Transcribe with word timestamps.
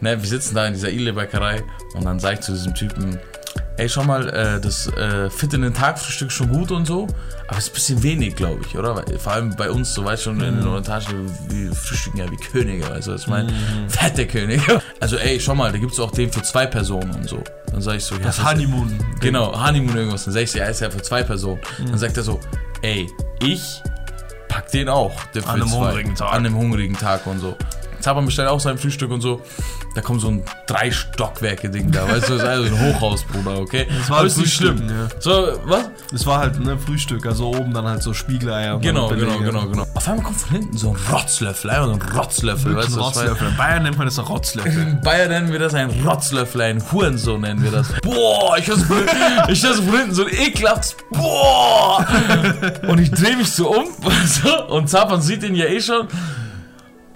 Ne, 0.00 0.20
wir 0.20 0.28
sitzen 0.28 0.54
da 0.54 0.66
in 0.66 0.74
dieser 0.74 0.90
Ile-Bäckerei 0.90 1.62
und 1.94 2.04
dann 2.04 2.18
sag 2.20 2.34
ich 2.34 2.40
zu 2.40 2.52
diesem 2.52 2.74
Typen, 2.74 3.18
ey, 3.76 3.88
schau 3.88 4.04
mal, 4.04 4.28
äh, 4.28 4.60
das 4.60 4.86
äh, 4.86 5.28
Fit 5.28 5.52
in 5.52 5.62
den 5.62 5.74
Tag 5.74 5.98
Frühstück 5.98 6.28
ist 6.28 6.34
schon 6.34 6.48
gut 6.48 6.70
und 6.70 6.86
so, 6.86 7.06
aber 7.48 7.58
es 7.58 7.64
ist 7.64 7.70
ein 7.70 7.74
bisschen 7.74 8.02
wenig, 8.04 8.36
glaube 8.36 8.60
ich, 8.66 8.78
oder? 8.78 9.04
Vor 9.18 9.32
allem 9.32 9.54
bei 9.56 9.68
uns, 9.70 9.92
so 9.92 10.04
weißt 10.04 10.24
du 10.24 10.30
schon, 10.30 10.40
in 10.40 10.56
den 10.58 10.66
Orientalischen, 10.66 11.28
wir 11.48 11.74
frühstücken 11.74 12.18
ja 12.18 12.30
wie 12.30 12.36
Könige, 12.36 12.88
weißt 12.88 13.08
du, 13.08 13.12
was 13.12 13.22
ich 13.22 13.26
meine? 13.26 13.52
Fette 13.88 14.26
Könige. 14.26 14.80
Also, 15.00 15.16
ey, 15.16 15.38
schau 15.40 15.54
mal, 15.56 15.72
da 15.72 15.78
gibt 15.78 15.92
es 15.92 16.00
auch 16.00 16.12
den 16.12 16.32
für 16.32 16.42
zwei 16.42 16.66
Personen 16.66 17.10
und 17.14 17.28
so. 17.28 17.42
Dann 17.72 17.82
sag 17.82 17.96
ich 17.96 18.04
so, 18.04 18.14
ja, 18.14 18.20
Das 18.22 18.38
was- 18.38 18.52
Honeymoon. 18.52 18.96
Genau, 19.20 19.52
Honeymoon 19.66 19.96
irgendwas. 19.96 20.24
Dann 20.24 20.34
sag 20.34 20.42
ich, 20.42 20.54
ja, 20.54 20.64
ist 20.66 20.80
ja 20.80 20.88
für 20.90 21.02
zwei 21.02 21.22
Personen. 21.24 21.60
Mhm. 21.80 21.86
Dann 21.90 21.98
sagt 21.98 22.16
er 22.16 22.22
so, 22.22 22.38
ey, 22.82 23.08
ich 23.42 23.82
pack 24.50 24.70
den 24.70 24.88
auch. 24.88 25.24
Der 25.34 25.48
An 25.48 25.62
einem 25.62 25.72
hungrigen 25.72 26.14
Tag. 26.14 26.32
An 26.32 26.44
einem 26.44 26.56
hungrigen 26.56 26.96
Tag 26.96 27.26
und 27.26 27.38
so. 27.38 27.56
Zappern 28.00 28.26
bestellt 28.26 28.48
auch 28.48 28.60
sein 28.60 28.78
Frühstück 28.78 29.10
und 29.10 29.20
so. 29.20 29.40
Da 29.94 30.00
kommt 30.02 30.20
so 30.20 30.28
ein 30.28 30.44
drei 30.66 30.90
Stockwerke 30.90 31.68
Ding 31.68 31.90
da, 31.90 32.08
weißt 32.08 32.28
du, 32.28 32.34
das 32.34 32.42
ist 32.42 32.48
also 32.48 32.74
ein 32.74 32.80
Hochhaus, 32.80 33.24
Bruder, 33.24 33.58
okay? 33.58 33.86
Das 33.88 34.08
war 34.08 34.18
halt 34.18 34.28
ist 34.28 34.38
nicht 34.38 34.54
schlimm. 34.54 34.88
ja. 34.88 35.08
So, 35.18 35.58
was? 35.64 35.90
Das 36.12 36.26
war 36.26 36.38
halt 36.38 36.56
ein 36.56 36.78
Frühstück, 36.78 37.26
also 37.26 37.48
oben 37.48 37.72
dann 37.74 37.86
halt 37.86 38.02
so 38.02 38.14
Spiegeleier. 38.14 38.78
Genau, 38.78 39.08
genau, 39.08 39.38
genau, 39.38 39.66
genau. 39.66 39.86
Auf 39.94 40.08
einmal 40.08 40.24
kommt 40.24 40.40
von 40.40 40.50
hinten 40.50 40.76
so 40.76 40.90
ein 40.90 40.96
Rotzlöffel, 41.12 41.70
einfach 41.70 41.86
so 41.86 41.92
ein 41.92 42.02
Rotzlöffel, 42.16 42.76
weißt 42.76 42.96
du? 42.96 43.00
Rotzlöffel. 43.00 43.48
In 43.48 43.56
Bayern 43.56 43.82
nennt 43.82 43.98
man 43.98 44.06
das 44.06 44.18
ein 44.18 44.24
Rotzlöffel. 44.24 44.82
in 44.82 45.00
Bayern 45.00 45.28
nennen 45.30 45.52
wir 45.52 45.58
das 45.58 45.74
ein 45.74 45.90
Rotzlöffel, 46.06 46.60
ein 46.62 46.82
Hurensohn 46.92 47.40
nennen 47.40 47.62
wir 47.62 47.70
das. 47.72 47.88
Boah, 48.02 48.56
ich 48.58 48.68
höre 48.68 48.76
ich 49.48 49.62
hör 49.62 49.74
so 49.74 49.82
von 49.82 49.96
hinten 49.96 50.14
so 50.14 50.24
ein 50.24 50.32
ekelhaftes 50.32 50.96
Boah. 51.10 52.06
Und 52.86 52.98
ich 53.00 53.10
drehe 53.10 53.36
mich 53.36 53.50
so 53.52 53.70
um 53.70 53.86
weißt 54.02 54.44
du, 54.44 54.64
und 54.74 54.88
Zapan 54.88 55.20
sieht 55.20 55.42
ihn 55.42 55.54
ja 55.54 55.66
eh 55.66 55.80
schon. 55.80 56.06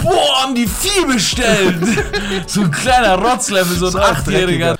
Boah, 0.04 0.42
haben 0.42 0.54
die 0.54 0.66
viel 0.66 1.06
bestellt. 1.06 1.76
so 2.46 2.62
ein 2.62 2.70
kleiner 2.70 3.16
Rotzlöffel, 3.18 3.76
so 3.76 3.88
ein 3.88 3.96
Achtjähriger. 3.96 4.76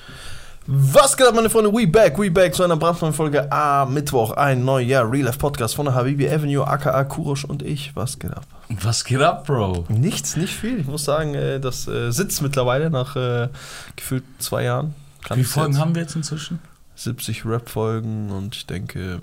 Was 0.67 1.17
geht 1.17 1.27
ab, 1.27 1.35
meine 1.35 1.51
Freunde? 1.51 1.71
We 1.73 1.87
back, 1.87 2.19
we 2.19 2.31
back 2.31 2.55
zu 2.55 2.63
einer 2.63 2.77
brandneuen 2.77 3.13
Folge 3.13 3.51
am 3.53 3.93
Mittwoch. 3.93 4.31
Ein 4.33 4.65
neuer 4.65 5.11
Real 5.11 5.25
Life 5.27 5.39
Podcast 5.39 5.75
von 5.75 5.85
der 5.87 5.95
Habibi 5.95 6.29
Avenue, 6.29 6.67
aka 6.67 7.05
Kurosch 7.05 7.45
und 7.45 7.63
ich. 7.63 7.95
Was 7.95 8.19
geht 8.19 8.33
ab? 8.33 8.47
Was 8.71 9.05
geht 9.05 9.21
ab, 9.21 9.47
Bro? 9.47 9.85
Nichts, 9.89 10.37
nicht 10.37 10.55
viel. 10.55 10.81
Ich 10.81 10.87
muss 10.87 11.05
sagen, 11.05 11.35
äh, 11.35 11.61
das 11.61 11.87
äh, 11.87 12.11
sitzt 12.13 12.41
mittlerweile 12.41 12.89
nach 12.89 13.15
äh, 13.17 13.49
gefühlt 13.97 14.25
zwei 14.39 14.65
Jahren. 14.65 14.95
Kann 15.23 15.39
Wie 15.39 15.45
Folgen 15.45 15.73
jetzt- 15.73 15.81
haben 15.81 15.95
wir 15.95 16.03
jetzt 16.03 16.17
inzwischen? 16.17 16.61
70 16.97 17.45
Rap-Folgen 17.45 18.31
und 18.31 18.55
ich 18.55 18.67
denke 18.67 19.19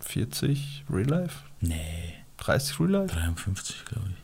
40 0.00 0.84
Real 0.92 1.08
Life, 1.08 1.36
Nee, 1.60 2.14
30 2.38 2.78
Real 2.80 2.90
Life. 2.90 3.14
53, 3.16 3.84
glaube 3.86 4.06
ich. 4.10 4.19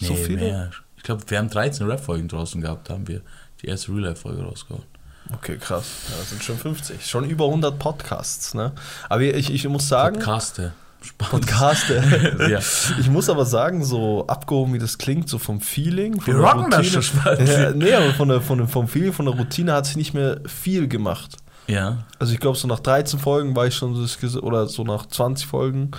So 0.00 0.14
viele? 0.14 0.40
mehr. 0.40 0.70
Ich 0.96 1.02
glaube, 1.02 1.22
wir 1.28 1.38
haben 1.38 1.48
13 1.48 1.86
Rap-Folgen 1.86 2.28
draußen 2.28 2.60
gehabt, 2.60 2.90
da 2.90 2.94
haben 2.94 3.08
wir 3.08 3.22
die 3.62 3.66
erste 3.66 3.92
Real-Life-Folge 3.92 4.42
rausgehauen. 4.42 4.84
Okay, 5.32 5.56
krass. 5.58 5.86
Ja, 6.10 6.16
das 6.18 6.30
sind 6.30 6.42
schon 6.42 6.58
50. 6.58 7.06
Schon 7.06 7.24
über 7.28 7.44
100 7.44 7.78
Podcasts, 7.78 8.54
ne? 8.54 8.72
Aber 9.08 9.22
ich, 9.22 9.52
ich 9.52 9.68
muss 9.68 9.88
sagen, 9.88 10.16
Podcaste. 10.16 10.72
Spaß. 11.02 11.28
Podcast. 11.30 11.84
Ja. 12.50 12.58
Ich 12.98 13.08
muss 13.08 13.30
aber 13.30 13.46
sagen, 13.46 13.84
so 13.84 14.26
abgehoben 14.26 14.74
wie 14.74 14.78
das 14.78 14.98
klingt, 14.98 15.28
so 15.28 15.38
vom 15.38 15.60
Feeling. 15.60 16.20
Von 16.20 16.34
Wir 16.34 16.40
der 16.42 16.52
rocken 16.52 16.70
das 16.70 16.86
schon, 16.86 17.02
Spaß. 17.02 17.38
Ja, 17.48 17.70
nee, 17.70 17.92
aber 17.94 18.12
von 18.12 18.28
der, 18.28 18.40
von 18.40 18.58
der, 18.58 18.68
vom 18.68 18.88
Feeling, 18.88 19.12
von 19.12 19.26
der 19.26 19.34
Routine 19.34 19.72
hat 19.72 19.86
sich 19.86 19.96
nicht 19.96 20.14
mehr 20.14 20.40
viel 20.46 20.88
gemacht. 20.88 21.36
Ja. 21.66 22.04
Also 22.18 22.32
ich 22.32 22.40
glaube, 22.40 22.58
so 22.58 22.66
nach 22.66 22.80
13 22.80 23.18
Folgen 23.18 23.54
war 23.54 23.66
ich 23.66 23.76
schon, 23.76 23.94
oder 24.42 24.66
so 24.66 24.84
nach 24.84 25.06
20 25.06 25.46
Folgen 25.46 25.92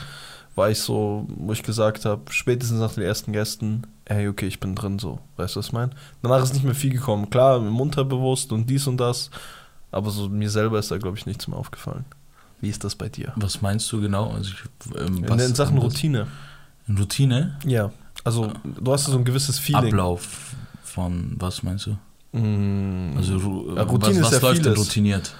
war 0.61 0.69
ich 0.69 0.79
so, 0.79 1.25
wo 1.27 1.51
ich 1.53 1.63
gesagt 1.63 2.05
habe, 2.05 2.21
spätestens 2.29 2.79
nach 2.79 2.93
den 2.93 3.03
ersten 3.03 3.33
Gästen, 3.33 3.83
hey, 4.07 4.27
okay, 4.27 4.47
ich 4.47 4.59
bin 4.59 4.75
drin 4.75 4.99
so. 4.99 5.19
Weißt 5.37 5.55
du, 5.55 5.59
was 5.59 5.67
ich 5.67 5.73
meine? 5.73 5.91
Danach 6.21 6.43
ist 6.43 6.53
nicht 6.53 6.63
mehr 6.63 6.75
viel 6.75 6.91
gekommen. 6.91 7.29
Klar, 7.29 7.57
im 7.57 7.79
Unterbewusst 7.79 8.51
und 8.51 8.69
dies 8.69 8.87
und 8.87 8.97
das, 8.97 9.29
aber 9.91 10.09
so 10.11 10.29
mir 10.29 10.49
selber 10.49 10.79
ist 10.79 10.91
da, 10.91 10.97
glaube 10.97 11.17
ich, 11.17 11.25
nichts 11.25 11.47
mehr 11.47 11.57
aufgefallen. 11.57 12.05
Wie 12.61 12.69
ist 12.69 12.83
das 12.83 12.95
bei 12.95 13.09
dir? 13.09 13.33
Was 13.37 13.61
meinst 13.61 13.91
du 13.91 13.99
genau? 13.99 14.29
Also 14.31 14.51
ich, 14.51 14.95
ähm, 14.99 15.17
In, 15.17 15.29
was- 15.29 15.45
in 15.49 15.55
Sachen 15.55 15.77
Routine. 15.79 16.27
In 16.87 16.97
Routine? 16.97 17.57
Ja. 17.65 17.91
Also, 18.23 18.51
du 18.63 18.91
hast 18.93 19.05
so 19.05 19.17
ein 19.17 19.23
gewisses 19.25 19.57
Feeling. 19.59 19.85
Ablauf 19.93 20.53
von 20.83 21.35
was 21.39 21.63
meinst 21.63 21.87
du? 21.87 22.37
Mm, 22.37 23.17
Also 23.17 23.33
Ja, 23.75 23.83
Routine 23.83 24.21
was, 24.21 24.31
ist 24.31 24.37
was 24.37 24.41
ja 24.41 24.47
läuft 24.47 24.65
denn 24.65 24.73
vieles. 24.73 24.79
routiniert? 24.87 25.35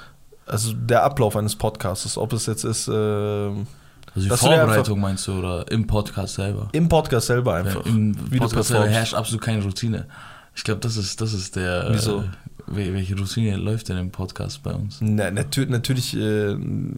Also 0.48 0.74
der 0.74 1.04
Ablauf 1.04 1.36
eines 1.36 1.56
Podcasts, 1.56 2.18
ob 2.18 2.34
es 2.34 2.46
jetzt 2.48 2.64
ist 2.66 2.90
ähm, 2.92 3.68
Also 4.14 4.26
die 4.26 4.30
Dass 4.30 4.40
du 4.42 4.46
Vorbereitung 4.48 5.00
meinst 5.00 5.28
du 5.28 5.34
oder 5.40 5.72
im 5.72 5.88
Podcast 5.88 6.36
selber? 6.36 6.68
im 6.74 6.90
Podcast 6.90 7.28
selber 7.28 7.52
Ja, 7.54 7.58
einfach. 7.66 7.86
Im 7.86 8.16
wie 8.32 8.38
Podcast 8.40 8.70
selber 8.70 8.88
herrscht 8.88 9.14
absolut 9.14 9.42
keine 9.42 9.64
Routine. 9.64 10.06
Ich 10.56 10.64
glaube, 10.64 10.82
das 10.82 10.98
ist, 10.98 11.22
das 11.22 11.34
ist 11.34 11.56
der. 11.56 11.88
Wieso? 11.92 12.20
Äh, 12.20 12.24
wel- 12.68 12.94
welche 12.94 13.18
Routine 13.18 13.56
läuft 13.56 13.88
denn 13.90 13.98
im 13.98 14.12
Podcast 14.12 14.64
bei 14.64 14.74
uns? 14.74 14.98
Na, 15.00 15.32
natür 15.32 15.66
natürlich, 15.66 16.16
äh, 16.18 16.56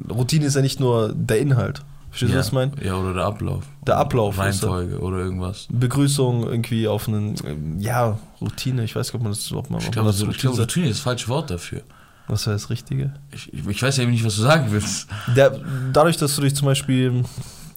Routine 0.10 0.46
ist 0.46 0.56
ja 0.56 0.62
nicht 0.62 0.80
nur 0.80 1.14
der 1.14 1.40
Inhalt. 1.40 1.82
Verstehst 2.10 2.32
du, 2.32 2.34
ja. 2.36 2.40
was 2.40 2.48
ich 2.48 2.54
meine? 2.54 2.72
Ja, 2.84 2.96
oder 2.96 3.14
der 3.14 3.26
Ablauf. 3.26 3.64
Der 3.88 3.98
Ablauf 3.98 4.38
Reihenfolge 4.38 5.00
oder 5.00 5.18
irgendwas. 5.18 5.68
Begrüßung 5.72 6.44
irgendwie 6.44 6.88
auf 6.88 7.08
einen, 7.08 7.36
ähm, 7.46 7.80
ja, 7.80 8.18
Routine, 8.42 8.84
ich 8.84 8.96
weiß 8.96 9.08
nicht, 9.08 9.16
ob 9.16 9.22
man 9.24 9.32
das, 9.32 9.52
ob 9.52 9.70
man, 9.72 9.82
Ich 9.82 9.88
ob 9.88 9.94
glaube, 9.94 10.06
man 10.06 10.12
das 10.14 10.18
so, 10.20 10.26
ich 10.26 10.30
Routine 10.36 10.54
glaube. 10.54 10.62
Routine 10.64 10.88
ist 10.90 10.98
das 10.98 11.04
falsche 11.04 11.28
Wort 11.30 11.50
dafür. 11.50 11.82
Was 12.28 12.46
wäre 12.48 12.56
das 12.56 12.70
Richtige? 12.70 13.14
Ich, 13.32 13.52
ich, 13.54 13.82
weiß 13.84 13.98
ja 13.98 14.04
eben 14.04 14.12
nicht, 14.12 14.24
was 14.26 14.36
du 14.38 14.42
sagen 14.44 14.68
willst. 14.70 15.08
Der, 15.36 15.60
dadurch, 15.92 16.18
dass 16.18 16.36
du 16.36 16.42
dich 16.42 16.56
zum 16.56 16.66
Beispiel 16.68 17.24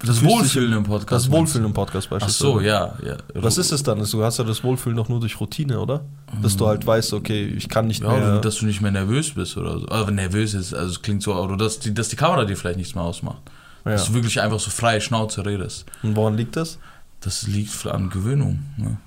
Das 0.04 0.20
dich- 0.20 0.28
Wohlfühlen 0.28 0.72
im 0.72 0.84
Podcast. 0.84 1.26
das 1.26 1.30
Wohlfühlen 1.32 1.66
im 1.66 1.72
Podcast 1.74 2.06
Ach 2.06 2.10
beispielsweise. 2.12 2.52
so, 2.52 2.60
ja. 2.60 2.94
ja. 3.04 3.16
Was 3.34 3.58
ist 3.58 3.72
es 3.72 3.82
dann? 3.82 3.98
Du 4.08 4.22
hast 4.24 4.38
ja 4.38 4.44
das 4.44 4.62
Wohlfühlen 4.62 4.96
doch 4.96 5.08
nur 5.08 5.18
durch 5.20 5.40
Routine, 5.40 5.80
oder? 5.80 6.04
Dass 6.42 6.56
du 6.56 6.66
halt 6.66 6.86
weißt, 6.86 7.12
okay, 7.14 7.44
ich 7.46 7.68
kann 7.68 7.88
nicht 7.88 8.02
Ja, 8.02 8.08
oder 8.10 8.32
mehr. 8.34 8.40
dass 8.40 8.56
du 8.58 8.66
nicht 8.66 8.80
mehr 8.80 8.92
nervös 8.92 9.30
bist 9.34 9.56
oder 9.56 9.80
so. 9.80 9.88
Aber 9.88 10.10
nervös 10.12 10.54
ist, 10.54 10.74
also 10.74 10.90
es 10.92 11.02
klingt 11.02 11.22
so, 11.22 11.34
oder 11.34 11.56
dass 11.56 11.80
die, 11.80 11.92
dass 11.92 12.08
die 12.08 12.16
Kamera 12.16 12.44
dir 12.44 12.56
vielleicht 12.56 12.78
nichts 12.78 12.94
mehr 12.94 13.04
ausmacht. 13.04 13.42
ja. 13.84 13.92
Dass 13.92 14.06
du 14.06 14.14
wirklich 14.14 14.40
einfach 14.40 14.60
so 14.60 14.70
freie 14.70 15.00
Schnauze 15.00 15.44
redest. 15.44 15.86
Und 16.04 16.14
woran 16.14 16.36
liegt 16.36 16.54
das? 16.56 16.78
Das 17.20 17.46
liegt 17.48 17.84
an 17.86 18.10
Gewöhnung. 18.10 18.60
Ne? 18.76 18.98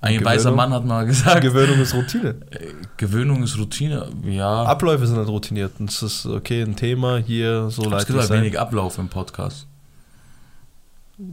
Ein 0.00 0.24
weißer 0.24 0.52
Mann 0.52 0.72
hat 0.72 0.84
mal 0.84 1.04
gesagt, 1.06 1.40
Gewöhnung 1.40 1.80
ist 1.80 1.94
Routine. 1.94 2.36
äh, 2.50 2.72
Gewöhnung 2.96 3.42
ist 3.42 3.58
Routine. 3.58 4.08
Ja, 4.24 4.62
Abläufe 4.64 5.06
sind 5.06 5.16
halt 5.16 5.28
routiniert. 5.28 5.72
Und 5.80 5.90
es 5.90 6.02
ist 6.02 6.26
okay, 6.26 6.62
ein 6.62 6.76
Thema 6.76 7.16
hier, 7.18 7.70
so 7.70 7.82
es 7.82 7.88
leid 7.90 8.06
gibt 8.06 8.18
es 8.20 8.30
halt 8.30 8.40
wenig 8.40 8.58
Ablauf 8.60 8.98
im 8.98 9.08
Podcast. 9.08 9.66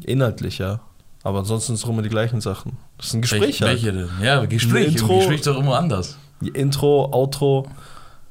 Inhaltlich, 0.05 0.57
ja. 0.59 0.79
Aber 1.23 1.39
ansonsten 1.39 1.75
sind 1.75 1.83
es 1.83 1.89
immer 1.89 2.01
die 2.01 2.09
gleichen 2.09 2.41
Sachen. 2.41 2.77
Das 2.97 3.07
ist 3.07 3.13
ein 3.13 3.21
Gespräch 3.21 3.61
Wel- 3.61 3.67
halt. 3.67 3.83
Welche 3.83 3.93
denn? 3.93 4.09
Ja, 4.21 4.45
Gespräch. 4.45 4.87
Ein 4.87 4.91
Im 4.93 4.97
Intro- 4.97 5.17
Gespräch 5.19 5.37
ist 5.39 5.47
doch 5.47 5.57
immer 5.59 5.77
anders. 5.77 6.17
Intro, 6.53 7.09
Outro, 7.13 7.67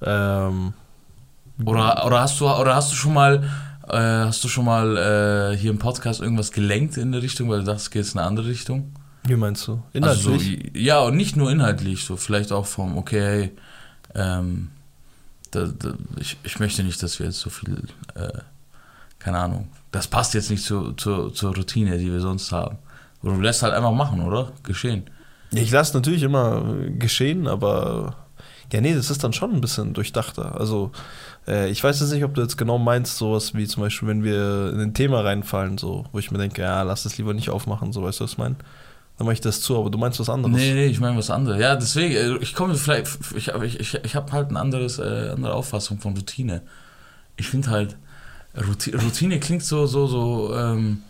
ähm, 0.03 0.73
Oder, 1.65 2.05
oder, 2.07 2.21
hast, 2.21 2.41
du, 2.41 2.49
oder 2.49 2.75
hast 2.75 2.91
du 2.91 2.97
schon 2.97 3.15
mal, 3.15 3.45
äh, 3.89 3.97
hast 3.97 4.43
du 4.45 4.49
schon 4.49 4.65
mal 4.65 4.97
äh, 5.53 5.57
hier 5.57 5.71
im 5.71 5.79
Podcast 5.79 6.21
irgendwas 6.21 6.51
gelenkt 6.53 6.97
in 6.97 7.13
der 7.13 7.23
Richtung, 7.23 7.49
weil 7.49 7.61
du 7.61 7.65
dachtest, 7.67 7.87
es 7.87 7.91
geht 7.91 8.13
in 8.13 8.19
eine 8.19 8.27
andere 8.29 8.47
Richtung? 8.49 8.93
Wie 9.25 9.37
meinst 9.37 9.67
du? 9.69 9.83
Also 9.95 10.33
Inhaltlich? 10.33 10.73
so, 10.73 10.79
ja, 10.79 11.01
und 11.01 11.17
nicht 11.17 11.37
nur 11.37 11.51
inhaltlich, 11.51 12.05
so 12.05 12.17
vielleicht 12.17 12.53
auch 12.53 12.67
vom, 12.67 12.97
okay, 12.97 13.21
hey, 13.21 13.51
ähm, 14.15 14.71
da, 15.51 15.67
da, 15.67 15.95
ich, 16.19 16.37
ich 16.43 16.59
möchte 16.59 16.83
nicht, 16.83 17.03
dass 17.03 17.19
wir 17.19 17.27
jetzt 17.27 17.41
so 17.41 17.51
viel, 17.51 17.85
äh, 18.15 18.39
keine 19.19 19.39
Ahnung, 19.39 19.69
das 19.93 20.09
passt 20.09 20.35
jetzt 20.35 20.51
nicht 20.51 20.65
zu, 20.65 20.93
zu, 20.93 21.31
zur 21.31 21.55
Routine, 21.55 21.99
die 21.99 22.11
wir 22.11 22.21
sonst 22.21 22.51
haben. 22.51 22.79
Oder 23.23 23.35
du 23.35 23.41
lässt 23.41 23.63
halt 23.63 23.75
einfach 23.75 23.93
machen, 23.93 24.23
oder? 24.23 24.53
Geschehen. 24.65 25.05
ich 25.53 25.71
lasse 25.71 25.95
natürlich 25.97 26.23
immer 26.23 26.75
geschehen, 26.99 27.47
aber 27.47 28.17
ja, 28.73 28.81
nee, 28.81 28.95
das 28.95 29.11
ist 29.11 29.23
dann 29.23 29.35
schon 29.35 29.53
ein 29.53 29.61
bisschen 29.61 29.93
durchdachter. 29.93 30.59
Also, 30.59 30.91
äh, 31.47 31.71
ich 31.71 31.85
weiß 31.85 32.01
jetzt 32.01 32.11
nicht, 32.11 32.25
ob 32.25 32.35
du 32.35 32.41
jetzt 32.41 32.57
genau 32.57 32.79
meinst, 32.79 33.19
sowas 33.19 33.55
wie 33.55 33.67
zum 33.67 33.83
Beispiel, 33.83 34.09
wenn 34.09 34.25
wir 34.25 34.73
in 34.73 34.81
ein 34.81 34.95
Thema 34.95 35.21
reinfallen, 35.21 35.77
so, 35.77 36.07
wo 36.11 36.19
ich 36.19 36.31
mir 36.31 36.39
denke, 36.39 36.63
ja, 36.63 36.83
lass 36.83 37.03
das 37.03 37.19
lieber 37.19 37.35
nicht 37.35 37.51
aufmachen, 37.51 37.93
so, 37.93 38.03
weißt 38.03 38.21
du, 38.21 38.25
was 38.25 38.33
ich 38.33 38.39
meine? 38.39 38.57
Dann 39.23 39.27
mache 39.27 39.35
ich 39.35 39.41
das 39.41 39.61
zu, 39.61 39.79
aber 39.79 39.89
du 39.89 39.99
meinst 39.99 40.19
was 40.19 40.29
anderes. 40.29 40.57
Nee, 40.57 40.75
nee, 40.75 40.87
ich 40.87 40.99
meine 40.99 41.17
was 41.17 41.31
anderes. 41.31 41.61
Ja, 41.61 41.77
deswegen, 41.77 42.13
äh, 42.13 42.39
ich 42.39 42.55
komme 42.55 42.75
vielleicht, 42.75 43.07
ich, 43.37 43.47
ich, 43.47 43.79
ich, 43.79 43.95
ich 43.95 44.17
habe 44.17 44.33
halt 44.33 44.51
ein 44.51 44.57
anderes, 44.57 44.99
äh, 44.99 45.31
andere 45.31 45.55
Auffassung 45.55 46.01
von 46.01 46.17
Routine. 46.17 46.63
Ich 47.37 47.47
finde 47.47 47.71
halt, 47.71 47.97
Routine, 48.67 49.01
Routine 49.01 49.39
klingt 49.39 49.63
so, 49.63 49.87
so, 49.87 50.09
so, 50.09 50.53
ähm, 50.57 51.03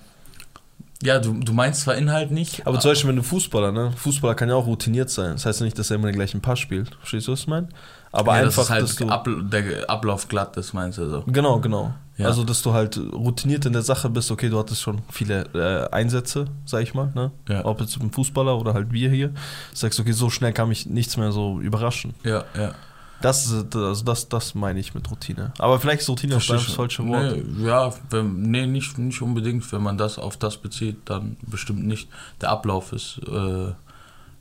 ja, 1.03 1.21
du, 1.21 1.33
du 1.33 1.55
meinst 1.55 1.81
zwar 1.81 1.95
Inhalt 1.95 2.33
nicht, 2.33 2.67
Aber 2.67 2.79
zum 2.81 2.91
Beispiel, 2.91 3.09
wenn 3.09 3.17
du 3.17 3.23
Fußballer, 3.23 3.73
ne? 3.73 3.95
Fußballer 3.97 4.35
kann 4.35 4.51
ja 4.51 4.57
auch 4.57 4.67
routiniert 4.67 5.09
sein. 5.09 5.33
Das 5.33 5.47
heißt 5.47 5.61
ja 5.61 5.65
nicht, 5.65 5.79
dass 5.79 5.91
er 5.91 5.97
immer 5.97 6.09
den 6.09 6.17
gleichen 6.17 6.43
Pass 6.43 6.59
spielt. 6.59 6.95
Verstehst 6.97 7.29
du, 7.29 7.33
was 7.33 7.41
ich 7.41 7.47
meine? 7.47 7.71
Aber 8.13 8.37
ja, 8.37 8.43
einfach, 8.43 8.65
dass 8.65 8.71
halt 8.71 8.83
dass 8.83 8.97
du. 8.97 9.09
Ab, 9.09 9.27
der 9.27 9.89
Ablauf 9.89 10.29
glatt 10.29 10.55
ist, 10.59 10.75
meinst 10.75 10.99
du 10.99 11.09
so. 11.09 11.23
Genau, 11.29 11.61
genau. 11.61 11.95
Ja. 12.23 12.29
Also, 12.29 12.45
dass 12.45 12.63
du 12.63 12.73
halt 12.73 12.97
routiniert 12.99 13.67
in 13.67 13.73
der 13.73 13.83
Sache 13.83 14.09
bist. 14.11 14.31
Okay, 14.31 14.49
du 14.49 14.59
hattest 14.59 14.81
schon 14.83 15.03
viele 15.11 15.45
äh, 15.55 15.95
Einsätze, 15.95 16.47
sag 16.65 16.83
ich 16.83 16.95
mal, 16.95 17.13
ne? 17.15 17.31
Ja. 17.49 17.65
Ob 17.65 17.81
jetzt 17.81 18.01
ein 18.01 18.11
Fußballer 18.11 18.57
oder 18.59 18.75
halt 18.75 18.93
wir 18.93 19.11
hier. 19.11 19.33
Sagst, 19.75 20.01
okay, 20.01 20.13
so 20.13 20.31
schnell 20.31 20.53
kann 20.53 20.69
mich 20.69 20.87
nichts 20.87 21.17
mehr 21.17 21.33
so 21.33 21.61
überraschen. 21.61 22.15
Ja, 22.25 22.45
ja. 22.57 22.73
Das, 23.21 23.47
ist- 23.47 23.77
also 23.77 24.05
das, 24.05 24.29
das 24.29 24.55
meine 24.57 24.81
ich 24.81 24.95
mit 24.95 25.09
Routine. 25.11 25.53
Aber 25.59 25.79
vielleicht 25.79 26.01
ist 26.01 26.09
Routine 26.09 26.37
auch 26.37 26.45
das 26.45 26.63
falsche 26.73 27.07
Wort. 27.07 27.37
Nee, 27.37 27.67
ja, 27.67 27.93
wenn, 28.11 28.43
nee, 28.51 28.67
nicht, 28.67 28.99
nicht 28.99 29.23
unbedingt. 29.23 29.71
Wenn 29.73 29.83
man 29.83 29.97
das 29.97 30.19
auf 30.19 30.37
das 30.37 30.57
bezieht, 30.57 30.97
dann 31.05 31.37
bestimmt 31.47 31.87
nicht. 31.87 32.09
Der 32.41 32.51
Ablauf 32.51 32.93
ist 32.93 33.21
äh, 33.29 33.73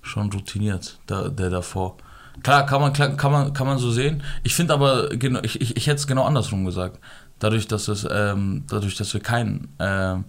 schon 0.02 0.32
routiniert, 0.34 0.98
der, 1.08 1.30
der 1.30 1.50
davor. 1.52 1.98
Klar, 2.44 2.66
kann 2.66 2.82
man, 2.82 2.92
klar, 2.94 3.10
kann 3.18 3.32
man, 3.32 3.54
kann 3.54 3.68
man 3.68 3.78
so 3.78 3.92
sehen. 3.92 4.24
Ich 4.42 4.56
finde 4.56 4.74
aber, 4.74 5.10
genau, 5.10 5.42
ich, 5.44 5.62
ich, 5.62 5.78
ich 5.78 5.86
hätte 5.86 5.98
es 5.98 6.08
genau 6.08 6.24
andersrum 6.24 6.66
gesagt. 6.66 6.98
Dadurch, 7.42 7.68
dass, 7.68 7.90
es, 7.90 8.08
ähm, 8.10 8.64
dadurch, 8.70 8.96
dass 8.96 9.14
wir 9.14 9.20
kein, 9.20 9.68
ähm, 9.80 10.24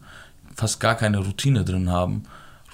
fast 0.57 0.81
gar 0.81 0.97
keine 0.97 1.19
Routine 1.19 1.65
drin 1.65 1.89
haben. 1.91 2.25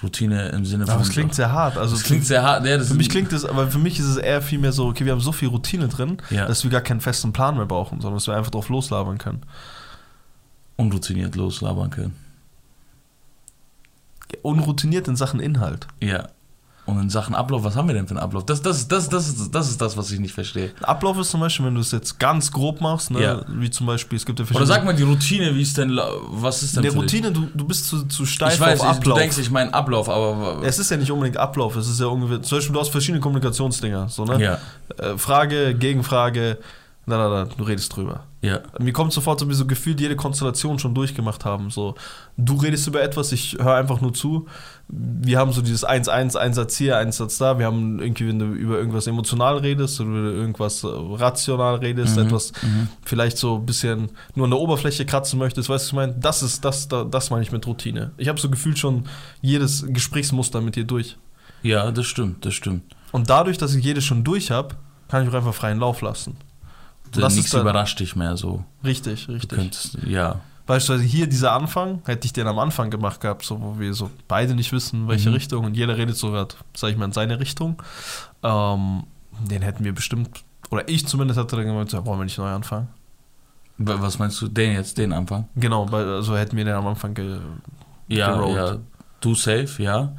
Routine 0.01 0.47
im 0.49 0.65
Sinne 0.65 0.85
von. 0.85 0.93
Aber 0.95 1.03
es 1.03 1.09
klingt 1.09 1.35
sehr 1.35 1.51
hart. 1.51 1.77
Also 1.77 1.93
das 1.93 2.03
klingt 2.05 2.25
sehr 2.25 2.41
hart. 2.41 2.65
Ja, 2.65 2.79
Für 2.79 2.93
mich 2.93 3.09
klingt 3.09 3.33
es, 3.33 3.43
aber 3.43 3.67
für 3.67 3.79
mich 3.79 3.99
ist 3.99 4.05
es 4.05 4.15
eher 4.15 4.41
viel 4.41 4.57
mehr 4.57 4.71
so, 4.71 4.87
okay, 4.87 5.03
wir 5.03 5.11
haben 5.11 5.19
so 5.19 5.33
viel 5.33 5.49
Routine 5.49 5.89
drin, 5.89 6.17
Ja. 6.29 6.45
dass 6.47 6.63
wir 6.63 6.71
gar 6.71 6.79
keinen 6.81 7.01
festen 7.01 7.33
Plan 7.33 7.57
mehr 7.57 7.65
brauchen, 7.65 7.99
sondern 7.99 8.15
dass 8.15 8.25
wir 8.27 8.35
einfach 8.35 8.49
drauf 8.51 8.69
loslabern 8.69 9.17
können. 9.17 9.41
unroutiniert 10.77 11.35
loslabern 11.35 11.89
können. 11.89 12.15
Unroutiniert 14.41 15.07
in 15.09 15.15
Sachen 15.17 15.39
Inhalt. 15.41 15.87
Ja. 16.01 16.29
Und 16.89 16.99
in 17.01 17.09
Sachen 17.09 17.35
Ablauf, 17.35 17.63
was 17.63 17.75
haben 17.75 17.87
wir 17.87 17.95
denn 17.95 18.07
für 18.07 18.11
einen 18.15 18.19
Ablauf? 18.23 18.45
Das, 18.45 18.61
das, 18.61 18.87
das, 18.87 19.09
das, 19.09 19.27
ist, 19.27 19.53
das 19.53 19.69
ist 19.69 19.79
das, 19.81 19.95
was 19.97 20.11
ich 20.11 20.19
nicht 20.19 20.33
verstehe. 20.33 20.71
Ablauf 20.81 21.17
ist 21.19 21.29
zum 21.31 21.39
Beispiel, 21.39 21.65
wenn 21.67 21.75
du 21.75 21.81
es 21.81 21.91
jetzt 21.91 22.19
ganz 22.19 22.51
grob 22.51 22.81
machst, 22.81 23.11
ne, 23.11 23.21
Ja. 23.21 23.41
wie 23.47 23.69
zum 23.69 23.85
Beispiel, 23.85 24.17
es 24.17 24.25
gibt 24.25 24.39
ja 24.39 24.45
Oder 24.53 24.65
sag 24.65 24.83
mal 24.85 24.95
die 24.95 25.03
Routine, 25.03 25.53
wie 25.55 25.61
ist 25.61 25.77
denn, 25.77 25.99
was 26.29 26.63
ist 26.63 26.75
denn 26.75 26.83
dich? 26.83 26.95
Routine, 26.95 27.31
du, 27.31 27.47
du 27.53 27.65
bist 27.65 27.85
zu, 27.87 28.03
zu 28.07 28.25
steif 28.25 28.55
Ich 28.55 28.59
weiß, 28.59 28.79
auf 28.81 28.85
ich, 28.87 28.91
du 28.93 28.97
Ablauf. 28.99 29.19
denkst, 29.19 29.37
ich 29.37 29.51
meine 29.51 29.73
Ablauf, 29.73 30.09
aber 30.09 30.61
es 30.63 30.79
ist 30.79 30.89
ja 30.91 30.97
nicht 30.97 31.11
unbedingt 31.11 31.37
Ablauf, 31.37 31.75
es 31.75 31.87
ist 31.87 31.99
ja 31.99 32.07
ungefähr, 32.07 32.41
zum 32.41 32.57
Beispiel 32.57 32.73
du 32.73 32.79
hast 32.79 32.89
verschiedene 32.89 33.19
Kommunikationsdinger, 33.21 34.09
so, 34.09 34.25
ne? 34.25 34.41
ja, 34.41 34.57
Äh, 34.97 35.17
Frage, 35.17 35.75
Gegenfrage, 35.75 36.57
na, 37.09 37.17
na, 37.17 37.29
na, 37.29 37.45
du 37.45 37.63
redest 37.65 37.93
drüber. 37.95 38.23
ja, 38.41 38.61
Mir 38.79 38.93
kommt 38.93 39.11
sofort 39.11 39.39
so 39.39 39.49
wie 39.49 39.53
so 39.53 39.65
gefühlt 39.67 39.99
jede 39.99 40.15
Konstellation 40.15 40.79
schon 40.79 40.95
durchgemacht 40.95 41.43
haben. 41.43 41.69
So, 41.71 41.95
du 42.37 42.55
redest 42.55 42.87
über 42.87 43.01
etwas, 43.01 43.31
ich 43.33 43.57
höre 43.59 43.75
einfach 43.75 43.99
nur 43.99 44.13
zu. 44.13 44.47
Wir 44.87 45.37
haben 45.37 45.51
so 45.51 45.61
dieses 45.61 45.85
1-1, 45.85 46.37
ein 46.37 46.53
Satz 46.53 46.77
hier, 46.77 46.97
ein 46.97 47.11
Satz 47.11 47.37
da. 47.37 47.59
Wir 47.59 47.65
haben 47.65 47.99
irgendwie, 47.99 48.27
wenn 48.29 48.39
du 48.39 48.45
über 48.53 48.77
irgendwas 48.77 49.07
emotional 49.07 49.57
redest 49.57 49.99
oder 49.99 50.09
über 50.09 50.31
irgendwas 50.31 50.83
äh, 50.83 50.87
rational 50.87 51.75
redest, 51.75 52.15
Mhm, 52.15 52.23
etwas 52.27 52.53
vielleicht 53.05 53.37
so 53.37 53.57
ein 53.57 53.65
bisschen 53.65 54.09
nur 54.35 54.45
an 54.45 54.51
der 54.51 54.59
Oberfläche 54.59 55.05
kratzen 55.05 55.37
möchtest, 55.39 55.67
weißt 55.69 55.83
du, 55.83 55.85
was 55.85 55.87
ich 55.87 55.93
meine? 55.93 56.13
Das 56.19 56.41
ist, 56.41 56.63
das, 56.63 56.87
das, 56.87 57.07
das 57.11 57.29
meine 57.31 57.43
ich 57.43 57.51
mit 57.51 57.67
Routine. 57.67 58.11
Ich 58.17 58.29
habe 58.29 58.39
so 58.39 58.49
gefühlt 58.49 58.79
schon 58.79 59.03
jedes 59.41 59.85
Gesprächsmuster 59.87 60.61
mit 60.61 60.75
dir 60.75 60.85
durch. 60.85 61.17
ja, 61.61 61.91
das 61.91 62.05
stimmt, 62.05 62.45
das 62.45 62.53
stimmt. 62.53 62.83
Und 63.11 63.29
dadurch, 63.29 63.57
dass 63.57 63.73
ich 63.75 63.83
jedes 63.83 64.05
schon 64.05 64.23
durch 64.23 64.51
habe, 64.51 64.75
kann 65.07 65.23
ich 65.23 65.29
auch 65.29 65.33
einfach 65.33 65.53
freien 65.55 65.79
Lauf 65.79 66.01
lassen. 66.01 66.37
Das 67.11 67.35
nichts 67.35 67.53
überrascht 67.53 67.99
dich 67.99 68.15
mehr 68.15 68.37
so. 68.37 68.63
Richtig, 68.83 69.25
Du 69.27 69.33
richtig. 69.33 69.49
könntest, 69.57 69.97
ja, 70.05 70.39
Beispielsweise 70.65 71.03
hier 71.09 71.25
dieser 71.27 71.53
Anfang, 71.53 72.03
hätte 72.05 72.27
ich 72.27 72.33
den 72.33 72.45
am 72.45 72.59
Anfang 72.59 72.91
gemacht 72.91 73.21
gehabt, 73.21 73.43
so 73.43 73.59
wo 73.59 73.79
wir 73.79 73.91
so 73.95 74.11
beide 74.27 74.53
nicht 74.53 74.71
wissen, 74.71 75.07
welche 75.07 75.29
Mhm. 75.29 75.35
Richtung 75.35 75.65
und 75.65 75.75
jeder 75.75 75.97
redet 75.97 76.15
so 76.15 76.29
grad, 76.29 76.57
sag 76.75 76.91
ich 76.91 76.97
mal, 76.97 77.05
in 77.05 77.11
seine 77.11 77.39
Richtung. 77.39 77.81
Ähm, 78.43 79.03
den 79.49 79.63
hätten 79.63 79.83
wir 79.83 79.93
bestimmt, 79.95 80.43
oder 80.69 80.87
ich 80.87 81.07
zumindest 81.07 81.39
hatte 81.39 81.55
dann 81.55 81.65
gemeint, 81.65 81.89
so, 81.89 82.05
wollen 82.05 82.19
wir 82.19 82.25
nicht 82.25 82.37
neu 82.37 82.49
anfangen? 82.49 82.87
Wa- 83.79 83.95
was 83.99 84.19
meinst 84.19 84.39
du, 84.41 84.47
den 84.47 84.73
jetzt, 84.73 84.97
den 84.99 85.11
Anfang? 85.11 85.47
Genau, 85.55 85.85
also 85.87 86.37
hätten 86.37 86.55
wir 86.55 86.65
den 86.65 86.75
am 86.75 86.85
Anfang 86.85 87.15
ge 87.15 87.39
Ja, 88.07 88.33
gerollt. 88.35 88.55
ja, 88.55 88.77
du 89.21 89.33
safe, 89.33 89.81
ja. 89.81 90.15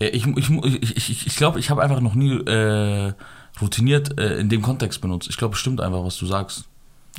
Äh, 0.00 0.08
Ich, 0.08 0.26
ich, 0.26 0.50
ich, 0.50 1.08
ich, 1.10 1.26
ich 1.28 1.36
glaube, 1.36 1.60
ich 1.60 1.70
habe 1.70 1.82
einfach 1.82 2.00
noch 2.00 2.14
nie 2.14 2.32
äh, 2.34 3.14
routiniert 3.60 4.18
äh, 4.18 4.38
in 4.38 4.48
dem 4.48 4.62
Kontext 4.62 5.00
benutzt. 5.00 5.28
Ich 5.30 5.36
glaube, 5.36 5.54
es 5.54 5.60
stimmt 5.60 5.80
einfach, 5.80 6.04
was 6.04 6.16
du 6.16 6.26
sagst. 6.26 6.64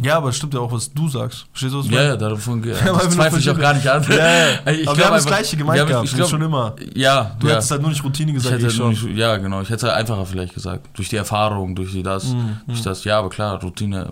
Ja, 0.02 0.18
aber 0.18 0.28
es 0.28 0.36
stimmt 0.36 0.54
ja 0.54 0.60
auch, 0.60 0.72
was 0.74 0.94
du 0.94 1.08
sagst. 1.08 1.46
Verstehst 1.54 1.74
du, 1.74 1.80
was 1.80 1.86
ich 1.86 1.92
Ja, 1.94 2.04
ja, 2.04 2.18
davon 2.18 2.62
Ja, 2.68 2.74
wir 2.86 3.10
zweifle 3.10 3.40
ich 3.40 3.50
auch 3.50 3.58
gar 3.58 3.74
nicht 3.74 3.88
an. 3.88 4.04
Ja, 4.10 4.16
ja. 4.18 4.48
Ich 4.54 4.66
aber 4.66 4.76
wir 4.76 4.84
glaub 4.84 5.00
haben 5.06 5.14
das 5.16 5.26
gleiche 5.26 5.56
gemeint 5.56 5.76
wir 5.78 5.82
haben- 5.84 5.90
gehabt, 5.90 6.08
ich 6.10 6.16
glaub- 6.16 6.30
schon 6.30 6.42
immer. 6.42 6.76
Ja, 6.94 7.38
Du 7.40 7.48
ja. 7.48 7.54
hättest 7.54 7.72
halt 7.72 7.82
nur 7.82 7.92
nicht 7.92 8.04
Routine 8.04 8.32
ich 8.32 8.36
gesagt, 8.36 8.56
hätte 8.56 8.68
ich 8.68 8.78
nur 8.78 8.94
schon. 8.94 9.08
nicht, 9.10 9.18
ja, 9.18 9.38
genau. 9.38 9.62
Ich 9.62 9.70
hätte 9.70 9.94
einfacher 9.94 10.26
vielleicht 10.26 10.54
gesagt. 10.54 10.90
Durch 10.98 11.08
die 11.08 11.16
Erfahrung, 11.16 11.76
durch 11.76 11.94
die 11.94 12.04
das, 12.04 12.26
Mhm, 12.26 12.58
durch 12.68 12.80
mhm. 12.80 12.84
das. 12.84 13.06
Ja, 13.06 13.20
aber 13.20 13.30
klar, 13.30 13.62
Routine, 13.64 14.12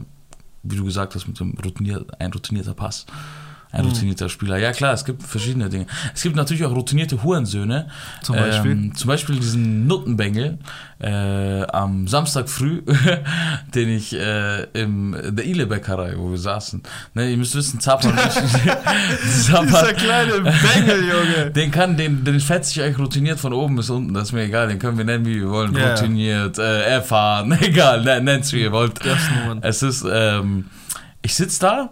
wie 0.63 0.77
du 0.77 0.85
gesagt 0.85 1.15
hast, 1.15 1.27
mit 1.27 1.37
dem 1.41 1.53
routinier, 1.61 2.05
ein 2.17 2.31
routinierter 2.31 2.73
Pass. 2.73 3.05
Ein 3.73 3.85
Mhm. 3.85 3.89
routinierter 3.91 4.29
Spieler. 4.29 4.57
Ja, 4.57 4.71
klar, 4.71 4.93
es 4.93 5.03
gibt 5.03 5.23
verschiedene 5.23 5.67
Dinge. 5.67 5.87
Es 6.13 6.21
gibt 6.21 6.35
natürlich 6.35 6.63
auch 6.63 6.71
routinierte 6.75 7.23
Hurensöhne. 7.23 7.87
Zum 8.21 8.35
Beispiel? 8.35 8.71
Ähm, 8.71 8.95
zum 8.95 9.07
Beispiel 9.07 9.35
diesen 9.39 9.87
Nuttenbengel 9.87 10.59
äh, 10.99 11.63
am 11.63 12.07
Samstag 12.07 12.49
früh, 12.49 12.83
den 13.75 13.89
ich 13.89 14.13
äh, 14.13 14.63
im, 14.73 15.17
der 15.31 15.43
Ile-Bäckerei, 15.45 16.13
wo 16.17 16.29
wir 16.29 16.37
saßen. 16.37 16.83
Ne, 17.15 17.31
ihr 17.31 17.37
müsst 17.37 17.55
wissen, 17.55 17.77
ich. 17.79 17.83
Zappa, 17.83 18.11
Dieser 19.65 19.93
kleine 19.93 20.33
Bengel, 20.41 21.03
Junge. 21.09 21.51
den 21.51 21.71
kann, 21.71 21.97
den, 21.97 22.23
den 22.23 22.39
fetze 22.39 22.79
ich 22.79 22.85
euch 22.87 22.99
routiniert 22.99 23.39
von 23.39 23.53
oben 23.53 23.75
bis 23.75 23.89
unten, 23.89 24.13
das 24.13 24.25
ist 24.29 24.31
mir 24.33 24.43
egal, 24.43 24.67
den 24.67 24.77
können 24.77 24.97
wir 24.99 25.05
nennen, 25.05 25.25
wie 25.25 25.41
wir 25.41 25.49
wollen. 25.49 25.75
Ja. 25.75 25.95
Routiniert, 25.95 26.59
äh, 26.59 26.83
erfahren, 26.83 27.51
egal, 27.61 28.03
ne, 28.03 28.21
nennt's 28.21 28.53
wie 28.53 28.61
ihr 28.61 28.71
wollt. 28.71 28.99
Es 29.61 29.81
ist, 29.81 30.05
ähm, 30.09 30.65
ich 31.23 31.33
sitze 31.35 31.59
da 31.59 31.89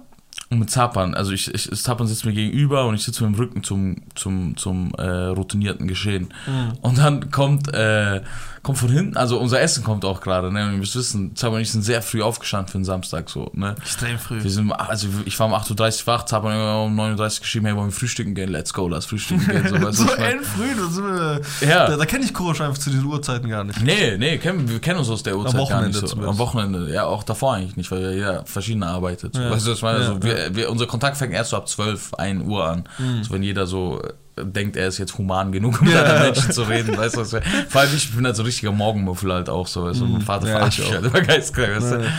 mit 0.59 0.69
Zapan, 0.69 1.13
also 1.13 1.31
ich, 1.31 1.53
ich 1.53 1.69
Zapan 1.81 2.07
sitzt 2.07 2.25
mir 2.25 2.33
gegenüber 2.33 2.85
und 2.85 2.95
ich 2.95 3.03
sitze 3.03 3.23
mit 3.23 3.33
dem 3.33 3.39
Rücken 3.39 3.63
zum, 3.63 3.97
zum, 4.15 4.57
zum 4.57 4.91
äh, 4.97 5.03
routinierten 5.03 5.87
Geschehen. 5.87 6.33
Mhm. 6.45 6.73
Und 6.81 6.97
dann 6.97 7.31
kommt, 7.31 7.73
äh, 7.73 8.21
kommt 8.63 8.77
von 8.77 8.89
hinten, 8.89 9.17
also 9.17 9.39
unser 9.39 9.59
Essen 9.59 9.83
kommt 9.83 10.05
auch 10.05 10.21
gerade, 10.21 10.51
ne? 10.51 10.65
Und 10.65 10.71
ihr 10.73 10.77
müsst 10.77 10.95
wissen, 10.95 11.35
Zapan 11.35 11.55
und 11.55 11.61
ich 11.61 11.71
sind 11.71 11.81
sehr 11.81 12.01
früh 12.01 12.21
aufgestanden 12.21 12.67
für 12.71 12.77
den 12.77 12.85
Samstag, 12.85 13.29
so, 13.29 13.49
ne? 13.53 13.75
Extrem 13.81 14.19
früh. 14.19 14.43
Wir 14.43 14.51
sind, 14.51 14.71
also 14.71 15.07
ich 15.25 15.39
war 15.39 15.47
um 15.47 15.53
8.30 15.53 16.01
Uhr 16.01 16.07
wach, 16.07 16.25
Zapan 16.25 16.85
um 16.85 16.99
9.30 16.99 17.19
Uhr 17.19 17.39
geschrieben, 17.41 17.65
hey, 17.65 17.75
wollen 17.75 17.87
wir 17.87 17.91
frühstücken 17.91 18.35
gehen? 18.35 18.49
Let's 18.51 18.71
go, 18.73 18.87
lass 18.87 19.05
frühstücken 19.07 19.47
gehen. 19.47 19.67
So, 19.67 19.81
weißt 19.81 19.97
So 19.97 20.05
ich 20.05 20.17
mein? 20.17 20.31
endfrüh, 20.37 20.75
da 20.77 20.89
sind 20.89 21.03
wir. 21.05 21.41
Ja. 21.67 21.87
Da, 21.87 21.97
da 21.97 22.05
kenne 22.05 22.23
ich 22.25 22.33
Kurosch 22.33 22.61
einfach 22.61 22.77
zu 22.77 22.89
diesen 22.91 23.05
Uhrzeiten 23.05 23.49
gar 23.49 23.63
nicht. 23.63 23.81
Nee, 23.81 24.17
nee, 24.17 24.37
kennen, 24.37 24.69
wir 24.69 24.79
kennen 24.79 24.99
uns 24.99 25.09
aus 25.09 25.23
der 25.23 25.35
Uhrzeit 25.37 25.53
gar 25.53 25.61
Wochenende 25.61 25.87
nicht 25.87 25.99
so. 25.99 26.07
zumindest. 26.07 26.31
Am 26.33 26.37
Wochenende, 26.39 26.93
ja, 26.93 27.05
auch 27.05 27.23
davor 27.23 27.55
eigentlich 27.55 27.77
nicht, 27.77 27.89
weil 27.91 28.01
ja 28.01 28.11
jeder 28.11 28.45
verschieden 28.45 28.83
arbeitet. 28.83 29.33
So, 29.35 29.41
Ja. 29.41 29.49
Weißt 29.51 29.65
du, 29.65 29.71
was 29.71 29.77
ich 29.77 29.83
meine? 29.83 29.99
Ja, 30.01 30.07
also, 30.09 30.23
wir, 30.23 30.55
wir, 30.55 30.69
unser 30.71 30.85
Kontakt 30.85 31.17
fängt 31.17 31.33
erst 31.33 31.49
so 31.51 31.57
ab 31.57 31.67
12, 31.67 32.13
1 32.15 32.43
Uhr 32.45 32.63
an. 32.65 32.83
Mhm. 32.99 33.23
So, 33.23 33.31
wenn 33.33 33.43
jeder 33.43 33.65
so 33.65 34.01
denkt, 34.43 34.75
er 34.77 34.87
ist 34.87 34.97
jetzt 34.97 35.17
human 35.17 35.51
genug, 35.51 35.79
um 35.81 35.87
mit 35.87 35.95
Ja. 35.95 36.03
anderen 36.03 36.21
Menschen 36.23 36.51
zu 36.51 36.63
reden, 36.63 36.97
weißt 36.97 37.15
du 37.17 37.21
was? 37.21 37.33
ich- 37.33 37.43
Vor 37.69 37.81
allem 37.81 37.95
ich 37.95 38.15
bin 38.15 38.25
halt 38.25 38.35
so 38.35 38.43
richtiger 38.43 38.71
Morgenmuffel 38.71 39.31
halt 39.33 39.49
auch 39.49 39.67
so, 39.67 39.91
du, 39.91 40.05
Mhm. 40.05 40.11
mein 40.13 40.21
Vater 40.21 40.47
Ja, 40.47 40.53
verarscht 40.57 40.79
ich 40.79 40.85
mich 40.85 40.93
halt 40.95 41.05
immer 41.05 41.21
geistkrank, 41.21 41.75
weißt 41.75 41.91
du. 41.93 41.95
Ja. 42.01 42.11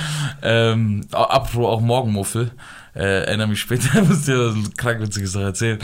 Ähm, 0.43 1.07
apropos 1.13 1.67
auch 1.67 1.81
Morgenmuffel, 1.81 2.51
äh, 2.95 3.25
erinnere 3.25 3.49
mich 3.49 3.61
später, 3.61 4.03
muss 4.03 4.25
dir 4.25 4.37
das 4.53 4.55
krankwitziges 4.77 5.35
noch 5.35 5.43
erzählen. 5.43 5.79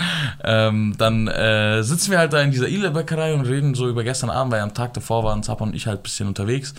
Ähm, 0.44 0.94
dann 0.98 1.28
äh, 1.28 1.82
sitzen 1.82 2.10
wir 2.10 2.18
halt 2.18 2.32
da 2.32 2.40
in 2.42 2.50
dieser 2.50 2.68
Ile-Bäckerei 2.68 3.34
und 3.34 3.42
reden 3.42 3.74
so 3.74 3.88
über 3.88 4.04
gestern 4.04 4.30
Abend, 4.30 4.52
weil 4.52 4.60
am 4.60 4.74
Tag 4.74 4.94
davor 4.94 5.24
waren 5.24 5.42
Zappa 5.42 5.64
und 5.64 5.74
ich 5.74 5.86
halt 5.86 6.00
ein 6.00 6.02
bisschen 6.02 6.28
unterwegs. 6.28 6.74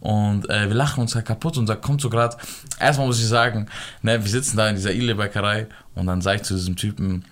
Und 0.00 0.48
äh, 0.48 0.68
wir 0.68 0.74
lachen 0.76 1.00
uns 1.00 1.14
halt 1.16 1.26
kaputt 1.26 1.58
und 1.58 1.68
da 1.68 1.74
kommt 1.74 2.00
so 2.00 2.08
gerade, 2.08 2.36
erstmal 2.78 3.08
muss 3.08 3.18
ich 3.20 3.26
sagen, 3.26 3.66
ne, 4.02 4.22
wir 4.22 4.30
sitzen 4.30 4.56
da 4.56 4.68
in 4.68 4.76
dieser 4.76 4.92
Ile-Bäckerei 4.92 5.66
und 5.96 6.06
dann 6.06 6.20
sage 6.20 6.36
ich 6.36 6.42
zu 6.44 6.54
diesem 6.54 6.76
Typen, 6.76 7.24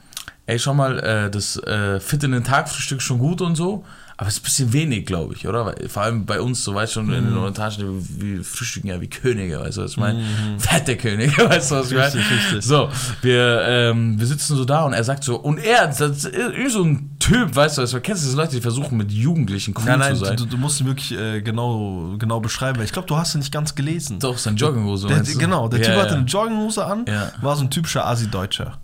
ey, 0.47 0.59
schau 0.59 0.75
mal, 0.75 0.99
äh, 1.00 1.31
das 1.31 1.57
äh, 1.59 2.00
Fit 2.00 2.23
in 2.25 2.33
den 2.33 2.45
Tag 2.45 2.69
Frühstück 2.69 3.03
schon 3.03 3.19
gut 3.19 3.41
und 3.41 3.57
so, 3.57 3.85
aber 4.19 4.29
es 4.29 4.35
ist 4.37 4.41
ein 4.41 4.45
bisschen 4.45 4.73
wenig, 4.73 5.05
glaube 5.05 5.35
ich, 5.35 5.47
oder? 5.47 5.75
Vor 5.88 6.03
allem 6.05 6.25
bei 6.25 6.41
uns, 6.41 6.65
so 6.65 6.75
weißt 6.75 6.97
du 6.97 7.00
schon, 7.00 7.12
in 7.12 7.25
Mhm. 7.25 7.29
den 7.31 7.37
Orientalischen, 7.37 8.09
wir 8.21 8.43
frühstücken 8.45 8.87
ja 8.88 8.99
wie 9.00 9.09
Könige, 9.11 9.61
weißt 9.61 9.76
du, 9.76 9.83
was 9.83 9.91
ich 9.91 9.97
meine? 9.99 10.23
Fette 10.59 10.97
Könige, 10.97 11.37
weißt 11.50 11.71
du, 11.71 11.75
was 11.75 11.91
ich 11.91 11.99
meine? 11.99 12.15
Mhm. 12.15 12.61
So, 12.62 12.88
wir, 13.21 13.61
ähm, 13.67 14.19
wir 14.19 14.26
sitzen 14.26 14.57
so 14.57 14.65
da 14.65 14.85
und 14.85 14.95
er 14.95 15.05
sagt 15.05 15.23
so, 15.23 15.37
und 15.37 15.59
er, 15.59 15.88
das 15.88 16.00
ist 16.00 16.25
irgendwie 16.33 16.71
so 16.71 16.83
ein 16.83 17.11
Typ, 17.19 17.55
weißt 17.55 17.76
du, 17.76 17.83
was, 17.83 17.91
du 17.91 18.00
kennst 18.00 18.25
diese 18.25 18.37
Leute, 18.37 18.55
die 18.55 18.62
versuchen 18.62 18.97
mit 18.97 19.11
Jugendlichen 19.12 19.75
cool 19.76 19.85
Nein, 19.85 19.99
nein, 19.99 20.15
zu 20.17 20.25
sein? 20.25 20.37
du, 20.38 20.47
du 20.47 20.57
musst 20.57 20.81
ihn 20.81 20.87
wirklich 20.87 21.12
äh, 21.12 21.43
genau, 21.43 22.15
genau 22.19 22.41
beschreiben, 22.41 22.79
weil 22.79 22.87
ich 22.87 22.93
glaube, 22.93 23.09
du 23.09 23.17
hast 23.19 23.35
ihn 23.35 23.41
nicht 23.41 23.53
ganz 23.53 23.75
gelesen. 23.75 24.19
Doch, 24.21 24.38
sein 24.38 24.57
Jogginghose. 24.57 25.09
Der, 25.09 25.23
du? 25.25 25.37
genau, 25.37 25.69
der 25.69 25.81
ja, 25.81 25.87
Typ 25.87 25.95
ja. 25.97 26.03
hatte 26.03 26.15
eine 26.15 26.25
Jogginghose 26.25 26.87
an, 26.87 27.05
Ja. 27.07 27.33
war 27.43 27.55
so 27.57 27.65
ein 27.65 27.71
typischer 27.71 28.07
Asi-Deutscher. 28.07 28.79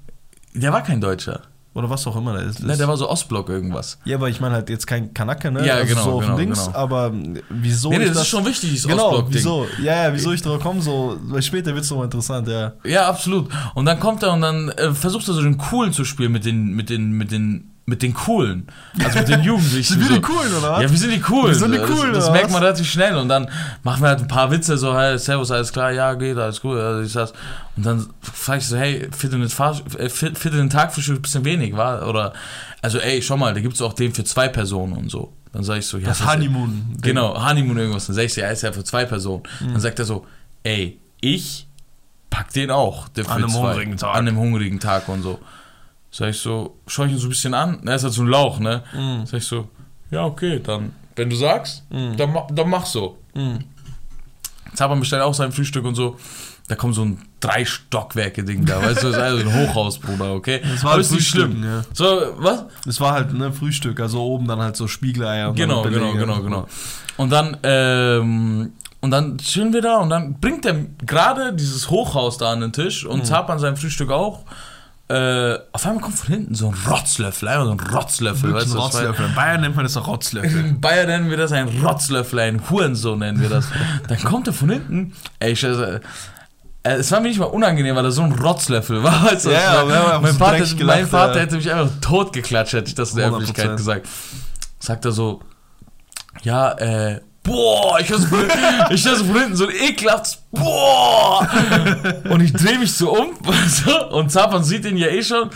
Der 0.54 0.72
war 0.74 0.82
kein 0.82 1.00
Deutscher. 1.00 1.40
Oder 1.74 1.88
was 1.88 2.06
auch 2.06 2.16
immer 2.16 2.34
der 2.34 2.42
ist. 2.42 2.62
Ne, 2.62 2.76
der 2.76 2.86
war 2.86 2.96
so 2.98 3.08
Ostblock 3.08 3.48
irgendwas. 3.48 3.98
ja, 4.04 4.16
aber 4.16 4.28
ich 4.28 4.40
meine 4.40 4.54
halt 4.54 4.68
jetzt 4.68 4.86
kein 4.86 5.14
Kanake, 5.14 5.50
ne? 5.50 5.66
Ja, 5.66 5.82
genau, 5.84 6.02
so 6.04 6.10
auf 6.12 6.20
genau, 6.20 6.36
dem 6.36 6.46
Dings, 6.46 6.66
genau. 6.66 6.76
aber 6.76 7.12
wieso 7.48 7.88
nee, 7.90 7.98
nee, 7.98 8.04
das, 8.06 8.14
das 8.14 8.22
ist 8.24 8.28
schon 8.28 8.44
wichtig, 8.44 8.70
dieses 8.70 8.86
Genau, 8.86 9.06
Ostblock-Ding. 9.08 9.34
wieso? 9.34 9.66
Ja, 9.82 10.04
ja, 10.04 10.12
wieso 10.12 10.32
ich 10.32 10.42
drauf 10.42 10.60
komme, 10.60 10.82
so, 10.82 11.16
weil 11.22 11.40
später 11.40 11.74
wird 11.74 11.84
es 11.84 11.90
nochmal 11.90 12.06
interessant, 12.06 12.46
ja. 12.46 12.72
Ja, 12.84 13.08
absolut. 13.08 13.48
Und 13.74 13.86
dann 13.86 13.98
kommt 14.00 14.22
er 14.22 14.32
und 14.34 14.42
dann 14.42 14.68
äh, 14.70 14.92
versucht 14.92 15.26
er 15.28 15.34
so 15.34 15.42
den 15.42 15.56
Coolen 15.56 15.92
zu 15.94 16.04
spielen 16.04 16.30
mit 16.32 16.44
den, 16.44 16.74
mit 16.74 16.90
den, 16.90 17.12
mit 17.12 17.30
den, 17.32 17.71
mit 17.84 18.00
den 18.02 18.14
Coolen. 18.14 18.68
Also 19.02 19.18
mit 19.18 19.28
den 19.28 19.42
Jugendlichen. 19.42 19.92
Sind 19.94 20.00
wir 20.00 20.06
so. 20.08 20.14
die 20.14 20.20
Coolen, 20.20 20.54
oder 20.54 20.72
was? 20.72 20.82
Ja, 20.82 20.90
wir 20.90 20.98
sind 20.98 21.10
die 21.12 21.20
Coolen. 21.20 21.48
Wir 21.48 21.54
sind 21.56 21.72
die 21.72 21.78
Das- 21.78 21.90
Coolen, 21.90 22.12
Das, 22.12 22.24
oder 22.24 22.32
merkt 22.32 22.50
man 22.52 22.62
relativ 22.62 22.88
schnell. 22.90 23.16
Und 23.16 23.28
dann 23.28 23.48
machen 23.82 24.02
wir 24.02 24.08
halt 24.08 24.20
ein 24.20 24.28
paar 24.28 24.50
Witze, 24.52 24.78
so, 24.78 24.96
hey, 24.96 25.18
servus, 25.18 25.50
alles 25.50 25.72
klar, 25.72 25.90
ja, 25.90 26.14
geht, 26.14 26.36
alles 26.38 26.60
gut, 26.60 26.76
ja, 26.78 27.00
ich 27.00 27.12
das. 27.12 27.32
Und 27.76 27.84
dann 27.84 28.06
frage 28.20 28.58
ich 28.60 28.66
so, 28.68 28.76
hey, 28.76 29.08
in 29.22 29.30
den, 29.30 29.48
Fahr 29.48 29.80
äh, 29.98 30.08
in 30.44 30.52
den 30.52 30.70
Tag 30.70 30.94
für 30.94 31.00
ein 31.12 31.20
bisschen 31.22 31.44
wenig, 31.44 31.76
war? 31.76 32.06
Oder, 32.08 32.32
also, 32.82 32.98
ey, 32.98 33.20
schau 33.20 33.36
mal, 33.36 33.52
da 33.52 33.60
gibt's 33.60 33.82
auch 33.82 33.94
den 33.94 34.14
für 34.14 34.24
zwei 34.24 34.48
Personen 34.48 34.92
und 34.92 35.10
so. 35.10 35.32
Dann 35.52 35.64
sage 35.64 35.80
ich 35.80 35.86
so, 35.86 35.98
ja. 35.98 36.06
Das 36.08 36.20
was- 36.20 36.32
Honeymoon. 36.34 36.96
Genau, 37.02 37.34
Honeymoon 37.44 37.76
irgendwas. 37.78 38.06
Dann 38.06 38.14
sag 38.16 38.22
ich, 38.24 38.36
ja, 38.36 38.48
ist 38.48 38.62
ja 38.62 38.72
für 38.72 38.84
zwei 38.84 39.04
Personen. 39.04 39.42
Mhm. 39.60 39.72
Dann 39.72 39.80
sagt 39.80 39.98
er 39.98 40.04
so, 40.04 40.24
ey, 40.62 40.98
ich 41.20 41.66
pack 42.30 42.52
den 42.52 42.70
auch. 42.70 43.08
An 43.28 43.42
einem 43.42 43.52
hungrigen 43.52 43.96
Tag. 43.98 44.14
An 44.14 44.28
einem 44.28 44.38
hungrigen 44.38 44.80
Tag 44.80 45.08
und 45.08 45.22
so. 45.22 45.38
Sag 46.14 46.28
ich 46.30 46.38
so, 46.38 46.76
schau 46.86 47.04
ich 47.04 47.12
ihn 47.12 47.18
so 47.18 47.26
ein 47.26 47.30
bisschen 47.30 47.54
an. 47.54 47.78
Na, 47.82 47.94
ist 47.94 48.04
halt 48.04 48.12
so 48.12 48.22
ein 48.22 48.28
Lauch, 48.28 48.58
ne? 48.60 48.82
Mhm. 48.92 49.24
Sag 49.26 49.38
ich 49.38 49.46
so, 49.46 49.68
ja, 50.10 50.24
okay, 50.26 50.60
dann, 50.62 50.92
wenn 51.16 51.30
du 51.30 51.36
sagst, 51.36 51.82
Mhm. 51.90 52.16
dann, 52.18 52.36
dann 52.52 52.68
mach 52.68 52.84
so. 52.86 53.16
Mhm. 53.34 53.60
Zappern 54.74 55.00
bestellt 55.00 55.22
auch 55.22 55.34
sein 55.34 55.52
Frühstück 55.52 55.84
und 55.84 55.94
so. 55.94 56.16
Da 56.68 56.76
kommt 56.76 56.94
so 56.94 57.02
ein 57.04 57.18
drei 57.40 57.64
Stockwerke 57.64 58.44
Ding 58.44 58.64
da, 58.64 58.80
weißt 58.80 59.02
du, 59.02 59.08
das 59.08 59.16
ist 59.16 59.22
also 59.22 59.40
ein 59.48 59.52
Hochhaus, 59.54 59.98
Bruder, 59.98 60.32
okay? 60.34 60.60
Das 60.72 60.84
war 60.84 60.98
ist 60.98 61.10
nicht 61.12 61.26
schlimm. 61.28 61.62
ja. 61.64 61.82
So, 61.92 62.04
was? 62.36 62.64
Das 62.86 63.00
war 63.00 63.12
halt 63.12 63.32
ne 63.34 63.52
Frühstück, 63.52 63.98
also 64.00 64.22
oben 64.22 64.46
dann 64.46 64.60
halt 64.60 64.76
so 64.76 64.86
Spiegeleier. 64.88 65.48
Und 65.50 65.56
Genau, 65.56 65.82
genau, 65.82 66.12
genau, 66.12 66.40
genau. 66.40 66.66
Und 67.16 67.30
dann, 67.30 67.56
ähm, 67.64 68.72
und 69.00 69.10
dann 69.10 69.36
chillen 69.38 69.72
wir 69.72 69.82
da 69.82 69.96
und 69.96 70.08
dann 70.10 70.38
bringt 70.40 70.64
er 70.64 70.76
gerade 71.04 71.52
dieses 71.52 71.90
Hochhaus 71.90 72.38
da 72.38 72.52
an 72.52 72.60
den 72.60 72.72
Tisch 72.72 73.04
Mhm. 73.04 73.10
und 73.10 73.26
Zapan 73.26 73.58
sein 73.58 73.76
Frühstück 73.76 74.10
auch. 74.10 74.44
Äh, 75.12 75.58
auf 75.72 75.84
einmal 75.84 76.02
kommt 76.02 76.16
von 76.16 76.28
hinten 76.28 76.54
so 76.54 76.68
ein 76.68 76.74
Rotzlöffel, 76.88 77.46
einfach 77.46 77.66
so 77.66 77.72
ein 77.72 77.80
Rotzlöffel. 77.80 78.54
Weißt 78.54 78.72
ein 78.72 78.78
Rotzlöffel. 78.78 79.26
In 79.26 79.34
Bayern 79.34 79.60
nennt 79.60 79.76
man 79.76 79.84
das 79.84 79.94
auch 79.98 80.08
Rotzlöffel. 80.08 80.64
in 80.64 80.80
Bayern 80.80 81.06
nennen 81.06 81.28
wir 81.28 81.36
das 81.36 81.52
ein 81.52 81.68
Rotzlöffel, 81.68 82.38
ein 82.38 82.70
Hurensohn 82.70 83.18
nennen 83.18 83.38
wir 83.38 83.50
das. 83.50 83.66
Dann 84.08 84.18
kommt 84.22 84.46
er 84.46 84.54
von 84.54 84.70
hinten. 84.70 85.12
Ey, 85.38 85.52
ich, 85.52 85.62
äh, 85.64 86.00
es 86.82 87.12
war 87.12 87.20
mir 87.20 87.28
nicht 87.28 87.38
mal 87.38 87.44
unangenehm, 87.44 87.94
weil 87.94 88.06
er 88.06 88.10
so 88.10 88.22
ein 88.22 88.32
Rotzlöffel 88.32 89.02
war. 89.02 89.22
Weißt 89.26 89.44
du, 89.44 89.50
Ja, 89.50 89.84
mein, 90.18 90.34
Vater, 90.34 90.56
dreckig 90.56 90.70
mein 90.70 90.78
gelacht, 90.78 91.10
Vater 91.10 91.34
ja. 91.34 91.40
hätte 91.42 91.56
mich 91.56 91.70
einfach 91.70 91.90
totgeklatscht, 92.00 92.72
hätte 92.72 92.88
ich 92.88 92.94
das 92.94 93.10
in 93.10 93.18
der 93.18 93.28
100%. 93.28 93.32
Öffentlichkeit 93.32 93.76
gesagt. 93.76 94.08
Sagt 94.78 95.04
er 95.04 95.12
so, 95.12 95.42
ja, 96.42 96.72
äh, 96.72 97.20
boah, 97.42 97.98
ich 98.00 98.08
höre 98.08 98.18
so, 98.18 98.26
ich 98.90 99.04
hör 99.04 99.16
so 99.16 99.24
von 99.24 99.38
hinten 99.38 99.56
so 99.56 99.66
ein 99.66 99.74
ekelhaftes 99.74 100.38
Boah! 100.52 101.48
Und 102.30 102.40
ich 102.40 102.52
drehe 102.52 102.78
mich 102.78 102.92
so 102.92 103.16
um 103.16 103.30
und 104.12 104.30
Zapan 104.30 104.62
sieht 104.62 104.84
ihn 104.84 104.96
ja 104.96 105.08
eh 105.08 105.22
schon. 105.22 105.50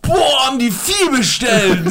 Boah, 0.00 0.46
haben 0.46 0.58
die 0.58 0.70
Vieh 0.70 1.10
bestellt! 1.14 1.86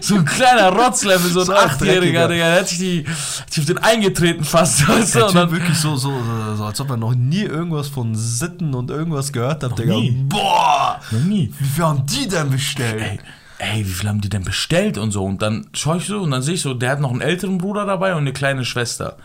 so 0.00 0.16
ein 0.16 0.24
kleiner 0.24 0.70
Rotzlevel, 0.70 1.30
so 1.30 1.40
ein 1.40 1.50
Achtjähriger. 1.50 2.28
Digga. 2.28 2.50
Der 2.52 2.60
hat 2.60 2.68
sich, 2.68 2.78
die, 2.78 3.04
hat 3.06 3.52
sich 3.52 3.62
auf 3.62 3.66
den 3.66 3.78
eingetreten 3.78 4.44
fast. 4.44 4.86
Weißt 4.88 5.14
du? 5.14 5.18
Der 5.18 5.28
Und 5.28 5.34
dann, 5.34 5.50
wirklich 5.50 5.76
so, 5.76 5.96
so, 5.96 6.12
so, 6.56 6.64
als 6.64 6.80
ob 6.80 6.90
er 6.90 6.96
noch 6.96 7.14
nie 7.14 7.42
irgendwas 7.42 7.88
von 7.88 8.14
Sitten 8.14 8.74
und 8.74 8.90
irgendwas 8.90 9.32
gehört 9.32 9.64
hat, 9.64 9.76
Digga. 9.78 9.94
nie. 9.94 10.10
Boah! 10.28 11.00
noch 11.10 11.20
nie. 11.20 11.52
Wie 11.58 11.64
viel 11.66 11.84
haben 11.84 12.06
die 12.06 12.28
denn 12.28 12.50
bestellt? 12.50 13.02
Ey, 13.02 13.18
ey, 13.58 13.84
wie 13.84 13.90
viel 13.90 14.08
haben 14.08 14.20
die 14.20 14.28
denn 14.28 14.44
bestellt 14.44 14.98
und 14.98 15.10
so? 15.10 15.24
Und 15.24 15.42
dann 15.42 15.66
schaue 15.72 15.98
ich 15.98 16.06
so 16.06 16.20
und 16.20 16.30
dann 16.30 16.42
sehe 16.42 16.54
ich 16.54 16.62
so, 16.62 16.74
der 16.74 16.90
hat 16.90 17.00
noch 17.00 17.10
einen 17.10 17.20
älteren 17.20 17.58
Bruder 17.58 17.84
dabei 17.86 18.12
und 18.12 18.18
eine 18.18 18.32
kleine 18.32 18.64
Schwester. 18.64 19.16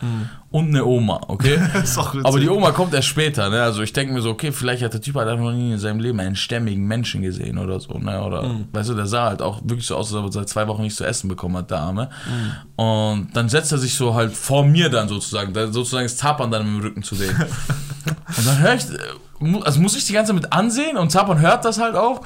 Und 0.50 0.68
eine 0.68 0.84
Oma, 0.84 1.20
okay? 1.28 1.58
Ist 1.82 1.96
doch 1.96 2.14
witzig. 2.14 2.26
Aber 2.26 2.40
die 2.40 2.48
Oma 2.48 2.72
kommt 2.72 2.94
erst 2.94 3.08
später, 3.08 3.48
ne? 3.48 3.62
Also 3.62 3.82
ich 3.82 3.92
denke 3.92 4.12
mir 4.12 4.20
so, 4.22 4.30
okay, 4.30 4.50
vielleicht 4.50 4.82
hat 4.82 4.92
der 4.92 5.00
Typ 5.00 5.14
halt 5.16 5.28
einfach 5.28 5.44
noch 5.44 5.52
nie 5.52 5.72
in 5.72 5.78
seinem 5.78 6.00
Leben 6.00 6.18
einen 6.20 6.36
stämmigen 6.36 6.84
Menschen 6.86 7.22
gesehen 7.22 7.58
oder 7.58 7.78
so, 7.78 7.98
ne? 7.98 8.22
Oder, 8.22 8.42
weißt 8.72 8.90
du, 8.90 8.94
der 8.94 9.06
sah 9.06 9.28
halt 9.28 9.40
auch 9.40 9.60
wirklich 9.64 9.86
so 9.86 9.96
aus, 9.96 10.12
als 10.12 10.18
ob 10.18 10.26
er 10.26 10.32
seit 10.32 10.48
zwei 10.48 10.66
Wochen 10.66 10.82
nichts 10.82 10.98
zu 10.98 11.04
essen 11.04 11.28
bekommen 11.28 11.56
hat, 11.56 11.70
der 11.70 11.78
Arme. 11.78 12.10
Und 12.76 13.28
dann 13.34 13.48
setzt 13.48 13.70
er 13.70 13.78
sich 13.78 13.94
so 13.94 14.14
halt 14.14 14.32
vor 14.32 14.64
mir 14.64 14.88
dann 14.88 15.08
sozusagen, 15.08 15.52
da, 15.52 15.68
sozusagen 15.68 16.06
ist 16.06 16.18
Zapan 16.18 16.50
dann 16.50 16.62
im 16.62 16.80
Rücken 16.80 17.02
zu 17.02 17.14
sehen. 17.14 17.36
Und 18.36 18.46
dann 18.46 18.58
höre 18.58 18.74
ich, 18.74 18.84
äh, 18.90 19.60
also 19.62 19.80
muss 19.80 19.96
ich 19.96 20.04
die 20.04 20.12
ganze 20.12 20.32
Zeit 20.32 20.42
mit 20.42 20.52
ansehen 20.52 20.96
und 20.96 21.10
Zapan 21.10 21.40
hört 21.40 21.64
das 21.64 21.78
halt 21.78 21.94
auch. 21.94 22.20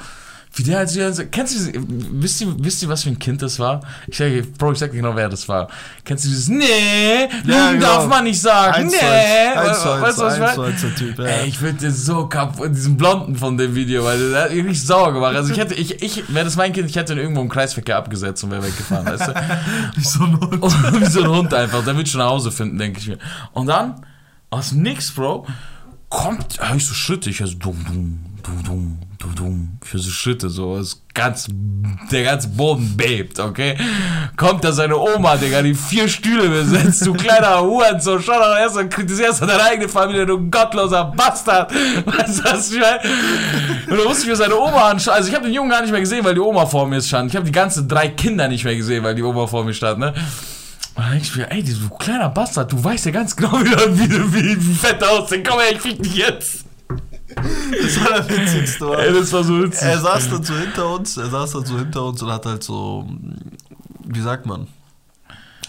Wie 0.59 0.63
der 0.63 0.79
halt 0.79 0.89
so, 0.89 1.23
kennst 1.31 1.55
du, 1.55 1.71
wisst 2.21 2.41
ihr, 2.41 2.53
wisst 2.59 2.83
ihr, 2.83 2.89
was 2.89 3.03
für 3.03 3.09
ein 3.09 3.17
Kind 3.17 3.41
das 3.41 3.59
war? 3.59 3.79
Ich 4.07 4.17
sag, 4.17 4.29
Bro, 4.57 4.73
ich 4.73 4.79
sag 4.79 4.91
genau, 4.91 5.15
wer 5.15 5.29
das 5.29 5.47
war. 5.47 5.69
Kennst 6.03 6.25
du 6.25 6.29
dieses, 6.29 6.49
nee, 6.49 6.65
Ja, 7.45 7.69
Lügen 7.69 7.79
genau. 7.79 7.93
darf 7.93 8.07
man 8.07 8.25
nicht 8.25 8.41
sagen, 8.41 8.73
Eins 8.73 8.91
nee. 8.93 9.57
eins, 9.57 9.85
weißt 9.85 10.17
du, 10.19 10.21
was 10.23 10.33
ich 10.33 10.39
meine? 10.39 10.95
Typ, 10.95 11.17
ja. 11.19 11.25
Ey, 11.25 11.47
ich 11.47 11.61
würde 11.61 11.77
dir 11.77 11.91
so 11.91 12.27
kaputt, 12.27 12.71
diesen 12.71 12.97
Blonden 12.97 13.37
von 13.37 13.57
dem 13.57 13.73
Video, 13.73 14.03
weil 14.03 14.31
der 14.31 14.43
hat 14.43 14.49
mich 14.51 14.65
richtig 14.65 14.85
sauer 14.85 15.13
gemacht. 15.13 15.35
Also 15.35 15.53
ich 15.53 15.57
hätte, 15.57 15.75
ich, 15.75 16.01
ich, 16.01 16.33
wäre 16.33 16.43
das 16.43 16.57
mein 16.57 16.73
Kind, 16.73 16.89
ich 16.89 16.97
hätte 16.97 17.13
ihn 17.13 17.19
irgendwo 17.19 17.41
im 17.41 17.49
Kreisverkehr 17.49 17.95
abgesetzt 17.95 18.43
und 18.43 18.51
wäre 18.51 18.63
weggefahren, 18.63 19.05
weißt 19.05 19.27
du? 19.27 19.33
Wie 19.95 20.03
so 20.03 20.23
ein 20.25 20.39
Hund. 20.39 20.61
Und 20.63 21.01
wie 21.01 21.05
so 21.05 21.23
ein 21.23 21.29
Hund 21.29 21.53
einfach. 21.53 21.83
Der 21.85 21.95
wird 21.95 22.09
schon 22.09 22.19
nach 22.19 22.29
Hause 22.29 22.51
finden, 22.51 22.77
denke 22.77 22.99
ich 22.99 23.07
mir. 23.07 23.17
Und 23.53 23.67
dann, 23.67 24.05
aus 24.49 24.71
nix, 24.73 25.11
Bro, 25.13 25.47
kommt, 26.09 26.57
hör 26.59 26.75
ich 26.75 26.85
so 26.85 26.93
Schritte. 26.93 27.29
Ich 27.29 27.39
höre 27.39 27.47
so 27.47 27.55
dumm, 27.55 27.85
dumm, 27.87 28.19
höre 29.91 29.99
so 29.99 30.09
Schritte, 30.09 30.49
so. 30.49 30.77
Das 30.77 31.01
ganz, 31.13 31.47
der 32.11 32.23
ganze 32.23 32.47
Boden 32.49 32.95
bebt, 32.95 33.39
okay? 33.39 33.75
Kommt 34.37 34.63
da 34.63 34.71
seine 34.71 34.97
Oma, 34.97 35.35
Digga, 35.37 35.61
die 35.61 35.73
vier 35.73 36.07
Stühle 36.07 36.49
besetzt. 36.49 37.05
Du 37.05 37.13
kleiner 37.13 37.61
Hurensohn. 37.61 38.21
Schau 38.21 38.39
doch 38.39 38.57
erst 38.57 38.75
mal, 38.75 38.87
kritisierst 38.87 39.41
deine 39.41 39.61
eigene 39.61 39.89
Familie, 39.89 40.25
du 40.25 40.49
gottloser 40.49 41.05
Bastard. 41.05 41.73
Weißt 42.05 42.39
du, 42.39 42.43
was 42.43 42.71
ich 42.71 42.79
meine? 42.79 42.99
Und 43.89 43.97
dann 43.97 44.07
musste 44.07 44.23
ich 44.23 44.29
mir 44.29 44.35
seine 44.35 44.57
Oma 44.57 44.89
anschauen. 44.89 45.15
Also 45.15 45.29
ich 45.29 45.35
habe 45.35 45.45
den 45.45 45.53
Jungen 45.53 45.69
gar 45.69 45.81
nicht 45.81 45.91
mehr 45.91 45.99
gesehen, 45.99 46.23
weil 46.23 46.35
die 46.35 46.41
Oma 46.41 46.65
vor 46.65 46.87
mir 46.87 47.01
stand. 47.01 47.29
Ich 47.29 47.35
habe 47.35 47.45
die 47.45 47.51
ganzen 47.51 47.87
drei 47.87 48.09
Kinder 48.09 48.47
nicht 48.47 48.63
mehr 48.63 48.75
gesehen, 48.75 49.03
weil 49.03 49.15
die 49.15 49.23
Oma 49.23 49.47
vor 49.47 49.63
mir 49.63 49.73
stand, 49.73 49.99
ne? 49.99 50.13
Und 50.95 51.03
dann 51.03 51.11
denke 51.11 51.25
ich 51.25 51.35
mir, 51.35 51.51
ey, 51.51 51.63
du 51.63 51.89
kleiner 51.97 52.29
Bastard, 52.29 52.71
du 52.71 52.83
weißt 52.83 53.05
ja 53.05 53.11
ganz 53.11 53.35
genau, 53.35 53.53
wie, 53.53 54.09
wie, 54.09 54.33
wie, 54.33 54.67
wie 54.67 54.73
fett 54.73 55.03
aussehen. 55.03 55.43
Komm 55.47 55.59
her, 55.59 55.71
ich 55.71 55.79
fick 55.79 56.01
dich 56.01 56.15
jetzt. 56.15 56.68
Das 57.81 57.99
war 57.99 58.21
der 58.21 58.29
witzigste. 58.29 58.85
Mann. 58.85 58.99
Ey, 58.99 59.13
das 59.13 59.31
war 59.33 59.43
so 59.43 59.63
witzig. 59.63 59.87
Er 59.87 59.99
saß 59.99 60.29
dann 60.29 60.43
so 60.43 60.55
hinter 60.55 60.89
uns, 60.93 61.17
er 61.17 61.29
saß 61.29 61.51
dann 61.51 61.65
so 61.65 61.77
hinter 61.77 62.05
uns 62.05 62.21
und 62.21 62.31
hat 62.31 62.45
halt 62.45 62.63
so, 62.63 63.07
wie 64.05 64.21
sagt 64.21 64.45
man? 64.45 64.67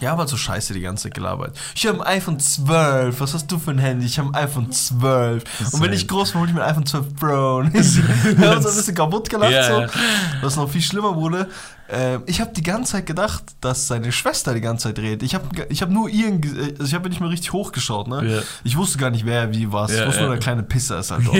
Ja, 0.00 0.12
aber 0.12 0.26
so 0.26 0.38
scheiße 0.38 0.72
die 0.72 0.80
ganze 0.80 1.04
Zeit 1.04 1.14
gelabert. 1.14 1.54
Ich 1.74 1.86
habe 1.86 2.00
ein 2.00 2.16
iPhone 2.16 2.40
12. 2.40 3.20
Was 3.20 3.34
hast 3.34 3.52
du 3.52 3.58
für 3.58 3.70
ein 3.70 3.78
Handy? 3.78 4.06
Ich 4.06 4.18
habe 4.18 4.30
ein 4.30 4.34
iPhone 4.34 4.72
12. 4.72 5.44
Und 5.72 5.82
wenn 5.82 5.92
ich 5.92 6.08
groß 6.08 6.32
bin, 6.32 6.40
hol 6.40 6.48
ich 6.48 6.54
mir 6.54 6.64
ein 6.64 6.70
iPhone 6.70 6.86
12 6.86 7.16
Pro. 7.16 7.26
Wir 7.26 8.48
haben 8.48 8.56
uns 8.56 8.66
ein 8.66 8.76
bisschen 8.76 8.94
kaputt 8.94 9.28
gelacht. 9.28 9.52
Ja, 9.52 9.86
so. 9.88 9.94
Was 10.40 10.56
noch 10.56 10.70
viel 10.70 10.80
schlimmer 10.80 11.14
wurde, 11.14 11.48
äh, 11.92 12.18
ich 12.26 12.40
habe 12.40 12.52
die 12.52 12.62
ganze 12.62 12.92
Zeit 12.92 13.06
gedacht, 13.06 13.42
dass 13.60 13.86
seine 13.88 14.12
Schwester 14.12 14.54
die 14.54 14.60
ganze 14.60 14.88
Zeit 14.88 14.98
redet. 14.98 15.22
Ich 15.22 15.34
habe 15.34 15.44
ich 15.68 15.82
hab 15.82 15.90
nur 15.90 16.08
ihren, 16.08 16.40
ge- 16.40 16.72
also 16.72 16.84
ich 16.84 16.94
habe 16.94 17.08
nicht 17.08 17.20
mehr 17.20 17.30
richtig 17.30 17.52
hochgeschaut. 17.52 18.08
Ne? 18.08 18.24
Ja. 18.36 18.38
Ich 18.64 18.76
wusste 18.76 18.98
gar 18.98 19.10
nicht, 19.10 19.26
wer 19.26 19.52
wie 19.52 19.72
was. 19.72 19.92
Ja, 19.92 20.02
ich 20.02 20.06
wusste 20.08 20.20
nur, 20.22 20.30
der 20.30 20.38
kleine 20.38 20.62
Pisser 20.62 20.98
ist 21.00 21.10
halt 21.10 21.26
dort. 21.26 21.36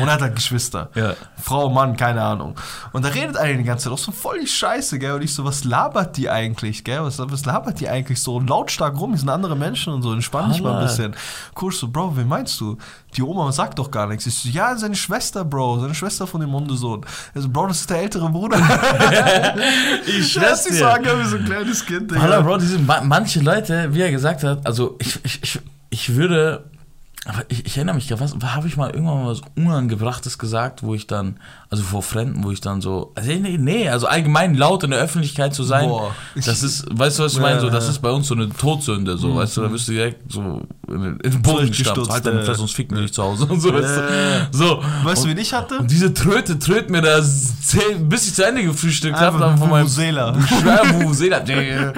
Und 0.00 0.06
er 0.08 0.12
hat 0.14 0.20
halt 0.22 0.34
Geschwister. 0.36 0.90
Frau, 1.42 1.68
Mann, 1.70 1.96
keine 1.96 2.22
Ahnung. 2.22 2.54
Und 2.92 3.04
da 3.04 3.08
redet 3.08 3.36
einer 3.36 3.58
die 3.58 3.64
ganze 3.64 3.84
Zeit 3.84 3.92
auch 3.92 3.98
so 3.98 4.12
voll 4.12 4.40
die 4.40 4.46
Scheiße, 4.46 4.98
gell? 4.98 5.12
Und 5.12 5.22
ich 5.22 5.34
so, 5.34 5.44
was 5.44 5.64
labert 5.64 6.16
die 6.16 6.30
eigentlich, 6.30 6.84
gell? 6.84 7.02
Was, 7.02 7.18
was 7.18 7.44
labert 7.44 7.80
die 7.80 7.88
eigentlich 7.88 8.22
so 8.22 8.40
lautstark 8.40 8.98
rum? 8.98 9.12
Die 9.12 9.18
sind 9.18 9.28
andere 9.28 9.56
Menschen 9.56 9.92
und 9.92 10.02
so, 10.02 10.12
entspann 10.12 10.50
dich 10.52 10.62
mal 10.62 10.78
ein 10.78 10.84
bisschen. 10.86 11.14
Kurz 11.54 11.78
so, 11.78 11.88
Bro, 11.88 12.16
wen 12.16 12.28
meinst 12.28 12.60
du? 12.60 12.76
Die 13.16 13.22
Oma 13.22 13.52
sagt 13.52 13.78
doch 13.78 13.90
gar 13.90 14.06
nichts. 14.08 14.26
Ich 14.26 14.34
so, 14.34 14.48
ja, 14.48 14.76
seine 14.76 14.96
Schwester, 14.96 15.44
Bro, 15.44 15.80
seine 15.80 15.94
Schwester 15.94 16.26
von 16.26 16.40
dem 16.40 16.52
Hundesohn. 16.52 17.04
Also, 17.34 17.48
Bro, 17.48 17.68
das 17.68 17.80
ist 17.80 17.90
der 17.90 17.98
ältere 18.02 18.28
Bruder. 18.28 18.58
Ich 20.06 20.34
dich 20.64 20.72
dir. 20.72 20.78
sagen, 20.78 21.04
wie 21.04 21.28
so 21.28 21.36
ein 21.36 21.44
kleines 21.44 21.84
Kind, 21.86 22.10
Digga. 22.10 22.20
Hallo, 22.22 22.42
Bro, 22.42 22.58
diese, 22.58 22.78
ma- 22.78 23.00
manche 23.02 23.40
Leute, 23.40 23.92
wie 23.94 24.00
er 24.02 24.10
gesagt 24.10 24.42
hat, 24.44 24.66
also 24.66 24.96
ich, 25.00 25.18
ich, 25.24 25.42
ich, 25.42 25.60
ich 25.90 26.14
würde, 26.16 26.64
aber 27.24 27.42
ich, 27.48 27.64
ich 27.66 27.76
erinnere 27.76 27.94
mich, 27.94 28.08
gerade, 28.08 28.20
was 28.20 28.34
habe 28.54 28.68
ich 28.68 28.76
mal 28.76 28.90
irgendwann 28.90 29.24
mal 29.24 29.30
was 29.30 29.40
Unangebrachtes 29.56 30.38
gesagt, 30.38 30.82
wo 30.82 30.94
ich 30.94 31.06
dann, 31.06 31.38
also 31.74 31.82
vor 31.82 32.02
Fremden, 32.02 32.44
wo 32.44 32.52
ich 32.52 32.60
dann 32.60 32.80
so, 32.80 33.10
also 33.16 33.28
nee, 33.32 33.58
nee, 33.58 33.88
also 33.88 34.06
allgemein 34.06 34.54
laut 34.54 34.84
in 34.84 34.90
der 34.90 35.00
Öffentlichkeit 35.00 35.54
zu 35.54 35.64
sein, 35.64 35.88
Boah. 35.88 36.14
das 36.36 36.62
ist, 36.62 36.86
weißt 36.88 37.18
du, 37.18 37.24
was 37.24 37.32
ich 37.32 37.40
meine, 37.40 37.60
so, 37.60 37.68
das 37.68 37.88
ist 37.88 37.98
bei 37.98 38.10
uns 38.10 38.28
so 38.28 38.34
eine 38.34 38.48
Todsünde, 38.48 39.18
so, 39.18 39.34
weißt 39.34 39.56
du, 39.56 39.62
da 39.62 39.72
wirst 39.72 39.88
du 39.88 39.92
direkt 39.92 40.30
so 40.30 40.62
in, 40.86 41.18
den- 41.18 41.42
Boden 41.42 41.66
gestampft, 41.66 42.10
halt 42.10 42.24
deine 42.24 42.38
ja. 42.38 42.44
Fresse, 42.44 42.60
sonst 42.60 42.74
ficken 42.74 42.96
wir 42.96 43.02
dich 43.02 43.12
zu 43.12 43.24
Hause 43.24 43.46
und 43.50 43.60
so, 43.60 43.74
weißt 43.74 43.96
du, 43.96 44.48
so. 44.52 44.82
Weißt 45.02 45.24
du, 45.24 45.28
wen 45.28 45.38
ich 45.38 45.52
hatte? 45.52 45.78
und 45.78 45.90
diese 45.90 46.14
Tröte 46.14 46.58
tröt 46.60 46.90
mir 46.90 47.02
da 47.02 47.20
bis 48.08 48.28
ich 48.28 48.34
zu 48.34 48.46
Ende 48.46 48.62
gefrühstückt 48.62 49.18
habe, 49.18 49.38
dann 49.38 49.58
von 49.58 49.70
meinem 49.70 49.86
Vuvuzela. 49.86 50.34
Vuvuzela. 51.00 51.40
Das 51.40 51.94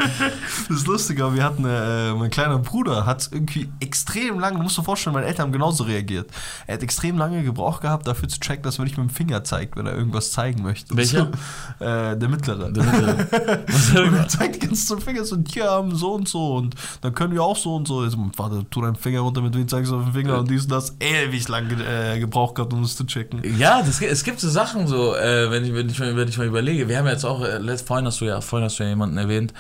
ist 0.70 0.86
lustig, 0.86 1.20
aber 1.20 1.34
wir 1.34 1.44
hatten, 1.44 1.64
äh, 1.64 2.14
mein 2.14 2.30
kleiner 2.30 2.58
Bruder 2.58 3.04
hat 3.04 3.28
irgendwie 3.30 3.68
extrem 3.80 4.38
lange, 4.38 4.56
du 4.56 4.62
musst 4.62 4.78
dir 4.78 4.82
vorstellen, 4.82 5.14
meine 5.14 5.26
Eltern 5.26 5.46
haben 5.46 5.52
genauso 5.52 5.84
reagiert. 5.84 6.30
Er 6.66 6.74
hat 6.74 6.82
extrem 6.82 7.18
lange 7.18 7.42
gebraucht 7.42 7.82
gehabt, 7.82 8.06
dafür 8.06 8.28
zu 8.28 8.40
checken, 8.40 8.62
dass 8.62 8.78
er 8.78 8.84
nicht 8.84 8.96
mit 8.96 9.08
dem 9.08 9.14
Finger 9.14 9.44
zeigt, 9.66 9.76
wenn 9.76 9.86
er 9.86 9.94
irgendwas 9.96 10.30
zeigen 10.30 10.62
möchte. 10.62 10.96
Welcher? 10.96 11.30
So, 11.78 11.84
äh, 11.84 12.16
der 12.16 12.28
mittlere. 12.28 12.70
Was 13.68 13.90
hat 13.90 13.96
er 13.96 14.04
Und 14.06 14.14
er 14.14 14.28
zeigt 14.28 14.56
die 14.56 14.60
ganze 14.60 14.74
Zeit 14.80 14.86
zum 14.86 15.00
Finger 15.00 15.24
so, 15.24 15.36
hier 15.48 15.64
haben 15.70 15.94
so 15.94 16.14
und 16.14 16.28
so 16.28 16.56
und 16.56 16.74
dann 17.00 17.14
können 17.14 17.32
wir 17.32 17.42
auch 17.42 17.56
so 17.56 17.74
und 17.76 17.88
so. 17.88 18.00
Also, 18.00 18.18
warte, 18.36 18.64
tu 18.70 18.80
deinen 18.82 18.96
Finger 18.96 19.20
runter, 19.20 19.40
mit 19.42 19.54
wem 19.56 19.68
zeigst 19.68 19.90
du 19.90 19.96
auf 19.96 20.04
den 20.04 20.12
Finger 20.12 20.38
und 20.38 20.50
dies 20.50 20.64
und 20.64 20.72
das. 20.72 20.96
Ewig 21.00 21.48
lang 21.48 21.68
äh, 21.80 22.18
gebraucht 22.18 22.54
gehabt, 22.54 22.72
um 22.72 22.82
das 22.82 22.96
zu 22.96 23.04
checken. 23.04 23.42
Ja, 23.58 23.82
das, 23.82 24.00
es 24.00 24.24
gibt 24.24 24.40
so 24.40 24.48
Sachen 24.48 24.86
so, 24.86 25.14
äh, 25.14 25.50
wenn, 25.50 25.64
ich, 25.64 25.74
wenn, 25.74 25.88
ich, 25.88 25.98
mal- 25.98 26.16
wenn 26.16 26.28
ich 26.28 26.38
mal 26.38 26.46
überlege. 26.46 26.88
Wir 26.88 26.98
haben 26.98 27.06
ja 27.06 27.12
jetzt 27.12 27.24
auch, 27.24 27.42
äh, 27.42 27.78
vorhin 27.78 28.06
hast 28.06 28.20
du 28.20 28.24
ja, 28.26 28.40
vorhin 28.40 28.64
hast 28.66 28.78
du 28.78 28.82
ja 28.84 28.90
jemanden 28.90 29.18
erwähnt, 29.18 29.52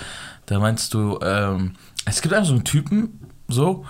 da 0.46 0.58
meinst 0.58 0.94
du, 0.94 1.18
ähm, 1.22 1.72
es 2.04 2.22
gibt 2.22 2.34
einfach 2.34 2.48
so 2.48 2.54
einen 2.54 2.64
Typen, 2.64 3.20
so, 3.48 3.84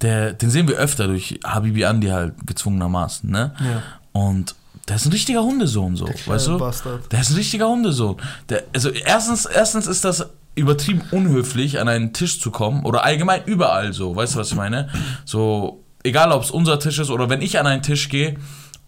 der, 0.00 0.32
den 0.32 0.50
sehen 0.50 0.66
wir 0.68 0.76
öfter 0.76 1.06
durch 1.08 1.38
Habibi 1.44 1.84
Andi 1.84 2.08
halt 2.08 2.34
gezwungenermaßen, 2.46 3.30
ne? 3.30 3.52
Ja. 3.60 3.82
Und 4.12 4.54
der 4.90 4.96
ist 4.96 5.06
ein 5.06 5.12
richtiger 5.12 5.44
Hundesohn, 5.44 5.94
so, 5.96 6.08
weißt 6.26 6.48
du? 6.48 6.58
Bastard. 6.58 7.12
Der 7.12 7.20
ist 7.20 7.30
ein 7.30 7.36
richtiger 7.36 7.68
Hundesohn. 7.68 8.16
Der, 8.48 8.64
also 8.74 8.90
erstens, 8.90 9.46
erstens 9.46 9.86
ist 9.86 10.04
das 10.04 10.30
übertrieben 10.56 11.02
unhöflich, 11.12 11.78
an 11.78 11.86
einen 11.86 12.12
Tisch 12.12 12.40
zu 12.40 12.50
kommen 12.50 12.84
oder 12.84 13.04
allgemein 13.04 13.44
überall 13.44 13.92
so, 13.92 14.16
weißt 14.16 14.34
du, 14.34 14.40
was 14.40 14.48
ich 14.48 14.56
meine? 14.56 14.88
So, 15.24 15.84
egal 16.02 16.32
ob 16.32 16.42
es 16.42 16.50
unser 16.50 16.80
Tisch 16.80 16.98
ist 16.98 17.08
oder 17.08 17.30
wenn 17.30 17.40
ich 17.40 17.60
an 17.60 17.68
einen 17.68 17.82
Tisch 17.82 18.08
gehe 18.08 18.34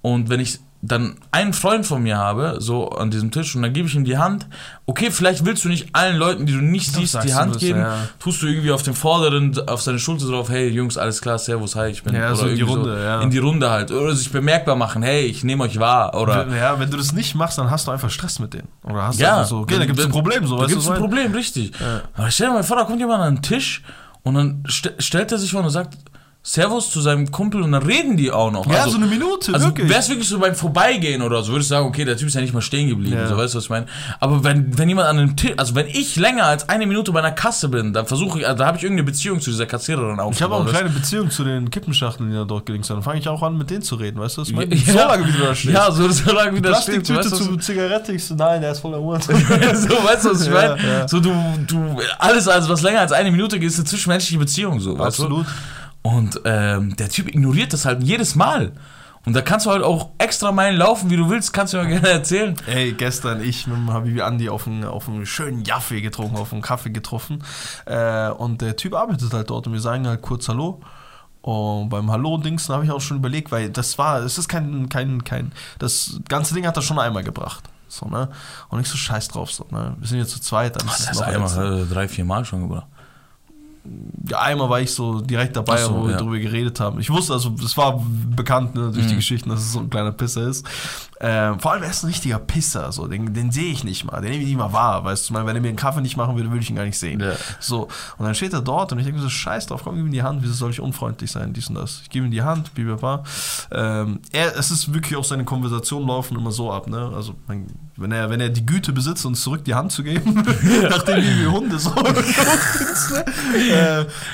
und 0.01 0.29
wenn 0.29 0.41
ich 0.41 0.59
dann 0.85 1.15
einen 1.31 1.53
Freund 1.53 1.87
von 1.87 2.03
mir 2.03 2.19
habe, 2.19 2.57
so 2.59 2.89
an 2.91 3.13
diesem 3.13 3.31
Tisch, 3.31 3.55
und 3.55 3.63
dann 3.63 3.73
gebe 3.73 3.87
ich 3.87 3.95
ihm 3.95 4.05
die 4.05 4.19
Hand. 4.19 4.49
Okay, 4.85 5.13
vielleicht 5.13 5.45
willst 5.45 5.65
du 5.65 5.69
nicht 5.69 5.95
allen 5.95 6.17
Leuten, 6.17 6.45
die 6.45 6.53
du 6.53 6.59
nicht 6.59 6.93
siehst, 6.93 7.17
die 7.23 7.29
du 7.29 7.35
Hand 7.37 7.59
geben. 7.61 7.79
ja. 7.79 8.09
Tust 8.19 8.43
du 8.43 8.49
irgendwie 8.49 8.73
auf 8.73 8.83
den 8.83 8.95
vorderen, 8.95 9.57
auf 9.69 9.81
seine 9.81 10.01
Schulter 10.01 10.27
drauf, 10.27 10.51
hey 10.51 10.69
Jungs, 10.69 10.99
alles 10.99 11.21
klar, 11.21 11.39
servus, 11.39 11.77
hi, 11.77 11.91
ich 11.91 12.03
bin. 12.03 12.17
Ja, 12.17 12.35
so 12.35 12.49
in 12.49 12.57
die 12.57 12.63
Runde, 12.63 13.01
ja. 13.01 13.21
In 13.23 13.31
die 13.31 13.39
Runde 13.39 13.71
halt. 13.71 13.93
Oder 13.93 14.13
sich 14.17 14.33
bemerkbar 14.33 14.75
machen, 14.75 15.05
hey, 15.05 15.21
ich 15.23 15.45
nehme 15.45 15.63
euch 15.63 15.79
wahr. 15.79 16.21
Oder. 16.21 16.49
Ja, 16.49 16.81
wenn 16.81 16.91
du 16.91 16.97
das 16.97 17.13
nicht 17.13 17.37
machst, 17.37 17.59
dann 17.59 17.71
hast 17.71 17.87
du 17.87 17.93
einfach 17.93 18.11
Stress 18.11 18.41
mit 18.41 18.53
denen. 18.53 18.67
Oder 18.83 19.05
hast 19.05 19.21
du 19.21 19.23
Ja, 19.23 19.37
einfach 19.37 19.49
so, 19.49 19.59
okay, 19.59 19.79
da 19.79 19.87
gibt 19.87 20.01
es 20.01 20.05
ein 20.07 20.11
Problem, 20.11 20.47
so, 20.49 20.59
Da 20.59 20.67
gibt 20.67 20.81
es 20.81 20.87
du, 20.87 20.91
ein? 20.93 20.99
Problem, 20.99 21.33
richtig. 21.33 21.71
Aber 22.17 22.29
stell 22.33 22.49
dir 22.49 22.55
mal 22.55 22.65
vor, 22.65 22.77
da 22.77 22.83
kommt 22.85 22.99
jemand 22.99 23.23
an 23.23 23.37
den 23.37 23.43
Tisch 23.43 23.83
und 24.25 24.35
dann 24.35 24.65
st 24.69 24.95
stellt 24.99 25.31
er 25.31 25.39
sich 25.39 25.53
vor 25.53 25.63
und 25.63 25.71
sagt 25.71 25.97
Servus 26.45 26.91
zu 26.91 27.01
seinem 27.01 27.31
Kumpel 27.31 27.63
und 27.63 27.71
dann 27.71 27.85
reden 27.85 28.17
die 28.17 28.33
auch 28.33 28.51
noch. 28.51 28.67
Ja, 28.67 28.89
so 28.89 28.97
eine 28.97 29.07
Minute, 29.07 29.55
Also 29.55 29.67
wirklich. 29.67 29.89
wäre 29.89 30.01
es 30.01 30.09
wirklich 30.09 30.29
so 30.29 30.41
beim 30.41 30.57
Vorbeigehen 30.57 31.23
oder 31.23 31.41
so, 31.45 31.53
würde 31.53 31.63
ich 31.63 31.69
sagen, 31.69 31.87
okay, 31.87 32.05
der 32.05 32.17
Typ 32.17 32.27
ist 32.27 32.35
ja 32.35 32.41
nicht 32.41 32.53
mal 32.53 32.61
stehen 32.61 32.89
geblieben, 32.89 33.17
Ja. 33.17 33.29
so 33.29 33.37
weißt 33.37 33.55
du, 33.55 33.59
was 33.59 33.65
ich 33.65 33.71
meine. 33.71 33.87
Aber 34.19 34.43
wenn, 34.43 34.77
wenn 34.77 34.89
jemand 34.89 35.07
an 35.09 35.19
einem 35.19 35.37
Tisch, 35.37 35.53
also 35.57 35.77
wenn 35.77 35.87
ich 35.87 36.17
länger 36.17 36.47
als 36.47 36.69
eine 36.69 36.87
Minute 36.89 37.13
bei 37.13 37.21
einer 37.21 37.31
Kasse 37.31 37.69
bin, 37.69 37.93
dann 37.93 38.07
versuche 38.07 38.41
ich, 38.41 38.47
also 38.49 38.59
da 38.59 38.67
habe 38.67 38.77
ich 38.77 38.83
irgendeine 38.83 39.07
Beziehung 39.07 39.41
zu 39.41 39.51
dieser 39.51 39.67
Kassiererin 39.67 40.19
aufgebaut. 40.19 40.35
Ich 40.35 40.43
habe 40.43 40.55
auch 40.57 40.61
eine 40.63 40.71
kleine 40.71 40.89
Beziehung 40.91 41.31
zu 41.31 41.45
den 41.45 41.71
Kippenschachteln, 41.71 42.29
die 42.31 42.35
da 42.37 42.45
dort 42.45 42.67
gelinkt 42.67 42.89
sind. 42.89 42.97
Dann 42.97 43.05
fange 43.05 43.21
ich 43.21 43.29
auch 43.29 43.43
an, 43.45 43.57
mit 43.57 43.71
denen 43.71 43.83
zu 43.83 43.95
reden, 43.95 44.19
weißt 44.19 44.39
du? 44.39 44.41
was 44.41 44.49
ich 44.49 44.55
du? 44.55 44.61
meine? 44.61 44.77
so 44.85 44.95
lange, 44.99 45.29
wie 45.29 45.33
du 45.33 45.39
da 45.45 45.55
stehst. 45.55 45.75
Ja, 45.75 45.93
so, 45.93 46.09
so 46.11 46.33
lange 46.33 46.57
wie 46.57 46.61
das 46.61 46.83
steht. 46.83 47.05
Plastiktüte 47.05 47.19
weißt 47.31 47.33
du, 47.41 47.53
zu 47.53 47.57
Zigarette, 47.59 48.13
ich 48.15 48.25
so, 48.25 48.35
nein, 48.35 48.61
der 48.61 48.73
ist 48.73 48.81
voller 48.81 49.01
Uhr. 49.01 49.21
so, 49.21 49.31
weißt 49.33 50.25
du, 50.25 50.31
was 50.33 50.41
ich 50.43 50.49
Ja, 50.49 50.53
meine? 50.77 50.83
ja. 50.83 51.07
So, 51.07 51.21
du, 51.21 51.33
du, 51.69 52.01
alles, 52.19 52.49
also 52.49 52.69
was 52.69 52.83
länger 52.83 52.99
als 53.01 53.13
eine 53.13 53.31
Minute 53.31 53.61
geht, 53.61 53.69
ist 53.69 53.77
eine 53.79 53.85
zwischenmenschliche 53.85 54.41
Beziehung, 54.41 54.81
so, 54.81 54.99
weißt 54.99 55.21
du? 55.21 55.45
Und 56.03 56.41
ähm, 56.45 56.97
der 56.97 57.09
Typ 57.09 57.29
ignoriert 57.29 57.73
das 57.73 57.85
halt 57.85 58.03
jedes 58.03 58.35
Mal. 58.35 58.73
Und 59.25 59.35
da 59.37 59.41
kannst 59.41 59.67
du 59.67 59.71
halt 59.71 59.85
auch 59.85 60.09
extra 60.19 60.51
Meilen 60.51 60.77
laufen, 60.77 61.09
wie 61.11 61.17
du 61.17 61.31
willst, 61.31 61.53
kannst 61.53 61.73
du 61.75 61.77
mir 61.79 61.87
gerne 61.89 62.09
erzählen. 62.09 62.57
Ey, 62.67 62.93
gestern 62.93 63.41
ich 63.41 63.69
mit 63.69 63.77
dem 63.77 63.93
Habibi 63.93 64.21
Andi 64.21 64.49
auf 64.49 64.67
einen, 64.67 64.85
auf 64.85 65.09
einen 65.09 65.27
schönen 65.27 65.63
Jaffe 65.65 66.01
getrunken, 66.03 66.37
auf 66.37 66.53
einen 66.53 66.61
Kaffee 66.63 66.91
getroffen. 66.91 67.45
Äh, 67.87 68.31
und 68.31 68.61
der 68.63 68.75
Typ 68.77 68.95
arbeitet 68.95 69.33
halt 69.33 69.49
dort 69.51 69.69
und 69.69 69.75
wir 69.75 69.81
sagen 69.81 70.09
halt 70.09 70.23
kurz 70.23 70.49
Hallo. 70.49 70.81
Und 71.41 71.89
beim 71.89 72.11
Hallo-Dings 72.11 72.69
habe 72.69 72.85
ich 72.85 72.91
auch 72.91 73.01
schon 73.01 73.17
überlegt, 73.19 73.51
weil 73.53 73.71
das 73.71 73.97
war, 73.99 74.21
es 74.23 74.39
ist 74.39 74.49
kein, 74.49 74.89
kein, 74.89 75.23
kein, 75.25 75.53
das 75.79 76.21
ganze 76.29 76.55
Ding 76.55 76.67
hat 76.67 76.77
er 76.77 76.83
schon 76.83 76.99
einmal 76.99 77.23
gebracht. 77.25 77.65
So, 77.89 78.07
ne? 78.07 78.29
Und 78.71 78.81
ich 78.81 78.89
so 78.89 78.97
scheiß 78.97 79.29
drauf, 79.29 79.53
so, 79.53 79.67
ne? 79.71 79.95
Wir 79.99 80.09
sind 80.09 80.19
jetzt 80.19 80.31
zu 80.31 80.41
zweit, 80.41 80.81
dann 80.81 80.89
ist 80.89 81.01
Das 81.09 81.11
ist 81.17 81.21
einmal 81.21 81.49
jetzt- 81.49 81.91
äh, 81.91 81.93
drei, 81.95 82.09
vier 82.09 82.25
Mal 82.25 82.45
schon 82.45 82.63
gebracht. 82.63 82.87
Ja, 84.29 84.39
einmal 84.41 84.71
war 84.71 84.81
ich 84.81 84.93
so 84.95 85.21
direkt 85.21 85.57
dabei, 85.57 85.77
so, 85.79 85.95
wo 85.97 86.05
wir 86.05 86.13
ja. 86.13 86.17
drüber 86.17 86.39
geredet 86.39 86.79
haben. 86.79 87.01
Ich 87.01 87.11
wusste, 87.11 87.33
also 87.33 87.53
es 87.65 87.77
war 87.77 88.01
bekannt 88.37 88.75
ne, 88.77 88.93
durch 88.93 89.07
die 89.07 89.15
Mhm. 89.15 89.17
Geschichten, 89.17 89.49
dass 89.51 89.61
es 89.61 89.73
so 89.73 89.81
ein 89.81 89.91
kleiner 89.91 90.13
Pisser 90.13 90.47
ist. 90.47 90.65
Ähm, 91.25 91.61
vor 91.61 91.71
allem, 91.71 91.85
er 91.85 91.91
ist 91.91 92.03
ein 92.03 92.09
richtiger 92.09 92.41
Pisser, 92.41 92.91
so. 92.91 93.07
den, 93.07 93.33
den 93.33 93.53
sehe 93.53 93.71
ich 93.71 93.85
nicht 93.85 94.05
mal, 94.05 94.21
den 94.21 94.31
nehme 94.31 94.43
ich 94.43 94.49
nicht 94.49 94.59
mal 94.59 94.73
wahr. 94.73 95.05
Weißt 95.05 95.31
du, 95.31 95.35
wenn 95.35 95.47
er 95.47 95.61
mir 95.61 95.69
einen 95.69 95.77
Kaffee 95.77 96.01
nicht 96.01 96.17
machen 96.17 96.35
würde, 96.35 96.51
würde 96.51 96.65
ich 96.65 96.71
ihn 96.71 96.75
gar 96.75 96.85
nicht 96.85 96.99
sehen. 96.99 97.21
Ja. 97.21 97.35
So, 97.61 97.87
und 98.19 98.27
dann 98.27 98.35
steht 98.35 98.53
er 98.53 98.61
dort 98.61 98.91
und 98.91 98.99
ich 98.99 99.05
denke 99.05 99.21
mir 99.21 99.23
so, 99.23 99.31
scheiß 99.31 99.67
drauf, 99.67 99.83
komm, 99.85 99.95
gib 99.95 100.05
ihm 100.05 100.11
die 100.11 100.25
Hand, 100.25 100.43
wieso 100.43 100.55
soll 100.55 100.73
ich 100.73 100.81
unfreundlich 100.81 101.31
sein, 101.31 101.53
dies 101.53 101.69
und 101.69 101.77
das. 101.77 102.01
Ich 102.03 102.11
gebe 102.11 102.27
ihm 102.27 102.33
die 102.33 102.43
Hand, 102.43 102.75
bibaba. 102.75 103.23
Ähm, 103.71 104.19
er, 104.33 104.59
es 104.59 104.73
ist 104.73 104.93
wirklich 104.93 105.17
auch 105.17 105.23
seine 105.23 105.45
Konversationen 105.45 106.09
laufen 106.09 106.37
immer 106.37 106.51
so 106.51 106.73
ab, 106.73 106.89
ne? 106.89 107.13
Also, 107.15 107.37
man, 107.47 107.69
wenn 107.97 108.11
er, 108.11 108.29
wenn 108.29 108.41
er 108.41 108.49
die 108.49 108.67
Güte 108.67 108.93
besitzt, 108.93 109.25
uns 109.25 109.43
zurück 109.43 109.65
die 109.65 109.75
Hand 109.75 109.93
zu 109.93 110.03
geben, 110.03 110.35
nachdem 110.91 111.19
wir 111.19 111.39
wie 111.39 111.47
Hunde 111.47 111.79
so 111.79 111.91
äh, 111.95 112.05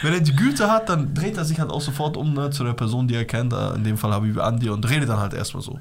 wenn 0.02 0.14
er 0.14 0.20
die 0.20 0.34
Güte 0.34 0.70
hat, 0.70 0.88
dann 0.88 1.12
dreht 1.12 1.36
er 1.36 1.44
sich 1.44 1.60
halt 1.60 1.70
auch 1.70 1.82
sofort 1.82 2.16
um 2.16 2.32
ne, 2.32 2.48
zu 2.50 2.64
der 2.64 2.72
Person, 2.72 3.08
die 3.08 3.14
er 3.14 3.26
kennt, 3.26 3.52
äh, 3.52 3.74
in 3.74 3.84
dem 3.84 3.98
Fall 3.98 4.12
habe 4.12 4.26
ich 4.26 4.40
Andi 4.40 4.70
und 4.70 4.88
redet 4.88 5.10
dann 5.10 5.18
halt 5.18 5.34
erstmal 5.34 5.62
so. 5.62 5.78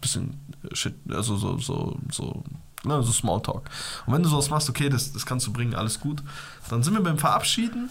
Bisschen 0.00 0.38
shit, 0.72 0.94
also 1.10 1.36
so, 1.36 1.58
so, 1.58 1.98
so, 2.10 2.44
ne, 2.84 3.02
so 3.02 3.12
Smalltalk. 3.12 3.68
Und 4.06 4.14
wenn 4.14 4.22
du 4.22 4.28
sowas 4.28 4.50
machst, 4.50 4.68
okay, 4.68 4.88
das, 4.88 5.12
das 5.12 5.26
kannst 5.26 5.46
du 5.46 5.52
bringen, 5.52 5.74
alles 5.74 6.00
gut. 6.00 6.22
Dann 6.70 6.82
sind 6.82 6.94
wir 6.94 7.02
beim 7.02 7.18
Verabschieden 7.18 7.90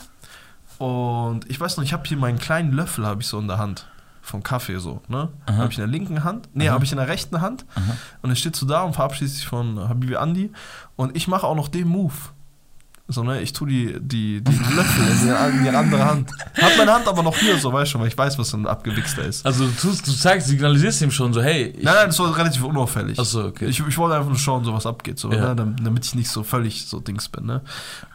und 0.77 1.49
ich 1.49 1.60
weiß 1.60 1.77
noch, 1.77 1.84
ich 1.84 1.93
habe 1.93 2.08
hier 2.08 2.17
meinen 2.17 2.39
kleinen 2.39 2.71
Löffel, 2.71 3.05
habe 3.05 3.21
ich 3.21 3.27
so 3.27 3.39
in 3.39 3.47
der 3.47 3.58
Hand. 3.58 3.88
Vom 4.21 4.43
Kaffee 4.43 4.77
so, 4.77 5.01
ne? 5.08 5.29
Aha. 5.45 5.58
Habe 5.58 5.71
ich 5.71 5.77
in 5.77 5.84
der 5.84 5.88
linken 5.88 6.25
Hand, 6.25 6.49
nee, 6.53 6.67
Aha. 6.67 6.73
habe 6.75 6.84
ich 6.84 6.91
in 6.91 6.97
der 6.97 7.08
rechten 7.08 7.39
Hand. 7.39 7.65
Und 8.21 8.29
er 8.29 8.36
steht 8.36 8.58
so 8.58 8.65
da 8.65 8.84
und 8.84 8.93
verabschiedet 8.93 9.34
sich 9.34 9.47
von 9.47 9.79
Habibi 9.88 10.17
Andi. 10.17 10.51
Und 10.97 11.15
ich 11.15 11.29
mache 11.29 11.47
auch 11.47 11.55
noch 11.55 11.69
den 11.69 11.88
Move. 11.88 12.13
So, 13.09 13.23
ne, 13.23 13.39
ich 13.41 13.53
tue 13.53 13.69
die, 13.69 13.95
die, 14.01 14.43
die 14.43 14.51
Löffel 14.75 15.07
in 15.57 15.63
die, 15.63 15.69
andere 15.69 16.03
Hand. 16.03 16.29
Hab 16.61 16.77
meine 16.77 16.93
Hand 16.93 17.07
aber 17.07 17.23
noch 17.23 17.37
hier, 17.37 17.57
so, 17.57 17.71
weißt 17.71 17.93
du, 17.93 17.99
weil 18.01 18.09
ich 18.09 18.17
weiß, 18.17 18.37
was 18.37 18.49
so 18.49 18.57
ein 18.57 18.67
abgewichster 18.67 19.23
ist. 19.23 19.45
Also 19.45 19.65
du, 19.65 19.71
tust, 19.71 20.05
du 20.05 20.11
zeigst, 20.11 20.49
signalisierst 20.49 21.01
ihm 21.01 21.11
schon 21.11 21.31
so, 21.31 21.41
hey, 21.41 21.73
Nein, 21.81 21.93
nein, 21.95 22.07
das 22.07 22.19
war 22.19 22.35
relativ 22.37 22.63
unauffällig. 22.65 23.17
Ach 23.17 23.23
so, 23.23 23.45
okay. 23.45 23.67
Ich, 23.67 23.79
ich 23.79 23.97
wollte 23.97 24.17
einfach 24.17 24.27
nur 24.27 24.37
schauen, 24.37 24.65
so 24.65 24.73
was 24.73 24.85
abgeht, 24.85 25.19
so, 25.19 25.31
Ja. 25.31 25.39
ne, 25.49 25.55
dam- 25.55 25.75
damit 25.81 26.05
ich 26.05 26.15
nicht 26.15 26.29
so 26.29 26.43
völlig 26.43 26.85
so 26.85 26.99
Dings 26.99 27.29
bin. 27.29 27.45
Ne? 27.45 27.61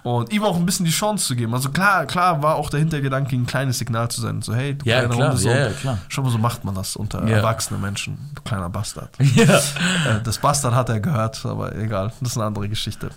Und 0.02 0.30
ihm 0.30 0.42
auch 0.44 0.56
ein 0.58 0.66
bisschen 0.66 0.84
die 0.84 0.92
Chance 0.92 1.26
zu 1.26 1.36
geben. 1.36 1.54
Also 1.54 1.70
klar, 1.70 2.04
klar 2.04 2.42
war 2.42 2.56
auch 2.56 2.68
der 2.68 2.80
Hintergedanke, 2.80 3.34
ein 3.34 3.46
kleines 3.46 3.78
Signal 3.78 4.10
zu 4.10 4.20
sein. 4.20 4.42
So, 4.42 4.54
hey, 4.54 4.74
du 4.74 4.84
Ja, 4.84 4.98
kleiner 4.98 5.14
klar, 5.14 5.28
Hundesohn. 5.30 5.52
ja, 5.52 5.58
ja, 5.68 5.70
klar. 5.72 5.98
Schau 6.08 6.20
mal, 6.22 6.30
so 6.30 6.36
macht 6.36 6.64
man 6.64 6.74
das 6.74 6.96
unter 6.96 7.26
Ja. 7.26 7.38
erwachsenen 7.38 7.80
Menschen, 7.80 8.18
du 8.34 8.42
kleiner 8.42 8.68
Bastard. 8.68 9.08
ja. 9.36 9.44
Äh, 9.56 10.20
das 10.22 10.36
Bastard 10.36 10.74
hat 10.74 10.90
er 10.90 11.00
gehört, 11.00 11.46
aber 11.46 11.74
egal, 11.76 12.12
das 12.20 12.32
ist 12.32 12.36
eine 12.36 12.44
andere 12.46 12.68
Geschichte. 12.68 13.08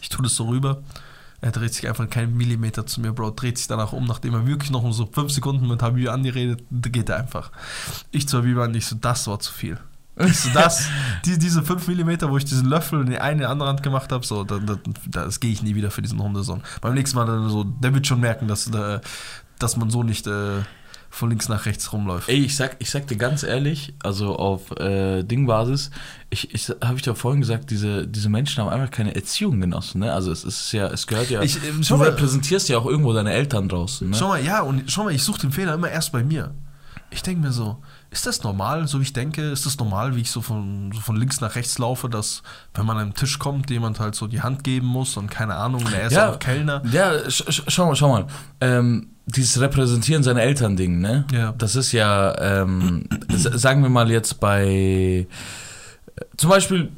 Ich 0.00 0.08
tue 0.08 0.22
das 0.22 0.34
so 0.34 0.46
rüber. 0.46 0.82
Er 1.40 1.52
dreht 1.52 1.72
sich 1.72 1.86
einfach 1.86 2.10
keinen 2.10 2.36
Millimeter 2.36 2.84
zu 2.86 3.00
mir, 3.00 3.12
Bro. 3.12 3.30
Dreht 3.30 3.58
sich 3.58 3.68
danach 3.68 3.92
um, 3.92 4.04
nachdem 4.04 4.34
er 4.34 4.46
wirklich 4.46 4.70
noch 4.70 4.90
so 4.92 5.06
fünf 5.06 5.30
Sekunden 5.30 5.68
mit 5.68 5.82
Habibi 5.82 6.08
Andi 6.08 6.30
redet, 6.30 6.62
geht 6.70 7.08
er 7.08 7.16
einfach. 7.16 7.52
Ich 8.10 8.28
zu 8.28 8.38
Habibi 8.38 8.60
Andi, 8.60 8.78
ich 8.78 8.86
so, 8.86 8.96
das 8.96 9.26
war 9.28 9.38
zu 9.38 9.52
viel. 9.52 9.78
Ich 10.16 10.36
so, 10.36 10.50
das, 10.52 10.88
die, 11.24 11.38
diese 11.38 11.62
fünf 11.62 11.86
Millimeter, 11.86 12.28
wo 12.28 12.36
ich 12.36 12.44
diesen 12.44 12.68
Löffel 12.68 13.02
in 13.02 13.06
die 13.10 13.18
eine 13.18 13.34
in 13.34 13.38
die 13.38 13.44
andere 13.44 13.68
Hand 13.68 13.84
gemacht 13.84 14.10
habe, 14.10 14.26
so, 14.26 14.42
da, 14.42 14.58
da, 14.58 14.78
das 15.06 15.38
gehe 15.38 15.52
ich 15.52 15.62
nie 15.62 15.76
wieder 15.76 15.92
für 15.92 16.02
diesen 16.02 16.20
Hundesohn. 16.20 16.62
Beim 16.80 16.94
nächsten 16.94 17.16
Mal 17.16 17.26
dann 17.26 17.48
so, 17.48 17.62
der 17.62 17.94
wird 17.94 18.06
schon 18.08 18.18
merken, 18.18 18.48
dass, 18.48 18.66
äh, 18.68 19.00
dass 19.60 19.76
man 19.76 19.90
so 19.90 20.02
nicht 20.02 20.26
äh, 20.26 20.62
von 21.10 21.30
links 21.30 21.48
nach 21.48 21.66
rechts 21.66 21.92
rumläuft. 21.92 22.28
Ey, 22.28 22.44
ich 22.44 22.54
sag, 22.56 22.76
ich 22.80 22.90
sag 22.90 23.06
dir 23.06 23.16
ganz 23.16 23.42
ehrlich, 23.42 23.94
also 24.02 24.36
auf 24.36 24.70
äh, 24.78 25.22
Dingbasis, 25.22 25.90
ich, 26.30 26.52
ich 26.54 26.68
habe 26.82 26.96
ich 26.96 27.02
doch 27.02 27.16
vorhin 27.16 27.40
gesagt, 27.40 27.70
diese, 27.70 28.06
diese 28.06 28.28
Menschen 28.28 28.62
haben 28.62 28.70
einfach 28.70 28.90
keine 28.90 29.14
Erziehung 29.14 29.60
genossen, 29.60 30.00
ne? 30.00 30.12
Also 30.12 30.30
es 30.30 30.44
ist 30.44 30.70
ja, 30.72 30.86
es 30.88 31.06
gehört 31.06 31.30
ja. 31.30 31.40
Ich, 31.42 31.56
ähm, 31.66 31.80
du 31.80 31.96
mal- 31.96 32.08
repräsentierst 32.10 32.68
ja 32.68 32.78
auch 32.78 32.86
irgendwo 32.86 33.12
deine 33.12 33.32
Eltern 33.32 33.68
draußen, 33.68 34.10
ne? 34.10 34.16
Schau 34.16 34.28
mal, 34.28 34.44
ja, 34.44 34.60
und 34.60 34.90
schau 34.90 35.04
mal, 35.04 35.14
ich 35.14 35.22
suche 35.22 35.40
den 35.40 35.52
Fehler 35.52 35.74
immer 35.74 35.90
erst 35.90 36.12
bei 36.12 36.22
mir. 36.22 36.52
Ich 37.10 37.22
denke 37.22 37.40
mir 37.40 37.52
so, 37.52 37.78
ist 38.10 38.26
das 38.26 38.42
normal, 38.42 38.86
so 38.88 38.98
wie 39.00 39.02
ich 39.02 39.12
denke, 39.12 39.42
ist 39.42 39.66
das 39.66 39.76
normal, 39.78 40.16
wie 40.16 40.22
ich 40.22 40.30
so 40.30 40.40
von, 40.40 40.90
so 40.94 41.00
von 41.00 41.16
links 41.16 41.40
nach 41.40 41.54
rechts 41.56 41.78
laufe, 41.78 42.08
dass, 42.08 42.42
wenn 42.74 42.86
man 42.86 42.96
an 42.96 43.02
einen 43.02 43.14
Tisch 43.14 43.38
kommt, 43.38 43.68
jemand 43.70 44.00
halt 44.00 44.14
so 44.14 44.26
die 44.26 44.40
Hand 44.40 44.64
geben 44.64 44.86
muss 44.86 45.16
und 45.16 45.30
keine 45.30 45.54
Ahnung, 45.56 45.84
und 45.84 45.92
er 45.92 46.06
ist 46.06 46.14
Ja. 46.14 46.30
auch 46.32 46.38
Kellner. 46.38 46.82
Ja, 46.90 47.28
sch 47.30 47.44
sch 47.48 47.62
schau 47.68 47.86
mal, 47.86 47.96
schau 47.96 48.08
mal. 48.08 48.26
Ähm, 48.62 49.08
dieses 49.26 49.60
Repräsentieren 49.60 50.22
seiner 50.22 50.40
Eltern-Ding, 50.42 51.00
ne? 51.00 51.26
Ja. 51.32 51.52
Das 51.58 51.76
ist 51.76 51.92
ja, 51.92 52.34
ähm, 52.62 53.06
sagen 53.28 53.82
wir 53.82 53.90
mal 53.90 54.10
jetzt 54.10 54.40
bei, 54.40 55.26
zum 56.38 56.48
Beispiel, 56.50 56.90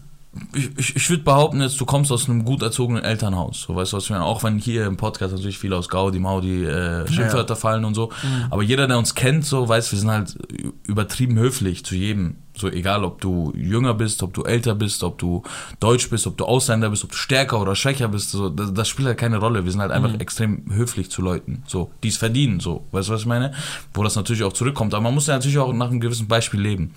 ich, 0.55 0.71
ich, 0.79 0.97
ich 0.97 1.11
würde 1.11 1.25
behaupten 1.25 1.61
jetzt, 1.61 1.81
du 1.81 1.85
kommst 1.85 2.13
aus 2.13 2.29
einem 2.29 2.45
gut 2.45 2.63
erzogenen 2.63 3.03
Elternhaus, 3.03 3.63
so 3.63 3.75
weißt 3.75 3.93
du 3.93 3.97
was 3.97 4.05
ich 4.05 4.11
meine, 4.11 4.25
auch 4.25 4.45
wenn 4.45 4.59
hier 4.59 4.87
im 4.87 4.97
Podcast 4.97 5.35
natürlich 5.35 5.59
viel 5.59 5.73
aus 5.73 5.89
Gaudi, 5.89 6.21
Maudi, 6.21 6.65
äh, 6.65 7.07
Schimpfwörter 7.09 7.57
fallen 7.57 7.85
und 7.85 7.95
so, 7.95 8.11
aber 8.49 8.63
jeder, 8.63 8.87
der 8.87 8.99
uns 8.99 9.15
kennt, 9.17 9.45
so 9.45 9.69
weiß, 9.69 9.91
wir 9.91 9.99
sind 9.99 10.11
halt 10.11 10.39
übertrieben 10.87 11.37
höflich 11.37 11.85
zu 11.85 11.97
jedem, 11.97 12.37
so 12.61 12.69
egal, 12.69 13.05
ob 13.05 13.21
du 13.21 13.53
jünger 13.57 13.95
bist, 13.95 14.23
ob 14.23 14.33
du 14.35 14.43
älter 14.43 14.75
bist, 14.75 15.03
ob 15.03 15.19
du 15.19 15.43
deutsch 15.81 16.11
bist, 16.11 16.27
ob 16.27 16.37
du 16.37 16.45
Ausländer 16.45 16.91
bist, 16.91 17.05
ob 17.05 17.11
du 17.11 17.17
stärker 17.17 17.61
oder 17.61 17.75
schwächer 17.75 18.09
bist, 18.09 18.31
so, 18.31 18.49
das, 18.49 18.73
das 18.73 18.89
spielt 18.89 19.09
halt 19.09 19.19
keine 19.19 19.39
Rolle, 19.39 19.65
wir 19.65 19.73
sind 19.73 19.81
halt 19.81 19.93
einfach 19.93 20.19
extrem 20.21 20.65
höflich 20.73 21.11
zu 21.11 21.23
Leuten, 21.23 21.63
so, 21.67 21.91
die 22.03 22.09
es 22.09 22.17
verdienen, 22.17 22.61
so, 22.61 22.85
weißt 22.93 23.09
du 23.09 23.13
was 23.13 23.23
ich 23.23 23.27
meine, 23.27 23.53
wo 23.95 24.03
das 24.03 24.17
natürlich 24.17 24.45
auch 24.45 24.53
zurückkommt, 24.53 24.95
aber 24.95 25.03
man 25.03 25.15
muss 25.15 25.27
ja 25.27 25.35
natürlich 25.35 25.59
auch 25.59 25.73
nach 25.73 25.91
einem 25.91 26.01
gewissen 26.01 26.29
Beispiel 26.29 26.61
leben. 26.61 26.95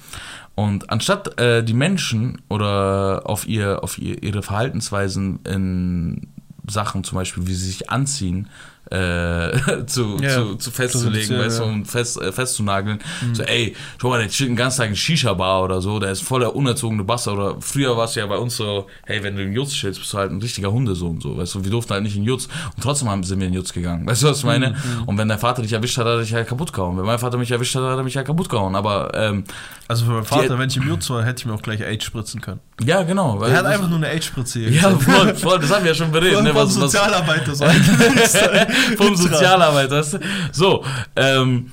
Und 0.55 0.91
anstatt 0.91 1.39
äh, 1.39 1.63
die 1.63 1.73
Menschen 1.73 2.41
oder 2.47 3.23
auf, 3.25 3.47
ihr, 3.47 3.83
auf 3.83 3.97
ihr, 3.97 4.21
ihre 4.21 4.43
Verhaltensweisen 4.43 5.39
in 5.45 6.27
Sachen, 6.69 7.03
zum 7.03 7.17
Beispiel, 7.17 7.47
wie 7.47 7.55
sie 7.55 7.65
sich 7.65 7.89
anziehen, 7.89 8.47
äh, 8.93 9.85
zu, 9.87 10.17
Ja. 10.21 10.29
zu, 10.35 10.55
zu 10.55 10.71
festzulegen, 10.71 11.27
Zu 11.27 11.39
weißt 11.39 11.59
du. 11.59 11.65
Mhm. 11.65 11.73
und 11.73 11.85
fest, 11.85 12.21
äh, 12.21 12.31
festzunageln. 12.31 12.99
So, 13.33 13.43
ey, 13.43 13.75
schau 13.99 14.09
mal, 14.09 14.19
der 14.19 14.29
chillt 14.29 14.49
den 14.51 14.55
ganzen 14.55 14.81
Tag 14.81 14.89
in 14.89 14.95
Shisha-Bar 14.95 15.63
oder 15.63 15.81
so, 15.81 15.99
der 15.99 16.11
ist 16.11 16.21
voll 16.23 16.41
der 16.41 16.55
unerzogene 16.55 17.03
Bastard. 17.03 17.35
Oder 17.37 17.55
früher 17.59 17.97
war 17.97 18.05
es 18.05 18.15
ja 18.15 18.25
bei 18.27 18.37
uns 18.37 18.55
so, 18.57 18.87
hey, 19.05 19.23
wenn 19.23 19.35
du 19.35 19.41
in 19.43 19.53
Jutz 19.53 19.71
chillst, 19.73 19.99
bist 19.99 20.13
du 20.13 20.17
halt 20.17 20.31
ein 20.31 20.39
richtiger 20.41 20.71
Hundesohn, 20.71 21.19
so, 21.19 21.35
weißt 21.37 21.55
du, 21.55 21.63
wir 21.63 21.71
durften 21.71 21.93
halt 21.93 22.03
nicht 22.03 22.15
in 22.15 22.23
Jutz. 22.23 22.45
Und 22.75 22.83
trotzdem 22.83 23.09
haben, 23.09 23.23
sind 23.23 23.39
wir 23.39 23.47
in 23.47 23.53
Jutz 23.53 23.73
gegangen, 23.73 24.05
weißt 24.07 24.23
du, 24.23 24.27
was 24.27 24.37
ich 24.39 24.43
meine? 24.45 24.69
Mhm, 24.71 25.03
Und 25.07 25.17
wenn 25.17 25.27
dein 25.27 25.39
Vater 25.39 25.61
dich 25.63 25.73
erwischt 25.73 25.97
hat, 25.97 26.05
hat 26.05 26.13
er 26.13 26.19
dich 26.21 26.33
halt 26.33 26.47
kaputt 26.47 26.71
gehauen. 26.71 26.97
Wenn 26.97 27.05
mein 27.05 27.19
Vater 27.19 27.37
mich 27.37 27.49
erwischt 27.51 27.75
hat, 27.75 27.83
hat 27.83 27.97
er 27.97 28.03
mich 28.03 28.15
halt 28.15 28.27
kaputt 28.27 28.49
gehauen. 28.49 28.75
Aber, 28.75 29.11
ähm, 29.15 29.43
Also 29.87 30.05
für 30.05 30.11
meinen 30.11 30.25
Vater, 30.25 30.49
Die- 30.53 30.59
wenn 30.59 30.69
ich 30.69 30.77
im 30.77 30.87
Jutz 30.87 31.09
war, 31.09 31.23
hätte 31.23 31.39
ich 31.39 31.45
mir 31.45 31.53
auch 31.53 31.61
gleich 31.61 31.81
AIDS 31.81 32.05
spritzen 32.05 32.41
können. 32.41 32.59
ja, 32.85 33.01
genau. 33.03 33.41
Er 33.43 33.57
hat 33.57 33.65
einfach 33.65 33.87
nur 33.87 33.97
eine 33.97 34.07
AIDS-Spritze 34.09 34.59
hier 34.59 34.69
Ja, 34.71 34.89
voll, 34.97 35.33
voll, 35.35 35.59
das 35.59 35.71
haben 35.73 35.83
wir 35.83 35.91
ja 35.91 35.95
schon 35.95 36.11
beredet. 36.11 36.41
Ne, 36.43 36.53
was, 36.53 36.67
was, 36.75 36.91
Sozialarbeiter 36.91 37.53
so. 37.55 37.65
vom 38.97 39.15
Sozialarbeiter. 39.15 40.03
So, 40.51 40.83
ähm, 41.15 41.71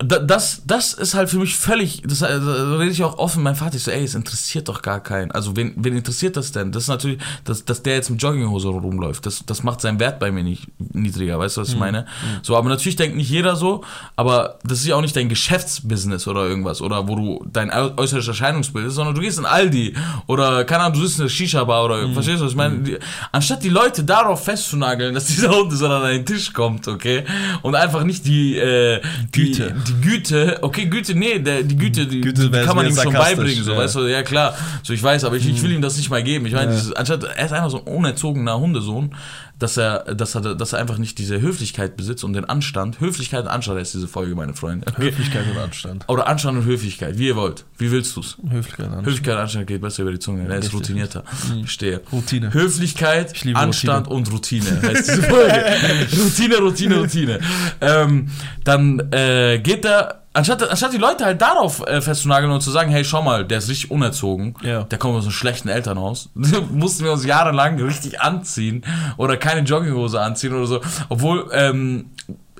das, 0.00 0.62
das 0.64 0.94
ist 0.94 1.14
halt 1.14 1.28
für 1.28 1.38
mich 1.38 1.56
völlig, 1.56 2.02
das, 2.06 2.22
äh, 2.22 2.28
da 2.28 2.76
rede 2.76 2.92
ich 2.92 3.02
auch 3.02 3.18
offen, 3.18 3.42
mein 3.42 3.56
Vater, 3.56 3.74
ich 3.74 3.82
so, 3.82 3.90
ey, 3.90 4.04
es 4.04 4.14
interessiert 4.14 4.68
doch 4.68 4.80
gar 4.80 5.00
keinen. 5.02 5.32
Also, 5.32 5.56
wen, 5.56 5.72
wen 5.76 5.96
interessiert 5.96 6.36
das 6.36 6.52
denn? 6.52 6.70
Das 6.70 6.84
ist 6.84 6.88
natürlich, 6.88 7.18
dass, 7.42 7.64
dass 7.64 7.82
der 7.82 7.96
jetzt 7.96 8.08
mit 8.08 8.22
Jogginghose 8.22 8.68
rumläuft, 8.68 9.26
das, 9.26 9.44
das 9.44 9.64
macht 9.64 9.80
seinen 9.80 9.98
Wert 9.98 10.20
bei 10.20 10.30
mir 10.30 10.44
nicht 10.44 10.68
niedriger, 10.78 11.40
weißt 11.40 11.56
du, 11.56 11.62
was 11.62 11.70
ich 11.70 11.76
meine? 11.76 12.06
So, 12.42 12.56
aber 12.56 12.68
natürlich 12.68 12.94
denkt 12.94 13.16
nicht 13.16 13.28
jeder 13.28 13.56
so, 13.56 13.82
aber 14.14 14.60
das 14.62 14.78
ist 14.78 14.86
ja 14.86 14.94
auch 14.94 15.00
nicht 15.00 15.16
dein 15.16 15.28
Geschäftsbusiness 15.28 16.28
oder 16.28 16.46
irgendwas, 16.46 16.80
oder 16.80 17.08
wo 17.08 17.16
du 17.16 17.44
dein 17.52 17.70
äu- 17.72 17.98
äußeres 17.98 18.28
Erscheinungsbild 18.28 18.86
ist, 18.86 18.94
sondern 18.94 19.16
du 19.16 19.20
gehst 19.20 19.40
in 19.40 19.46
Aldi 19.46 19.96
oder, 20.28 20.64
keine 20.64 20.84
Ahnung, 20.84 21.00
du 21.00 21.04
sitzt 21.06 21.18
in 21.18 21.24
der 21.24 21.30
Shisha-Bar 21.30 21.84
oder, 21.86 22.08
verstehst 22.12 22.40
du, 22.40 22.44
was 22.44 22.52
ich 22.52 22.56
meine? 22.56 22.78
Die, 22.78 22.98
anstatt 23.32 23.64
die 23.64 23.68
Leute 23.68 24.04
darauf 24.04 24.44
festzunageln, 24.44 25.12
dass 25.12 25.24
dieser 25.26 25.50
Hund 25.50 25.72
so 25.72 25.88
an 25.88 26.02
deinen 26.02 26.24
Tisch 26.24 26.52
kommt, 26.52 26.86
okay, 26.86 27.24
und 27.62 27.74
einfach 27.74 28.04
nicht 28.04 28.24
die, 28.24 28.56
äh, 28.56 29.00
Güte. 29.32 29.74
Die, 29.88 30.00
Güte, 30.08 30.58
okay, 30.62 30.86
Güte, 30.86 31.14
nee, 31.14 31.38
der, 31.38 31.62
die 31.62 31.76
Güte, 31.76 32.06
die, 32.06 32.20
Güte 32.20 32.50
die 32.50 32.60
kann 32.64 32.76
man 32.76 32.86
ihm 32.86 32.94
schon 32.96 33.12
beibringen, 33.12 33.64
so, 33.64 33.72
ja. 33.72 33.78
weißt 33.78 33.94
du, 33.96 34.00
ja 34.06 34.22
klar, 34.22 34.54
so 34.82 34.92
ich 34.92 35.02
weiß, 35.02 35.24
aber 35.24 35.36
ich, 35.36 35.48
ich 35.48 35.62
will 35.62 35.72
ihm 35.72 35.82
das 35.82 35.96
nicht 35.96 36.10
mal 36.10 36.22
geben. 36.22 36.46
Ich 36.46 36.52
meine, 36.54 36.74
Ja. 36.74 36.92
anstatt, 36.96 37.24
er 37.24 37.44
ist 37.46 37.52
einfach 37.52 37.70
so 37.70 37.78
ein 37.78 37.92
unerzogener 37.92 38.58
Hundesohn, 38.58 39.14
dass 39.58 39.76
er, 39.76 40.14
dass 40.14 40.34
er, 40.34 40.54
dass 40.54 40.72
er 40.72 40.78
einfach 40.78 40.98
nicht 40.98 41.18
diese 41.18 41.40
Höflichkeit 41.40 41.96
besitzt 41.96 42.24
und 42.24 42.32
den 42.32 42.44
Anstand. 42.44 43.00
Höflichkeit 43.00 43.42
und 43.42 43.48
Anstand 43.48 43.80
ist 43.80 43.94
diese 43.94 44.06
Folge, 44.06 44.34
meine 44.34 44.54
Freunde. 44.54 44.86
Höflichkeit 44.96 45.44
und 45.50 45.58
Anstand. 45.58 46.04
Oder 46.08 46.28
Anstand 46.28 46.58
und 46.58 46.64
Höflichkeit, 46.64 47.18
wie 47.18 47.28
ihr 47.28 47.36
wollt. 47.36 47.64
Wie 47.76 47.90
willst 47.90 48.16
du's? 48.16 48.38
Höflichkeit 48.48 48.86
und 48.86 48.92
Anstand. 48.92 49.06
Höflichkeit 49.06 49.34
und 49.34 49.40
Anstand 49.40 49.66
geht 49.66 49.80
besser 49.80 50.02
über 50.02 50.12
die 50.12 50.18
Zunge. 50.18 50.42
Er 50.42 50.58
ist 50.58 50.64
Richtig. 50.64 50.74
routinierter. 50.74 51.24
Verstehe. 51.60 52.00
Routine. 52.12 52.54
Höflichkeit, 52.54 53.34
Anstand 53.54 54.08
und 54.08 54.30
Routine 54.30 54.80
heißt 54.82 55.08
diese 55.08 55.22
Folge. 55.22 55.64
Routine, 56.16 56.56
Routine, 56.58 56.98
Routine. 56.98 57.40
Ähm, 57.80 58.30
dann 58.64 59.12
äh, 59.12 59.58
geht 59.58 59.84
er, 59.84 60.22
anstatt, 60.32 60.62
anstatt 60.68 60.92
die 60.92 60.98
Leute 60.98 61.24
halt 61.24 61.40
darauf 61.40 61.86
äh, 61.86 62.00
festzunageln 62.00 62.52
und 62.52 62.60
zu 62.60 62.70
sagen, 62.70 62.90
hey, 62.90 63.04
schau 63.04 63.22
mal, 63.22 63.44
der 63.44 63.58
ist 63.58 63.68
richtig 63.68 63.90
unerzogen, 63.90 64.54
Ja. 64.62 64.84
der 64.84 64.98
kommt 64.98 65.16
aus 65.16 65.24
einem 65.24 65.32
schlechten 65.32 65.68
Elternhaus, 65.68 66.30
mussten 66.72 67.04
wir 67.04 67.12
uns 67.12 67.24
jahrelang 67.24 67.80
richtig 67.82 68.20
anziehen 68.20 68.84
oder 69.16 69.36
keine 69.36 69.62
Jogginghose 69.62 70.20
anziehen 70.20 70.52
oder 70.54 70.66
so. 70.66 70.80
Obwohl, 71.08 71.48
ähm, 71.52 72.10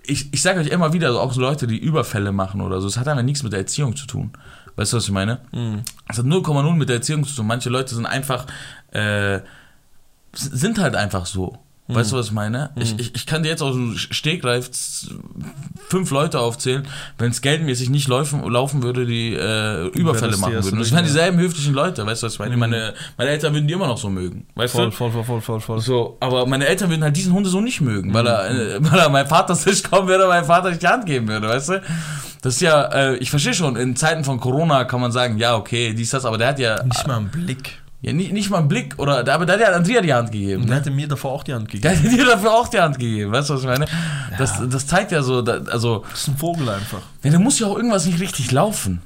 ich, 0.05 0.33
ich 0.33 0.41
sage 0.43 0.61
euch 0.61 0.69
immer 0.69 0.93
wieder, 0.93 1.09
also 1.09 1.21
auch 1.21 1.33
so 1.33 1.41
Leute, 1.41 1.67
die 1.67 1.79
Überfälle 1.79 2.33
machen 2.33 2.61
oder 2.63 2.81
so, 2.81 2.87
es 2.89 2.97
hat 2.97 3.07
einfach 3.09 3.23
nichts 3.23 3.43
mit 3.43 3.53
der 3.53 3.61
Erziehung 3.61 3.95
zu 3.95 4.07
tun. 4.07 4.33
Weißt 4.77 4.93
du, 4.93 4.97
was 4.99 5.05
ich 5.05 5.11
meine? 5.11 5.41
Es 6.09 6.19
hat 6.19 6.25
0,0 6.25 6.75
mit 6.77 6.89
der 6.89 6.97
Erziehung 6.97 7.25
zu 7.25 7.35
tun. 7.35 7.47
Manche 7.49 7.69
Leute 7.69 7.95
sind 7.97 8.07
einfach, 8.07 8.47
äh, 8.93 9.41
sind 10.33 10.79
halt 10.79 10.95
einfach 10.95 11.27
so. 11.27 11.59
Weißt 11.91 12.13
du, 12.13 12.17
was 12.17 12.27
ich 12.27 12.33
meine? 12.33 12.71
Ich, 12.77 12.99
ich, 12.99 13.15
ich 13.15 13.25
kann 13.25 13.43
dir 13.43 13.49
jetzt 13.49 13.63
aus 13.63 13.75
dem 13.75 13.97
Stegreif 13.97 14.69
fünf 15.89 16.11
Leute 16.11 16.39
aufzählen, 16.39 16.87
wenn 17.17 17.31
es 17.31 17.41
geldmäßig 17.41 17.89
nicht 17.89 18.09
laufen, 18.09 18.43
laufen 18.51 18.83
würde, 18.83 19.07
die 19.07 19.33
äh, 19.33 19.87
Überfälle 19.89 20.37
machen 20.37 20.53
würden. 20.53 20.79
Das 20.79 20.93
wären 20.93 21.05
dieselben 21.05 21.39
höflichen 21.39 21.73
Leute, 21.73 22.05
weißt 22.05 22.23
du, 22.23 22.27
was 22.27 22.35
ich 22.35 22.39
meine? 22.39 22.57
Meine, 22.59 22.93
meine 23.17 23.31
Eltern 23.31 23.55
würden 23.55 23.67
die 23.67 23.73
immer 23.73 23.87
noch 23.87 23.97
so 23.97 24.11
mögen. 24.11 24.47
Weißt 24.55 24.75
Voll, 24.75 24.87
du? 24.87 24.91
voll, 24.91 25.11
voll, 25.13 25.25
voll, 25.25 25.41
voll, 25.41 25.61
voll. 25.61 25.81
So, 25.81 26.19
aber 26.21 26.45
meine 26.47 26.67
Eltern 26.67 26.91
würden 26.91 27.03
halt 27.05 27.17
diesen 27.17 27.33
Hunde 27.33 27.49
so 27.49 27.61
nicht 27.63 27.81
mögen, 27.81 28.13
weil 28.13 28.23
Mhm. 28.25 28.29
er, 28.29 28.51
äh, 28.51 28.77
weil 28.93 28.99
er 28.99 29.09
meinem 29.09 29.27
Vater 29.27 29.59
Tisch 29.59 29.83
kommen 29.83 30.09
würde, 30.09 30.27
meinem 30.27 30.45
Vater 30.45 30.69
nicht 30.69 30.83
die 30.83 30.89
Hand 30.89 31.07
geben 31.07 31.27
würde, 31.29 31.49
weißt 31.49 31.71
du? 31.71 31.83
Das 32.43 32.55
ist 32.55 32.61
ja, 32.61 32.83
äh, 32.93 33.17
ich 33.17 33.31
verstehe 33.31 33.55
schon, 33.55 33.77
in 33.77 33.97
Zeiten 33.97 34.25
von 34.25 34.39
Corona 34.41 34.85
kann 34.85 35.01
man 35.01 35.11
sagen, 35.11 35.39
ja, 35.39 35.57
okay, 35.57 35.95
dies, 35.95 36.11
das, 36.11 36.25
aber 36.27 36.37
der 36.39 36.49
hat 36.49 36.59
ja, 36.59 36.83
Nicht 36.85 37.07
mal 37.07 37.17
einen 37.17 37.31
Blick. 37.31 37.79
Ja 38.01 38.13
nicht, 38.13 38.33
nicht 38.33 38.51
mal 38.51 38.59
einen 38.59 38.69
Blick, 38.69 38.99
oder, 38.99 39.25
der- 39.25 39.35
aber 39.35 39.45
der 39.47 39.55
hat 39.57 39.63
ja 39.63 39.73
Andrea 39.75 40.01
die 40.01 40.15
Hand 40.15 40.31
gegeben. 40.33 40.63
Ne? 40.63 40.69
der 40.69 40.77
hätte 40.77 40.91
mir 40.91 41.09
davor 41.09 41.33
auch 41.33 41.43
die 41.45 41.53
Hand 41.55 41.73
Der 41.73 41.81
gegeben. 41.93 42.13
hat 42.13 42.19
dir 42.19 42.25
dafür 42.27 42.53
auch 42.53 42.69
die 42.69 42.79
Hand 42.81 42.99
gegeben, 42.99 43.33
weißt 43.33 43.51
du, 43.51 43.55
was 43.55 43.61
ich 43.63 43.67
meine? 43.67 43.87
Das, 44.39 44.53
das 44.69 44.87
zeigt 44.87 45.11
ja 45.13 45.23
so, 45.23 45.43
da, 45.43 45.59
also, 45.71 46.05
Das 46.11 46.21
ist 46.21 46.29
ein 46.29 46.37
Vogel 46.37 46.69
einfach. 46.69 47.01
ja, 47.23 47.31
da 47.31 47.39
muss 47.39 47.59
ja 47.59 47.67
auch 47.67 47.77
irgendwas 47.77 48.07
nicht 48.07 48.21
richtig 48.21 48.51
laufen. 48.53 49.03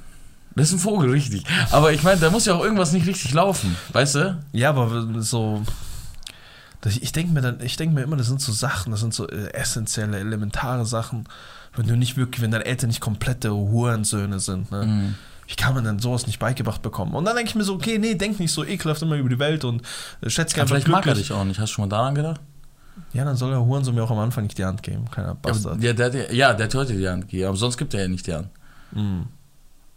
Das 0.55 0.67
ist 0.67 0.73
ein 0.73 0.79
Vogel, 0.79 1.09
richtig. 1.09 1.43
Aber 1.71 1.91
ich 1.93 2.03
meine, 2.03 2.19
da 2.21 2.29
muss 2.29 2.45
ja 2.45 2.53
auch 2.53 2.63
irgendwas 2.63 2.91
nicht 2.91 3.07
richtig 3.07 3.33
laufen, 3.33 3.75
weißt 3.93 4.15
du? 4.15 4.43
Ja, 4.51 4.69
aber 4.69 5.07
so. 5.21 5.63
Ich 6.85 7.11
denke 7.13 7.33
mir 7.33 7.41
dann, 7.41 7.59
ich 7.61 7.77
denke 7.77 7.95
mir 7.95 8.01
immer, 8.03 8.17
das 8.17 8.27
sind 8.27 8.41
so 8.41 8.51
Sachen, 8.51 8.91
das 8.91 8.99
sind 8.99 9.13
so 9.13 9.27
äh, 9.29 9.51
essentielle, 9.53 10.19
elementare 10.19 10.85
Sachen. 10.85 11.23
Wenn 11.75 11.87
du 11.87 11.95
nicht 11.95 12.17
wirklich, 12.17 12.41
wenn 12.41 12.51
deine 12.51 12.65
Eltern 12.65 12.89
nicht 12.89 12.99
komplette 12.99 13.51
Hurensöhne 13.51 14.39
sind, 14.39 14.69
ne? 14.71 14.85
Mhm. 14.85 15.15
Wie 15.47 15.55
kann 15.55 15.73
man 15.73 15.83
denn 15.83 15.99
sowas 15.99 16.25
nicht 16.27 16.39
beigebracht 16.39 16.81
bekommen? 16.81 17.13
Und 17.15 17.25
dann 17.25 17.35
denke 17.35 17.49
ich 17.49 17.55
mir 17.55 17.63
so, 17.63 17.73
okay, 17.75 17.97
nee, 17.99 18.15
denk 18.15 18.39
nicht 18.39 18.51
so 18.51 18.63
ekelhaft 18.63 19.01
immer 19.01 19.15
über 19.15 19.29
die 19.29 19.39
Welt 19.39 19.65
und 19.65 19.81
äh, 20.21 20.29
schätze 20.29 20.55
einfach 20.55 20.69
vielleicht 20.75 20.87
mag 20.87 20.99
er 21.05 21.13
glücklich. 21.13 21.27
dich 21.27 21.35
auch 21.35 21.43
nicht. 21.43 21.59
Hast 21.59 21.69
du 21.71 21.73
schon 21.75 21.85
mal 21.85 21.89
daran 21.95 22.15
gedacht? 22.15 22.39
Ja, 23.11 23.25
dann 23.25 23.35
soll 23.35 23.49
der 23.51 23.59
Hurensohn 23.63 23.95
mir 23.95 24.03
auch 24.03 24.11
am 24.11 24.19
Anfang 24.19 24.43
nicht 24.43 24.57
die 24.57 24.65
Hand 24.65 24.83
geben. 24.83 25.09
Keiner 25.11 25.29
Ja, 25.29 25.33
Bastard. 25.33 25.81
ja, 25.83 25.93
der, 25.93 26.05
hat 26.05 26.31
ja- 26.31 26.53
der 26.53 26.65
hat 26.65 26.75
heute 26.75 26.93
die 26.93 27.07
Hand 27.07 27.23
gegeben, 27.29 27.47
aber 27.47 27.57
sonst 27.57 27.77
gibt 27.77 27.93
er 27.93 28.01
ja 28.03 28.07
nicht 28.07 28.25
die 28.27 28.33
Hand. 28.33 28.49
Mhm. 28.91 29.25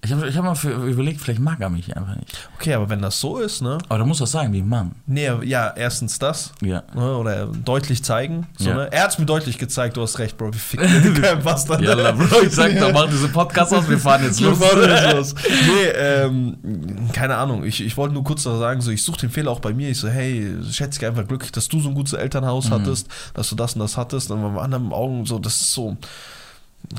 Ich 0.05 0.13
habe 0.13 0.29
ich 0.29 0.37
hab 0.37 0.45
mal 0.45 0.55
für, 0.55 0.71
überlegt, 0.71 1.21
vielleicht 1.21 1.41
mag 1.41 1.59
er 1.61 1.69
mich 1.69 1.97
einfach 1.97 2.15
nicht. 2.15 2.49
Okay, 2.57 2.75
aber 2.75 2.89
wenn 2.89 3.03
das 3.03 3.19
so 3.19 3.39
ist, 3.39 3.61
ne? 3.61 3.79
Aber 3.89 3.99
du 3.99 4.05
musst 4.07 4.21
das 4.21 4.31
sagen, 4.31 4.53
wie 4.53 4.63
Mann. 4.63 4.93
Nee, 5.07 5.31
ja, 5.43 5.73
erstens 5.75 6.21
das. 6.21 6.53
Ja. 6.63 6.85
Ne, 6.95 7.17
oder 7.17 7.47
deutlich 7.47 8.05
zeigen. 8.05 8.47
So, 8.57 8.69
Ja. 8.69 8.75
ne? 8.77 8.93
Er 8.93 9.03
hat 9.05 9.11
es 9.13 9.19
mir 9.19 9.27
deutlich 9.27 9.59
gezeigt, 9.59 9.97
du 9.97 10.03
hast 10.03 10.21
recht, 10.21 10.37
Bro. 10.37 10.55
Wie 10.55 10.59
fick 10.59 10.81
kein 11.21 11.43
Bastard. 11.43 11.81
Yalla, 11.81 12.13
Bro, 12.13 12.43
ich 12.43 12.53
sag 12.53 12.79
doch, 12.79 12.93
mach 12.93 13.09
diesen 13.09 13.33
Podcast 13.33 13.75
aus, 13.75 13.89
wir 13.89 13.99
fahren 13.99 14.23
jetzt 14.23 14.39
Wir 14.41 14.51
los. 14.51 14.59
fahren 14.59 14.89
jetzt 14.89 15.13
los. 15.15 15.35
Nee, 15.67 15.89
ähm, 15.97 16.57
keine 17.13 17.35
Ahnung. 17.37 17.65
Ich, 17.65 17.83
ich 17.85 17.97
wollte 17.97 18.15
nur 18.15 18.23
kurz 18.23 18.45
noch 18.45 18.59
sagen, 18.61 18.83
so, 18.83 18.93
ich 18.93 19.03
suche 19.03 19.19
den 19.21 19.31
Fehler 19.31 19.51
auch 19.51 19.61
bei 19.61 19.73
mir. 19.75 19.89
Ich 19.91 19.99
so, 19.99 20.09
hey, 20.09 20.55
schätze 20.71 21.01
dich 21.01 21.09
einfach 21.09 21.27
glücklich, 21.27 21.51
dass 21.51 21.67
du 21.67 21.81
so 21.81 21.89
ein 21.89 21.95
gutes 21.97 22.13
Elternhaus 22.13 22.71
hattest, 22.71 23.09
dass 23.35 23.49
du 23.49 23.57
das 23.57 23.73
und 23.73 23.81
das 23.81 23.97
hattest. 23.97 24.31
Und 24.31 24.55
bei 24.55 24.61
anderen 24.61 24.93
Augen 24.93 25.27
so, 25.27 25.41
das 25.41 25.57
ist 25.57 25.73
so, 25.73 25.97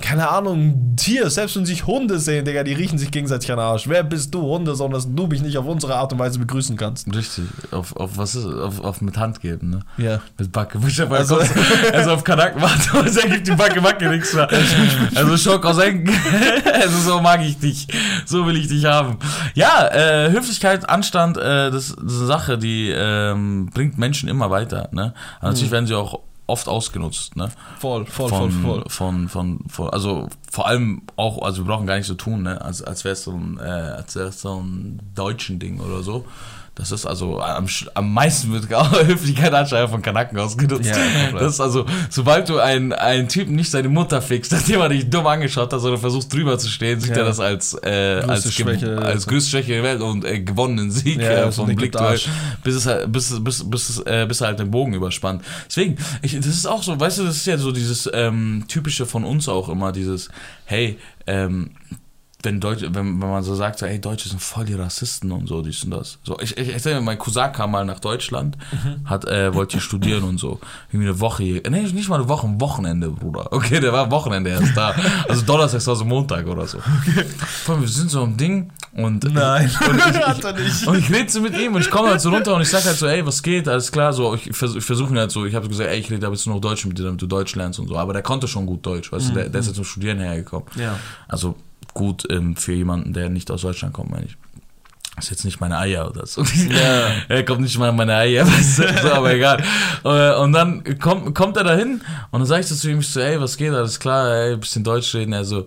keine 0.01 0.29
Ahnung, 0.29 0.95
Tier, 0.97 1.29
selbst 1.29 1.55
wenn 1.55 1.65
sich 1.65 1.85
Hunde 1.87 2.19
sehen, 2.19 2.45
Digga, 2.45 2.63
die 2.63 2.73
riechen 2.73 2.97
sich 2.97 3.11
gegenseitig 3.11 3.51
an 3.51 3.57
den 3.57 3.65
Arsch. 3.65 3.87
Wer 3.87 4.03
bist 4.03 4.33
du, 4.33 4.41
Hunde, 4.41 4.75
sondern 4.75 4.99
dass 5.01 5.13
du 5.13 5.27
mich 5.27 5.41
nicht 5.41 5.57
auf 5.57 5.65
unsere 5.65 5.95
Art 5.95 6.11
und 6.13 6.19
Weise 6.19 6.39
begrüßen 6.39 6.75
kannst? 6.77 7.13
Richtig, 7.13 7.45
auf, 7.71 7.95
auf 7.95 8.17
was 8.17 8.35
ist, 8.35 8.45
auf, 8.45 8.79
auf 8.79 9.01
mit 9.01 9.17
Hand 9.17 9.41
geben, 9.41 9.69
ne? 9.69 9.79
Ja. 9.97 10.21
Mit 10.37 10.51
Backe. 10.51 10.79
Also- 11.09 11.39
also, 11.93 12.11
auf 12.11 12.23
Kanaken 12.23 12.61
warte, 12.61 12.89
aber 12.97 13.07
er 13.07 13.29
gibt 13.29 13.47
die 13.47 13.51
Backe, 13.55 13.81
Backe 13.81 14.09
nichts 14.09 14.33
mehr. 14.33 14.49
Also 15.15 15.37
Schock 15.37 15.65
aus 15.65 15.77
Enken. 15.77 16.13
Also 16.79 16.99
so 16.99 17.21
mag 17.21 17.41
ich 17.41 17.57
dich. 17.57 17.87
So 18.25 18.45
will 18.45 18.55
ich 18.57 18.67
dich 18.67 18.85
haben. 18.85 19.17
Ja, 19.55 19.87
äh, 19.87 20.31
Höflichkeit, 20.31 20.87
Anstand, 20.89 21.37
äh, 21.37 21.71
das, 21.71 21.95
das 21.95 22.13
ist 22.13 22.17
eine 22.19 22.27
Sache, 22.27 22.57
die 22.57 22.89
ähm, 22.95 23.69
bringt 23.73 23.97
Menschen 23.97 24.29
immer 24.29 24.49
weiter, 24.49 24.89
ne? 24.91 25.13
Aber 25.39 25.49
natürlich 25.49 25.71
werden 25.71 25.87
sie 25.87 25.95
auch 25.95 26.19
oft 26.47 26.67
ausgenutzt, 26.67 27.35
ne? 27.35 27.49
Voll, 27.77 28.05
voll, 28.05 28.29
von, 28.29 28.51
voll, 28.51 28.61
voll. 28.61 28.83
Von, 28.87 29.29
von, 29.29 29.59
von, 29.69 29.89
also 29.89 30.29
vor 30.49 30.67
allem 30.67 31.01
auch, 31.17 31.41
also 31.41 31.63
wir 31.63 31.67
brauchen 31.67 31.85
gar 31.85 31.97
nicht 31.97 32.07
so 32.07 32.15
tun, 32.15 32.43
ne? 32.43 32.61
als, 32.61 32.81
als 32.81 33.03
wäre 33.03 33.13
es 33.13 33.23
so 33.23 33.31
ein, 33.33 33.59
äh, 33.59 33.63
als 33.63 34.15
wär's 34.15 34.41
so 34.41 34.61
ein 34.61 34.99
deutschen 35.13 35.59
Ding 35.59 35.79
oder 35.79 36.01
so. 36.03 36.25
Das 36.77 36.91
ist 36.91 37.07
also 37.07 37.41
am, 37.41 37.65
am 37.95 38.13
meisten 38.13 38.53
wird 38.53 38.71
auch 38.71 38.91
Höflichkeit 39.07 39.51
anscheinend 39.51 39.89
von 39.89 40.01
Kanaken 40.03 40.37
ausgenutzt. 40.37 40.85
Ja, 40.87 41.31
das 41.39 41.53
ist 41.53 41.59
also, 41.59 41.87
sobald 42.11 42.47
du 42.49 42.59
einen, 42.59 42.93
einen 42.93 43.27
Typen 43.27 43.55
nicht 43.55 43.71
seine 43.71 43.89
Mutter 43.89 44.21
fickst, 44.21 44.51
nachdem 44.53 44.81
er 44.81 44.89
dich 44.89 45.09
dumm 45.09 45.25
angeschaut 45.25 45.73
hat, 45.73 45.81
sondern 45.81 45.99
versuchst 45.99 46.31
drüber 46.31 46.59
zu 46.59 46.69
stehen, 46.69 46.99
sieht 46.99 47.11
Ja. 47.15 47.17
er 47.17 47.25
das 47.25 47.39
als, 47.39 47.73
äh, 47.81 48.21
Größte 48.21 48.29
als, 48.31 48.53
Schwäche. 48.53 48.97
als 48.99 49.25
größte 49.25 49.49
Schwäche 49.49 49.71
der 49.73 49.81
Welt 49.83 50.01
und 50.01 50.23
äh, 50.23 50.39
gewonnenen 50.39 50.91
Sieg 50.91 51.19
Ja, 51.19 51.47
äh, 51.47 51.51
so 51.51 51.63
vom 51.63 51.71
ein 51.71 51.75
Blickduell, 51.75 52.11
Arsch. 52.11 52.29
bis 52.63 52.75
es 52.75 52.85
halt, 52.85 53.11
bis, 53.11 53.43
bis, 53.43 53.67
bis, 53.67 53.97
äh, 54.05 54.25
bis 54.27 54.41
er 54.41 54.47
halt 54.47 54.59
den 54.59 54.69
Bogen 54.69 54.93
überspannt. 54.93 55.43
Deswegen, 55.67 55.97
ich, 56.21 56.35
das 56.35 56.45
ist 56.45 56.67
auch 56.67 56.83
so, 56.83 56.99
weißt 56.99 57.17
du, 57.17 57.23
das 57.23 57.37
ist 57.37 57.47
ja 57.47 57.57
so 57.57 57.71
dieses 57.71 58.07
ähm, 58.13 58.65
typische 58.67 59.07
von 59.07 59.23
uns 59.23 59.49
auch 59.49 59.67
immer, 59.69 59.91
dieses, 59.91 60.29
hey, 60.65 60.99
ähm, 61.25 61.71
wenn, 62.43 62.59
Deutsche, 62.59 62.93
wenn, 62.93 63.19
wenn 63.19 63.29
man 63.29 63.43
so 63.43 63.55
sagt, 63.55 63.79
so, 63.79 63.87
ey, 63.87 63.99
Deutsche 63.99 64.29
sind 64.29 64.39
voll 64.39 64.65
die 64.65 64.75
Rassisten 64.75 65.31
und 65.31 65.47
so, 65.47 65.63
dies 65.63 65.83
und 65.83 65.91
das. 65.91 66.19
So, 66.23 66.39
ich, 66.39 66.55
ich 66.55 66.71
erzähle 66.71 66.95
mir, 66.95 67.01
mein 67.01 67.17
Cousin 67.17 67.51
kam 67.51 67.71
mal 67.71 67.83
nach 67.83 67.99
Deutschland, 67.99 68.57
hat, 69.05 69.25
äh, 69.25 69.53
wollte 69.55 69.73
hier 69.73 69.81
studieren 69.81 70.23
und 70.23 70.37
so. 70.37 70.59
Irgendwie 70.89 71.09
eine 71.09 71.19
Woche 71.19 71.43
hier. 71.43 71.61
Nee, 71.67 71.81
nicht 71.81 72.09
mal 72.09 72.19
eine 72.19 72.29
Woche, 72.29 72.45
ein 72.45 72.61
Wochenende, 72.61 73.09
Bruder. 73.09 73.51
Okay, 73.51 73.79
der 73.79 73.91
war 73.91 74.11
Wochenende 74.11 74.51
erst 74.51 74.77
da. 74.77 74.93
Also 75.27 75.41
Donnerstag 75.41 75.85
war 75.87 75.95
so 75.95 76.05
Montag 76.05 76.45
oder 76.45 76.67
so. 76.67 76.77
Vor 77.63 77.75
allem, 77.75 77.83
wir 77.83 77.89
sind 77.89 78.11
so 78.11 78.21
am 78.21 78.37
Ding 78.37 78.71
Und 78.93 79.23
Nein, 79.33 79.71
und 79.89 79.97
ich, 80.15 80.27
hat 80.27 80.43
er 80.43 80.53
nicht. 80.53 80.87
und 80.87 80.97
ich 80.97 81.11
rede 81.11 81.29
so 81.29 81.41
mit 81.41 81.57
ihm 81.57 81.73
und 81.73 81.81
ich 81.81 81.89
komme 81.89 82.09
halt 82.09 82.21
so 82.21 82.29
runter 82.29 82.55
und 82.55 82.61
ich 82.61 82.69
sag 82.69 82.85
halt 82.85 82.97
so, 82.97 83.07
ey, 83.07 83.25
was 83.25 83.41
geht, 83.41 83.67
alles 83.67 83.91
klar, 83.91 84.13
so, 84.13 84.35
ich, 84.35 84.55
vers 84.55 84.75
ich 84.75 84.83
versuche 84.83 85.13
halt 85.15 85.31
so, 85.31 85.45
ich 85.45 85.55
habe 85.55 85.67
gesagt, 85.67 85.89
ey, 85.89 85.99
ich 85.99 86.09
rede 86.11 86.27
jetzt 86.27 86.45
nur 86.45 86.55
noch 86.55 86.61
Deutsch 86.61 86.85
mit 86.85 86.97
dir, 86.97 87.03
damit 87.03 87.21
du 87.21 87.27
Deutsch 87.27 87.55
lernst 87.55 87.79
und 87.79 87.87
so, 87.87 87.97
aber 87.97 88.13
der 88.13 88.21
konnte 88.21 88.47
schon 88.47 88.65
gut 88.65 88.85
Deutsch, 88.85 89.11
weißt 89.11 89.29
du, 89.29 89.33
der, 89.33 89.49
der 89.49 89.59
ist 89.59 89.67
jetzt 89.67 89.75
zum 89.75 89.85
Studieren 89.85 90.19
hergekommen. 90.19 90.67
Ja. 90.75 90.97
Also 91.27 91.55
gut 91.97 92.25
ähm, 92.29 92.55
für 92.55 92.73
jemanden, 92.73 93.11
der 93.11 93.29
nicht 93.29 93.49
aus 93.49 93.61
Deutschland 93.63 93.93
kommt, 93.93 94.11
meine 94.11 94.25
ich. 94.25 94.37
Das 95.15 95.25
ist 95.25 95.31
jetzt 95.31 95.45
nicht 95.45 95.59
meine 95.59 95.79
Eier 95.79 96.07
oder 96.07 96.27
so. 96.27 96.43
Ja. 96.43 97.09
er 97.27 97.43
kommt 97.43 97.61
nicht 97.61 97.75
mal 97.79 97.89
in 97.89 97.95
meine 97.95 98.15
Eier, 98.15 98.45
weißt 98.47 98.79
du, 98.79 99.01
so, 99.01 99.13
aber 99.13 99.33
egal. 99.33 99.63
Äh, 100.03 100.35
Und 100.39 100.53
dann 100.53 100.83
kommt, 100.99 101.33
kommt 101.33 101.57
er 101.57 101.63
dahin 101.63 102.01
und 102.29 102.39
dann 102.39 102.45
sag 102.45 102.59
ich 102.59 102.67
so 102.67 102.75
zu 102.75 102.91
ihm, 102.91 102.99
ich 102.99 103.09
so, 103.09 103.19
ey, 103.19 103.41
was 103.41 103.57
geht, 103.57 103.73
alles 103.73 103.99
klar, 103.99 104.31
ey, 104.31 104.53
ein 104.53 104.59
bisschen 104.59 104.83
Deutsch 104.83 105.15
reden. 105.15 105.33
Er 105.33 105.43
so, 105.43 105.65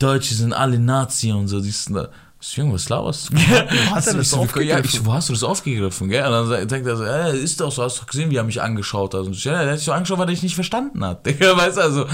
Deutsche 0.00 0.34
sind 0.34 0.52
alle 0.52 0.80
Nazi 0.80 1.30
und 1.30 1.46
so, 1.46 1.60
dies 1.60 1.86
und 1.86 1.94
das. 1.94 2.08
Junge, 2.40 2.74
was 2.74 2.88
laberst 2.88 3.30
du? 3.32 3.36
hat 3.36 4.06
er 4.06 4.14
das 4.14 4.30
so, 4.30 4.36
Ja, 4.36 4.42
aufgegriffen? 4.42 4.84
ich 4.84 5.04
wo 5.04 5.12
hast 5.12 5.28
du 5.28 5.32
das 5.32 5.42
aufgegriffen, 5.42 6.08
gell? 6.08 6.24
Und 6.24 6.50
dann 6.50 6.68
denkt 6.68 6.86
er 6.86 6.96
so, 6.96 7.04
äh, 7.04 7.36
ist 7.36 7.60
doch 7.60 7.72
so, 7.72 7.82
hast 7.82 8.00
du 8.00 8.06
gesehen, 8.06 8.30
wie 8.30 8.36
er 8.36 8.44
mich 8.44 8.62
angeschaut 8.62 9.12
hat. 9.14 9.22
Und 9.22 9.32
ich, 9.32 9.44
ja, 9.44 9.60
der 9.62 9.72
hat 9.72 9.78
sich 9.78 9.86
so 9.86 9.92
angeschaut, 9.92 10.18
weil 10.18 10.26
er 10.26 10.30
dich 10.30 10.44
nicht 10.44 10.54
verstanden 10.54 11.04
hat. 11.04 11.26
Weißt 11.40 11.76
du, 11.76 11.80
also, 11.80 12.06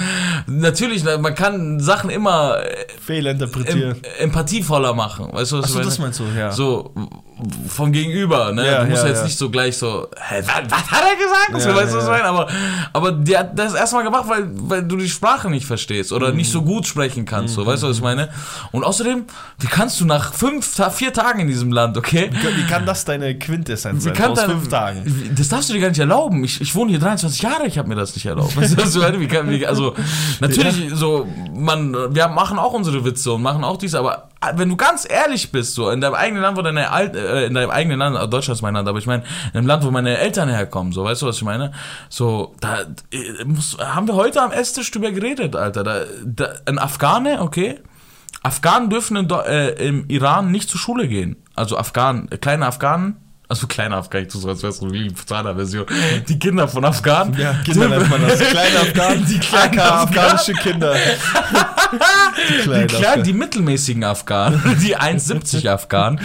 natürlich, 0.46 1.04
na, 1.04 1.18
man 1.18 1.34
kann 1.34 1.78
Sachen 1.78 2.08
immer 2.08 2.56
äh, 2.58 2.84
em 2.94 3.00
Fehlinterpretieren. 3.00 4.02
empathievoller 4.18 4.94
machen. 4.94 5.28
Weißt 5.30 5.52
du, 5.52 5.58
was 5.58 5.66
Achso, 5.66 5.80
das 5.80 5.98
meinst 5.98 6.20
du, 6.20 6.24
ja. 6.36 6.50
So 6.52 6.94
vom 7.68 7.92
Gegenüber, 7.92 8.52
ne? 8.52 8.64
Ja, 8.64 8.84
du 8.84 8.90
musst 8.90 9.02
ja, 9.02 9.08
jetzt 9.08 9.18
ja. 9.18 9.24
nicht 9.24 9.38
so 9.38 9.50
gleich 9.50 9.76
so, 9.76 10.08
hä, 10.16 10.42
was, 10.44 10.70
was 10.70 10.90
hat 10.90 11.02
er 11.04 11.16
gesagt? 11.16 11.66
Ja, 11.66 11.74
weißt 11.74 11.92
du, 11.92 11.96
was 11.98 12.04
ich 12.04 12.10
meine? 12.10 12.24
Aber, 12.24 12.48
aber 12.92 13.12
der 13.12 13.40
hat 13.40 13.58
das 13.58 13.74
erstmal 13.74 14.04
gemacht, 14.04 14.24
weil, 14.28 14.48
weil 14.52 14.84
du 14.84 14.96
die 14.96 15.08
Sprache 15.08 15.50
nicht 15.50 15.66
verstehst 15.66 16.12
oder 16.12 16.32
nicht 16.32 16.50
so 16.50 16.62
gut 16.62 16.86
sprechen 16.86 17.24
kannst, 17.24 17.54
so, 17.54 17.66
weißt 17.66 17.82
du, 17.82 17.88
was 17.88 17.96
ich 17.96 18.02
meine? 18.02 18.30
Und 18.70 18.84
außerdem, 18.84 19.24
wie 19.58 19.66
kannst 19.66 20.00
du 20.00 20.04
nach 20.14 20.32
fünf, 20.32 20.80
vier 20.92 21.12
Tagen 21.12 21.40
in 21.40 21.48
diesem 21.48 21.72
Land, 21.72 21.96
okay? 21.96 22.30
Wie 22.32 22.66
kann 22.66 22.86
das 22.86 23.04
deine 23.04 23.36
Quintessenz 23.36 24.04
sein? 24.04 24.14
kann 24.14 24.30
Aus 24.30 24.38
dann- 24.38 24.50
fünf 24.50 24.68
Tagen. 24.68 25.34
Das 25.36 25.48
darfst 25.48 25.68
du 25.68 25.72
dir 25.72 25.80
gar 25.80 25.88
nicht 25.88 25.98
erlauben. 25.98 26.44
Ich, 26.44 26.60
ich 26.60 26.74
wohne 26.74 26.90
hier 26.90 27.00
23 27.00 27.42
Jahre, 27.42 27.66
ich 27.66 27.78
habe 27.78 27.88
mir 27.88 27.96
das 27.96 28.14
nicht 28.14 28.26
erlaubt. 28.26 28.56
Weißt 28.56 28.78
du? 28.78 29.20
Wie 29.20 29.26
kann, 29.26 29.50
wie, 29.50 29.66
also, 29.66 29.94
natürlich, 30.40 30.90
so, 30.94 31.26
man, 31.52 32.14
wir 32.14 32.28
machen 32.28 32.58
auch 32.58 32.72
unsere 32.72 33.04
Witze 33.04 33.32
und 33.32 33.42
machen 33.42 33.64
auch 33.64 33.76
dies, 33.76 33.94
aber 33.94 34.28
wenn 34.54 34.68
du 34.68 34.76
ganz 34.76 35.06
ehrlich 35.08 35.50
bist, 35.50 35.74
so, 35.74 35.90
in 35.90 36.00
deinem 36.00 36.14
eigenen 36.14 36.42
Land, 36.42 36.56
wo 36.56 36.62
deine 36.62 36.90
Alt, 36.90 37.16
äh, 37.16 37.46
in 37.46 37.54
deinem 37.54 37.70
eigenen 37.70 37.98
Land, 37.98 38.16
äh, 38.16 38.28
Deutschland 38.28 38.58
ist 38.58 38.62
mein 38.62 38.74
Land, 38.74 38.88
aber 38.88 38.98
ich 38.98 39.06
meine, 39.06 39.24
in 39.52 39.58
einem 39.58 39.66
Land, 39.66 39.84
wo 39.84 39.90
meine 39.90 40.18
Eltern 40.18 40.48
herkommen, 40.48 40.92
so, 40.92 41.04
weißt 41.04 41.22
du, 41.22 41.26
was 41.26 41.36
ich 41.36 41.44
meine? 41.44 41.72
So, 42.08 42.54
da 42.60 42.82
äh, 43.10 43.44
muss, 43.44 43.76
haben 43.78 44.06
wir 44.06 44.14
heute 44.14 44.42
am 44.42 44.52
Esstisch 44.52 44.90
drüber 44.90 45.10
geredet, 45.10 45.56
Alter. 45.56 45.82
Da, 45.82 46.00
da, 46.24 46.48
ein 46.66 46.78
Afghane, 46.78 47.40
okay? 47.40 47.80
Afghanen 48.44 48.90
dürfen 48.90 49.16
in, 49.16 49.28
äh, 49.30 49.70
im 49.86 50.04
Iran 50.08 50.50
nicht 50.50 50.68
zur 50.68 50.78
Schule 50.78 51.08
gehen. 51.08 51.36
Also 51.54 51.78
Afghanen, 51.78 52.28
kleine 52.40 52.66
Afghanen, 52.66 53.16
also 53.46 53.66
kleine 53.66 53.96
Afghanen, 53.96 54.26
ich 54.26 54.32
tue 54.32 54.40
so, 54.40 54.48
als 54.48 54.62
wäre 54.62 54.72
es 54.72 54.78
so 54.78 54.90
wie 54.90 55.08
die 55.08 55.14
Version. 55.14 55.84
Die 56.28 56.38
Kinder 56.38 56.66
von 56.66 56.82
Afghanen. 56.84 57.38
Ja, 57.38 57.52
Kinder 57.62 57.88
nennt 57.90 58.08
man 58.08 58.22
das. 58.26 58.38
Kleine 58.38 58.78
Afghanen. 58.80 59.26
Die 59.26 59.38
kleinen 59.38 59.78
AK, 59.78 59.86
Afghanen. 59.86 60.08
afghanische 60.08 60.52
Kinder. 60.54 60.94
die 60.94 62.70
Die, 62.80 62.86
kleinen 62.86 63.22
die 63.22 63.32
mittelmäßigen 63.34 64.02
Afghanen, 64.02 64.60
die 64.82 64.96
1,70 64.96 65.68
Afghanen, 65.68 66.20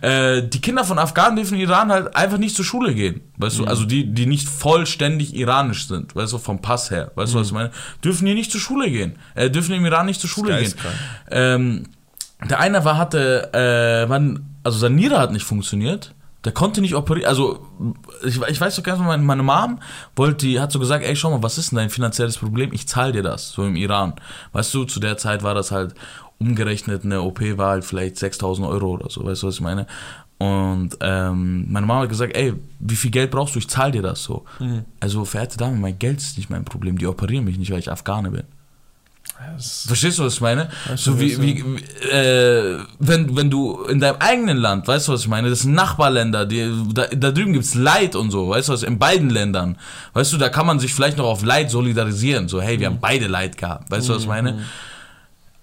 äh, 0.00 0.42
die 0.42 0.60
Kinder 0.60 0.84
von 0.84 0.98
Afghanen 0.98 1.36
dürfen 1.36 1.54
in 1.54 1.60
Iran 1.60 1.92
halt 1.92 2.14
einfach 2.16 2.38
nicht 2.38 2.56
zur 2.56 2.64
Schule 2.64 2.92
gehen. 2.92 3.20
Weißt 3.36 3.58
du, 3.58 3.64
also 3.64 3.84
die, 3.84 4.12
die 4.12 4.26
nicht 4.26 4.48
vollständig 4.48 5.34
iranisch 5.34 5.86
sind, 5.86 6.14
weißt 6.16 6.32
du, 6.32 6.38
vom 6.38 6.60
Pass 6.60 6.90
her, 6.90 7.12
weißt 7.14 7.34
du, 7.34 7.38
was 7.38 7.46
ich 7.48 7.52
meine, 7.52 7.70
dürfen 8.02 8.26
hier 8.26 8.34
nicht 8.34 8.50
zur 8.50 8.60
Schule 8.60 8.90
gehen. 8.90 9.16
Äh, 9.34 9.48
dürfen 9.48 9.74
im 9.74 9.86
Iran 9.86 10.06
nicht 10.06 10.20
zur 10.20 10.30
Schule 10.30 10.58
gehen. 10.58 10.74
Ähm, 11.30 11.84
der 12.50 12.58
eine 12.58 12.84
war, 12.84 12.98
hatte, 12.98 13.52
äh, 13.54 14.08
wann, 14.08 14.44
also 14.64 14.88
Niere 14.88 15.18
hat 15.18 15.32
nicht 15.32 15.44
funktioniert. 15.44 16.12
Der 16.44 16.52
konnte 16.52 16.80
nicht 16.80 16.94
operieren, 16.94 17.28
also 17.28 17.66
ich, 18.22 18.40
ich 18.40 18.60
weiß 18.60 18.76
doch 18.76 18.82
ganz 18.82 18.98
genau, 18.98 19.08
meine, 19.08 19.22
meine 19.22 19.42
Mom 19.42 19.80
wollte, 20.14 20.46
die 20.46 20.60
hat 20.60 20.72
so 20.72 20.78
gesagt, 20.78 21.04
ey, 21.04 21.16
schau 21.16 21.30
mal, 21.30 21.42
was 21.42 21.56
ist 21.56 21.70
denn 21.70 21.78
dein 21.78 21.90
finanzielles 21.90 22.38
Problem? 22.38 22.70
Ich 22.72 22.86
zahle 22.86 23.12
dir 23.12 23.22
das, 23.22 23.52
so 23.52 23.64
im 23.64 23.76
Iran. 23.76 24.14
Weißt 24.52 24.74
du, 24.74 24.84
zu 24.84 25.00
der 25.00 25.16
Zeit 25.16 25.42
war 25.42 25.54
das 25.54 25.70
halt 25.70 25.94
umgerechnet, 26.38 27.04
eine 27.04 27.22
OP 27.22 27.40
war 27.56 27.70
halt 27.70 27.84
vielleicht 27.84 28.18
6000 28.18 28.68
Euro 28.68 28.90
oder 28.92 29.08
so, 29.08 29.24
weißt 29.24 29.42
du, 29.42 29.46
was 29.46 29.54
ich 29.54 29.60
meine? 29.60 29.86
Und 30.38 30.98
ähm, 31.00 31.72
meine 31.72 31.86
Mama 31.86 32.02
hat 32.02 32.08
gesagt, 32.08 32.36
ey, 32.36 32.54
wie 32.80 32.96
viel 32.96 33.10
Geld 33.10 33.30
brauchst 33.30 33.54
du? 33.54 33.60
Ich 33.60 33.68
zahle 33.68 33.92
dir 33.92 34.02
das 34.02 34.24
so. 34.24 34.44
Also, 35.00 35.24
verehrte 35.24 35.56
Dame, 35.56 35.76
mein 35.76 35.98
Geld 35.98 36.18
ist 36.18 36.36
nicht 36.36 36.50
mein 36.50 36.64
Problem. 36.64 36.98
Die 36.98 37.06
operieren 37.06 37.44
mich 37.44 37.56
nicht, 37.56 37.70
weil 37.70 37.78
ich 37.78 37.90
Afghane 37.90 38.30
bin. 38.30 38.42
Verstehst 39.86 40.18
du, 40.18 40.24
was 40.24 40.34
ich 40.34 40.40
meine? 40.40 40.68
Weißt 40.86 41.04
So 41.04 41.20
wie, 41.20 41.40
wie 41.40 41.64
wie, 41.64 42.08
äh, 42.08 42.78
wenn, 42.98 43.36
wenn 43.36 43.50
du 43.50 43.82
in 43.84 44.00
deinem 44.00 44.16
eigenen 44.20 44.58
Land, 44.58 44.86
weißt 44.86 45.08
du, 45.08 45.12
was 45.12 45.22
ich 45.22 45.28
meine? 45.28 45.50
Das 45.50 45.60
sind 45.60 45.72
Nachbarländer, 45.72 46.46
die, 46.46 46.70
da, 46.92 47.06
da 47.06 47.30
drüben 47.30 47.52
gibt's 47.52 47.74
Leid 47.74 48.14
und 48.16 48.30
so, 48.30 48.48
weißt 48.48 48.68
du 48.68 48.72
was, 48.72 48.82
in 48.82 48.98
beiden 48.98 49.30
Ländern. 49.30 49.76
Weißt 50.12 50.32
du, 50.32 50.36
da 50.36 50.48
kann 50.48 50.66
man 50.66 50.78
sich 50.78 50.94
vielleicht 50.94 51.18
noch 51.18 51.26
auf 51.26 51.42
Leid 51.44 51.70
solidarisieren. 51.70 52.48
So, 52.48 52.60
hey, 52.60 52.78
wir 52.78 52.86
haben 52.86 53.00
beide 53.00 53.26
Leid 53.26 53.58
gehabt, 53.58 53.90
weißt 53.90 54.08
du, 54.08 54.14
was 54.14 54.22
ich 54.22 54.28
meine? 54.28 54.64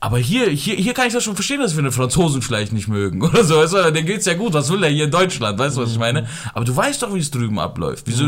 Aber 0.04 0.18
hier, 0.18 0.50
hier, 0.50 0.76
hier 0.76 0.96
kann 0.96 1.06
ich 1.06 1.14
das 1.14 1.24
schon 1.24 1.36
verstehen, 1.36 1.62
dass 1.62 1.76
wir 1.76 1.84
den 1.84 1.92
Franzosen 1.92 2.42
vielleicht 2.42 2.74
nicht 2.74 2.88
mögen 2.88 3.22
oder 3.26 3.44
so, 3.44 3.58
weißt 3.58 3.74
du, 3.74 3.92
denen 3.92 4.08
geht's 4.08 4.26
ja 4.26 4.34
gut, 4.34 4.52
was 4.52 4.72
will 4.72 4.80
der 4.80 4.90
hier 4.90 5.06
in 5.06 5.12
Deutschland, 5.12 5.60
weißt 5.60 5.78
du, 5.78 5.82
was 5.84 5.92
ich 5.92 6.00
meine? 6.00 6.28
Aber 6.56 6.66
du 6.66 6.76
weißt 6.76 7.04
doch, 7.04 7.14
wie 7.14 7.20
es 7.20 7.30
drüben 7.30 7.60
abläuft. 7.60 8.06
Wieso 8.08 8.26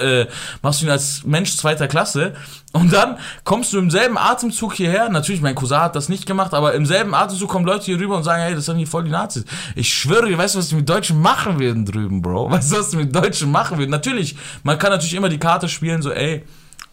äh, 0.00 0.26
machst 0.60 0.82
du 0.82 0.86
ihn 0.86 0.90
als 0.90 1.22
Mensch 1.24 1.54
zweiter 1.54 1.86
Klasse 1.86 2.34
und 2.72 2.92
dann 2.92 3.18
kommst 3.44 3.72
du 3.72 3.78
im 3.78 3.92
selben 3.92 4.18
Atemzug 4.18 4.74
hierher, 4.74 5.08
natürlich, 5.08 5.40
mein 5.40 5.54
Cousin 5.54 5.78
hat 5.78 5.94
das 5.94 6.08
nicht 6.08 6.26
gemacht, 6.26 6.52
aber 6.52 6.74
im 6.74 6.84
selben 6.84 7.14
Atemzug 7.14 7.48
kommen 7.48 7.64
Leute 7.64 7.84
hier 7.84 8.00
rüber 8.00 8.16
und 8.16 8.24
sagen, 8.24 8.42
hey, 8.42 8.56
das 8.56 8.64
sind 8.64 8.78
hier 8.78 8.88
voll 8.88 9.04
die 9.04 9.10
Nazis. 9.10 9.44
Ich 9.76 9.94
schwöre 9.94 10.36
weißt 10.36 10.56
du, 10.56 10.58
was 10.58 10.68
die 10.70 10.74
mit 10.74 10.88
Deutschen 10.88 11.22
machen 11.22 11.60
werden 11.60 11.86
drüben, 11.86 12.22
Bro? 12.22 12.50
Weißt 12.50 12.72
du, 12.72 12.78
was 12.78 12.90
die 12.90 12.96
mit 12.96 13.14
Deutschen 13.14 13.52
machen 13.52 13.78
werden? 13.78 13.90
Natürlich, 13.90 14.34
man 14.64 14.80
kann 14.80 14.90
natürlich 14.90 15.14
immer 15.14 15.28
die 15.28 15.38
Karte 15.38 15.68
spielen, 15.68 16.02
so, 16.02 16.10
ey, 16.10 16.42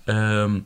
ähm, 0.05 0.65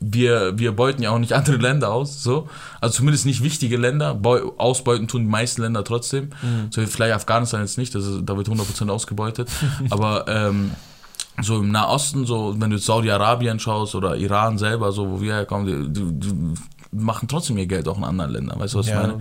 wir, 0.00 0.58
wir 0.58 0.72
beuten 0.72 1.02
ja 1.02 1.10
auch 1.10 1.18
nicht 1.18 1.32
andere 1.34 1.56
Länder 1.56 1.90
aus, 1.90 2.22
so. 2.22 2.48
Also 2.80 2.96
zumindest 2.96 3.26
nicht 3.26 3.42
wichtige 3.42 3.76
Länder. 3.76 4.14
Beu 4.14 4.52
ausbeuten 4.56 5.08
tun 5.08 5.22
die 5.22 5.28
meisten 5.28 5.62
Länder 5.62 5.84
trotzdem. 5.84 6.30
So 6.70 6.84
vielleicht 6.86 7.14
Afghanistan 7.14 7.60
jetzt 7.60 7.78
nicht, 7.78 7.94
das 7.94 8.06
ist, 8.06 8.20
da 8.24 8.36
wird 8.36 8.48
100% 8.48 8.88
ausgebeutet. 8.90 9.48
Aber 9.90 10.26
ähm, 10.28 10.72
so 11.42 11.58
im 11.60 11.70
Nahosten, 11.70 12.26
so 12.26 12.54
wenn 12.58 12.70
du 12.70 12.78
Saudi-Arabien 12.78 13.58
schaust 13.58 13.94
oder 13.94 14.16
Iran 14.16 14.58
selber, 14.58 14.92
so 14.92 15.10
wo 15.10 15.20
wir 15.20 15.34
herkommen, 15.34 15.92
die, 15.92 16.00
die, 16.00 16.20
die 16.20 16.54
machen 16.90 17.28
trotzdem 17.28 17.58
ihr 17.58 17.66
Geld 17.66 17.86
auch 17.86 17.98
in 17.98 18.04
anderen 18.04 18.30
Ländern. 18.30 18.58
Weißt 18.58 18.74
du, 18.74 18.78
was 18.78 18.86
ich 18.86 18.92
Ja, 18.92 19.02
meine? 19.02 19.20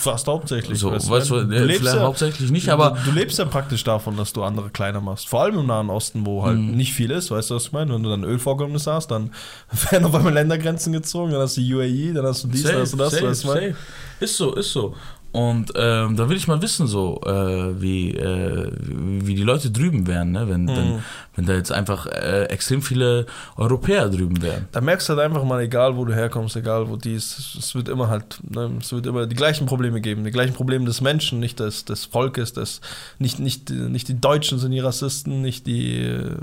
fast 0.00 0.26
hauptsächlich. 0.26 0.78
So, 0.78 0.90
weißt 0.90 1.06
du, 1.06 1.10
weißt 1.12 1.30
du, 1.30 1.44
du 1.44 1.64
lebst 1.64 1.84
ja, 1.94 2.00
hauptsächlich 2.00 2.50
nicht, 2.50 2.68
aber 2.70 2.90
du, 3.04 3.10
du 3.10 3.16
lebst 3.16 3.38
ja 3.38 3.44
praktisch 3.44 3.84
davon, 3.84 4.16
dass 4.16 4.32
du 4.32 4.42
andere 4.42 4.70
kleiner 4.70 5.00
machst. 5.00 5.28
Vor 5.28 5.42
allem 5.42 5.58
im 5.58 5.66
Nahen 5.66 5.90
Osten, 5.90 6.26
wo 6.26 6.44
halt 6.44 6.58
Mhm. 6.58 6.72
nicht 6.72 6.92
viel 6.92 7.10
ist, 7.10 7.30
weißt 7.30 7.50
du, 7.50 7.54
was 7.54 7.66
ich 7.66 7.72
meine? 7.72 7.94
Wenn 7.94 8.02
du 8.02 8.10
dann 8.10 8.24
Ölvorkommnisse 8.24 8.92
hast, 8.92 9.10
dann 9.10 9.30
werden 9.90 10.04
auf 10.06 10.14
einmal 10.14 10.32
Ländergrenzen 10.32 10.92
gezogen, 10.92 11.30
dann 11.32 11.40
hast 11.42 11.56
du 11.56 11.60
UAE, 11.60 12.12
dann 12.14 12.26
hast 12.26 12.44
du 12.44 12.48
dies, 12.48 12.64
dann 12.64 12.76
hast 12.80 12.92
du 12.92 12.96
das, 12.96 13.12
safe, 13.12 13.26
weißt 13.28 13.44
du, 13.44 13.48
was 13.48 13.54
ich 13.54 13.60
meine? 13.60 13.72
safe. 13.74 13.84
Ist 14.20 14.36
so, 14.36 14.54
ist 14.54 14.72
so. 14.72 14.94
Und 15.34 15.72
ähm, 15.74 16.14
da 16.14 16.28
will 16.28 16.36
ich 16.36 16.46
mal 16.46 16.62
wissen, 16.62 16.86
so 16.86 17.20
äh, 17.26 17.80
wie, 17.82 18.12
äh, 18.12 18.70
wie 18.78 19.34
die 19.34 19.42
Leute 19.42 19.68
drüben 19.72 20.06
wären, 20.06 20.30
ne? 20.30 20.48
wenn, 20.48 20.62
Mhm. 20.66 20.68
wenn, 20.68 21.02
wenn 21.34 21.46
da 21.46 21.54
jetzt 21.54 21.72
einfach 21.72 22.06
äh, 22.06 22.44
extrem 22.44 22.82
viele 22.82 23.26
Europäer 23.56 24.08
drüben 24.10 24.40
wären. 24.42 24.68
Da 24.70 24.80
merkst 24.80 25.08
du 25.08 25.14
halt 25.14 25.24
einfach 25.24 25.42
mal, 25.42 25.60
egal 25.60 25.96
wo 25.96 26.04
du 26.04 26.14
herkommst, 26.14 26.54
egal 26.54 26.88
wo 26.88 26.94
dies, 26.94 27.56
es 27.58 27.74
wird 27.74 27.88
immer 27.88 28.08
halt, 28.08 28.38
ne, 28.48 28.70
es 28.80 28.92
wird 28.92 29.06
immer 29.06 29.26
die 29.26 29.34
gleichen 29.34 29.66
Probleme 29.66 30.00
geben, 30.00 30.22
die 30.22 30.30
gleichen 30.30 30.54
Probleme 30.54 30.84
des 30.84 31.00
Menschen, 31.00 31.40
nicht 31.40 31.58
des, 31.58 31.84
des 31.84 32.04
Volkes, 32.04 32.52
des, 32.52 32.80
nicht, 33.18 33.40
nicht, 33.40 33.70
nicht 33.70 34.06
die 34.06 34.20
Deutschen 34.20 34.60
sind 34.60 34.70
die 34.70 34.78
Rassisten, 34.78 35.42
nicht 35.42 35.66
die 35.66 35.96
äh, 36.00 36.36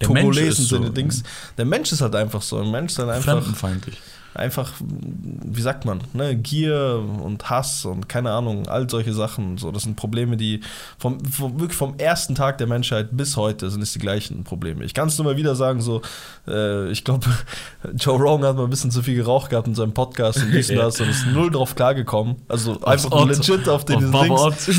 Togolesen 0.00 0.64
ist 0.64 0.68
so. 0.70 0.76
sind 0.76 0.86
die 0.88 0.94
Dings. 0.94 1.24
Der 1.58 1.66
Mensch 1.66 1.92
ist 1.92 2.00
halt 2.00 2.14
einfach 2.14 2.40
so, 2.40 2.58
ein 2.58 2.70
Mensch 2.70 2.92
ist 2.92 3.00
halt 3.00 3.10
einfach, 3.10 3.34
Fremdenfeindlich. 3.34 3.98
Einfach, 4.34 4.72
wie 4.80 5.60
sagt 5.60 5.84
man, 5.84 6.00
ne, 6.12 6.36
Gier 6.36 7.02
und 7.22 7.50
Hass 7.50 7.84
und 7.84 8.08
keine 8.08 8.32
Ahnung, 8.32 8.68
all 8.68 8.88
solche 8.88 9.12
Sachen. 9.12 9.58
So, 9.58 9.72
das 9.72 9.82
sind 9.82 9.96
Probleme, 9.96 10.36
die 10.36 10.60
vom, 10.98 11.20
vom, 11.24 11.58
wirklich 11.58 11.76
vom 11.76 11.98
ersten 11.98 12.34
Tag 12.34 12.58
der 12.58 12.66
Menschheit 12.66 13.08
bis 13.12 13.36
heute 13.36 13.70
sind 13.70 13.82
es 13.82 13.92
die 13.92 13.98
gleichen 13.98 14.44
Probleme. 14.44 14.84
Ich 14.84 14.94
kann 14.94 15.08
es 15.08 15.18
nur 15.18 15.24
mal 15.24 15.36
wieder 15.36 15.54
sagen, 15.54 15.80
so, 15.80 16.02
äh, 16.46 16.90
ich 16.90 17.04
glaube, 17.04 17.26
Joe 17.96 18.18
Rogan 18.18 18.46
hat 18.46 18.56
mal 18.56 18.64
ein 18.64 18.70
bisschen 18.70 18.90
zu 18.90 19.02
viel 19.02 19.16
geraucht 19.16 19.50
gehabt 19.50 19.66
in 19.66 19.74
seinem 19.74 19.92
Podcast 19.92 20.42
und 20.42 20.52
dies 20.52 20.70
und 20.70 20.76
das 20.76 21.00
und 21.00 21.08
ist 21.08 21.26
null 21.26 21.50
drauf 21.50 21.74
klargekommen. 21.74 22.36
Also 22.48 22.80
einfach 22.82 23.10
nur 23.10 23.22
Ott. 23.22 23.28
legit 23.28 23.68
auf 23.68 23.84
den 23.84 24.14
Auf 24.14 24.56
Dings. 24.64 24.78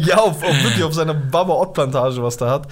Ja, 0.00 0.18
auf, 0.18 0.42
auf, 0.42 0.64
wirklich 0.64 0.84
auf 0.84 0.94
seiner 0.94 1.14
Baba 1.14 1.54
Ott 1.54 1.74
Plantage, 1.74 2.22
was 2.22 2.36
der 2.36 2.50
hat, 2.50 2.68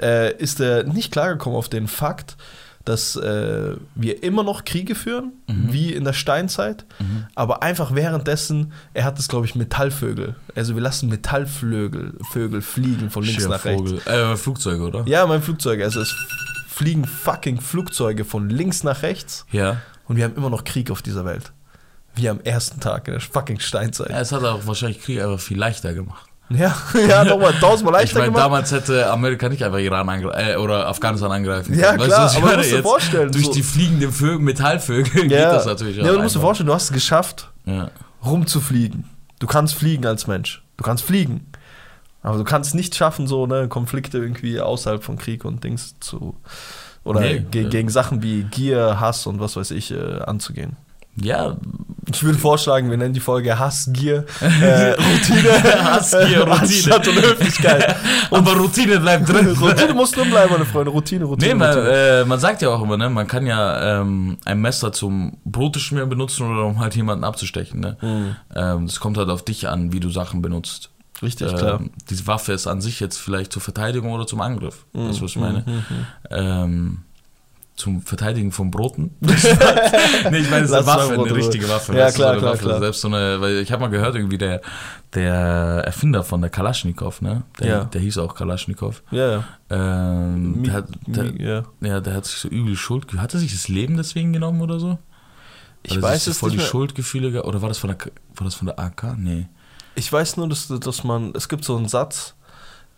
äh, 0.00 0.34
ist 0.36 0.60
er 0.60 0.84
nicht 0.84 1.12
klargekommen 1.12 1.58
auf 1.58 1.68
den 1.68 1.88
Fakt, 1.88 2.36
dass 2.84 3.14
äh, 3.16 3.76
wir 3.94 4.22
immer 4.22 4.42
noch 4.42 4.64
Kriege 4.64 4.94
führen, 4.94 5.32
wie 5.46 5.92
in 5.92 6.04
der 6.04 6.12
Steinzeit, 6.14 6.86
aber 7.34 7.62
einfach 7.62 7.94
währenddessen, 7.94 8.72
er 8.94 9.04
hat 9.04 9.18
es, 9.18 9.28
glaube 9.28 9.44
ich, 9.46 9.54
Metallvögel. 9.54 10.34
Also 10.54 10.74
wir 10.74 10.80
lassen 10.82 11.08
Metallvögel 11.10 12.14
Vögel 12.32 12.62
fliegen 12.62 13.10
von 13.10 13.22
links 13.24 13.46
nach 13.46 13.64
rechts. 13.64 13.82
Vogel. 13.90 14.00
Äh, 14.06 14.36
Flugzeuge, 14.36 14.82
oder? 14.82 15.04
Ja, 15.06 15.26
mein 15.26 15.42
Flugzeug. 15.42 15.82
Also 15.82 16.00
es 16.00 16.14
fliegen 16.68 17.04
fucking 17.04 17.60
Flugzeuge 17.60 18.24
von 18.24 18.48
links 18.48 18.82
nach 18.82 19.02
rechts 19.02 19.44
Ja. 19.52 19.76
und 20.08 20.16
wir 20.16 20.24
haben 20.24 20.34
immer 20.36 20.48
noch 20.50 20.64
Krieg 20.64 20.90
auf 20.90 21.02
dieser 21.02 21.24
Welt. 21.26 21.52
Wie 22.14 22.28
am 22.28 22.40
ersten 22.40 22.80
Tag 22.80 23.06
in 23.08 23.12
der 23.12 23.20
fucking 23.20 23.60
Steinzeit. 23.60 24.10
Ja, 24.10 24.20
es 24.20 24.32
hat 24.32 24.42
auch 24.42 24.66
wahrscheinlich 24.66 25.00
Krieg 25.02 25.20
einfach 25.20 25.38
viel 25.38 25.58
leichter 25.58 25.92
gemacht. 25.92 26.29
Ja, 26.52 26.76
ja, 27.08 27.24
nochmal 27.24 27.52
tausendmal 27.54 27.94
Ich 27.94 28.00
leichter 28.12 28.18
meine, 28.18 28.26
gemacht. 28.32 28.44
damals 28.44 28.72
hätte 28.72 29.08
Amerika 29.10 29.48
nicht 29.48 29.62
einfach 29.62 29.78
Iran 29.78 30.08
äh, 30.34 30.56
oder 30.56 30.88
Afghanistan 30.88 31.30
angreifen 31.30 31.78
Ja, 31.78 31.92
können. 31.92 32.04
klar, 32.04 32.24
was 32.24 32.32
ich 32.32 32.38
aber 32.38 32.46
du 32.48 32.56
meine? 32.56 32.58
musst 32.62 32.72
dir 32.72 32.82
vorstellen, 32.82 33.32
Durch 33.32 33.44
so- 33.46 33.52
die 33.52 33.62
fliegenden 33.62 34.12
Vögel, 34.12 34.38
Metallvögel 34.40 35.22
geht 35.28 35.32
das 35.32 35.66
natürlich 35.66 35.96
Ja, 35.98 36.04
aber 36.04 36.14
du 36.14 36.22
musst 36.22 36.34
dir 36.34 36.40
vorstellen, 36.40 36.66
du 36.66 36.74
hast 36.74 36.84
es 36.84 36.92
geschafft, 36.92 37.50
Ja. 37.66 37.90
rumzufliegen. 38.24 39.04
Du 39.38 39.46
kannst 39.46 39.74
fliegen 39.74 40.04
als 40.06 40.26
Mensch. 40.26 40.62
Du 40.76 40.84
kannst 40.84 41.04
fliegen. 41.04 41.46
Aber 42.22 42.36
du 42.36 42.44
kannst 42.44 42.74
nicht 42.74 42.94
schaffen, 42.96 43.26
so 43.26 43.46
ne, 43.46 43.68
Konflikte 43.68 44.18
irgendwie 44.18 44.60
außerhalb 44.60 45.02
von 45.02 45.16
Krieg 45.16 45.44
und 45.44 45.64
Dings 45.64 45.94
zu. 46.00 46.36
Oder 47.04 47.20
Nee, 47.20 47.44
ge 47.50 47.62
ja. 47.62 47.68
gegen 47.70 47.88
Sachen 47.88 48.22
wie 48.22 48.42
Gier, 48.42 49.00
Hass 49.00 49.26
und 49.26 49.40
was 49.40 49.56
weiß 49.56 49.70
ich 49.70 49.90
äh, 49.92 50.18
anzugehen. 50.26 50.76
Ja, 51.16 51.56
Ich 52.12 52.22
würde 52.22 52.38
vorschlagen, 52.38 52.90
wir 52.90 52.96
nennen 52.96 53.14
die 53.14 53.20
Folge 53.20 53.58
Hass, 53.58 53.88
Gier, 53.92 54.24
äh, 54.40 54.90
Routine. 54.92 55.62
Hass, 55.84 56.10
Gier, 56.10 56.40
Routine. 56.40 56.50
Anstatt 56.60 57.08
und 57.08 57.16
Höflichkeit. 57.22 57.96
aber 58.30 58.52
Routine 58.56 58.98
bleibt 59.00 59.28
drin. 59.28 59.48
Routine 59.60 59.94
muss 59.94 60.10
drin 60.12 60.30
bleiben, 60.30 60.52
meine 60.52 60.64
Freunde. 60.64 60.90
Routine, 60.90 61.24
Routine. 61.24 61.52
Nee, 61.52 61.58
man, 61.58 61.68
Routine. 61.76 62.20
äh, 62.20 62.24
man 62.24 62.40
sagt 62.40 62.62
ja 62.62 62.70
auch 62.70 62.82
immer, 62.82 62.96
ne, 62.96 63.10
man 63.10 63.26
kann 63.26 63.46
ja 63.46 64.00
ähm, 64.00 64.38
ein 64.44 64.60
Messer 64.60 64.92
zum 64.92 65.38
Broteschmieren 65.44 66.08
benutzen 66.08 66.50
oder 66.50 66.64
um 66.66 66.80
halt 66.80 66.96
jemanden 66.96 67.24
abzustechen. 67.24 67.80
Ne? 67.80 67.96
Mhm. 68.00 68.36
Ähm, 68.54 68.86
das 68.86 68.98
kommt 68.98 69.16
halt 69.18 69.28
auf 69.28 69.44
dich 69.44 69.68
an, 69.68 69.92
wie 69.92 70.00
du 70.00 70.10
Sachen 70.10 70.42
benutzt. 70.42 70.90
Richtig, 71.22 71.54
klar. 71.54 71.80
Ähm, 71.80 71.90
diese 72.08 72.26
Waffe 72.26 72.54
ist 72.54 72.66
an 72.66 72.80
sich 72.80 72.98
jetzt 72.98 73.18
vielleicht 73.18 73.52
zur 73.52 73.60
Verteidigung 73.60 74.10
oder 74.12 74.26
zum 74.26 74.40
Angriff. 74.40 74.86
Mhm, 74.94 75.06
Das 75.08 75.16
ist, 75.16 75.22
was 75.22 75.30
ich 75.32 75.36
meine. 75.36 75.64
Ähm, 76.30 77.02
zum 77.80 78.02
Verteidigen 78.02 78.52
von 78.52 78.70
Broten. 78.70 79.16
nee, 79.20 79.32
ich 79.32 80.50
meine, 80.50 80.64
es 80.64 80.70
ist 80.70 80.76
eine 80.76 80.86
Waffe, 80.86 81.14
eine 81.14 81.34
richtige 81.34 81.68
Waffe. 81.68 81.96
Ja, 81.96 82.10
klar, 82.10 82.34
so 82.34 82.40
klar, 82.40 82.52
Waffe. 82.52 82.64
klar. 82.64 82.78
Selbst 82.80 83.00
so 83.00 83.08
eine, 83.08 83.40
weil 83.40 83.56
ich 83.58 83.72
habe 83.72 83.80
mal 83.82 83.88
gehört, 83.88 84.14
irgendwie 84.14 84.38
der, 84.38 84.60
der 85.14 85.82
Erfinder 85.86 86.22
von 86.22 86.40
der 86.40 86.50
Kalaschnikow, 86.50 87.20
ne? 87.22 87.42
Der, 87.58 87.66
Ja. 87.68 87.84
der 87.84 88.00
hieß 88.00 88.18
auch 88.18 88.34
Kalaschnikow. 88.34 89.02
Ja, 89.10 89.30
ja. 89.32 89.44
Ähm, 89.70 90.62
Mi- 90.62 90.64
der, 90.66 90.72
hat, 90.74 90.84
der, 91.06 91.24
mi- 91.24 91.42
ja. 91.42 91.64
ja, 91.80 92.00
der 92.00 92.14
hat 92.14 92.26
sich 92.26 92.36
so 92.36 92.48
übel 92.48 92.76
Schuld. 92.76 93.12
Hat 93.16 93.34
er 93.34 93.40
sich 93.40 93.52
das 93.52 93.68
Leben 93.68 93.96
deswegen 93.96 94.32
genommen 94.32 94.60
oder 94.60 94.78
so? 94.78 94.98
Ich 95.82 96.00
weiß 96.00 96.26
es 96.26 96.38
voll 96.38 96.50
nicht 96.50 96.58
die 96.58 96.62
mehr. 96.62 96.70
Schuldgefühle 96.70 97.32
ge- 97.32 97.40
oder 97.40 97.62
war 97.62 97.68
das 97.68 97.78
von 97.78 97.88
der 97.88 97.98
war 98.36 98.44
das 98.44 98.54
von 98.54 98.66
der 98.66 98.78
AK? 98.78 99.16
Nee. 99.16 99.48
Ich 99.94 100.12
weiß 100.12 100.36
nur, 100.36 100.48
dass, 100.48 100.68
dass 100.68 101.04
man, 101.04 101.32
es 101.34 101.48
gibt 101.48 101.64
so 101.64 101.76
einen 101.76 101.88
Satz, 101.88 102.34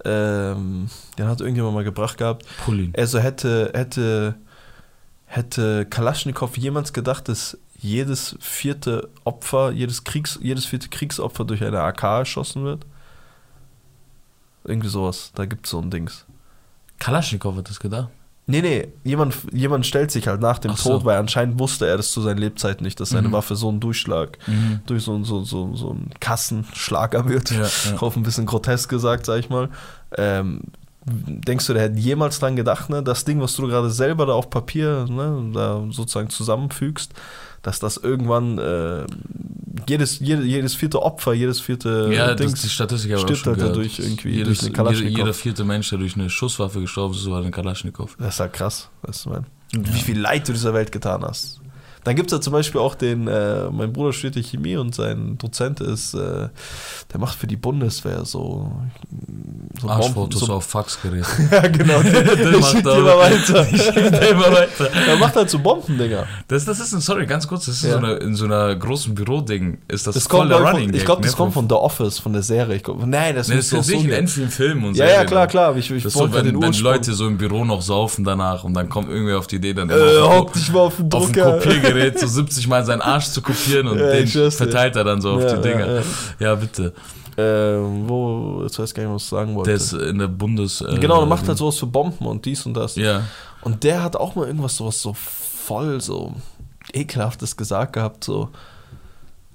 ähm, 0.04 0.88
den 1.16 1.28
hat 1.28 1.40
irgendjemand 1.40 1.74
mal 1.74 1.84
gebracht 1.84 2.18
gehabt. 2.18 2.44
Pullin. 2.64 2.92
Also 2.96 3.18
hätte, 3.20 3.70
hätte, 3.74 4.34
hätte 5.32 5.86
Kalaschnikow 5.86 6.54
jemals 6.58 6.92
gedacht, 6.92 7.26
dass 7.28 7.56
jedes 7.78 8.36
vierte 8.38 9.08
Opfer, 9.24 9.70
jedes, 9.72 10.04
Kriegs, 10.04 10.38
jedes 10.42 10.66
vierte 10.66 10.88
Kriegsopfer 10.90 11.44
durch 11.46 11.64
eine 11.64 11.80
AK 11.80 12.02
erschossen 12.02 12.64
wird? 12.64 12.84
Irgendwie 14.64 14.88
sowas, 14.88 15.32
da 15.34 15.46
gibt 15.46 15.66
es 15.66 15.70
so 15.70 15.80
ein 15.80 15.90
Dings. 15.90 16.26
Kalaschnikow 16.98 17.56
hat 17.56 17.68
das 17.70 17.80
gedacht. 17.80 18.10
Nee, 18.46 18.60
nee, 18.60 18.88
jemand, 19.04 19.34
jemand 19.52 19.86
stellt 19.86 20.10
sich 20.10 20.26
halt 20.28 20.40
nach 20.40 20.58
dem 20.58 20.74
so. 20.74 20.90
Tod, 20.90 21.04
weil 21.04 21.16
anscheinend 21.18 21.58
wusste 21.58 21.86
er 21.86 21.96
das 21.96 22.12
zu 22.12 22.20
seinen 22.20 22.38
Lebzeiten 22.38 22.84
nicht, 22.84 23.00
dass 23.00 23.10
seine 23.10 23.28
Mhm. 23.28 23.32
Waffe 23.32 23.56
so 23.56 23.68
einen 23.68 23.80
Durchschlag 23.80 24.36
durch 24.86 25.02
so, 25.04 25.22
so, 25.24 25.44
so, 25.44 25.74
so 25.74 25.90
einen 25.90 26.10
Kassenschlager 26.20 27.28
wird. 27.28 27.52
Ja, 27.52 27.62
ja. 27.62 27.96
Auf 28.00 28.16
ein 28.16 28.22
bisschen 28.22 28.44
grotesk 28.44 28.90
gesagt, 28.90 29.26
sag 29.26 29.38
ich 29.38 29.48
mal. 29.48 29.70
Ähm, 30.18 30.62
denkst 31.04 31.66
du, 31.66 31.72
der 31.72 31.82
hätte 31.82 31.98
jemals 31.98 32.38
dran 32.38 32.56
gedacht, 32.56 32.90
ne, 32.90 33.02
das 33.02 33.24
Ding, 33.24 33.40
was 33.40 33.56
du 33.56 33.66
gerade 33.66 33.90
selber 33.90 34.26
da 34.26 34.34
auf 34.34 34.50
Papier 34.50 35.06
ne, 35.08 35.50
da 35.52 35.84
sozusagen 35.90 36.30
zusammenfügst, 36.30 37.12
dass 37.62 37.80
das 37.80 37.96
irgendwann 37.96 38.58
äh, 38.58 39.04
jedes, 39.88 40.20
jede, 40.20 40.42
jedes 40.42 40.74
vierte 40.74 41.02
Opfer, 41.02 41.32
jedes 41.32 41.60
vierte 41.60 42.10
Ja, 42.12 42.28
das, 42.34 42.36
Dings 42.36 42.62
die 42.62 42.68
Statistik 42.68 43.18
stirbt 43.18 43.36
schon 43.38 43.56
halt 43.56 43.62
dadurch 43.70 43.98
irgendwie 43.98 44.30
Jedes, 44.30 44.46
durch 44.46 44.60
eine 44.60 44.68
jeder, 44.68 44.76
Kalaschnikow. 44.76 45.18
jeder 45.18 45.34
vierte 45.34 45.64
Mensch, 45.64 45.88
der 45.90 45.98
durch 45.98 46.14
eine 46.14 46.30
Schusswaffe 46.30 46.80
gestorben 46.80 47.14
ist, 47.14 47.28
war 47.30 47.42
ein 47.42 47.50
Kalaschnikow. 47.50 48.14
Das 48.18 48.34
ist 48.34 48.40
halt 48.40 48.52
krass, 48.52 48.88
weißt 49.02 49.26
du, 49.26 49.30
mein. 49.30 49.46
Und 49.74 49.94
Wie 49.94 50.00
viel 50.00 50.20
Leid 50.20 50.48
du 50.48 50.52
dieser 50.52 50.74
Welt 50.74 50.92
getan 50.92 51.22
hast. 51.22 51.61
Dann 52.04 52.16
gibt 52.16 52.32
es 52.32 52.36
ja 52.36 52.40
zum 52.40 52.52
Beispiel 52.52 52.80
auch 52.80 52.94
den, 52.96 53.28
äh, 53.28 53.70
mein 53.70 53.92
Bruder 53.92 54.12
studiert 54.12 54.44
Chemie 54.46 54.76
und 54.76 54.94
sein 54.94 55.38
Dozent 55.38 55.80
ist, 55.80 56.14
äh, 56.14 56.48
der 57.12 57.20
macht 57.20 57.38
für 57.38 57.46
die 57.46 57.56
Bundeswehr 57.56 58.24
so, 58.24 58.72
so 59.80 59.88
Arschfotos 59.88 60.40
so, 60.40 60.52
auf 60.52 60.64
Faxgerät. 60.64 61.24
Ja, 61.50 61.60
genau. 61.68 62.00
Der 62.02 62.58
macht. 62.58 62.74
Immer 62.80 63.18
weiter. 63.18 63.66
Er 65.08 65.16
macht 65.16 65.36
halt 65.36 65.50
so 65.50 65.58
Bombendinger. 65.58 66.26
Das, 66.48 66.64
das 66.64 66.80
ist 66.80 66.92
ein, 66.92 67.00
sorry, 67.00 67.26
ganz 67.26 67.46
kurz, 67.46 67.66
das 67.66 67.76
ist 67.76 67.84
Ja. 67.84 67.92
so 67.92 67.98
eine, 67.98 68.12
in 68.14 68.34
so 68.34 68.44
einer 68.46 68.74
großen 68.74 69.14
Büroding, 69.14 69.78
ist 69.88 70.06
das, 70.06 70.14
Das 70.14 70.26
voll 70.26 70.48
der 70.48 70.58
Running 70.58 70.88
von, 70.88 70.94
ich 70.94 71.04
glaube, 71.04 71.22
das 71.22 71.32
ne, 71.32 71.36
kommt 71.36 71.54
von 71.54 71.68
The 71.68 71.74
Office, 71.74 72.18
von 72.18 72.32
der 72.32 72.42
Serie. 72.42 72.80
Glaub, 72.80 73.04
nein, 73.06 73.34
das 73.34 73.48
Nee, 73.48 73.56
das 73.56 73.66
ist 73.66 73.72
nicht 73.72 73.86
so 73.86 73.92
in 73.94 74.06
gehen. 74.08 74.28
vielen 74.28 74.50
Filmen 74.50 74.84
und 74.86 74.96
Ja, 74.96 75.04
ja, 75.04 75.10
Serien, 75.12 75.26
klar, 75.28 75.46
klar. 75.46 75.76
Ich, 75.76 75.90
ich 75.90 76.02
Das 76.02 76.12
so, 76.14 76.32
wenn, 76.32 76.44
den 76.46 76.60
wenn. 76.60 76.72
Leute 76.72 77.12
so 77.12 77.26
im 77.26 77.38
Büro 77.38 77.64
noch 77.64 77.82
saufen 77.82 78.24
danach 78.24 78.64
und 78.64 78.74
dann 78.74 78.88
kommt 78.88 79.08
irgendwer 79.08 79.38
auf 79.38 79.46
die 79.46 79.56
Idee, 79.56 79.74
dann 79.74 79.90
äh, 79.90 79.94
hock 80.20 80.52
dich 80.52 80.72
mal 80.72 80.80
auf 80.80 80.96
den 80.96 81.12
auf 81.12 81.30
dem 81.30 81.91
Kopiergerät 81.92 82.18
so 82.20 82.26
70 82.26 82.68
Mal 82.68 82.84
seinen 82.84 83.00
Arsch 83.02 83.26
zu 83.28 83.42
kopieren 83.42 83.88
und 83.88 83.98
Ja, 83.98 84.12
den 84.12 84.50
verteilt 84.50 84.96
er 84.96 85.04
dann 85.04 85.20
so 85.20 85.32
auf 85.32 85.42
Ja, 85.42 85.56
die 85.56 85.62
Dinger. 85.68 86.02
ja. 86.38 86.54
bitte. 86.54 86.92
Ähm, 87.38 88.04
wo, 88.08 88.60
jetzt 88.62 88.78
weiß 88.78 88.90
ich 88.90 88.94
gar 88.94 89.04
nicht, 89.04 89.14
was 89.14 89.22
ich 89.22 89.28
sagen 89.30 89.54
wollte. 89.54 89.70
Der 89.70 89.76
ist 89.76 89.92
in 89.94 90.18
der 90.18 90.28
Bundes... 90.28 90.82
Äh, 90.82 90.98
genau, 90.98 91.18
der 91.20 91.26
macht 91.26 91.48
halt 91.48 91.56
sowas 91.56 91.78
für 91.78 91.86
Bomben 91.86 92.26
und 92.26 92.44
dies 92.44 92.66
und 92.66 92.74
das. 92.74 92.96
Ja. 92.96 93.22
Und 93.62 93.84
der 93.84 94.02
hat 94.02 94.16
auch 94.16 94.34
mal 94.34 94.46
irgendwas 94.46 94.76
sowas 94.76 95.00
so 95.00 95.14
voll 95.14 96.00
so 96.00 96.34
ekelhaftes 96.92 97.56
gesagt 97.56 97.94
gehabt, 97.94 98.24
so. 98.24 98.50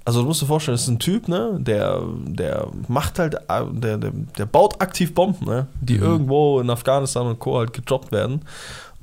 Also 0.05 0.21
du 0.21 0.27
musst 0.27 0.41
dir 0.41 0.45
vorstellen, 0.45 0.75
das 0.75 0.83
ist 0.83 0.87
ein 0.87 0.99
Typ, 0.99 1.27
ne, 1.27 1.57
der, 1.59 2.01
der 2.25 2.67
macht 2.87 3.19
halt, 3.19 3.35
äh, 3.35 3.63
der, 3.73 3.97
der, 3.97 4.11
der 4.37 4.45
baut 4.45 4.81
aktiv 4.81 5.13
Bomben, 5.13 5.45
ne, 5.45 5.67
die 5.81 5.97
Mhm. 5.97 6.03
irgendwo 6.03 6.61
in 6.61 6.69
Afghanistan 6.69 7.27
und 7.27 7.39
Co. 7.39 7.57
halt 7.57 7.73
gedroppt 7.73 8.13
werden. 8.13 8.41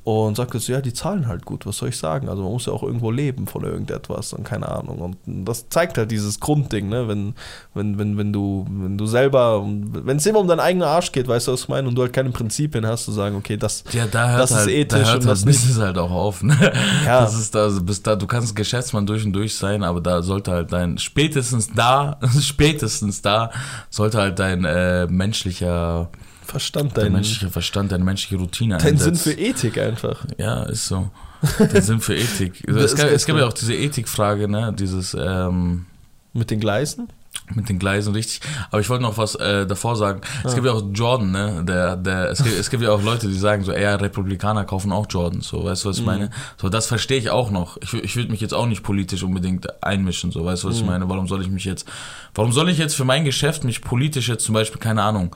Und 0.04 0.36
sagt 0.36 0.52
jetzt, 0.52 0.68
ja, 0.68 0.82
die 0.82 0.92
zahlen 0.92 1.26
halt 1.28 1.46
gut, 1.46 1.64
was 1.64 1.78
soll 1.78 1.88
ich 1.88 1.96
sagen? 1.96 2.28
Also 2.28 2.42
man 2.42 2.52
muss 2.52 2.66
ja 2.66 2.74
auch 2.74 2.82
irgendwo 2.82 3.10
leben 3.10 3.46
von 3.46 3.64
irgendetwas 3.64 4.34
und 4.34 4.44
keine 4.44 4.68
Ahnung. 4.68 4.98
Und 4.98 5.46
das 5.46 5.70
zeigt 5.70 5.96
halt 5.96 6.10
dieses 6.10 6.40
Grundding, 6.40 6.90
ne? 6.90 7.08
Wenn, 7.08 7.34
wenn, 7.72 7.96
wenn, 7.98 8.18
wenn 8.18 8.30
du, 8.30 8.66
wenn 8.68 8.98
du 8.98 9.06
selber, 9.06 9.64
wenn 9.64 10.18
es 10.18 10.26
immer 10.26 10.40
um 10.40 10.48
deinen 10.48 10.60
eigenen 10.60 10.86
Arsch 10.86 11.10
geht, 11.10 11.26
weißt 11.26 11.48
du, 11.48 11.52
was 11.52 11.62
ich 11.62 11.68
meine, 11.68 11.88
und 11.88 11.94
du 11.94 12.02
halt 12.02 12.12
keine 12.12 12.28
Prinzipien 12.28 12.86
hast, 12.86 13.06
zu 13.06 13.12
sagen, 13.12 13.34
okay, 13.34 13.56
das, 13.56 13.82
Ja, 13.92 14.06
da 14.06 14.36
Das 14.36 14.50
ist 14.50 14.56
halt, 14.58 14.68
ethisch 14.68 15.02
da 15.04 15.06
hört 15.12 15.22
und 15.22 15.26
halt 15.26 15.38
das 15.38 15.44
nicht. 15.46 15.58
Business 15.58 15.78
halt 15.78 15.96
auch 15.96 16.10
auf. 16.10 16.42
Ne? 16.42 16.54
Ja. 17.06 17.20
Das 17.22 17.34
ist 17.34 17.54
da, 17.54 17.62
also 17.62 17.82
bis 17.82 18.02
da, 18.02 18.14
du 18.14 18.26
kannst 18.26 18.54
Geschäftsmann 18.54 19.06
durch 19.06 19.24
und 19.24 19.32
durch 19.32 19.54
sein, 19.54 19.82
aber 19.82 20.02
da 20.02 20.22
sollte 20.22 20.52
halt 20.52 20.70
dein, 20.72 20.98
spätestens 20.98 21.72
da, 21.72 22.18
spätestens 22.40 23.22
da, 23.22 23.50
sollte 23.88 24.18
halt 24.18 24.38
dein 24.38 24.64
äh, 24.66 25.06
menschlicher, 25.06 26.10
Verstand, 26.44 26.96
dein 26.96 27.04
dein, 27.04 27.12
menschlicher 27.14 27.50
Verstand, 27.50 27.92
deine 27.92 28.04
menschliche 28.04 28.36
Routine 28.36 28.78
dein 28.78 28.96
Sinn 28.98 29.16
für 29.16 29.32
Ethik 29.32 29.78
einfach. 29.78 30.24
Ja, 30.38 30.62
ist 30.64 30.86
so. 30.86 31.10
Den 31.58 31.82
Sinn 31.82 32.00
für 32.00 32.14
Ethik. 32.14 32.62
Also 32.68 32.80
es, 32.80 32.94
gab, 32.94 33.10
es 33.10 33.26
gab 33.26 33.36
ja 33.36 33.46
auch 33.46 33.52
diese 33.52 33.74
Ethikfrage, 33.74 34.48
ne? 34.48 34.72
Dieses 34.78 35.14
ähm, 35.18 35.86
Mit 36.32 36.50
den 36.50 36.60
Gleisen? 36.60 37.08
mit 37.54 37.68
den 37.68 37.78
Gleisen, 37.80 38.14
richtig. 38.14 38.40
Aber 38.70 38.80
ich 38.80 38.88
wollte 38.88 39.02
noch 39.02 39.18
was 39.18 39.34
äh, 39.34 39.66
davor 39.66 39.96
sagen. 39.96 40.20
Es 40.44 40.52
Ah. 40.52 40.54
gibt 40.54 40.66
ja 40.66 40.72
auch 40.72 40.82
Jordan, 40.94 41.30
ne? 41.32 41.64
Der, 41.66 41.96
der, 41.96 42.30
es, 42.30 42.42
gibt, 42.42 42.56
es 42.56 42.70
gibt 42.70 42.82
ja 42.82 42.90
auch 42.90 43.02
Leute, 43.02 43.26
die 43.26 43.34
sagen 43.36 43.64
so, 43.64 43.72
eher 43.72 44.00
Republikaner 44.00 44.64
kaufen 44.64 44.92
auch 44.92 45.06
Jordan. 45.10 45.40
So, 45.42 45.62
weißt 45.64 45.84
du, 45.84 45.88
was 45.90 45.96
ich 45.96 46.02
Mhm. 46.02 46.06
meine? 46.06 46.30
So, 46.58 46.68
das 46.70 46.86
verstehe 46.86 47.18
ich 47.18 47.28
auch 47.30 47.50
noch. 47.50 47.76
Ich, 47.82 47.92
ich 47.92 48.16
würde 48.16 48.30
mich 48.30 48.40
jetzt 48.40 48.54
auch 48.54 48.66
nicht 48.66 48.82
politisch 48.82 49.22
unbedingt 49.24 49.66
einmischen, 49.82 50.30
so, 50.30 50.44
weißt 50.44 50.62
du, 50.62 50.68
was 50.68 50.76
ich 50.76 50.82
Mhm. 50.82 50.88
meine? 50.88 51.08
Warum 51.10 51.26
soll 51.28 51.42
ich 51.42 51.48
mich 51.48 51.64
jetzt, 51.64 51.86
warum 52.34 52.52
soll 52.52 52.70
ich 52.70 52.78
jetzt 52.78 52.94
für 52.94 53.04
mein 53.04 53.24
Geschäft 53.24 53.64
mich 53.64 53.82
politisch 53.82 54.28
jetzt 54.28 54.44
zum 54.44 54.54
Beispiel, 54.54 54.80
keine 54.80 55.02
Ahnung, 55.02 55.34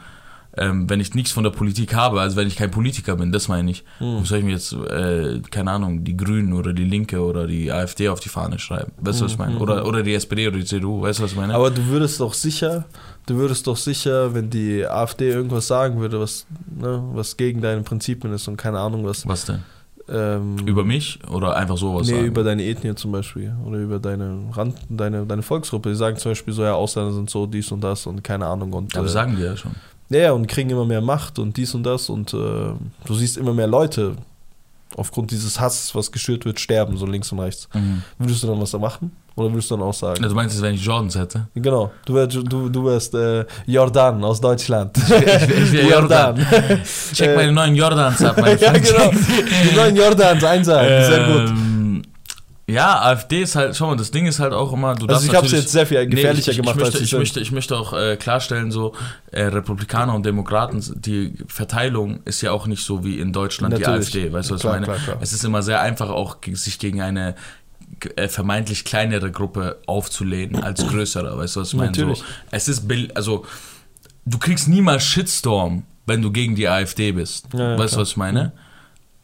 ähm, 0.58 0.90
wenn 0.90 1.00
ich 1.00 1.14
nichts 1.14 1.30
von 1.30 1.44
der 1.44 1.50
Politik 1.50 1.94
habe, 1.94 2.20
also 2.20 2.36
wenn 2.36 2.48
ich 2.48 2.56
kein 2.56 2.70
Politiker 2.70 3.16
bin, 3.16 3.32
das 3.32 3.48
meine 3.48 3.70
ich. 3.70 3.84
Warum 3.98 4.24
soll 4.24 4.38
ich 4.38 4.44
mir 4.44 4.52
jetzt, 4.52 4.72
äh, 4.72 5.40
keine 5.50 5.70
Ahnung, 5.70 6.04
die 6.04 6.16
Grünen 6.16 6.52
oder 6.52 6.72
die 6.72 6.84
Linke 6.84 7.20
oder 7.20 7.46
die 7.46 7.70
AfD 7.70 8.08
auf 8.08 8.20
die 8.20 8.28
Fahne 8.28 8.58
schreiben? 8.58 8.92
Weißt 8.98 9.20
du, 9.20 9.24
was 9.24 9.32
ich 9.32 9.38
meine? 9.38 9.58
Oder, 9.58 9.86
oder 9.86 10.02
die 10.02 10.14
SPD 10.14 10.48
oder 10.48 10.58
die 10.58 10.64
CDU, 10.64 11.02
weißt 11.02 11.18
du, 11.20 11.24
was 11.24 11.32
ich 11.32 11.36
meine? 11.36 11.54
Aber 11.54 11.70
du 11.70 11.86
würdest 11.86 12.20
doch 12.20 12.34
sicher, 12.34 12.84
du 13.26 13.36
würdest 13.36 13.66
doch 13.66 13.76
sicher, 13.76 14.34
wenn 14.34 14.50
die 14.50 14.84
AfD 14.84 15.30
irgendwas 15.30 15.66
sagen 15.66 16.00
würde, 16.00 16.20
was, 16.20 16.46
ne, 16.68 17.02
was 17.12 17.36
gegen 17.36 17.60
deine 17.60 17.82
Prinzipien 17.82 18.32
ist 18.32 18.48
und 18.48 18.56
keine 18.56 18.80
Ahnung 18.80 19.04
was. 19.04 19.26
was 19.26 19.44
denn? 19.44 19.62
Ähm, 20.10 20.56
Über 20.64 20.84
mich 20.84 21.18
oder 21.28 21.54
einfach 21.54 21.76
sowas 21.76 22.06
nee, 22.06 22.14
sagen? 22.14 22.26
über 22.26 22.42
deine 22.42 22.64
Ethnie 22.64 22.94
zum 22.94 23.12
Beispiel 23.12 23.54
oder 23.66 23.76
über 23.76 23.98
deine 23.98 24.38
Rand, 24.52 24.78
deine, 24.88 25.26
deine 25.26 25.42
Volksgruppe. 25.42 25.90
Die 25.90 25.96
sagen 25.96 26.16
zum 26.16 26.30
Beispiel 26.30 26.54
so, 26.54 26.62
ja, 26.62 26.72
Ausländer 26.72 27.12
sind 27.12 27.28
so, 27.28 27.46
dies 27.46 27.70
und 27.72 27.82
das 27.82 28.06
und 28.06 28.24
keine 28.24 28.46
Ahnung. 28.46 28.72
Und, 28.72 28.96
Aber 28.96 29.06
äh, 29.06 29.10
sagen 29.10 29.36
die 29.36 29.42
ja 29.42 29.54
schon. 29.54 29.72
Ja, 30.10 30.18
ja, 30.18 30.32
und 30.32 30.46
kriegen 30.46 30.70
immer 30.70 30.84
mehr 30.86 31.00
Macht 31.02 31.38
und 31.38 31.56
dies 31.56 31.74
und 31.74 31.82
das 31.84 32.08
und 32.08 32.32
äh, 32.32 32.36
du 32.36 33.14
siehst 33.14 33.36
immer 33.36 33.52
mehr 33.52 33.66
Leute 33.66 34.14
aufgrund 34.96 35.30
dieses 35.30 35.60
Hasses, 35.60 35.94
was 35.94 36.10
geschürt 36.10 36.44
wird, 36.46 36.58
sterben, 36.58 36.96
so 36.96 37.04
links 37.06 37.30
und 37.30 37.40
rechts. 37.40 37.68
Mhm. 37.74 38.02
Würdest 38.18 38.42
du 38.42 38.46
dann 38.46 38.60
was 38.60 38.70
da 38.70 38.78
machen? 38.78 39.12
Oder 39.36 39.52
würdest 39.52 39.70
du 39.70 39.76
dann 39.76 39.84
auch 39.84 39.92
sagen? 39.94 40.16
Also, 40.24 40.30
du 40.30 40.34
meinst, 40.34 40.60
wenn 40.60 40.74
ich 40.74 40.82
Jordans 40.84 41.14
hätte? 41.16 41.46
Genau, 41.54 41.92
du 42.06 42.14
wärst, 42.14 42.34
du, 42.36 42.68
du 42.68 42.84
wärst 42.86 43.14
äh, 43.14 43.44
Jordan 43.66 44.24
aus 44.24 44.40
Deutschland. 44.40 44.96
ich 44.96 45.08
wär 45.72 45.84
Jordan. 45.90 46.44
Check 47.12 47.28
Äh, 47.28 47.36
meine 47.36 47.52
neuen 47.52 47.76
Jordans 47.76 48.20
ab, 48.24 48.36
mein 48.40 48.58
ja, 48.58 48.70
Freund. 48.70 48.84
genau. 48.84 49.10
Die 49.70 49.76
neuen 49.76 49.94
Jordans, 49.96 50.42
einsam. 50.42 50.84
Sehr 50.84 51.24
gut. 51.26 51.54
Ja, 52.68 53.00
AfD 53.00 53.40
ist 53.42 53.56
halt, 53.56 53.74
schau 53.74 53.86
mal, 53.86 53.96
das 53.96 54.10
Ding 54.10 54.26
ist 54.26 54.40
halt 54.40 54.52
auch 54.52 54.74
immer, 54.74 54.94
du 54.94 55.06
Also 55.06 55.26
ich 55.26 55.34
habe 55.34 55.46
es 55.46 55.52
jetzt 55.52 55.72
sehr 55.72 55.86
viel 55.86 56.06
gefährlicher 56.06 56.50
ich, 56.52 56.58
ich, 56.58 56.62
gemacht, 56.62 56.76
ich, 56.76 56.82
möchte, 56.82 56.96
als 56.98 57.02
ich, 57.02 57.10
sind. 57.10 57.18
möchte, 57.18 57.40
ich 57.40 57.50
möchte 57.50 57.78
auch 57.78 57.94
äh, 57.94 58.16
klarstellen, 58.16 58.70
so 58.70 58.94
äh, 59.30 59.44
Republikaner 59.44 60.14
und 60.14 60.26
Demokraten, 60.26 60.84
die 60.96 61.32
Verteilung 61.48 62.20
ist 62.26 62.42
ja 62.42 62.52
auch 62.52 62.66
nicht 62.66 62.84
so 62.84 63.04
wie 63.04 63.20
in 63.20 63.32
Deutschland 63.32 63.72
Natürlich. 63.72 64.10
die 64.10 64.18
AfD, 64.18 64.32
weißt 64.34 64.50
du, 64.50 64.54
was 64.54 64.60
ich 64.60 64.66
meine? 64.66 64.84
klar, 64.84 64.98
klar. 64.98 65.16
Es 65.22 65.32
ist 65.32 65.44
immer 65.44 65.62
sehr 65.62 65.80
einfach 65.80 66.10
auch, 66.10 66.36
sich 66.52 66.78
gegen 66.78 67.00
eine 67.00 67.36
äh, 68.16 68.28
vermeintlich 68.28 68.84
kleinere 68.84 69.32
Gruppe 69.32 69.78
aufzulehnen 69.86 70.62
als 70.62 70.86
größere, 70.86 71.38
weißt 71.38 71.56
du, 71.56 71.60
was 71.60 71.68
ich 71.68 71.74
meine? 71.74 71.94
So, 71.94 72.02
Natürlich. 72.02 72.22
es 72.50 72.68
ist, 72.68 72.84
also, 73.14 73.46
du 74.26 74.38
kriegst 74.38 74.68
niemals 74.68 75.04
Shitstorm, 75.04 75.84
wenn 76.04 76.20
du 76.20 76.30
gegen 76.30 76.54
die 76.54 76.68
AfD 76.68 77.12
bist. 77.12 77.46
Ja, 77.54 77.72
ja, 77.72 77.78
weißt 77.78 77.94
du, 77.94 78.00
was 78.00 78.10
ich 78.10 78.16
meine? 78.18 78.52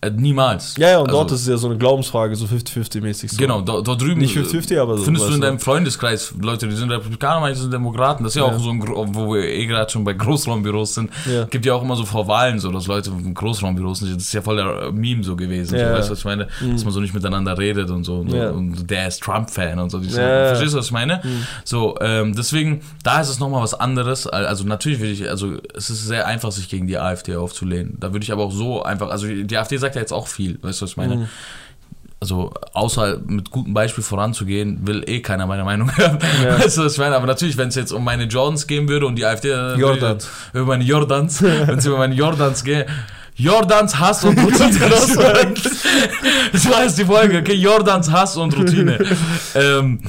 Äh, 0.05 0.11
niemals. 0.11 0.77
Ja, 0.77 0.91
ja, 0.91 0.99
und 0.99 1.09
Also, 1.09 1.19
dort 1.19 1.33
ist 1.33 1.41
es 1.43 1.47
ja 1.49 1.57
so 1.57 1.69
eine 1.69 1.79
Glaubensfrage, 1.79 2.35
so 2.37 2.47
50-50-mäßig. 2.47 3.31
So. 3.33 3.37
Genau, 3.37 3.61
da, 3.61 3.81
da 3.81 3.95
drüben. 3.95 4.21
Nicht 4.21 4.37
50-50, 4.37 4.79
aber 4.81 4.99
so, 4.99 5.05
Findest 5.05 5.29
du 5.29 5.35
in 5.35 5.41
deinem 5.41 5.59
Freundeskreis 5.59 6.35
Leute, 6.41 6.69
die 6.69 6.77
sind 6.77 6.91
Republikaner, 6.91 7.41
manche 7.41 7.61
sind 7.61 7.73
Demokraten. 7.73 8.25
Das 8.25 8.35
ist 8.35 8.41
ja, 8.41 8.47
Ja. 8.47 8.55
auch 8.55 8.59
so 8.61 8.71
ein, 8.71 8.83
wo 9.15 9.35
wir 9.35 9.45
eh 9.49 9.67
gerade 9.67 9.91
schon 9.91 10.05
bei 10.05 10.13
Großraumbüros 10.13 10.95
sind. 10.95 11.11
Ja. 11.31 11.45
Gibt 11.45 11.65
ja 11.67 11.75
auch 11.75 11.83
immer 11.83 11.97
so 11.97 12.05
vor 12.05 12.27
Wahlen 12.29 12.59
so, 12.59 12.71
dass 12.71 12.87
Leute 12.87 13.11
in 13.11 13.35
Großraumbüros 13.35 14.01
sind. 14.01 14.15
Das 14.17 14.25
ist 14.25 14.33
ja 14.33 14.43
voll 14.43 14.57
der 14.57 14.93
Meme 14.93 15.23
so 15.25 15.37
gewesen. 15.37 15.77
Ja. 15.79 15.89
So, 15.89 15.95
weißt 15.99 16.09
du, 16.09 16.13
was 16.13 16.19
ich 16.21 16.25
meine? 16.25 16.49
Dass 16.73 16.85
man 16.85 16.93
so 16.93 17.01
nicht 17.01 17.15
miteinander 17.15 17.57
redet 17.59 17.91
und 17.91 18.05
so. 18.05 18.17
Und, 18.17 18.31
so. 18.31 18.37
Ja. 18.37 18.51
und 18.51 18.91
der 18.91 19.09
ist 19.09 19.23
Trump-Fan 19.23 19.79
und 19.79 19.91
so. 19.91 20.01
So. 20.01 20.11
Verstehst 20.11 20.75
du, 20.75 20.79
was 20.79 20.87
ich 20.87 20.93
meine? 20.93 21.23
So, 21.65 21.97
ähm, 22.01 22.35
deswegen, 22.37 22.81
da 23.03 23.21
ist 23.21 23.29
es 23.29 23.39
nochmal 23.41 23.63
was 23.63 23.75
anderes. 23.75 24.27
Also 24.27 24.65
natürlich 24.65 24.99
würde 25.01 25.13
ich, 25.13 25.29
also 25.31 25.53
es 25.75 25.91
ist 25.91 26.07
sehr 26.07 26.27
einfach, 26.27 26.53
sich 26.53 26.69
gegen 26.69 26.87
die 26.87 26.99
AfD 26.99 27.37
aufzulehnen. 27.37 27.97
Da 28.01 28.13
würde 28.13 28.25
ich 28.25 28.33
aber 28.33 28.45
auch 28.45 28.53
so 28.53 28.83
einfach, 28.83 29.09
also 29.11 29.27
die 29.27 29.57
AfD 29.57 29.77
sagt 29.77 29.94
ja 29.95 30.01
jetzt 30.03 30.13
auch 30.13 30.27
viel, 30.29 30.59
weißt 30.63 30.81
du, 30.81 30.85
was 30.85 30.91
ich 30.93 30.97
meine? 30.97 31.29
also 32.21 32.55
außer 32.73 33.19
mit 33.27 33.51
gutem 33.51 33.75
Beispiel 33.75 34.03
voranzugehen, 34.03 34.87
will 34.87 35.05
eh 35.07 35.21
keiner 35.21 35.47
meine 35.47 35.63
Meinung 35.65 35.91
hören. 35.97 36.19
Ja. 36.43 36.59
Weißt 36.59 36.79
du, 36.79 36.85
was 36.85 36.95
ich 36.95 36.99
meine? 36.99 37.17
Aber 37.17 37.27
natürlich, 37.27 37.59
wenn 37.59 37.69
es 37.69 37.75
jetzt 37.75 37.93
um 37.93 38.03
meine 38.03 38.25
Jordans 38.25 38.67
gehen 38.67 38.89
würde 38.89 39.05
und 39.07 39.17
die 39.17 39.27
AfD... 39.27 39.49
ich- 39.75 39.79
Jordans. 39.79 40.31
Über 40.55 40.65
meine 40.65 40.85
Jordans. 40.85 41.43
wenn 41.43 41.77
es 41.79 41.85
über 41.85 41.99
meine 41.99 42.15
Jordans 42.15 42.65
geht... 42.65 42.87
Jordans 43.37 43.99
Hass 43.99 44.25
und 44.25 44.39
Routine. 44.43 44.71
das 46.53 46.71
war 46.71 46.85
jetzt 46.85 46.97
die 46.99 47.05
Folge, 47.05 47.39
okay? 47.39 47.55
Jordans 47.55 48.11
Hass 48.11 48.37
und 48.37 48.57
Routine. 48.57 48.99
ähm, 49.55 50.01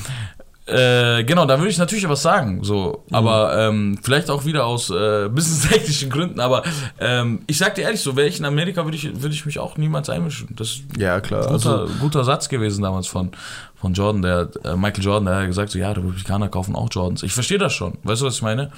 äh, 0.67 1.23
genau, 1.23 1.45
da 1.45 1.59
würde 1.59 1.69
ich 1.69 1.77
natürlich 1.77 2.09
was 2.09 2.23
sagen, 2.23 2.63
so, 2.63 3.03
aber 3.11 3.55
ähm, 3.67 3.99
vielleicht 4.01 4.31
auch 4.31 4.45
wieder 4.45 4.65
aus 4.65 4.89
äh, 4.89 5.29
businesstechnischen 5.31 6.09
Gründen, 6.09 6.39
aber 6.39 6.63
ähm, 6.99 7.41
ich 7.45 7.57
sag 7.59 7.75
dir 7.75 7.83
ehrlich, 7.83 8.01
so 8.01 8.15
wäre 8.15 8.27
ich 8.27 8.39
in 8.39 8.45
Amerika, 8.45 8.83
würde 8.83 8.97
ich, 8.97 9.21
würde 9.21 9.35
ich 9.35 9.45
mich 9.45 9.59
auch 9.59 9.77
niemals 9.77 10.09
einmischen. 10.09 10.55
Das 10.55 10.77
Ja, 10.97 11.21
klar. 11.21 11.41
guter, 11.47 11.81
Also, 11.81 11.93
guter 11.99 12.23
Satz 12.23 12.49
gewesen 12.49 12.81
damals 12.81 13.05
von, 13.05 13.29
von 13.75 13.93
Jordan, 13.93 14.21
der 14.23 14.49
äh, 14.63 14.75
Michael 14.75 15.03
Jordan, 15.03 15.25
der 15.25 15.35
hat 15.35 15.45
gesagt, 15.45 15.69
so 15.69 15.77
ja, 15.77 15.91
Republikaner 15.91 16.49
kaufen 16.49 16.75
auch 16.75 16.89
Jordans. 16.91 17.21
Ich 17.21 17.33
verstehe 17.33 17.59
das 17.59 17.73
schon. 17.73 17.99
Weißt 18.03 18.21
du, 18.21 18.25
was 18.25 18.35
ich 18.35 18.41
meine? 18.41 18.71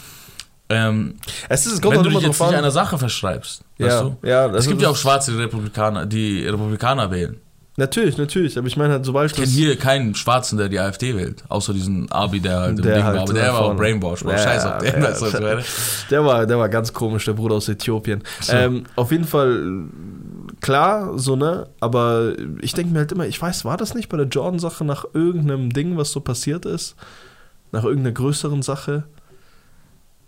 Ähm, 0.69 1.15
es 1.47 1.65
ist, 1.65 1.73
es 1.75 1.81
kommt 1.81 1.95
wenn 1.95 2.03
du 2.03 2.09
dich 2.09 2.19
jetzt 2.19 2.41
nicht 2.41 2.53
einer 2.53 2.71
Sache 2.71 2.97
verschreibst, 2.97 3.61
Ja, 3.77 3.85
weißt 3.87 4.01
du? 4.01 4.27
ja, 4.27 4.47
es 4.47 4.67
gibt 4.67 4.81
ja 4.81 4.89
auch 4.89 4.97
schwarze 4.97 5.37
Republikaner, 5.37 6.05
die 6.05 6.45
Republikaner 6.45 7.09
wählen. 7.11 7.39
Natürlich, 7.79 8.17
natürlich. 8.17 8.57
Aber 8.57 8.65
ich 8.65 8.75
meine 8.75 8.93
halt, 8.93 9.05
sobald 9.05 9.31
Ich 9.31 9.37
kenne 9.37 9.47
hier 9.47 9.75
keinen 9.77 10.15
Schwarzen, 10.15 10.57
der 10.57 10.67
die 10.67 10.79
AfD 10.79 11.15
wählt, 11.15 11.43
außer 11.47 11.73
diesen 11.73 12.11
Abi, 12.11 12.39
der 12.39 12.59
halt 12.59 12.79
im 12.79 12.81
Der 12.81 12.95
Ding 12.95 13.03
halt 13.03 13.15
war. 13.15 13.23
Aber 13.23 13.33
der 13.33 13.45
da 13.45 13.53
war 13.53 13.59
auch 13.59 13.65
vorne. 13.65 13.79
Brainwash, 13.79 14.23
Bro. 14.23 14.31
Ja, 14.31 14.37
Scheiß 14.39 14.65
auf 14.65 14.77
den, 14.79 15.03
ja. 15.03 15.39
meine? 15.39 15.63
Der 16.09 16.25
war, 16.25 16.47
der 16.47 16.57
war 16.57 16.69
ganz 16.69 16.91
komisch, 16.91 17.25
der 17.25 17.33
Bruder 17.33 17.55
aus 17.55 17.69
Äthiopien. 17.69 18.23
So. 18.41 18.53
Ähm, 18.53 18.83
auf 18.95 19.11
jeden 19.11 19.25
Fall, 19.25 19.83
klar, 20.61 21.19
so, 21.19 21.35
ne? 21.35 21.67
Aber 21.79 22.33
ich 22.61 22.73
denke 22.73 22.93
mir 22.93 22.99
halt 22.99 23.11
immer, 23.11 23.27
ich 23.27 23.41
weiß, 23.41 23.65
war 23.65 23.77
das 23.77 23.93
nicht 23.93 24.09
bei 24.09 24.17
der 24.17 24.27
Jordan-Sache 24.27 24.85
nach 24.85 25.05
irgendeinem 25.13 25.71
Ding, 25.71 25.97
was 25.97 26.11
so 26.11 26.21
passiert 26.21 26.65
ist? 26.65 26.95
Nach 27.71 27.83
irgendeiner 27.83 28.13
größeren 28.13 28.61
Sache? 28.61 29.03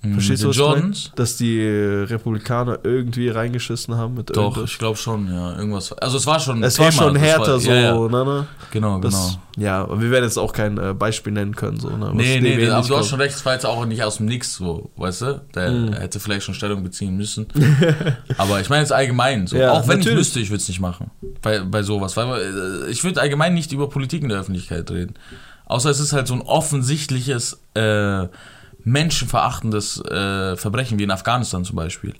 Verstehst 0.01 0.43
du, 0.45 0.47
was 0.49 0.97
ich? 0.97 1.11
Dass 1.15 1.35
die 1.35 1.61
Republikaner 1.61 2.79
irgendwie 2.83 3.27
reingeschissen 3.27 3.97
haben 3.97 4.13
mit 4.13 4.29
Doch, 4.29 4.55
irgendwas? 4.55 4.71
ich 4.71 4.77
glaube 4.77 4.97
schon, 4.97 5.27
ja. 5.29 5.57
Irgendwas. 5.57 5.91
Also 5.91 6.15
es 6.17 6.25
war 6.25 6.39
schon. 6.39 6.63
Es 6.63 6.79
war 6.79 6.89
Thema, 6.89 7.03
schon 7.03 7.13
das 7.15 7.23
härter 7.23 7.51
war, 7.51 7.59
so, 7.59 7.69
Ja, 7.69 7.75
ja. 7.75 8.07
ne, 8.07 8.25
ne? 8.25 8.47
Genau, 8.71 8.99
Das, 9.01 9.13
genau. 9.13 9.41
Ja, 9.57 9.81
aber 9.81 9.99
wir 10.01 10.09
werden 10.09 10.23
jetzt 10.23 10.37
auch 10.39 10.53
kein 10.53 10.77
äh, 10.77 10.93
Beispiel 10.93 11.33
nennen 11.33 11.53
können, 11.53 11.81
so, 11.81 11.89
ne? 11.89 11.97
was 12.07 12.13
Nee, 12.13 12.39
nee, 12.39 12.53
ähnlich 12.53 12.71
aber 12.71 12.87
du 12.87 12.95
hast 12.97 13.09
schon 13.09 13.19
recht, 13.19 13.35
es 13.35 13.45
war 13.45 13.51
jetzt 13.53 13.65
auch 13.65 13.85
nicht 13.85 14.01
aus 14.01 14.17
dem 14.17 14.27
Nix 14.27 14.55
so, 14.55 14.89
weißt 14.95 15.21
du? 15.21 15.41
Der 15.53 15.69
Mhm. 15.71 15.91
hätte 15.93 16.21
vielleicht 16.21 16.45
schon 16.45 16.55
Stellung 16.55 16.81
beziehen 16.81 17.17
müssen. 17.17 17.47
aber 18.37 18.61
ich 18.61 18.69
meine 18.69 18.83
jetzt 18.83 18.93
allgemein 18.93 19.47
so. 19.47 19.57
Ja, 19.57 19.73
auch 19.73 19.87
wenn 19.89 19.99
ich 19.99 20.05
natürlich. 20.05 20.17
müsste, 20.19 20.39
ich 20.39 20.49
würde 20.49 20.61
es 20.61 20.67
nicht 20.69 20.79
machen. 20.79 21.11
Bei, 21.41 21.59
bei 21.59 21.83
sowas. 21.83 22.15
Weil 22.15 22.85
äh, 22.87 22.89
ich 22.89 23.03
würde 23.03 23.19
allgemein 23.19 23.53
nicht 23.53 23.73
über 23.73 23.89
Politik 23.89 24.23
in 24.23 24.29
der 24.29 24.39
Öffentlichkeit 24.39 24.89
reden. 24.91 25.15
Außer 25.65 25.89
es 25.89 25.99
ist 25.99 26.13
halt 26.13 26.27
so 26.27 26.35
ein 26.35 26.41
offensichtliches, 26.41 27.59
äh, 27.73 28.27
menschenverachtendes 28.91 30.01
äh, 30.05 30.55
Verbrechen, 30.55 30.99
wie 30.99 31.03
in 31.03 31.11
Afghanistan 31.11 31.63
zum 31.63 31.75
Beispiel. 31.75 32.13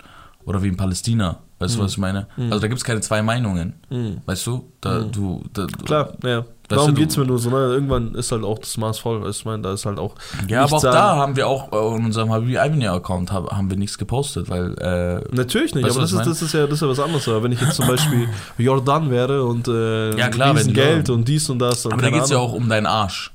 Oder 0.46 0.64
wie 0.64 0.68
in 0.70 0.78
Palästina. 0.78 1.38
Weißt 1.60 1.76
du, 1.76 1.82
was 1.82 1.92
ich 1.92 1.98
meine? 1.98 2.28
Also 2.38 2.60
da 2.60 2.68
gibt 2.68 2.78
es 2.80 2.86
keine 2.86 3.02
zwei 3.02 3.22
Meinungen. 3.22 3.74
Mhm. 3.90 4.22
Weißt 4.26 4.48
du? 4.48 4.72
Da, 4.80 5.00
du, 5.02 5.44
da, 5.54 5.68
Klar, 5.86 6.14
ja. 6.24 6.46
Darum 6.70 6.96
geht's 6.96 7.16
du- 7.16 7.22
mir 7.22 7.28
nur 7.28 7.38
so, 7.38 7.50
ne? 7.50 7.58
Irgendwann 7.58 8.16
ist 8.16 8.32
halt 8.32 8.44
auch 8.46 8.60
das 8.60 8.78
Maß 8.78 9.00
voll. 9.00 9.18
weißt 9.22 9.40
du, 9.40 9.42
Ich 9.42 9.46
meine, 9.46 9.64
da 9.64 9.74
ist 9.74 9.86
halt 9.86 10.00
auch. 10.00 10.16
Ja, 10.48 10.64
aber 10.64 10.78
auch 10.78 10.84
an- 10.86 10.92
da 10.94 11.16
haben 11.18 11.36
wir 11.36 11.48
auch 11.48 11.72
äh, 11.74 11.98
in 11.98 12.06
unserem 12.06 12.32
Habibi 12.32 12.58
Avenue 12.58 12.90
Account 12.92 13.32
hab, 13.34 13.52
haben 13.52 13.70
wir 13.70 13.76
nichts 13.78 13.98
gepostet, 13.98 14.50
weil 14.50 14.74
äh, 14.78 15.36
Natürlich 15.36 15.76
nicht, 15.76 15.84
Weißt 15.84 15.98
aber 15.98 16.04
das 16.04 16.14
ist, 16.14 16.26
das, 16.26 16.42
ist 16.44 16.54
ja, 16.54 16.62
das 16.66 16.76
ist 16.76 16.82
ja 16.82 16.88
was 16.88 17.00
anderes. 17.00 17.28
Aber 17.28 17.44
wenn 17.44 17.52
ich 17.52 17.60
jetzt 17.60 17.76
zum 17.76 17.88
Beispiel 17.88 18.30
Jordan 18.58 19.10
wäre 19.12 19.44
und 19.44 19.68
äh, 19.68 20.16
Ja, 20.18 20.30
klar, 20.30 20.56
wenn 20.56 20.72
Geld 20.74 21.10
und 21.10 21.28
dies 21.28 21.50
und 21.50 21.60
das. 21.60 21.86
Und 21.86 21.92
aber 21.94 22.02
da 22.04 22.08
keine 22.08 22.20
geht's 22.20 22.30
ja 22.32 22.38
auch 22.38 22.54
um 22.54 22.70
deinen 22.70 22.86
Arsch. 22.86 23.32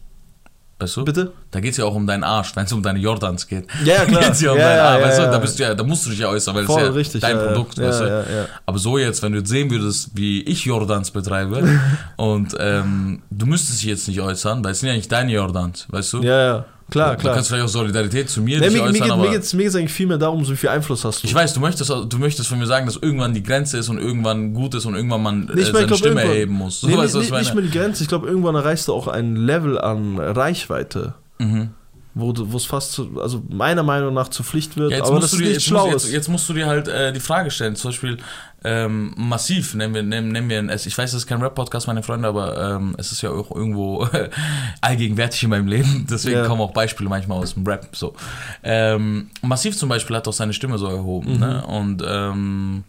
Weißt 0.78 0.96
du? 0.96 1.04
Bitte? 1.04 1.32
Da 1.52 1.60
geht's 1.60 1.76
ja 1.76 1.84
auch 1.84 1.94
um 1.94 2.06
deinen 2.06 2.24
Arsch, 2.24 2.54
wenn 2.56 2.64
es 2.64 2.72
um 2.72 2.82
deine 2.82 2.98
Jordans 2.98 3.46
geht. 3.46 3.66
Ja, 3.84 3.94
ja, 3.94 4.04
klar. 4.06 4.22
geht's 4.24 4.40
ja 4.40 4.50
um 4.52 4.58
Ja, 4.58 4.64
deinen 4.68 4.80
Arsch. 4.80 5.00
ja, 5.00 5.06
weißt 5.06 5.18
du, 5.18 5.22
da, 5.30 5.38
bist 5.38 5.58
du 5.58 5.62
ja, 5.62 5.74
da 5.74 5.84
musst 5.84 6.04
du 6.06 6.10
dich 6.10 6.18
ja 6.18 6.28
äußern, 6.28 6.54
weil 6.56 6.64
Voll 6.64 6.82
es 6.82 6.88
ja 6.88 6.92
richtig. 6.92 7.20
dein 7.20 7.38
Produkt, 7.38 7.78
weißt 7.78 8.00
du? 8.00 8.48
Aber 8.66 8.78
so 8.78 8.98
jetzt, 8.98 9.22
wenn 9.22 9.32
du 9.32 9.38
jetzt 9.38 9.50
sehen 9.50 9.70
würdest, 9.70 10.10
wie 10.14 10.42
ich 10.42 10.64
Jordans 10.64 11.10
betreibe 11.12 11.62
und 12.16 12.56
ähm, 12.58 13.22
du 13.30 13.46
müsstest 13.46 13.82
dich 13.82 13.88
jetzt 13.88 14.08
nicht 14.08 14.20
äußern, 14.20 14.64
weil 14.64 14.72
es 14.72 14.80
sind 14.80 14.88
ja 14.88 14.94
nicht 14.96 15.10
deine 15.12 15.32
Jordans, 15.32 15.86
weißt 15.90 16.12
du? 16.14 16.22
Ja, 16.22 16.40
ja. 16.44 16.64
Klar, 16.90 17.14
Du 17.14 17.20
klar. 17.22 17.34
kannst 17.34 17.48
vielleicht 17.48 17.64
auch 17.64 17.68
Solidarität 17.68 18.28
zu 18.28 18.42
mir 18.42 18.60
Nee, 18.60 18.66
dich 18.66 18.74
mir, 18.74 18.82
mir, 18.82 18.88
äußern, 18.90 19.02
geht, 19.02 19.10
aber... 19.10 19.22
mir, 19.22 19.30
geht's, 19.30 19.52
mir 19.54 19.74
eigentlich 19.74 19.92
viel 19.92 20.06
mehr 20.06 20.18
darum, 20.18 20.44
so 20.44 20.52
wie 20.52 20.56
viel 20.56 20.68
Einfluss 20.68 21.04
hast 21.04 21.22
du. 21.22 21.26
Ich 21.26 21.34
weiß, 21.34 21.54
du 21.54 21.60
möchtest, 21.60 21.90
du 21.90 22.18
möchtest 22.18 22.48
von 22.48 22.58
mir 22.58 22.66
sagen, 22.66 22.86
dass 22.86 22.96
irgendwann 22.96 23.32
die 23.32 23.42
Grenze 23.42 23.78
ist 23.78 23.88
und 23.88 23.98
irgendwann 23.98 24.52
gut 24.52 24.74
ist 24.74 24.84
und 24.84 24.94
irgendwann 24.94 25.22
man 25.22 25.48
äh, 25.48 25.54
Nee, 25.54 25.60
ich 25.60 25.66
seine 25.66 25.72
meine, 25.72 25.82
ich 25.84 25.86
glaub, 25.88 25.98
Stimme 25.98 26.22
erheben 26.22 26.54
muss. 26.54 26.80
So, 26.82 26.86
nee, 26.88 26.96
weißt 26.96 27.14
du, 27.14 27.18
nee, 27.20 27.24
ich 27.24 27.32
nicht 27.32 27.54
mehr 27.54 27.64
die 27.64 27.70
Grenze. 27.70 28.02
Ich 28.02 28.08
glaube, 28.08 28.26
irgendwann 28.28 28.54
erreichst 28.54 28.88
du 28.88 28.92
auch 28.94 29.08
ein 29.08 29.36
Level 29.36 29.78
an 29.78 30.18
Reichweite, 30.18 31.14
Mhm. 31.38 31.70
Wo 32.14 32.30
es 32.56 32.64
fast, 32.64 32.92
zu, 32.92 33.20
also 33.20 33.42
meiner 33.48 33.82
Meinung 33.82 34.14
nach 34.14 34.28
zur 34.28 34.44
Pflicht 34.44 34.76
wird. 34.76 34.92
Ja, 34.92 34.98
jetzt 34.98 35.06
aber 35.06 35.16
musst 35.16 35.24
das 35.24 35.30
du 35.32 35.36
ist 35.36 35.42
dir, 35.42 35.48
nicht 35.48 35.54
jetzt, 35.66 35.70
musst, 35.72 35.82
schlau. 35.84 35.90
jetzt, 35.92 36.12
jetzt 36.12 36.28
musst 36.28 36.48
du 36.48 36.52
dir 36.52 36.66
halt 36.66 36.86
äh, 36.88 37.12
die 37.12 37.20
Frage 37.20 37.50
stellen, 37.50 37.74
zum 37.76 37.90
Beispiel 37.90 38.18
ähm, 38.66 39.12
massiv, 39.16 39.74
nennen 39.74 39.92
wir, 39.94 40.02
nennen, 40.02 40.28
nennen 40.32 40.48
wir 40.48 40.62
es, 40.70 40.86
ich 40.86 40.96
weiß, 40.96 41.10
das 41.10 41.22
ist 41.22 41.26
kein 41.26 41.42
Rap-Podcast, 41.42 41.86
meine 41.86 42.02
Freunde, 42.02 42.28
aber 42.28 42.76
ähm, 42.76 42.94
es 42.98 43.12
ist 43.12 43.20
ja 43.22 43.30
auch 43.30 43.50
irgendwo 43.54 44.08
allgegenwärtig 44.80 45.42
in 45.42 45.50
meinem 45.50 45.66
Leben, 45.66 46.06
deswegen 46.08 46.36
Ja. 46.38 46.46
kommen 46.46 46.62
auch 46.62 46.72
Beispiele 46.72 47.08
manchmal 47.10 47.38
aus 47.38 47.54
dem 47.54 47.66
Rap, 47.66 47.88
so. 47.94 48.14
Ähm, 48.62 49.30
massiv 49.42 49.76
zum 49.76 49.88
Beispiel 49.88 50.16
hat 50.16 50.26
auch 50.28 50.32
seine 50.32 50.52
Stimme 50.52 50.78
so 50.78 50.86
erhoben, 50.86 51.34
Mhm. 51.34 51.40
ne, 51.40 51.66
und 51.66 52.02
ähm, 52.06 52.84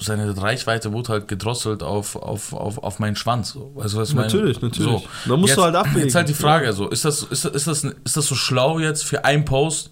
seine 0.00 0.36
Reichweite 0.36 0.92
wurde 0.92 1.10
halt 1.10 1.28
gedrosselt 1.28 1.82
auf, 1.82 2.16
auf, 2.16 2.52
auf, 2.52 2.78
auf 2.78 2.98
meinen 2.98 3.16
Schwanz, 3.16 3.50
so. 3.50 3.72
weißt 3.74 3.94
du, 3.94 3.98
was 3.98 4.08
ich 4.10 4.14
meine? 4.14 4.28
Natürlich, 4.28 4.60
natürlich. 4.60 5.02
So. 5.02 5.02
Dann 5.26 5.40
musst 5.40 5.50
jetzt, 5.50 5.58
du 5.58 5.62
halt 5.62 5.74
abwägen. 5.74 6.02
Jetzt 6.02 6.14
halt 6.14 6.28
die 6.28 6.34
Frage, 6.34 6.66
also, 6.66 6.88
ist 6.88 7.04
das, 7.04 7.22
ist, 7.22 7.44
ist, 7.44 7.66
das, 7.66 7.84
ist 7.84 8.16
das 8.16 8.26
so 8.26 8.34
schlau 8.34 8.78
jetzt 8.78 9.04
für 9.04 9.24
einen 9.24 9.44
Post 9.44 9.90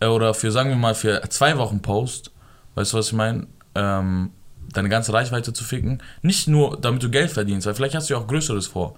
äh, 0.00 0.06
oder 0.06 0.34
für, 0.34 0.50
sagen 0.50 0.70
wir 0.70 0.76
mal, 0.76 0.94
für 0.94 1.22
zwei 1.28 1.56
Wochen 1.58 1.80
Post, 1.80 2.30
weißt 2.74 2.92
du, 2.92 2.98
was 2.98 3.08
ich 3.08 3.12
meine, 3.12 3.46
ähm, 3.74 4.30
deine 4.72 4.88
ganze 4.88 5.12
Reichweite 5.12 5.52
zu 5.52 5.64
ficken? 5.64 6.02
Nicht 6.22 6.48
nur, 6.48 6.78
damit 6.80 7.02
du 7.02 7.10
Geld 7.10 7.30
verdienst, 7.30 7.66
weil 7.66 7.74
vielleicht 7.74 7.94
hast 7.94 8.10
du 8.10 8.14
ja 8.14 8.20
auch 8.20 8.26
Größeres 8.26 8.66
vor. 8.66 8.96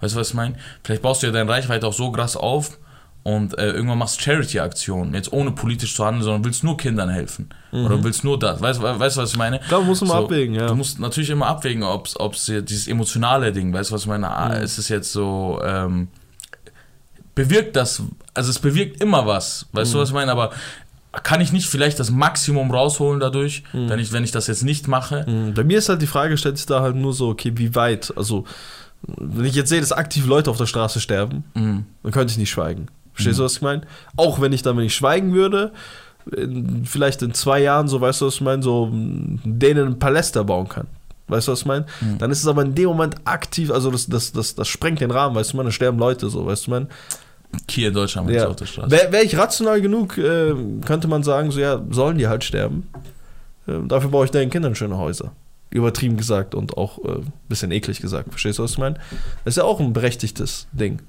Weißt 0.00 0.14
du, 0.14 0.20
was 0.20 0.28
ich 0.30 0.34
meine? 0.34 0.56
Vielleicht 0.82 1.02
baust 1.02 1.22
du 1.22 1.26
ja 1.26 1.32
deine 1.32 1.50
Reichweite 1.50 1.86
auch 1.86 1.92
so 1.92 2.10
krass 2.10 2.36
auf 2.36 2.78
und 3.22 3.58
äh, 3.58 3.70
irgendwann 3.72 3.98
machst 3.98 4.18
du 4.18 4.22
Charity-Aktionen, 4.24 5.12
jetzt 5.14 5.32
ohne 5.32 5.50
politisch 5.52 5.94
zu 5.94 6.04
handeln, 6.04 6.22
sondern 6.24 6.44
willst 6.44 6.64
nur 6.64 6.76
Kindern 6.76 7.10
helfen. 7.10 7.50
Oder 7.72 8.02
willst 8.02 8.24
nur 8.24 8.38
das. 8.38 8.60
Weißt 8.60 8.80
du, 8.80 8.82
weißt, 8.82 9.16
du, 9.16 9.20
was 9.22 9.30
ich 9.32 9.36
meine? 9.36 9.58
Klar, 9.60 9.82
muss 9.82 10.00
man 10.00 10.08
mal 10.08 10.24
abwägen, 10.24 10.54
ja. 10.54 10.66
Du 10.66 10.74
musst 10.74 10.98
natürlich 10.98 11.30
immer 11.30 11.46
abwägen, 11.46 11.82
ob 11.84 12.06
es 12.34 12.46
dieses 12.46 12.88
emotionale 12.88 13.52
Ding, 13.52 13.72
weißt 13.72 13.90
du, 13.90 13.94
was 13.94 14.02
ich 14.02 14.08
meine? 14.08 14.28
Ah, 14.30 14.48
Mhm. 14.56 14.62
ist 14.64 14.78
es 14.78 14.88
jetzt 14.88 15.12
so, 15.12 15.60
ähm, 15.64 16.08
bewirkt 17.34 17.76
das, 17.76 18.02
also 18.34 18.50
es 18.50 18.58
bewirkt 18.58 19.00
immer 19.02 19.26
was, 19.26 19.66
weißt 19.72 19.92
du, 19.92 19.98
Mhm. 19.98 20.02
was 20.02 20.08
ich 20.08 20.14
meine? 20.14 20.32
Aber 20.32 20.50
kann 21.22 21.40
ich 21.40 21.52
nicht 21.52 21.66
vielleicht 21.68 21.98
das 21.98 22.10
Maximum 22.10 22.70
rausholen 22.70 23.20
dadurch, 23.20 23.62
Mhm. 23.72 23.88
wenn, 23.88 23.98
ich, 23.98 24.12
wenn 24.12 24.24
ich 24.24 24.30
das 24.32 24.46
jetzt 24.46 24.62
nicht 24.62 24.88
mache? 24.88 25.24
Mm, 25.28 25.54
Bei 25.54 25.64
mir 25.64 25.78
ist 25.78 25.88
halt 25.88 26.02
die 26.02 26.06
Frage, 26.06 26.36
stellt 26.36 26.56
sich 26.56 26.66
da 26.66 26.80
halt 26.82 26.96
nur 26.96 27.12
so, 27.12 27.28
okay, 27.28 27.52
wie 27.56 27.74
weit? 27.74 28.12
Also, 28.16 28.44
wenn 29.02 29.44
ich 29.46 29.54
jetzt 29.54 29.70
sehe, 29.70 29.80
dass 29.80 29.92
aktiv 29.92 30.26
Leute 30.26 30.50
auf 30.50 30.56
der 30.58 30.66
Straße 30.66 31.00
sterben, 31.00 31.44
Mhm. 31.54 31.84
dann 32.02 32.12
könnte 32.12 32.32
ich 32.32 32.38
nicht 32.38 32.50
schweigen. 32.50 32.86
Verstehst 33.14 33.38
du, 33.38 33.44
was 33.44 33.54
ich 33.54 33.62
meine? 33.62 33.82
Auch 34.16 34.40
wenn 34.40 34.52
ich 34.52 34.62
dann, 34.62 34.76
wenn 34.76 34.84
ich 34.84 34.94
schweigen 34.94 35.32
würde, 35.34 35.72
in, 36.36 36.84
vielleicht 36.84 37.22
in 37.22 37.34
zwei 37.34 37.60
Jahren, 37.60 37.88
so 37.88 38.00
weißt 38.00 38.20
du, 38.20 38.26
was 38.26 38.34
ich 38.34 38.40
meine, 38.40 38.62
so 38.62 38.88
denen 38.92 39.86
ein 39.88 39.98
Paläster 39.98 40.44
bauen 40.44 40.68
kann. 40.68 40.86
weißt 41.28 41.48
du, 41.48 41.52
was 41.52 41.60
ich 41.60 41.66
meine? 41.66 41.86
Mhm. 42.00 42.18
Dann 42.18 42.30
ist 42.30 42.38
es 42.40 42.46
aber 42.46 42.62
in 42.62 42.74
dem 42.74 42.86
Moment 42.86 43.16
aktiv, 43.24 43.70
also 43.70 43.90
das, 43.90 44.06
das, 44.06 44.32
das, 44.32 44.54
das 44.54 44.68
sprengt 44.68 45.00
den 45.00 45.10
Rahmen, 45.10 45.34
weißt 45.34 45.52
du, 45.52 45.56
man, 45.56 45.66
da 45.66 45.72
sterben 45.72 45.98
Leute 45.98 46.28
so, 46.30 46.46
weißt 46.46 46.66
du, 46.66 46.70
man. 46.72 46.88
Hier 47.68 47.88
in 47.88 47.94
Deutschland 47.94 48.30
Ja. 48.30 48.46
auf 48.46 48.56
der 48.56 48.66
Straße. 48.66 48.90
Wäre 48.92 49.10
wär 49.10 49.22
ich 49.24 49.36
rational 49.36 49.80
genug, 49.80 50.16
äh, 50.18 50.54
könnte 50.84 51.08
man 51.08 51.22
sagen, 51.24 51.50
so 51.50 51.58
ja, 51.58 51.80
sollen 51.90 52.16
die 52.16 52.28
halt 52.28 52.44
sterben. 52.44 52.86
Ähm, 53.66 53.88
dafür 53.88 54.10
baue 54.10 54.24
ich 54.24 54.30
deinen 54.30 54.50
Kindern 54.50 54.74
schöne 54.76 54.96
Häuser. 54.98 55.32
Übertrieben 55.70 56.16
gesagt 56.16 56.54
und 56.54 56.76
auch 56.76 56.98
ein 56.98 57.22
äh, 57.22 57.24
bisschen 57.48 57.72
eklig 57.72 58.00
gesagt. 58.00 58.28
Verstehst 58.30 58.58
du, 58.58 58.62
was 58.62 58.72
ich 58.72 58.78
meine? 58.78 58.96
Das 59.44 59.52
ist 59.52 59.56
ja 59.56 59.64
auch 59.64 59.80
ein 59.80 59.92
berechtigtes 59.92 60.66
Ding. 60.72 61.00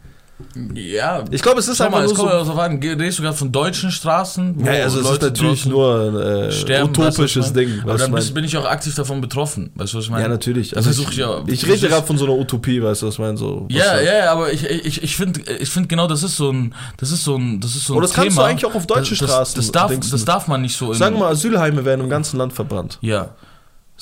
Ja, 0.74 1.24
Ich 1.32 1.42
glaube, 1.42 1.60
es 1.60 1.68
ist 1.68 1.80
einfach 1.82 2.00
mal, 2.00 2.04
es 2.06 2.10
nur 2.12 2.18
kommt 2.18 2.32
so. 2.32 2.38
ja 2.38 2.44
darauf 2.44 2.60
an, 2.60 2.80
redest 2.82 3.20
du 3.20 3.24
gerade 3.24 3.38
von 3.38 3.52
deutschen 3.52 3.92
Straßen? 3.92 4.56
wo 4.58 4.66
Ja, 4.66 4.84
also 4.84 5.00
es 5.00 5.06
ist 5.06 5.12
Leute 5.12 5.26
natürlich 5.28 5.62
draußen 5.64 5.72
nur 5.72 6.00
ein 6.00 6.16
äh, 6.48 6.52
sterben, 6.52 6.90
weißt 6.90 6.98
du, 6.98 7.02
utopisches 7.24 7.48
ich 7.50 7.54
meine? 7.56 7.68
Ding. 7.68 7.80
Aber 7.82 7.94
weißt 7.94 8.04
dann 8.04 8.12
du, 8.12 8.16
bist, 8.18 8.34
bin 8.34 8.44
ich 8.44 8.58
auch 8.58 8.66
aktiv 8.66 8.96
davon 8.96 9.22
betroffen. 9.22 9.72
Weißt 9.76 9.94
du, 9.94 9.98
was 9.98 10.06
ich 10.06 10.10
meine? 10.12 10.24
ja, 10.24 10.30
natürlich. 10.30 10.76
Also 10.76 10.90
versuch 10.90 11.06
ich, 11.06 11.12
ich 11.12 11.18
ja- 11.18 11.42
ich 11.48 11.60
das 11.62 11.70
rede 11.70 11.86
ist- 11.86 11.90
gerade 11.92 12.06
von 12.08 12.18
so 12.18 12.26
einer 12.26 12.36
Utopie, 12.36 12.82
weißt 12.82 13.02
du, 13.02 13.08
was 13.08 13.14
ich 13.16 13.20
meine? 13.20 13.38
So, 13.38 13.66
Ja, 13.70 14.02
ja, 14.02 14.18
ja, 14.26 14.32
aber 14.32 14.52
ich, 14.52 14.64
ich, 14.66 15.04
ich 15.04 15.16
finde 15.16 15.42
ich 15.60 15.70
find 15.70 15.88
genau, 15.90 16.08
das 16.08 16.24
ist 16.24 16.38
so 16.38 16.52
ein, 16.52 16.74
das 16.98 17.12
ist 17.12 17.24
so 17.24 17.36
ein, 17.38 17.60
das 17.60 17.76
ist 17.76 17.86
so 17.86 17.94
ein 17.94 17.98
Aber 17.98 18.02
das 18.08 18.12
Thema. 18.12 18.24
kannst 18.24 18.38
du 18.38 18.42
eigentlich 18.42 18.66
auch 18.66 18.76
auf 18.76 18.88
deutsche 18.88 19.12
das, 19.16 19.20
das, 19.20 19.30
Straßen 19.30 19.56
Das 19.56 19.72
darf, 19.72 19.88
denkst 19.92 20.08
du. 20.10 20.12
das 20.12 20.26
darf 20.26 20.48
man 20.48 20.62
nicht 20.62 20.76
so. 20.78 20.94
Sagen 20.94 21.16
wir 21.16 21.22
mal, 21.26 21.32
Asylheime 21.32 21.86
werden 21.86 22.02
im 22.02 22.10
ganzen 22.10 22.38
Land 22.38 22.54
verbrannt. 22.54 22.98
Ja, 23.02 23.30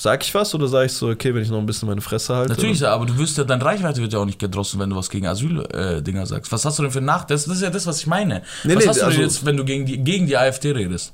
Sag 0.02 0.24
ich 0.24 0.34
was 0.34 0.54
oder 0.54 0.66
sage 0.66 0.86
ich 0.86 0.94
so, 0.94 1.10
okay, 1.10 1.34
wenn 1.34 1.42
ich 1.42 1.50
noch 1.50 1.58
ein 1.58 1.66
bisschen 1.66 1.86
meine 1.86 2.00
Fresse 2.00 2.34
halte? 2.34 2.54
natürlich, 2.54 2.82
aber 2.86 3.04
du 3.04 3.18
wirst 3.18 3.36
ja, 3.36 3.44
deine 3.44 3.62
Reichweite 3.62 4.00
wird 4.00 4.14
ja 4.14 4.18
auch 4.18 4.24
nicht 4.24 4.38
gedrossen, 4.38 4.80
wenn 4.80 4.88
du 4.88 4.96
was 4.96 5.10
gegen 5.10 5.26
Asyl-Dinger 5.26 6.24
sagst. 6.24 6.50
Was 6.50 6.64
hast 6.64 6.78
du 6.78 6.84
denn 6.84 6.90
für 6.90 7.02
Nach? 7.02 7.24
Das, 7.24 7.44
das 7.44 7.56
ist 7.56 7.62
ja 7.62 7.68
das, 7.68 7.86
was 7.86 8.00
ich 8.00 8.06
meine. 8.06 8.40
Nee, 8.64 8.76
was 8.76 8.84
nee, 8.84 8.88
hast 8.88 9.00
du 9.00 9.04
also- 9.04 9.16
denn 9.18 9.26
jetzt, 9.26 9.44
wenn 9.44 9.58
du 9.58 9.64
gegen 9.66 9.84
die, 9.84 9.98
gegen 9.98 10.26
die 10.26 10.38
AfD 10.38 10.70
redest? 10.70 11.12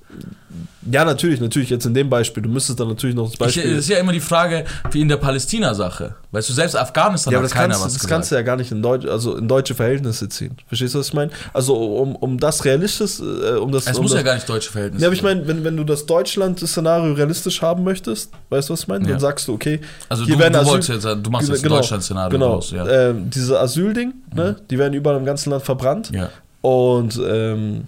Ja, 0.90 1.04
natürlich, 1.04 1.40
natürlich. 1.40 1.68
Jetzt 1.70 1.84
in 1.84 1.94
dem 1.94 2.08
Beispiel. 2.08 2.42
Du 2.42 2.48
müsstest 2.48 2.78
dann 2.78 2.88
natürlich 2.88 3.16
noch 3.16 3.24
das 3.24 3.32
Ich, 3.32 3.38
Beispiel. 3.38 3.72
es 3.72 3.78
ist 3.78 3.88
ja 3.88 3.98
immer 3.98 4.12
die 4.12 4.20
Frage, 4.20 4.64
wie 4.92 5.00
in 5.00 5.08
der 5.08 5.16
Palästina-Sache. 5.16 6.14
Weißt 6.30 6.48
du, 6.48 6.52
selbst 6.52 6.76
Afghanistan 6.76 7.32
ja, 7.32 7.38
aber 7.38 7.44
hat 7.44 7.50
das 7.50 7.56
keiner 7.56 7.68
kannst, 7.74 7.84
was 7.84 7.92
das 7.94 8.02
gesagt. 8.02 8.12
kannst 8.12 8.30
du 8.30 8.34
ja 8.36 8.42
gar 8.42 8.56
nicht 8.56 8.70
in, 8.70 8.82
Deutsch, 8.82 9.04
also 9.06 9.36
in 9.36 9.48
deutsche 9.48 9.74
Verhältnisse 9.74 10.28
ziehen. 10.28 10.56
Verstehst 10.68 10.94
du, 10.94 11.00
was 11.00 11.08
ich 11.08 11.14
meine? 11.14 11.32
Also 11.52 11.74
um, 11.74 12.14
um 12.14 12.38
das 12.38 12.64
realistisch, 12.64 13.18
äh, 13.18 13.56
um 13.56 13.72
das. 13.72 13.86
es 13.86 13.96
um 13.96 14.02
muss 14.02 14.12
das, 14.12 14.20
ja 14.20 14.24
gar 14.24 14.34
nicht 14.34 14.48
deutsche 14.48 14.70
Verhältnisse 14.70 15.02
Ja, 15.02 15.08
aber 15.08 15.16
ich 15.16 15.22
meine, 15.22 15.46
wenn, 15.48 15.64
wenn 15.64 15.76
du 15.76 15.82
das 15.82 16.06
Deutschland-Szenario 16.06 17.14
realistisch 17.14 17.62
haben 17.62 17.82
möchtest, 17.82 18.30
weißt 18.50 18.68
du, 18.68 18.72
was 18.74 18.75
ich 18.82 18.88
meine? 18.88 19.04
Ja. 19.04 19.10
Dann 19.12 19.20
sagst 19.20 19.48
du, 19.48 19.54
okay, 19.54 19.80
Also 20.08 20.24
hier 20.24 20.34
du, 20.34 20.40
werden 20.40 20.52
du, 20.54 20.58
Asyl- 20.60 20.66
wolltest 20.70 20.88
jetzt, 20.90 21.04
du 21.04 21.30
machst 21.30 21.48
jetzt 21.48 21.58
ein 21.58 21.62
genau, 21.62 21.76
Deutschland-Szenario 21.76 22.30
genau, 22.30 22.52
raus. 22.54 22.70
Ja. 22.70 22.86
ähm, 23.10 23.30
diese 23.30 23.60
Asylding, 23.60 24.14
ne, 24.34 24.56
die 24.70 24.78
werden 24.78 24.94
überall 24.94 25.18
im 25.18 25.24
ganzen 25.24 25.50
Land 25.50 25.64
verbrannt 25.64 26.10
ja, 26.12 26.30
und 26.62 27.20
ähm, 27.28 27.84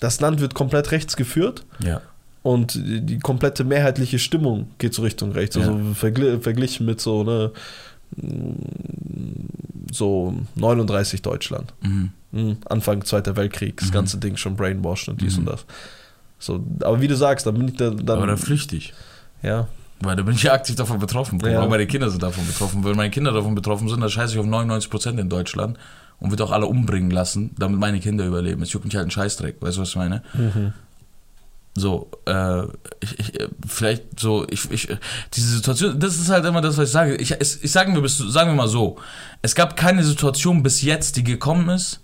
das 0.00 0.20
Land 0.20 0.40
wird 0.40 0.54
komplett 0.54 0.90
rechts 0.92 1.16
geführt 1.16 1.64
ja. 1.84 2.00
und 2.42 2.74
die, 2.74 3.00
die 3.02 3.18
komplette 3.18 3.64
mehrheitliche 3.64 4.18
Stimmung 4.18 4.68
geht 4.78 4.94
so 4.94 5.02
Richtung 5.02 5.32
rechts. 5.32 5.56
Also 5.56 5.78
vergli 5.94 6.38
verglichen 6.40 6.86
mit 6.86 7.00
so, 7.00 7.22
ne, 7.24 7.50
so 9.92 10.34
39 10.56 11.22
Deutschland. 11.22 11.72
Mhm. 11.82 12.10
Mhm. 12.32 12.56
Anfang 12.68 13.04
Zweiter 13.04 13.36
Weltkrieg, 13.36 13.76
das 13.78 13.88
Mhm. 13.88 13.92
ganze 13.92 14.18
Ding 14.18 14.36
schon 14.36 14.56
brainwashed 14.56 15.08
und 15.08 15.20
dies 15.20 15.34
Mhm. 15.34 15.40
und 15.40 15.52
das. 15.52 15.64
So, 16.38 16.64
aber 16.82 17.00
wie 17.00 17.08
du 17.08 17.16
sagst, 17.16 17.46
dann 17.46 17.54
bin 17.58 17.68
ich 17.68 17.76
da, 17.76 17.90
dann. 17.90 18.16
Aber 18.18 18.26
dann 18.26 18.38
flüchtig. 18.38 18.94
ja. 19.42 19.68
Weil 20.02 20.16
da 20.16 20.22
bin 20.22 20.34
ich 20.34 20.42
ja 20.44 20.52
aktiv 20.54 20.76
davon 20.76 20.98
betroffen. 20.98 21.38
Ja. 21.44 21.60
Auch 21.60 21.68
meine 21.68 21.86
Kinder 21.86 22.08
sind 22.10 22.22
davon 22.22 22.46
betroffen. 22.46 22.84
Wenn 22.84 22.96
meine 22.96 23.10
Kinder 23.10 23.32
davon 23.32 23.54
betroffen 23.54 23.88
sind, 23.88 24.00
dann 24.00 24.08
scheiße 24.08 24.32
ich 24.34 24.38
auf 24.40 24.46
99% 24.46 25.18
in 25.18 25.28
Deutschland 25.28 25.76
und 26.20 26.30
wird 26.30 26.40
auch 26.40 26.52
alle 26.52 26.66
umbringen 26.66 27.10
lassen, 27.10 27.50
damit 27.58 27.78
meine 27.78 28.00
Kinder 28.00 28.24
überleben. 28.26 28.62
Es 28.62 28.72
juckt 28.72 28.86
mich 28.86 28.96
halt 28.96 29.06
ein 29.06 29.10
Scheißdreck. 29.10 29.56
Weißt 29.60 29.76
du, 29.76 29.82
was 29.82 29.90
ich 29.90 29.96
meine? 29.96 30.22
Mhm. 30.32 30.72
So, 31.76 32.10
äh, 32.26 32.62
ich, 33.00 33.18
ich, 33.18 33.32
vielleicht 33.66 34.18
so, 34.18 34.46
ich, 34.50 34.70
ich, 34.70 34.88
diese 35.34 35.48
Situation, 35.56 36.00
das 36.00 36.16
ist 36.16 36.28
halt 36.28 36.44
immer 36.44 36.60
das, 36.60 36.76
was 36.78 36.88
ich 36.88 36.92
sage. 36.92 37.14
Ich, 37.16 37.32
es, 37.38 37.62
ich 37.62 37.70
sagen 37.70 37.94
wir, 37.94 38.02
bis, 38.02 38.18
sagen 38.18 38.50
wir 38.50 38.56
mal 38.56 38.68
so, 38.68 38.96
es 39.42 39.54
gab 39.54 39.76
keine 39.76 40.02
Situation 40.02 40.62
bis 40.62 40.82
jetzt, 40.82 41.16
die 41.16 41.24
gekommen 41.24 41.68
ist, 41.68 42.00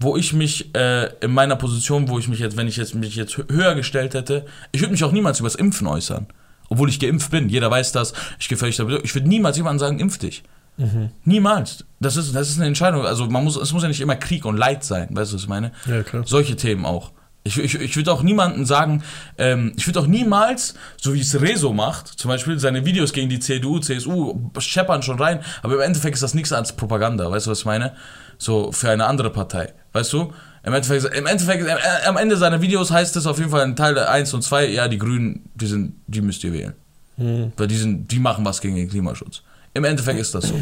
wo 0.00 0.16
ich 0.16 0.32
mich 0.32 0.74
äh, 0.74 1.10
in 1.20 1.32
meiner 1.32 1.56
Position, 1.56 2.08
wo 2.08 2.18
ich 2.18 2.28
mich 2.28 2.38
jetzt, 2.38 2.56
wenn 2.56 2.68
ich 2.68 2.76
jetzt 2.76 2.94
mich 2.94 3.16
jetzt 3.16 3.34
hö- 3.34 3.50
höher 3.52 3.74
gestellt 3.74 4.14
hätte, 4.14 4.46
ich 4.72 4.80
würde 4.80 4.92
mich 4.92 5.04
auch 5.04 5.12
niemals 5.12 5.40
über 5.40 5.48
das 5.48 5.56
Impfen 5.56 5.86
äußern. 5.86 6.26
Obwohl 6.68 6.88
ich 6.88 7.00
geimpft 7.00 7.30
bin, 7.30 7.48
jeder 7.48 7.70
weiß 7.70 7.92
das, 7.92 8.12
ich 8.38 8.48
gehe 8.48 8.58
völlig 8.58 8.76
damit. 8.76 9.04
Ich 9.04 9.14
würde 9.14 9.28
niemals 9.28 9.56
jemandem 9.56 9.78
sagen, 9.78 9.98
impf 9.98 10.18
dich. 10.18 10.42
Mhm. 10.76 11.10
Niemals. 11.24 11.84
Das 12.00 12.16
ist, 12.16 12.34
das 12.34 12.50
ist 12.50 12.58
eine 12.58 12.66
Entscheidung. 12.66 13.04
Also 13.04 13.26
man 13.26 13.44
muss, 13.44 13.56
es 13.56 13.72
muss 13.72 13.82
ja 13.82 13.88
nicht 13.88 14.00
immer 14.00 14.16
Krieg 14.16 14.44
und 14.44 14.56
Leid 14.56 14.84
sein, 14.84 15.08
weißt 15.10 15.32
du, 15.32 15.36
was 15.36 15.42
ich 15.42 15.48
meine? 15.48 15.72
Ja, 15.86 16.02
klar. 16.02 16.24
Solche 16.26 16.56
Themen 16.56 16.84
auch. 16.84 17.12
Ich, 17.44 17.58
ich, 17.58 17.76
ich 17.76 17.96
würde 17.96 18.12
auch 18.12 18.22
niemanden 18.24 18.66
sagen, 18.66 19.04
ähm, 19.38 19.72
ich 19.76 19.86
würde 19.86 20.00
auch 20.00 20.08
niemals, 20.08 20.74
so 20.96 21.14
wie 21.14 21.20
es 21.20 21.40
Rezo 21.40 21.72
macht, 21.72 22.08
zum 22.08 22.28
Beispiel 22.28 22.58
seine 22.58 22.84
Videos 22.84 23.12
gegen 23.12 23.28
die 23.28 23.38
CDU, 23.38 23.78
CSU, 23.78 24.50
scheppern 24.58 25.02
schon 25.02 25.20
rein, 25.20 25.40
aber 25.62 25.74
im 25.74 25.80
Endeffekt 25.80 26.14
ist 26.14 26.22
das 26.22 26.34
nichts 26.34 26.52
als 26.52 26.74
Propaganda, 26.74 27.30
weißt 27.30 27.46
du, 27.46 27.52
was 27.52 27.60
ich 27.60 27.64
meine? 27.64 27.92
So 28.36 28.72
für 28.72 28.90
eine 28.90 29.06
andere 29.06 29.30
Partei, 29.30 29.74
weißt 29.92 30.12
du? 30.12 30.32
Im 30.66 30.74
Endeffekt, 30.74 31.04
im 31.16 31.26
Endeffekt 31.26 31.64
äh, 31.64 32.06
am 32.06 32.16
Ende 32.16 32.36
seiner 32.36 32.60
Videos 32.60 32.90
heißt 32.90 33.14
es 33.16 33.26
auf 33.26 33.38
jeden 33.38 33.50
Fall 33.50 33.64
in 33.64 33.76
Teil 33.76 33.96
1 33.96 34.34
und 34.34 34.42
2, 34.42 34.66
ja, 34.68 34.88
die 34.88 34.98
Grünen, 34.98 35.48
die, 35.54 35.66
sind, 35.66 35.94
die 36.08 36.20
müsst 36.20 36.42
ihr 36.42 36.52
wählen. 36.52 36.72
Mhm. 37.16 37.52
Weil 37.56 37.68
die, 37.68 37.76
sind, 37.76 38.10
die 38.10 38.18
machen 38.18 38.44
was 38.44 38.60
gegen 38.60 38.74
den 38.74 38.88
Klimaschutz. 38.90 39.42
Im 39.74 39.84
Endeffekt 39.84 40.18
ist 40.18 40.34
das 40.34 40.48
so. 40.48 40.60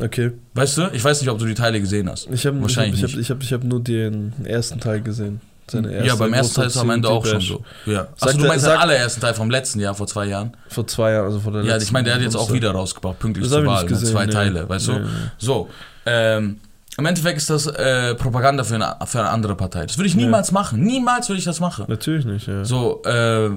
Okay. 0.00 0.30
Weißt 0.54 0.78
du? 0.78 0.88
Ich 0.92 1.02
weiß 1.02 1.20
nicht, 1.20 1.28
ob 1.30 1.38
du 1.38 1.46
die 1.46 1.54
Teile 1.54 1.80
gesehen 1.80 2.08
hast. 2.08 2.28
Ich 2.30 2.46
habe 2.46 2.56
ich 2.56 2.62
hab, 2.62 2.62
Wahrscheinlich 2.62 2.94
ich 2.94 3.02
hab, 3.02 3.10
nicht. 3.10 3.20
ich 3.20 3.30
hab, 3.30 3.42
ich 3.42 3.52
hab 3.52 3.64
nur 3.64 3.80
den 3.82 4.32
ersten 4.44 4.78
Teil 4.78 5.02
gesehen. 5.02 5.40
Seine 5.68 5.92
ja, 5.92 5.98
erste 6.04 6.18
beim 6.18 6.32
ersten 6.32 6.54
Teil 6.54 6.66
ist 6.66 6.76
es 6.76 6.80
am 6.80 6.90
Ende 6.90 7.08
auch 7.08 7.26
schon 7.26 7.40
so. 7.40 7.64
Ja. 7.86 8.06
Achso, 8.20 8.38
du 8.38 8.46
meinst 8.46 8.66
den 8.66 8.72
allerersten 8.72 9.20
Teil 9.20 9.34
vom 9.34 9.50
letzten 9.50 9.80
Jahr, 9.80 9.94
vor 9.96 10.06
zwei 10.06 10.26
Jahren? 10.26 10.56
Vor 10.68 10.86
zwei 10.86 11.12
Jahren, 11.12 11.26
also 11.26 11.40
vor 11.40 11.52
der 11.52 11.62
Ja, 11.62 11.74
letzten 11.74 11.88
ich 11.88 11.92
meine, 11.92 12.04
der 12.04 12.14
hat 12.14 12.22
jetzt 12.22 12.36
auch 12.36 12.52
wieder 12.52 12.70
rausgebracht, 12.70 13.18
pünktlich 13.18 13.48
zur 13.48 13.66
Wahl. 13.66 13.82
ne? 13.82 13.88
gesehen, 13.88 14.12
Zwei 14.12 14.26
nee. 14.26 14.32
Teile, 14.32 14.68
weißt 14.68 14.88
du? 14.88 14.92
Nee, 14.92 15.00
nee. 15.00 15.06
So, 15.38 15.68
ähm, 16.06 16.60
im 17.00 17.06
Endeffekt 17.06 17.38
ist 17.38 17.50
das 17.50 17.66
äh, 17.66 18.14
Propaganda 18.14 18.62
für 18.62 18.76
eine, 18.76 18.96
für 19.06 19.20
eine 19.20 19.30
andere 19.30 19.56
Partei. 19.56 19.86
Das 19.86 19.98
würde 19.98 20.06
ich 20.06 20.14
niemals 20.14 20.52
machen. 20.52 20.82
Niemals 20.82 21.28
würde 21.28 21.38
ich 21.38 21.44
das 21.44 21.58
machen. 21.58 21.86
Natürlich 21.88 22.24
nicht, 22.24 22.46
ja. 22.46 22.64
So, 22.64 23.02
äh, 23.04 23.50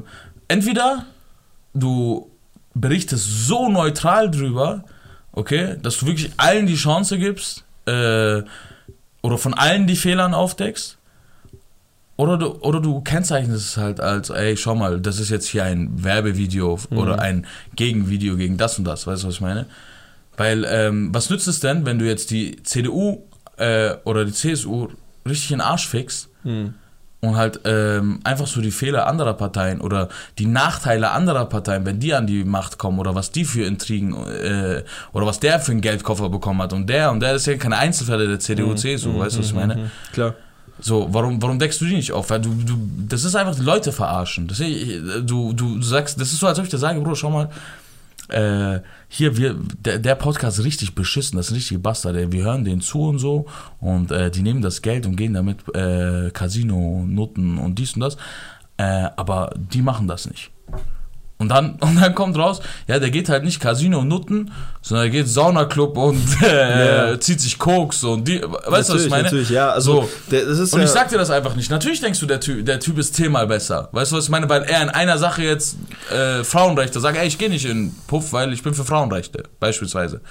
entweder 0.47 1.05
du 1.73 2.31
berichtest 2.73 3.47
so 3.47 3.69
neutral 3.69 4.31
drüber, 4.31 4.85
okay, 5.33 5.75
dass 5.81 5.97
du 5.97 6.07
wirklich 6.07 6.31
allen 6.37 6.65
die 6.65 6.75
Chance 6.75 7.17
gibst, 7.17 7.65
äh, 7.85 8.41
oder 9.21 9.37
von 9.37 9.53
allen 9.53 9.87
die 9.87 9.95
Fehlern 9.95 10.33
aufdeckst, 10.33 10.97
oder 12.15 12.37
du, 12.37 12.51
oder 12.61 12.79
du 12.79 13.01
kennzeichnest 13.01 13.69
es 13.69 13.77
halt 13.77 13.99
als, 13.99 14.29
ey, 14.29 14.55
schau 14.55 14.75
mal, 14.75 15.01
das 15.01 15.19
ist 15.19 15.29
jetzt 15.29 15.47
hier 15.47 15.65
ein 15.65 16.03
Werbevideo 16.03 16.79
oder 16.91 17.19
ein 17.19 17.45
Gegenvideo 17.75 18.37
gegen 18.37 18.57
das 18.57 18.77
und 18.77 18.85
das, 18.85 19.07
weißt 19.07 19.23
du, 19.23 19.27
was 19.27 19.35
ich 19.35 19.41
meine? 19.41 19.65
Weil, 20.37 20.65
ähm, 20.67 21.09
was 21.13 21.29
nützt 21.29 21.47
es 21.47 21.59
denn, 21.59 21.85
wenn 21.85 21.99
du 21.99 22.05
jetzt 22.05 22.31
die 22.31 22.61
CDU 22.63 23.23
äh, 23.57 23.91
oder 24.03 24.25
die 24.25 24.33
CSU 24.33 24.87
richtig 25.27 25.51
in 25.51 25.57
den 25.59 25.61
Arsch 25.67 25.87
fixst 25.87 26.29
Hm. 26.43 26.73
und 27.21 27.37
halt 27.37 27.61
ähm, 27.63 28.19
einfach 28.25 28.47
so 28.47 28.59
die 28.59 28.71
Fehler 28.71 29.07
anderer 29.07 29.33
Parteien 29.33 29.79
oder 29.79 30.09
die 30.39 30.45
Nachteile 30.45 31.11
anderer 31.11 31.45
Parteien, 31.45 31.85
wenn 31.85 31.99
die 32.01 32.13
an 32.13 32.27
die 32.27 32.43
Macht 32.43 32.77
kommen 32.77 32.99
oder 32.99 33.15
was 33.15 33.31
die 33.31 33.45
für 33.45 33.63
Intrigen 33.63 34.13
äh, 34.13 34.83
oder 35.13 35.25
was 35.25 35.39
der 35.39 35.61
für 35.61 35.71
einen 35.71 35.79
Geldkoffer 35.79 36.27
bekommen 36.27 36.61
hat 36.61 36.73
und 36.73 36.87
der 36.89 37.11
und 37.11 37.21
der 37.21 37.35
ist 37.35 37.47
ja 37.47 37.55
keine 37.55 37.77
Einzelfälle 37.77 38.27
der 38.27 38.39
CDU, 38.39 38.73
CSU, 38.75 39.17
weißt 39.17 39.35
du, 39.37 39.39
was 39.39 39.45
ich 39.47 39.53
meine? 39.53 39.89
Klar. 40.11 40.35
So, 40.79 41.07
warum, 41.11 41.41
warum 41.41 41.59
deckst 41.59 41.79
du 41.79 41.85
die 41.85 41.95
nicht 41.95 42.11
auf? 42.11 42.29
Weil 42.29 42.41
du, 42.41 42.49
du, 42.49 42.75
das 43.07 43.23
ist 43.23 43.35
einfach 43.35 43.55
die 43.55 43.61
Leute 43.61 43.91
verarschen. 43.93 44.47
Das, 44.47 44.57
du, 44.57 45.53
du 45.53 45.81
sagst, 45.81 46.19
das 46.19 46.33
ist 46.33 46.39
so, 46.39 46.47
als 46.47 46.57
ob 46.59 46.65
ich 46.65 46.71
dir 46.71 46.79
sage, 46.79 46.99
Bruder, 46.99 47.15
schau 47.15 47.29
mal, 47.29 47.49
äh, 48.29 48.79
hier, 49.07 49.37
wir, 49.37 49.55
der, 49.77 49.99
der 49.99 50.15
Podcast 50.15 50.59
ist 50.59 50.65
richtig 50.65 50.95
beschissen, 50.95 51.37
das 51.37 51.47
ist 51.47 51.51
ein 51.51 51.55
richtiger 51.55 51.81
Bastard, 51.81 52.31
wir 52.31 52.43
hören 52.43 52.63
denen 52.63 52.81
zu 52.81 53.07
und 53.07 53.19
so 53.19 53.45
und 53.79 54.11
äh, 54.11 54.31
die 54.31 54.41
nehmen 54.41 54.61
das 54.61 54.81
Geld 54.81 55.05
und 55.05 55.15
gehen 55.15 55.33
damit 55.33 55.57
äh, 55.75 56.31
Casino, 56.31 57.03
Nutten 57.07 57.57
und 57.57 57.79
dies 57.79 57.93
und 57.93 58.01
das, 58.01 58.17
äh, 58.77 59.09
aber 59.15 59.51
die 59.55 59.81
machen 59.81 60.07
das 60.07 60.27
nicht. 60.27 60.51
Und 61.43 61.49
dann, 61.49 61.75
und 61.81 62.01
dann 62.01 62.15
kommt 62.15 62.37
raus, 62.37 62.61
ja, 62.87 62.99
der 62.99 63.11
geht 63.11 63.27
halt 63.29 63.43
nicht 63.43 63.59
Casino 63.59 63.99
und 63.99 64.07
Nutten, 64.07 64.51
sondern 64.81 65.07
er 65.07 65.09
geht 65.11 65.27
Saunaclub 65.27 65.97
und 65.97 66.21
äh, 66.41 67.11
Ja. 67.11 67.19
zieht 67.19 67.41
sich 67.41 67.59
Koks 67.59 68.03
und 68.03 68.27
die, 68.27 68.41
weißt 68.41 68.89
du, 68.89 68.93
was 68.95 69.03
ich 69.03 69.09
meine? 69.09 69.23
Natürlich, 69.23 69.49
ja. 69.49 69.69
Also, 69.71 70.03
So. 70.03 70.09
der, 70.31 70.45
das 70.45 70.57
ist 70.57 70.73
Und 70.73 70.79
ja, 70.79 70.85
ich 70.85 70.91
sag 70.91 71.09
dir 71.09 71.17
das 71.17 71.29
einfach 71.29 71.55
nicht. 71.55 71.69
Natürlich 71.69 71.99
denkst 72.01 72.19
du, 72.19 72.25
der 72.25 72.39
Typ, 72.39 72.65
der 72.65 72.79
Typ 72.79 72.97
ist 72.97 73.13
zehnmal 73.15 73.45
besser. 73.47 73.89
Weißt 73.91 74.11
du, 74.11 74.15
was 74.15 74.23
ich 74.23 74.29
meine? 74.29 74.47
Weil 74.49 74.63
er 74.63 74.81
in 74.81 74.89
einer 74.89 75.17
Sache 75.17 75.43
jetzt 75.43 75.75
äh, 76.11 76.43
Frauenrechte 76.43 76.99
sagt, 76.99 77.17
ey, 77.17 77.27
ich 77.27 77.37
gehe 77.37 77.49
nicht 77.49 77.65
in 77.65 77.93
Puff, 78.07 78.31
weil 78.33 78.53
ich 78.53 78.63
bin 78.63 78.73
für 78.73 78.85
Frauenrechte, 78.85 79.43
beispielsweise. 79.59 80.21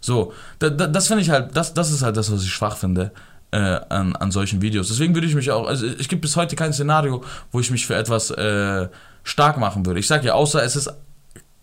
So, 0.00 0.32
da, 0.60 0.70
da, 0.70 0.86
das 0.86 1.08
finde 1.08 1.22
ich 1.22 1.30
halt, 1.30 1.56
das, 1.56 1.74
das 1.74 1.90
ist 1.90 2.02
halt 2.02 2.16
das, 2.16 2.32
was 2.32 2.42
ich 2.42 2.50
schwach 2.52 2.76
finde 2.76 3.10
äh, 3.50 3.58
an, 3.58 4.14
an 4.16 4.30
solchen 4.30 4.62
Videos. 4.62 4.88
Deswegen 4.88 5.14
würde 5.14 5.26
ich 5.26 5.34
mich 5.34 5.50
auch, 5.50 5.66
also 5.66 5.84
ich 5.86 6.08
gibt 6.08 6.22
bis 6.22 6.36
heute 6.36 6.56
kein 6.56 6.72
Szenario, 6.72 7.22
wo 7.52 7.60
ich 7.60 7.70
mich 7.70 7.86
für 7.86 7.96
etwas 7.96 8.30
äh, 8.30 8.88
stark 9.24 9.58
machen 9.58 9.86
würde. 9.86 10.00
Ich 10.00 10.06
sag 10.06 10.24
ja, 10.24 10.34
außer 10.34 10.62
es 10.62 10.76
ist 10.76 10.90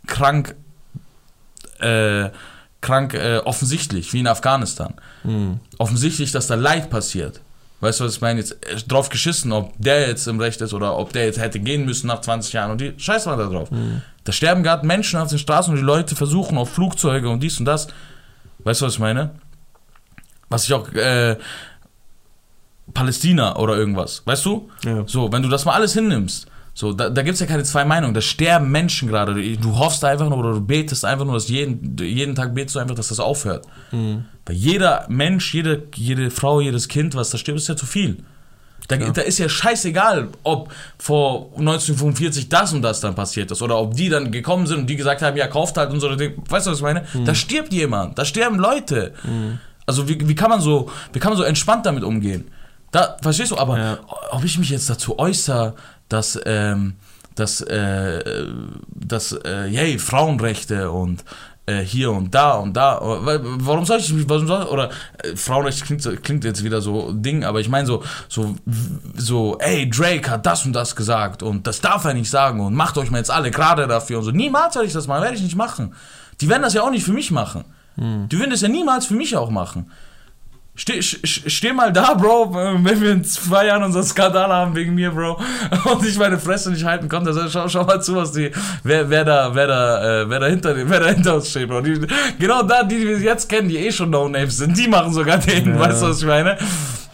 krank, 0.05 0.55
äh, 1.79 2.29
krank 2.81 3.13
äh, 3.13 3.37
offensichtlich, 3.39 4.13
wie 4.13 4.19
in 4.19 4.27
Afghanistan 4.27 4.93
Hm. 5.23 5.59
offensichtlich, 5.77 6.31
dass 6.31 6.47
da 6.47 6.55
Leid 6.55 6.89
passiert. 6.89 7.41
Weißt 7.79 7.99
du, 7.99 8.05
was 8.05 8.15
ich 8.15 8.21
meine? 8.21 8.39
Jetzt 8.39 8.53
äh, 8.65 8.75
drauf 8.87 9.09
geschissen, 9.09 9.51
ob 9.51 9.73
der 9.77 10.07
jetzt 10.07 10.27
im 10.27 10.39
Recht 10.39 10.61
ist 10.61 10.73
oder 10.73 10.97
ob 10.97 11.13
der 11.13 11.25
jetzt 11.25 11.39
hätte 11.39 11.59
gehen 11.59 11.85
müssen 11.85 12.07
nach 12.07 12.21
20 12.21 12.53
Jahren 12.53 12.71
und 12.71 12.81
die 12.81 12.93
scheiß 12.97 13.25
mal 13.25 13.37
da 13.37 13.47
drauf. 13.47 13.69
Mhm. 13.69 14.01
Da 14.23 14.31
sterben 14.31 14.63
gerade 14.63 14.85
Menschen 14.85 15.19
auf 15.19 15.29
den 15.29 15.37
Straßen 15.37 15.71
und 15.71 15.77
die 15.79 15.85
Leute 15.85 16.15
versuchen 16.15 16.57
auf 16.57 16.71
Flugzeuge 16.71 17.29
und 17.29 17.41
dies 17.41 17.59
und 17.59 17.65
das. 17.65 17.87
Weißt 18.59 18.81
du, 18.81 18.85
was 18.85 18.93
ich 18.93 18.99
meine? 18.99 19.31
Was 20.49 20.63
ich 20.63 20.73
auch, 20.73 20.91
äh, 20.93 21.37
Palästina 22.93 23.57
oder 23.57 23.75
irgendwas, 23.75 24.21
weißt 24.25 24.45
du? 24.45 24.69
Ja. 24.83 25.03
So, 25.07 25.31
wenn 25.31 25.43
du 25.43 25.49
das 25.49 25.65
mal 25.65 25.73
alles 25.73 25.93
hinnimmst, 25.93 26.47
so, 26.79 26.93
da, 26.93 27.09
da 27.09 27.23
gibt 27.23 27.33
es 27.33 27.39
ja 27.39 27.47
keine 27.47 27.63
zwei 27.63 27.85
Meinungen, 27.85 28.13
da 28.13 28.21
sterben 28.21 28.69
Menschen 28.69 29.07
gerade. 29.07 29.33
Du, 29.57 29.77
hoffst 29.79 30.05
einfach 30.05 30.29
nur 30.29 30.37
oder 30.37 30.53
du 30.53 30.61
betest 30.61 31.05
einfach 31.05 31.25
nur, 31.25 31.33
dass 31.33 31.49
jeden, 31.49 31.97
jeden 31.97 32.35
Tag 32.35 32.53
betest 32.53 32.75
du 32.75 32.79
einfach, 32.79 32.93
dass 32.93 33.07
das 33.07 33.19
aufhört. 33.19 33.65
Mhm. 33.91 34.25
Weil 34.45 34.55
jeder 34.55 35.03
Mensch, 35.09 35.55
jede, 35.55 35.87
jede 35.95 36.29
Frau, 36.29 36.61
jedes 36.61 36.87
Kind, 36.87 37.15
was 37.15 37.31
da 37.31 37.39
stirbt, 37.39 37.57
ist 37.59 37.67
ja 37.67 37.75
zu 37.75 37.87
viel. 37.87 38.17
Da, 38.89 38.95
da 38.95 39.21
ist 39.23 39.39
ja 39.39 39.49
scheißegal, 39.49 40.27
ob 40.43 40.71
vor 40.99 41.49
1945 41.57 42.47
das 42.47 42.73
und 42.73 42.83
das 42.83 42.99
dann 42.99 43.15
passiert 43.15 43.49
ist 43.49 43.63
oder 43.63 43.79
ob 43.79 43.95
die 43.95 44.09
dann 44.09 44.31
gekommen 44.31 44.67
sind 44.67 44.81
und 44.81 44.87
die 44.87 44.97
gesagt 44.97 45.23
haben, 45.23 45.35
ja, 45.35 45.47
kauft 45.47 45.77
halt 45.77 45.89
und 45.91 45.99
so. 45.99 46.11
Weißt 46.11 46.67
du, 46.67 46.71
was 46.71 46.77
ich 46.77 46.83
meine? 46.83 47.05
Da 47.25 47.33
stirbt 47.33 47.73
jemand, 47.73 48.19
da 48.19 48.23
sterben 48.23 48.59
Leute. 48.59 49.15
Also 49.87 50.07
wie, 50.07 50.29
wie, 50.29 50.35
kann 50.35 50.51
man 50.51 50.61
so, 50.61 50.91
wie 51.11 51.17
kann 51.17 51.31
man 51.31 51.37
so 51.39 51.43
entspannt 51.43 51.87
damit 51.87 52.03
umgehen? 52.03 52.51
Da, 52.91 53.17
verstehst 53.21 53.51
du? 53.51 53.57
Aber 53.57 53.77
Ja. 53.77 53.97
ob 54.31 54.43
ich 54.43 54.57
mich 54.57 54.69
jetzt 54.69 54.89
dazu 54.89 55.19
äußere, 55.19 55.73
dass, 56.09 56.39
ähm, 56.45 56.93
dass, 57.35 57.61
äh, 57.61 58.45
dass 58.93 59.31
äh, 59.33 59.67
yay, 59.67 59.99
Frauenrechte 59.99 60.89
und 60.91 61.23
äh, 61.67 61.81
hier 61.81 62.11
und 62.11 62.33
da 62.33 62.53
und 62.53 62.73
da, 62.75 62.99
weil- 63.01 63.41
warum 63.43 63.85
soll 63.85 63.99
ich 63.99 64.11
mich, 64.13 64.27
warum 64.29 64.47
soll, 64.47 64.63
oder 64.63 64.89
äh, 65.23 65.35
Frauenrechte 65.35 65.83
klingt, 65.85 66.23
klingt 66.23 66.43
jetzt 66.45 66.63
wieder 66.63 66.81
so 66.81 67.11
Ding, 67.11 67.43
aber 67.43 67.59
ich 67.59 67.69
meine 67.69 67.85
so, 67.85 68.03
so, 68.29 68.55
so, 69.15 69.57
ey, 69.59 69.89
Drake 69.89 70.29
hat 70.31 70.45
das 70.45 70.65
und 70.65 70.73
das 70.73 70.95
gesagt 70.95 71.43
und 71.43 71.67
das 71.67 71.81
darf 71.81 72.05
er 72.05 72.13
nicht 72.13 72.29
sagen 72.29 72.61
und 72.61 72.73
macht 72.73 72.97
euch 72.97 73.11
mal 73.11 73.17
jetzt 73.17 73.31
alle 73.31 73.51
gerade 73.51 73.85
dafür 73.87 74.19
und 74.19 74.23
so. 74.23 74.31
Niemals 74.31 74.73
soll 74.75 74.85
ich 74.85 74.93
das 74.93 75.07
machen, 75.07 75.21
werde 75.23 75.35
ich 75.35 75.43
nicht 75.43 75.55
machen. 75.57 75.93
Die 76.41 76.47
werden 76.49 76.61
das 76.61 76.73
ja 76.73 76.83
auch 76.83 76.91
nicht 76.91 77.03
für 77.05 77.13
mich 77.13 77.31
machen. 77.31 77.65
Die 77.99 78.37
würden 78.37 78.51
das 78.51 78.61
ja 78.61 78.67
niemals 78.67 79.07
für 79.07 79.15
mich 79.15 79.35
auch 79.35 79.49
machen. 79.49 79.91
Steh, 80.79 81.01
steh 81.01 81.73
mal 81.73 81.91
da, 81.91 82.13
Bro, 82.13 82.53
wenn 82.53 83.01
wir 83.01 83.11
in 83.11 83.23
zwei 83.23 83.65
Jahren 83.65 83.81
unseren 83.81 84.03
Skandal 84.03 84.47
haben 84.53 84.75
wegen 84.75 84.93
mir, 84.93 85.09
Bro, 85.09 85.39
und 85.91 86.05
ich 86.05 86.19
meine 86.19 86.37
Fresse 86.37 86.69
nicht 86.71 86.85
halten 86.85 87.09
konnte. 87.09 87.31
Also 87.31 87.49
schau, 87.49 87.67
schau 87.67 87.83
mal 87.83 87.99
zu, 87.99 88.15
was 88.15 88.31
die, 88.31 88.51
wer, 88.83 89.09
wer 89.09 89.25
da, 89.25 89.55
wer 89.55 89.65
da, 89.65 90.21
äh, 90.21 90.29
wer 90.29 90.39
da 90.39 90.45
hinter, 90.45 90.75
wer 90.87 90.99
da 90.99 91.07
hinter 91.07 91.35
uns 91.35 91.49
steht, 91.49 91.67
Bro. 91.67 91.81
Die, 91.81 91.99
genau 92.37 92.61
da, 92.61 92.83
die, 92.83 92.95
die 92.99 93.07
wir 93.07 93.19
jetzt 93.19 93.49
kennen, 93.49 93.69
die 93.69 93.77
eh 93.77 93.91
schon 93.91 94.11
No-Names 94.11 94.55
sind, 94.57 94.77
die 94.77 94.87
machen 94.87 95.11
sogar 95.13 95.39
den, 95.39 95.73
Ja. 95.73 95.79
weißt 95.79 96.03
du, 96.03 96.09
was 96.09 96.19
ich 96.19 96.27
meine? 96.27 96.57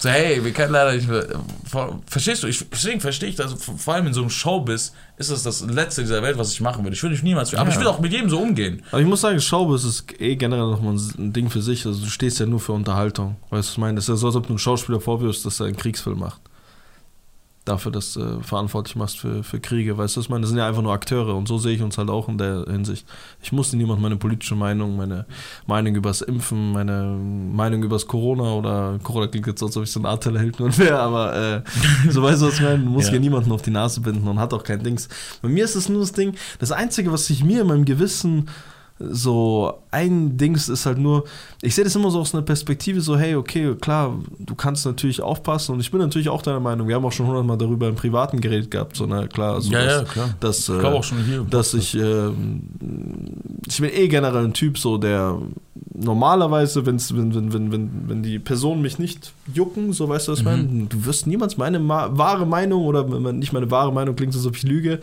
So, 0.04 0.10
hey, 0.10 0.44
wir 0.44 0.52
können 0.52 0.74
leider 0.74 0.92
nicht 0.94 1.08
mehr, 1.08 1.26
ver- 1.64 1.98
verstehst 2.08 2.44
du? 2.44 2.48
Ich, 2.48 2.68
deswegen 2.70 3.00
verstehe 3.00 3.30
ich 3.30 3.38
das, 3.38 3.54
vor 3.78 3.94
allem 3.94 4.06
in 4.08 4.14
so 4.14 4.20
einem 4.20 4.30
Showbiz 4.30 4.92
ist 5.16 5.32
das 5.32 5.44
das 5.44 5.62
Letzte 5.62 6.02
dieser 6.02 6.22
Welt, 6.22 6.38
was 6.38 6.52
ich 6.52 6.60
machen 6.60 6.84
würde. 6.84 6.94
Ich 6.94 7.02
würde 7.02 7.14
mich 7.14 7.24
niemals, 7.24 7.54
aber 7.56 7.70
Ja. 7.70 7.74
ich 7.74 7.80
will 7.80 7.88
auch 7.88 8.02
mit 8.02 8.12
jedem 8.12 8.30
so 8.30 8.38
umgehen. 8.42 8.84
Aber 8.92 9.00
ich 9.00 9.08
muss 9.08 9.22
sagen, 9.22 9.40
Showbiz 9.40 9.86
ist 9.86 10.20
eh 10.20 10.36
generell 10.36 10.66
nochmal 10.70 10.96
ein 11.18 11.32
Ding 11.32 11.50
für 11.50 11.62
sich. 11.62 11.86
Also 11.86 12.04
du 12.04 12.10
stehst 12.10 12.38
ja 12.38 12.46
nur 12.46 12.60
für 12.60 12.74
Unterhaltung. 12.74 13.38
Weißt 13.44 13.52
du, 13.52 13.58
was 13.60 13.70
ich 13.72 13.78
meine? 13.78 13.96
Das 13.96 14.04
ist 14.04 14.10
ja 14.10 14.16
so, 14.18 14.28
als 14.28 14.36
ob 14.36 14.44
du 14.44 14.50
einen 14.50 14.60
Schauspieler 14.60 15.00
vorwirfst, 15.00 15.46
dass 15.46 15.62
er 15.62 15.68
einen 15.68 15.78
Kriegsfilm 15.78 16.20
macht. 16.20 16.42
Dafür, 17.66 17.94
dass 17.94 18.16
du 18.16 18.42
verantwortlich 18.42 18.98
machst 18.98 19.18
für, 19.20 19.42
für 19.42 19.58
Kriege. 19.62 19.98
Weißt 19.98 20.16
du, 20.16 20.20
was 20.20 20.26
ich 20.26 20.30
meine? 20.30 20.42
Das 20.42 20.50
sind 20.50 20.58
ja 20.58 20.68
einfach 20.68 20.82
nur 20.82 20.92
Akteure. 20.92 21.34
Und 21.34 21.48
so 21.48 21.58
sehe 21.58 21.74
ich 21.74 21.82
uns 21.82 21.98
halt 21.98 22.10
auch 22.10 22.28
in 22.28 22.38
der 22.38 22.66
Hinsicht. 22.70 23.08
Ich 23.42 23.54
musste 23.54 23.78
niemand 23.78 24.02
meine 24.02 24.18
politische 24.18 24.56
Meinung, 24.56 24.98
meine 24.98 25.26
Meinung 25.66 25.96
übers 25.96 26.22
Impfen, 26.22 26.74
meine 26.74 27.04
Meinung 27.06 27.82
übers 27.84 28.06
Corona 28.06 28.52
oder 28.56 29.00
Corona 29.02 29.28
klingt 29.28 29.48
jetzt 29.48 29.62
so, 29.62 29.68
als 29.68 29.78
ob 29.78 29.84
ich 29.84 29.92
so 29.92 30.02
ein 30.02 30.06
Artillerie 30.06 30.52
und 30.60 30.78
wäre, 30.78 31.00
aber 31.00 31.36
äh, 31.36 31.62
so 32.10 32.22
weißt 32.22 32.42
du, 32.42 32.48
was 32.48 32.56
ich 32.56 32.62
meine? 32.62 32.84
Du 32.84 32.90
musst 32.90 33.06
Ja. 33.08 33.12
hier 33.12 33.22
niemanden 33.22 33.52
auf 33.54 33.62
die 33.62 33.72
Nase 33.72 34.02
binden 34.02 34.28
und 34.28 34.40
hat 34.40 34.54
auch 34.54 34.64
kein 34.66 34.84
Dings. 34.84 35.08
Bei 35.42 35.48
mir 35.48 35.64
ist 35.64 35.76
es 35.76 35.88
nur 35.88 36.02
das 36.02 36.12
Ding, 36.12 36.34
das 36.60 36.74
Einzige, 36.74 37.14
was 37.14 37.28
sich 37.28 37.46
mir 37.46 37.62
in 37.62 37.68
meinem 37.68 37.86
Gewissen 37.86 38.50
so 39.00 39.83
ein 39.94 40.38
Dings 40.38 40.68
ist 40.70 40.86
halt 40.86 40.98
nur, 40.98 41.24
ich 41.62 41.76
sehe 41.76 41.84
das 41.84 41.96
immer 41.96 42.10
so 42.12 42.20
aus 42.20 42.34
einer 42.34 42.42
Perspektive, 42.44 43.00
so, 43.00 43.16
hey, 43.18 43.36
okay, 43.36 43.76
klar, 43.80 44.18
du 44.40 44.56
kannst 44.56 44.86
natürlich 44.86 45.22
aufpassen 45.22 45.74
und 45.74 45.80
ich 45.80 45.92
bin 45.92 46.00
natürlich 46.02 46.30
auch 46.30 46.42
deiner 46.42 46.60
Meinung, 46.60 46.88
wir 46.88 46.96
haben 46.96 47.06
auch 47.06 47.12
schon 47.12 47.28
hundertmal 47.28 47.58
darüber 47.58 47.88
im 47.88 47.96
privaten 47.96 48.42
geredet 48.42 48.72
gehabt, 48.72 48.96
so, 48.98 49.06
na 49.06 49.28
klar, 49.28 49.62
so, 49.62 49.72
Ja, 49.72 49.86
dass, 49.86 49.94
ja, 50.00 50.04
klar. 50.06 50.30
dass, 50.40 50.60
Ich 50.68 50.76
äh, 50.76 50.80
glaube 50.80 50.96
auch 50.98 51.04
schon 51.04 51.20
hier. 51.24 51.46
dass 51.50 51.74
ich, 51.74 51.96
ähm, 51.96 52.64
ich 53.68 53.80
bin 53.80 53.90
eh 53.94 54.08
generell 54.08 54.44
ein 54.46 54.54
Typ, 54.54 54.78
so, 54.78 54.98
der 54.98 55.38
normalerweise, 55.96 56.86
wenn's, 56.86 57.14
wenn, 57.16 57.34
wenn, 57.36 57.54
wenn, 57.54 57.72
wenn, 57.72 57.90
wenn 58.08 58.24
die 58.24 58.40
Personen 58.40 58.82
mich 58.82 58.98
nicht 59.00 59.32
jucken, 59.54 59.94
so 59.94 60.10
weißt 60.10 60.28
du, 60.28 60.32
was 60.32 60.40
ich 60.40 60.46
Mhm. 60.46 60.52
meine, 60.52 60.86
du 60.88 61.06
wirst 61.06 61.28
niemals 61.28 61.58
meine 61.58 61.80
ma 61.80 62.10
wahre 62.12 62.46
Meinung, 62.46 62.84
oder 62.86 63.12
wenn 63.12 63.22
man 63.22 63.40
nicht 63.40 63.54
meine 63.54 63.70
wahre 63.70 63.94
Meinung 63.94 64.16
klingt, 64.16 64.34
als 64.36 64.46
ob 64.46 64.56
ich 64.56 64.64
lüge, 64.64 65.00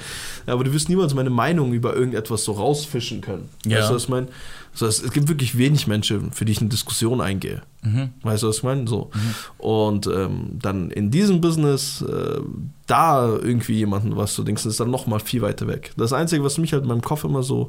aber 0.46 0.64
du 0.64 0.72
wirst 0.72 0.88
niemals 0.88 1.14
meine 1.14 1.30
Meinung 1.30 1.72
über 1.72 1.94
irgendetwas 1.94 2.44
so 2.44 2.52
rausfischen 2.52 3.20
können. 3.20 3.48
Ja. 3.66 3.78
Weißt 3.78 3.90
du, 3.90 3.94
was 3.94 4.02
ich 4.04 4.08
meine? 4.08 4.26
So, 4.72 4.86
es, 4.86 5.02
es 5.02 5.10
gibt 5.12 5.28
wirklich 5.28 5.58
wenig 5.58 5.86
Menschen, 5.86 6.32
für 6.32 6.44
die 6.44 6.52
ich 6.52 6.60
eine 6.60 6.68
Diskussion 6.68 7.20
eingehe. 7.20 7.62
Mhm. 7.82 8.10
Weißt 8.22 8.42
du, 8.42 8.48
was 8.48 8.58
ich 8.58 8.62
meine? 8.62 8.86
So. 8.86 9.10
Und 9.58 10.06
ähm, 10.06 10.58
dann 10.60 10.90
in 10.90 11.10
diesem 11.10 11.40
Business, 11.40 12.02
äh, 12.02 12.40
da 12.86 13.28
irgendwie 13.28 13.74
jemanden 13.74 14.16
was 14.16 14.34
zu 14.34 14.42
denkst, 14.42 14.66
ist 14.66 14.80
dann 14.80 14.90
nochmal 14.90 15.20
viel 15.20 15.42
weiter 15.42 15.66
weg. 15.66 15.92
Das 15.96 16.12
Einzige, 16.12 16.44
was 16.44 16.58
mich 16.58 16.72
halt 16.72 16.82
in 16.82 16.88
meinem 16.88 17.02
Kopf 17.02 17.24
immer 17.24 17.42
so, 17.42 17.68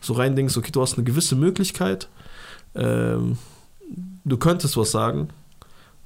so 0.00 0.14
rein 0.14 0.36
denkst, 0.36 0.56
okay, 0.56 0.72
du 0.72 0.80
hast 0.80 0.94
eine 0.94 1.04
gewisse 1.04 1.36
Möglichkeit, 1.36 2.08
ähm, 2.74 3.38
du 4.24 4.36
könntest 4.36 4.76
was 4.76 4.90
sagen. 4.90 5.28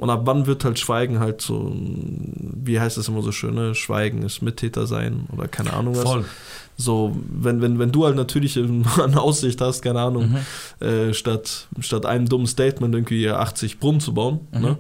Und 0.03 0.11
ab 0.11 0.22
wann 0.24 0.46
wird 0.46 0.64
halt 0.64 0.80
Schweigen 0.80 1.20
halt 1.20 1.40
so, 1.40 1.72
wie 1.76 2.80
heißt 2.80 2.96
das 2.96 3.07
immer 3.07 3.22
so 3.22 3.30
schön, 3.30 3.55
ne? 3.55 3.72
Schweigen 3.76 4.22
ist 4.22 4.42
Mittäter 4.42 4.88
sein 4.88 5.26
oder 5.32 5.46
keine 5.46 5.72
Ahnung 5.74 5.94
was. 5.94 6.03
Voll. 6.03 6.24
So, 6.76 7.16
wenn, 7.30 7.62
wenn, 7.62 7.78
wenn 7.78 7.92
du 7.92 8.05
halt 8.07 8.16
natürlich 8.16 8.59
eine 8.59 8.82
Aussicht 9.22 9.61
hast, 9.61 9.80
keine 9.82 10.00
Ahnung, 10.00 10.30
Mhm. 10.80 10.84
äh, 10.86 11.14
statt, 11.14 11.68
statt 11.78 12.05
einem 12.05 12.28
dummen 12.28 12.48
Statement 12.48 12.92
irgendwie 12.96 13.28
80 13.30 13.78
Brunnen 13.78 14.00
zu 14.00 14.12
bauen, 14.12 14.40
Mhm. 14.53 14.61
ne? 14.61 14.78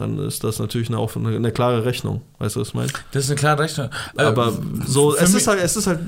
Dann 0.00 0.18
ist 0.18 0.42
das 0.42 0.58
natürlich 0.58 0.88
eine, 0.88 0.98
eine, 0.98 1.36
eine 1.36 1.52
klare 1.52 1.84
Rechnung. 1.84 2.22
Weißt 2.38 2.56
du, 2.56 2.60
was 2.60 2.68
ich 2.68 2.74
meine? 2.74 2.88
Das 3.12 3.24
ist 3.24 3.30
eine 3.30 3.38
klare 3.38 3.62
Rechnung. 3.62 3.90
Äh, 4.16 4.22
Aber 4.22 4.52
so, 4.86 5.14
es 5.14 5.34
ist, 5.34 5.46
halt, 5.46 5.60
es 5.62 5.76
ist 5.76 5.86
halt 5.86 6.00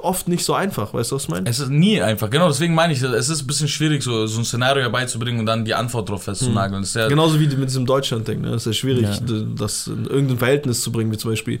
oft 0.00 0.28
nicht 0.28 0.44
so 0.44 0.54
einfach, 0.54 0.94
weißt 0.94 1.10
du, 1.10 1.16
was 1.16 1.24
ich 1.24 1.28
meine? 1.28 1.50
Es 1.50 1.58
ist 1.60 1.70
nie 1.70 2.00
einfach, 2.00 2.30
genau, 2.30 2.48
deswegen 2.48 2.74
meine 2.74 2.92
ich, 2.92 3.02
es 3.02 3.28
ist 3.28 3.42
ein 3.42 3.46
bisschen 3.46 3.68
schwierig, 3.68 4.02
so, 4.02 4.26
so 4.26 4.40
ein 4.40 4.44
Szenario 4.44 4.82
herbeizubringen 4.82 5.40
und 5.40 5.46
dann 5.46 5.64
die 5.64 5.74
Antwort 5.74 6.08
drauf 6.08 6.22
festzunageln. 6.22 6.82
Ist 6.82 6.94
ja, 6.94 7.08
Genauso 7.08 7.38
wie 7.40 7.46
mit 7.48 7.68
diesem 7.68 7.84
Deutschland-Ding. 7.84 8.40
Ne? 8.40 8.48
Es 8.50 8.62
ist 8.62 8.66
ja 8.66 8.72
schwierig, 8.72 9.04
Ja. 9.04 9.42
das 9.56 9.88
in 9.88 10.06
irgendein 10.06 10.38
Verhältnis 10.38 10.82
zu 10.82 10.92
bringen, 10.92 11.12
wie 11.12 11.18
zum 11.18 11.30
Beispiel, 11.30 11.60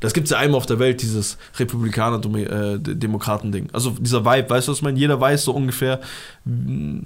das 0.00 0.12
gibt 0.12 0.26
es 0.26 0.30
ja 0.32 0.38
einmal 0.38 0.58
auf 0.58 0.66
der 0.66 0.78
Welt, 0.78 1.00
dieses 1.00 1.38
Republikaner-Demokraten-Ding. 1.58 3.68
Also 3.72 3.90
dieser 3.98 4.24
Vibe, 4.24 4.50
weißt 4.50 4.68
du, 4.68 4.72
was 4.72 4.78
ich 4.78 4.82
meine? 4.82 4.98
Jeder 4.98 5.20
weiß 5.20 5.44
so 5.44 5.52
ungefähr, 5.52 6.00
mh, 6.44 7.02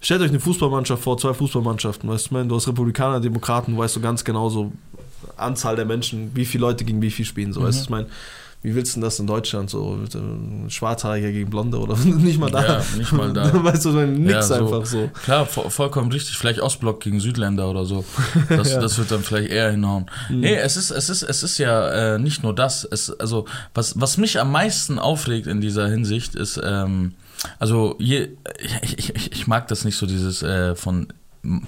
stellt 0.00 0.22
euch 0.22 0.30
eine 0.30 0.40
Fußballmannschaft 0.40 1.02
vor, 1.02 1.18
zwei 1.18 1.34
Fußballmannschaften, 1.34 2.08
weißt 2.08 2.30
du, 2.30 2.34
meine, 2.34 2.48
du 2.48 2.56
hast 2.56 2.68
Republikaner, 2.68 3.20
Demokraten, 3.20 3.76
weißt 3.76 3.96
du 3.96 4.00
ganz 4.00 4.24
genau 4.24 4.48
so, 4.48 4.72
Anzahl 5.36 5.76
der 5.76 5.84
Menschen, 5.84 6.30
wie 6.34 6.44
viele 6.44 6.62
Leute 6.62 6.84
gegen 6.84 7.00
wie 7.02 7.10
viel 7.10 7.24
spielen, 7.24 7.52
so, 7.52 7.62
weißt 7.62 7.78
du, 7.80 7.84
ich 7.84 7.90
meine, 7.90 8.06
wie 8.62 8.74
willst 8.74 8.92
du 8.92 8.96
denn 8.96 9.04
das 9.04 9.18
in 9.18 9.26
Deutschland 9.26 9.70
so, 9.70 9.92
mit, 9.92 10.14
äh, 10.14 10.18
Schwarzhaarige 10.68 11.32
gegen 11.32 11.48
Blonde 11.48 11.78
oder 11.78 11.96
nicht 12.04 12.38
mal 12.38 12.50
da. 12.50 12.62
Ja, 12.62 12.84
nicht 12.98 13.10
mal 13.10 13.32
da. 13.32 13.50
weißt 13.64 13.86
du, 13.86 13.92
nix 13.92 14.32
Ja, 14.32 14.42
so. 14.42 14.54
einfach 14.54 14.84
so. 14.84 15.10
Klar, 15.24 15.46
vo 15.46 15.70
vollkommen 15.70 16.12
richtig. 16.12 16.36
Vielleicht 16.36 16.60
Ostblock 16.60 17.00
gegen 17.00 17.20
Südländer 17.20 17.70
oder 17.70 17.86
so. 17.86 18.04
Das, 18.50 18.70
Ja. 18.72 18.80
das 18.80 18.98
wird 18.98 19.10
dann 19.12 19.22
vielleicht 19.22 19.50
eher 19.50 19.70
hinhauen. 19.70 20.10
Mhm. 20.28 20.40
Nee, 20.40 20.56
es 20.56 20.76
ist, 20.76 20.90
es 20.90 21.08
ist, 21.08 21.22
es 21.22 21.42
ist 21.42 21.56
ja 21.56 22.16
äh, 22.16 22.18
nicht 22.18 22.42
nur 22.42 22.54
das. 22.54 22.84
Es, 22.84 23.10
also, 23.18 23.46
was, 23.72 23.98
was 23.98 24.18
mich 24.18 24.38
am 24.38 24.52
meisten 24.52 24.98
aufregt 24.98 25.46
in 25.46 25.62
dieser 25.62 25.88
Hinsicht 25.88 26.34
ist, 26.34 26.60
ähm, 26.62 27.14
also 27.58 27.96
je, 27.98 28.30
ich, 28.82 29.14
ich, 29.14 29.32
ich 29.32 29.46
mag 29.46 29.68
das 29.68 29.84
nicht 29.84 29.96
so, 29.96 30.06
dieses 30.06 30.42
äh, 30.42 30.74
von, 30.74 31.12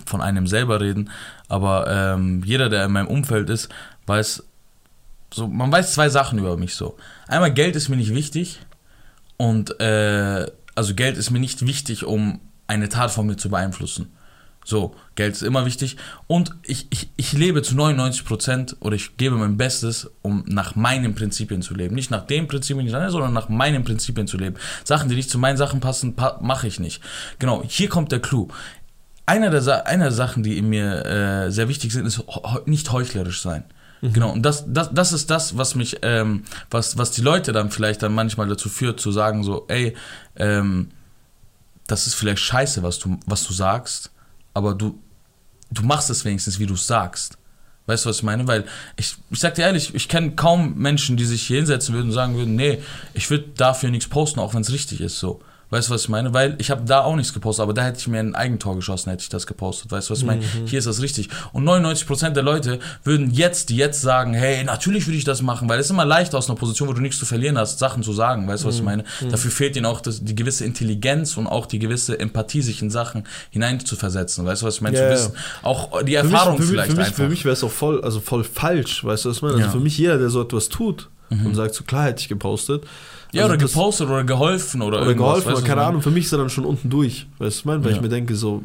von 0.05 0.21
einem 0.21 0.47
selber 0.47 0.81
reden, 0.81 1.11
aber 1.49 1.87
ähm, 1.89 2.43
jeder, 2.45 2.69
der 2.69 2.85
in 2.85 2.93
meinem 2.93 3.09
Umfeld 3.09 3.49
ist, 3.51 3.69
weiß, 4.07 4.45
so, 5.33 5.47
man 5.47 5.73
weiß 5.73 5.95
zwei 5.95 6.09
Sachen 6.09 6.39
über 6.39 6.57
mich 6.57 6.75
so. 6.75 6.97
Einmal, 7.27 7.53
Geld 7.53 7.77
ist 7.77 7.89
mir 7.89 7.97
nicht 7.97 8.15
wichtig 8.15 8.61
und 9.37 9.81
äh, 9.81 10.47
also 10.75 10.95
Geld 10.95 11.17
ist 11.17 11.31
mir 11.31 11.41
nicht 11.41 11.67
wichtig, 11.67 12.05
um 12.05 12.41
eine 12.67 12.89
Tat 12.89 13.11
von 13.11 13.27
mir 13.27 13.37
zu 13.37 13.51
beeinflussen. 13.51 14.13
So, 14.65 14.95
Geld 15.15 15.35
ist 15.35 15.43
immer 15.43 15.67
wichtig. 15.67 15.97
Und 16.27 16.55
ich, 16.63 16.87
ich, 16.91 17.11
ich 17.17 17.33
lebe 17.33 17.63
zu 17.63 17.75
99% 17.75 18.77
oder 18.81 18.95
ich 18.95 19.17
gebe 19.17 19.37
mein 19.37 19.57
Bestes, 19.57 20.11
um 20.23 20.45
nach 20.47 20.77
meinen 20.77 21.15
Prinzipien 21.15 21.63
zu 21.63 21.75
leben. 21.75 21.95
Nicht 21.95 22.11
nach 22.11 22.27
den 22.27 22.47
Prinzipien, 22.47 22.85
die 22.85 22.91
ich 22.91 22.95
habe, 22.95 23.11
sondern 23.11 23.33
nach 23.33 23.49
meinen 23.49 23.85
Prinzipien 23.85 24.27
zu 24.27 24.37
leben. 24.37 24.57
Sachen, 24.85 25.09
die 25.09 25.17
nicht 25.17 25.31
zu 25.31 25.39
meinen 25.39 25.57
Sachen 25.57 25.81
passen, 25.81 26.15
pa 26.15 26.39
mache 26.41 26.67
ich 26.69 26.79
nicht. 26.79 27.03
Genau, 27.39 27.63
hier 27.67 27.89
kommt 27.89 28.13
der 28.13 28.21
Clou. 28.21 28.49
Einer 29.27 29.51
der, 29.51 29.63
Sa 29.63 29.79
einer 29.79 30.05
der 30.05 30.13
Sachen, 30.13 30.43
die 30.43 30.59
in 30.59 30.69
mir 30.69 31.05
äh, 31.07 31.51
sehr 31.51 31.69
wichtig 31.69 31.93
sind, 31.93 32.07
ist 32.07 32.23
nicht 32.67 32.91
heuchlerisch 32.93 33.41
sein. 33.41 33.65
Genau, 34.03 34.33
und 34.33 34.43
das, 34.43 34.65
das, 34.67 34.91
das 34.93 35.13
ist 35.13 35.31
das, 35.31 35.57
was 35.57 35.77
mich, 35.77 35.99
ähm, 36.03 36.43
was, 36.71 36.99
was 36.99 37.13
die 37.13 37.21
Leute 37.21 37.53
dann 37.53 37.71
vielleicht 37.71 38.03
dann 38.03 38.13
manchmal 38.13 38.49
dazu 38.49 38.69
führt, 38.69 38.99
zu 38.99 39.13
sagen 39.13 39.45
so, 39.45 39.65
ey, 39.69 39.95
ähm, 40.35 40.89
das 41.87 42.09
ist 42.09 42.15
vielleicht 42.15 42.41
scheiße, 42.41 42.83
was 42.83 42.99
du, 42.99 43.21
was 43.27 43.47
du 43.47 43.53
sagst, 43.53 44.12
aber 44.55 44.75
du, 44.75 44.99
du 45.71 45.83
machst 45.83 46.11
es 46.11 46.25
wenigstens, 46.25 46.59
wie 46.59 46.67
du 46.67 46.75
es 46.75 46.87
sagst. 46.87 47.39
Weißt 47.87 48.05
du, 48.05 48.11
was 48.11 48.19
ich 48.19 48.23
meine? 48.23 48.47
Weil 48.47 48.65
ich, 48.97 49.17
ich 49.31 49.41
sag 49.41 49.55
dir 49.55 49.63
ehrlich, 49.63 49.95
ich 49.95 50.09
kenne 50.09 50.33
kaum 50.33 50.77
Menschen, 50.77 51.17
die 51.17 51.25
sich 51.25 51.43
hier 51.43 51.57
hinsetzen 51.57 51.95
würden 51.95 52.09
und 52.09 52.13
sagen 52.13 52.37
würden, 52.37 52.55
nee, 52.55 52.81
ich 53.13 53.29
würde 53.29 53.49
dafür 53.57 53.91
nichts 53.91 54.09
posten, 54.09 54.41
auch 54.41 54.55
wenn 54.55 54.63
es 54.63 54.73
richtig 54.73 55.01
ist 55.01 55.19
so. 55.19 55.41
Weißt 55.73 55.89
du, 55.89 55.95
was 55.95 56.03
ich 56.03 56.09
meine? 56.11 56.35
Weil 56.35 56.55
ich 56.59 56.71
habe 56.71 56.83
da 56.85 57.01
auch 57.01 57.17
nichts 57.17 57.33
gepostet, 57.33 57.63
aber 57.63 57.73
da 57.73 57.83
hätte 57.83 57.99
ich 57.99 58.07
mir 58.07 58.21
ein 58.21 58.35
Eigentor 58.35 58.77
geschossen, 58.77 59.09
hätte 59.09 59.23
ich 59.23 59.31
das 59.31 59.47
gepostet. 59.47 59.91
Weißt 59.91 60.09
du, 60.09 60.13
was 60.13 60.19
ich 60.19 60.25
meine? 60.27 60.43
Mhm. 60.43 60.67
Hier 60.67 60.79
ist 60.79 60.85
das 60.87 61.01
richtig. 61.01 61.31
Und 61.55 61.65
99% 61.65 62.31
der 62.35 62.43
Leute 62.43 62.79
würden 63.05 63.31
jetzt, 63.31 63.71
die 63.71 63.77
jetzt 63.77 64.03
sagen, 64.03 64.35
hey, 64.35 64.63
natürlich 64.65 65.07
würde 65.07 65.17
ich 65.17 65.25
das 65.25 65.41
machen, 65.41 65.69
weil 65.71 65.81
es 65.81 65.87
ist 65.87 65.91
immer 65.91 66.05
leicht 66.05 66.35
aus 66.35 66.51
einer 66.51 66.59
Position, 66.59 66.89
wo 66.89 66.93
du 66.93 67.01
nichts 67.01 67.19
zu 67.19 67.25
verlieren 67.25 67.57
hast, 67.57 67.79
Sachen 67.79 68.03
zu 68.03 68.13
sagen. 68.13 68.47
Weißt 68.47 68.65
du, 68.65 68.67
Mhm. 68.67 68.69
was 68.69 68.77
ich 68.77 68.83
meine? 68.83 69.05
Dafür 69.31 69.51
fehlt 69.51 69.75
ihnen 69.77 69.87
auch 69.87 70.01
das, 70.03 70.23
die 70.23 70.35
gewisse 70.35 70.67
Intelligenz 70.67 71.39
und 71.39 71.47
auch 71.47 71.65
die 71.65 71.79
gewisse 71.79 72.21
Empathie, 72.21 72.61
sich 72.61 72.83
in 72.83 72.91
Sachen 72.91 73.25
hineinzuversetzen. 73.51 74.45
Weißt 74.45 74.63
du, 74.63 74.67
was 74.67 74.75
ich 74.77 74.81
meine? 74.83 74.99
Ja, 74.99 75.07
zu 75.09 75.13
wissen, 75.15 75.33
auch 75.63 75.91
die 76.03 76.13
Für 76.17 76.23
mich- 76.25 76.33
Erfahrung 76.33 76.57
für 76.57 76.63
mich, 76.63 76.71
vielleicht 76.71 76.91
für 76.91 76.97
mich, 76.97 77.07
einfach. 77.07 77.17
Für 77.17 77.29
mich 77.29 77.45
wäre 77.45 77.53
es 77.55 77.65
auch 77.65 77.71
voll, 77.71 78.03
also 78.05 78.21
voll 78.21 78.45
falsch, 78.45 79.05
weißt 79.05 79.25
du, 79.25 79.31
was 79.31 79.37
ich 79.37 79.43
meine? 79.43 79.55
Also 79.55 79.65
Ja. 79.65 79.69
Mhm. 79.69 79.73
für 79.73 79.81
mich 79.81 79.97
jeder, 79.99 80.19
der 80.19 80.29
so 80.29 80.43
etwas 80.43 80.69
tut 80.69 81.09
und 81.31 81.55
sagt, 81.55 81.75
so 81.75 81.85
klar 81.85 82.05
hätte 82.05 82.21
ich 82.21 82.29
gepostet. 82.29 82.85
Ja, 83.33 83.43
also 83.45 83.55
oder 83.55 83.65
gepostet 83.67 84.09
oder 84.09 84.25
geholfen 84.25 84.83
oder, 84.83 84.99
oder 84.99 85.07
irgendwas, 85.07 85.29
geholfen, 85.45 85.53
oder 85.53 85.61
keine 85.63 85.77
meine? 85.77 85.87
Ahnung, 85.89 86.03
für 86.03 86.11
mich 86.11 86.25
ist 86.27 86.33
er 86.33 86.39
dann 86.39 86.51
schon 86.51 86.65
unten 86.65 86.91
durch, 86.91 87.27
weißt 87.39 87.57
du, 87.57 87.61
ich 87.61 87.65
meine? 87.65 87.83
Weil 87.85 87.91
Ja. 87.93 87.97
ich 87.97 88.03
mir 88.03 88.09
denke, 88.09 88.35
so, 88.37 88.63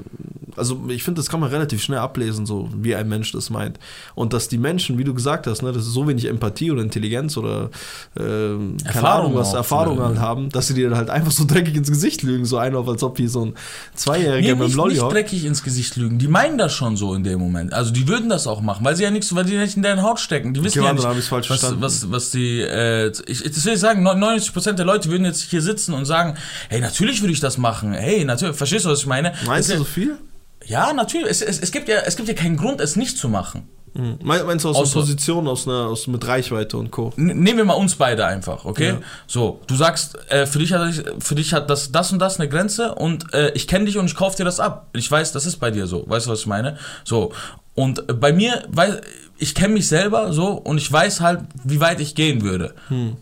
also 0.55 0.81
ich 0.89 1.03
finde, 1.03 1.19
das 1.19 1.29
kann 1.29 1.39
man 1.39 1.49
relativ 1.49 1.81
schnell 1.83 1.99
ablesen, 1.99 2.45
so 2.45 2.69
wie 2.75 2.95
ein 2.95 3.07
Mensch 3.07 3.31
das 3.31 3.49
meint. 3.49 3.79
Und 4.15 4.33
dass 4.33 4.47
die 4.47 4.57
Menschen, 4.57 4.97
wie 4.97 5.03
du 5.03 5.13
gesagt 5.13 5.45
hast, 5.47 5.61
ne, 5.61 5.71
das 5.71 5.83
ist 5.85 5.93
so 5.93 6.07
wenig 6.07 6.25
Empathie 6.25 6.71
oder 6.71 6.81
Intelligenz 6.81 7.37
oder 7.37 7.69
ähm, 8.19 8.77
keine 8.83 8.95
Erfahrung 8.95 9.25
Ahnung, 9.27 9.35
was 9.35 9.49
auch 9.53 9.57
Erfahrung 9.57 9.95
vielleicht. 9.97 10.09
halt 10.15 10.19
haben, 10.19 10.49
dass 10.49 10.67
sie 10.67 10.73
dir 10.73 10.89
dann 10.89 10.97
halt 10.97 11.09
einfach 11.09 11.31
so 11.31 11.45
dreckig 11.45 11.75
ins 11.75 11.89
Gesicht 11.89 12.23
lügen, 12.23 12.45
so 12.45 12.57
einer, 12.57 12.85
als 12.87 13.03
ob 13.03 13.17
hier 13.17 13.29
so 13.29 13.45
ein 13.45 13.53
Zweijähriger 13.93 14.55
Nee, 14.55 14.55
mit 14.63 14.71
dem 14.71 14.77
Lolli 14.77 14.95
nicht 14.95 15.11
dreckig 15.11 15.45
ins 15.45 15.63
Gesicht 15.63 15.95
lügen. 15.95 16.17
Die 16.17 16.27
meinen 16.27 16.57
das 16.57 16.73
schon 16.73 16.97
so 16.97 17.13
in 17.13 17.23
dem 17.23 17.39
Moment. 17.39 17.73
Also 17.73 17.91
die 17.91 18.07
würden 18.07 18.29
das 18.29 18.47
auch 18.47 18.61
machen, 18.61 18.83
weil 18.83 18.95
sie 18.95 19.03
ja 19.03 19.11
nichts, 19.11 19.33
weil 19.35 19.45
die 19.45 19.57
nicht 19.57 19.77
in 19.77 19.83
deine 19.83 20.01
Haut 20.03 20.19
stecken. 20.19 20.53
Die 20.53 20.63
wissen 20.63 20.79
Okay, 20.79 20.87
ja 20.87 21.03
warte, 21.03 21.15
nicht, 21.15 21.31
was, 21.31 21.79
was, 21.79 22.11
was 22.11 22.31
die, 22.31 22.61
äh, 22.61 23.11
ich, 23.27 23.43
das 23.43 23.63
will 23.65 23.73
ich 23.73 23.79
sagen, 23.79 24.03
99% 24.57 24.73
der 24.73 24.85
Leute 24.85 25.09
würden 25.09 25.25
jetzt 25.25 25.41
hier 25.43 25.61
sitzen 25.61 25.93
und 25.93 26.05
sagen, 26.05 26.35
hey, 26.69 26.81
natürlich 26.81 27.21
würde 27.21 27.33
ich 27.33 27.39
das 27.39 27.57
machen. 27.57 27.93
Hey, 27.93 28.23
natürlich, 28.25 28.55
verstehst 28.55 28.85
du, 28.85 28.89
was 28.89 28.99
ich 28.99 29.05
meine? 29.07 29.33
Meinst 29.45 29.69
es, 29.69 29.75
du 29.75 29.79
so 29.79 29.85
viel? 29.85 30.17
Ja, 30.65 30.91
natürlich. 30.93 31.29
Es, 31.29 31.41
es, 31.41 31.59
es, 31.59 31.71
gibt 31.71 31.87
ja, 31.87 31.99
es 32.05 32.15
gibt 32.17 32.27
ja 32.27 32.33
keinen 32.35 32.57
Grund, 32.57 32.81
es 32.81 32.95
nicht 32.95 33.17
zu 33.17 33.29
machen. 33.29 33.67
Mhm. 33.93 34.19
Mein- 34.21 34.45
Meinst 34.45 34.65
du 34.65 34.69
aus 34.69 34.75
einer 34.77 35.01
Position, 35.01 35.47
aus 35.47 35.67
einer, 35.67 35.87
aus, 35.87 36.07
mit 36.07 36.25
Reichweite 36.27 36.77
und 36.77 36.91
Co.? 36.91 37.13
Nehmen 37.15 37.57
wir 37.57 37.65
mal 37.65 37.73
uns 37.73 37.95
beide 37.95 38.25
einfach, 38.25 38.65
okay? 38.65 38.89
Ja. 38.89 38.97
So, 39.27 39.61
du 39.67 39.75
sagst, 39.75 40.17
äh, 40.29 40.45
für 40.45 40.59
dich 40.59 40.73
hat 40.73 40.93
für 41.19 41.35
dich 41.35 41.53
hat 41.53 41.69
das 41.69 41.91
das 41.91 42.11
und 42.11 42.19
das 42.19 42.39
eine 42.39 42.49
Grenze 42.49 42.93
und 42.95 43.33
äh, 43.33 43.51
ich 43.53 43.67
kenne 43.67 43.85
dich 43.85 43.97
und 43.97 44.05
ich 44.05 44.15
kaufe 44.15 44.37
dir 44.37 44.43
das 44.43 44.59
ab. 44.59 44.87
Ich 44.93 45.09
weiß, 45.09 45.31
das 45.31 45.45
ist 45.45 45.57
bei 45.57 45.71
dir 45.71 45.87
so. 45.87 46.03
Weißt 46.07 46.27
du, 46.27 46.31
was 46.31 46.41
ich 46.41 46.47
meine? 46.47 46.77
So 47.05 47.31
und 47.73 48.19
bei 48.19 48.33
mir, 48.33 48.63
weil 48.69 49.01
ich 49.37 49.55
kenne 49.55 49.73
mich 49.75 49.87
selber 49.87 50.33
so 50.33 50.49
und 50.49 50.77
ich 50.79 50.91
weiß 50.91 51.21
halt, 51.21 51.41
wie 51.63 51.79
weit 51.79 51.99
ich 52.01 52.13
gehen 52.15 52.41
würde. 52.41 52.73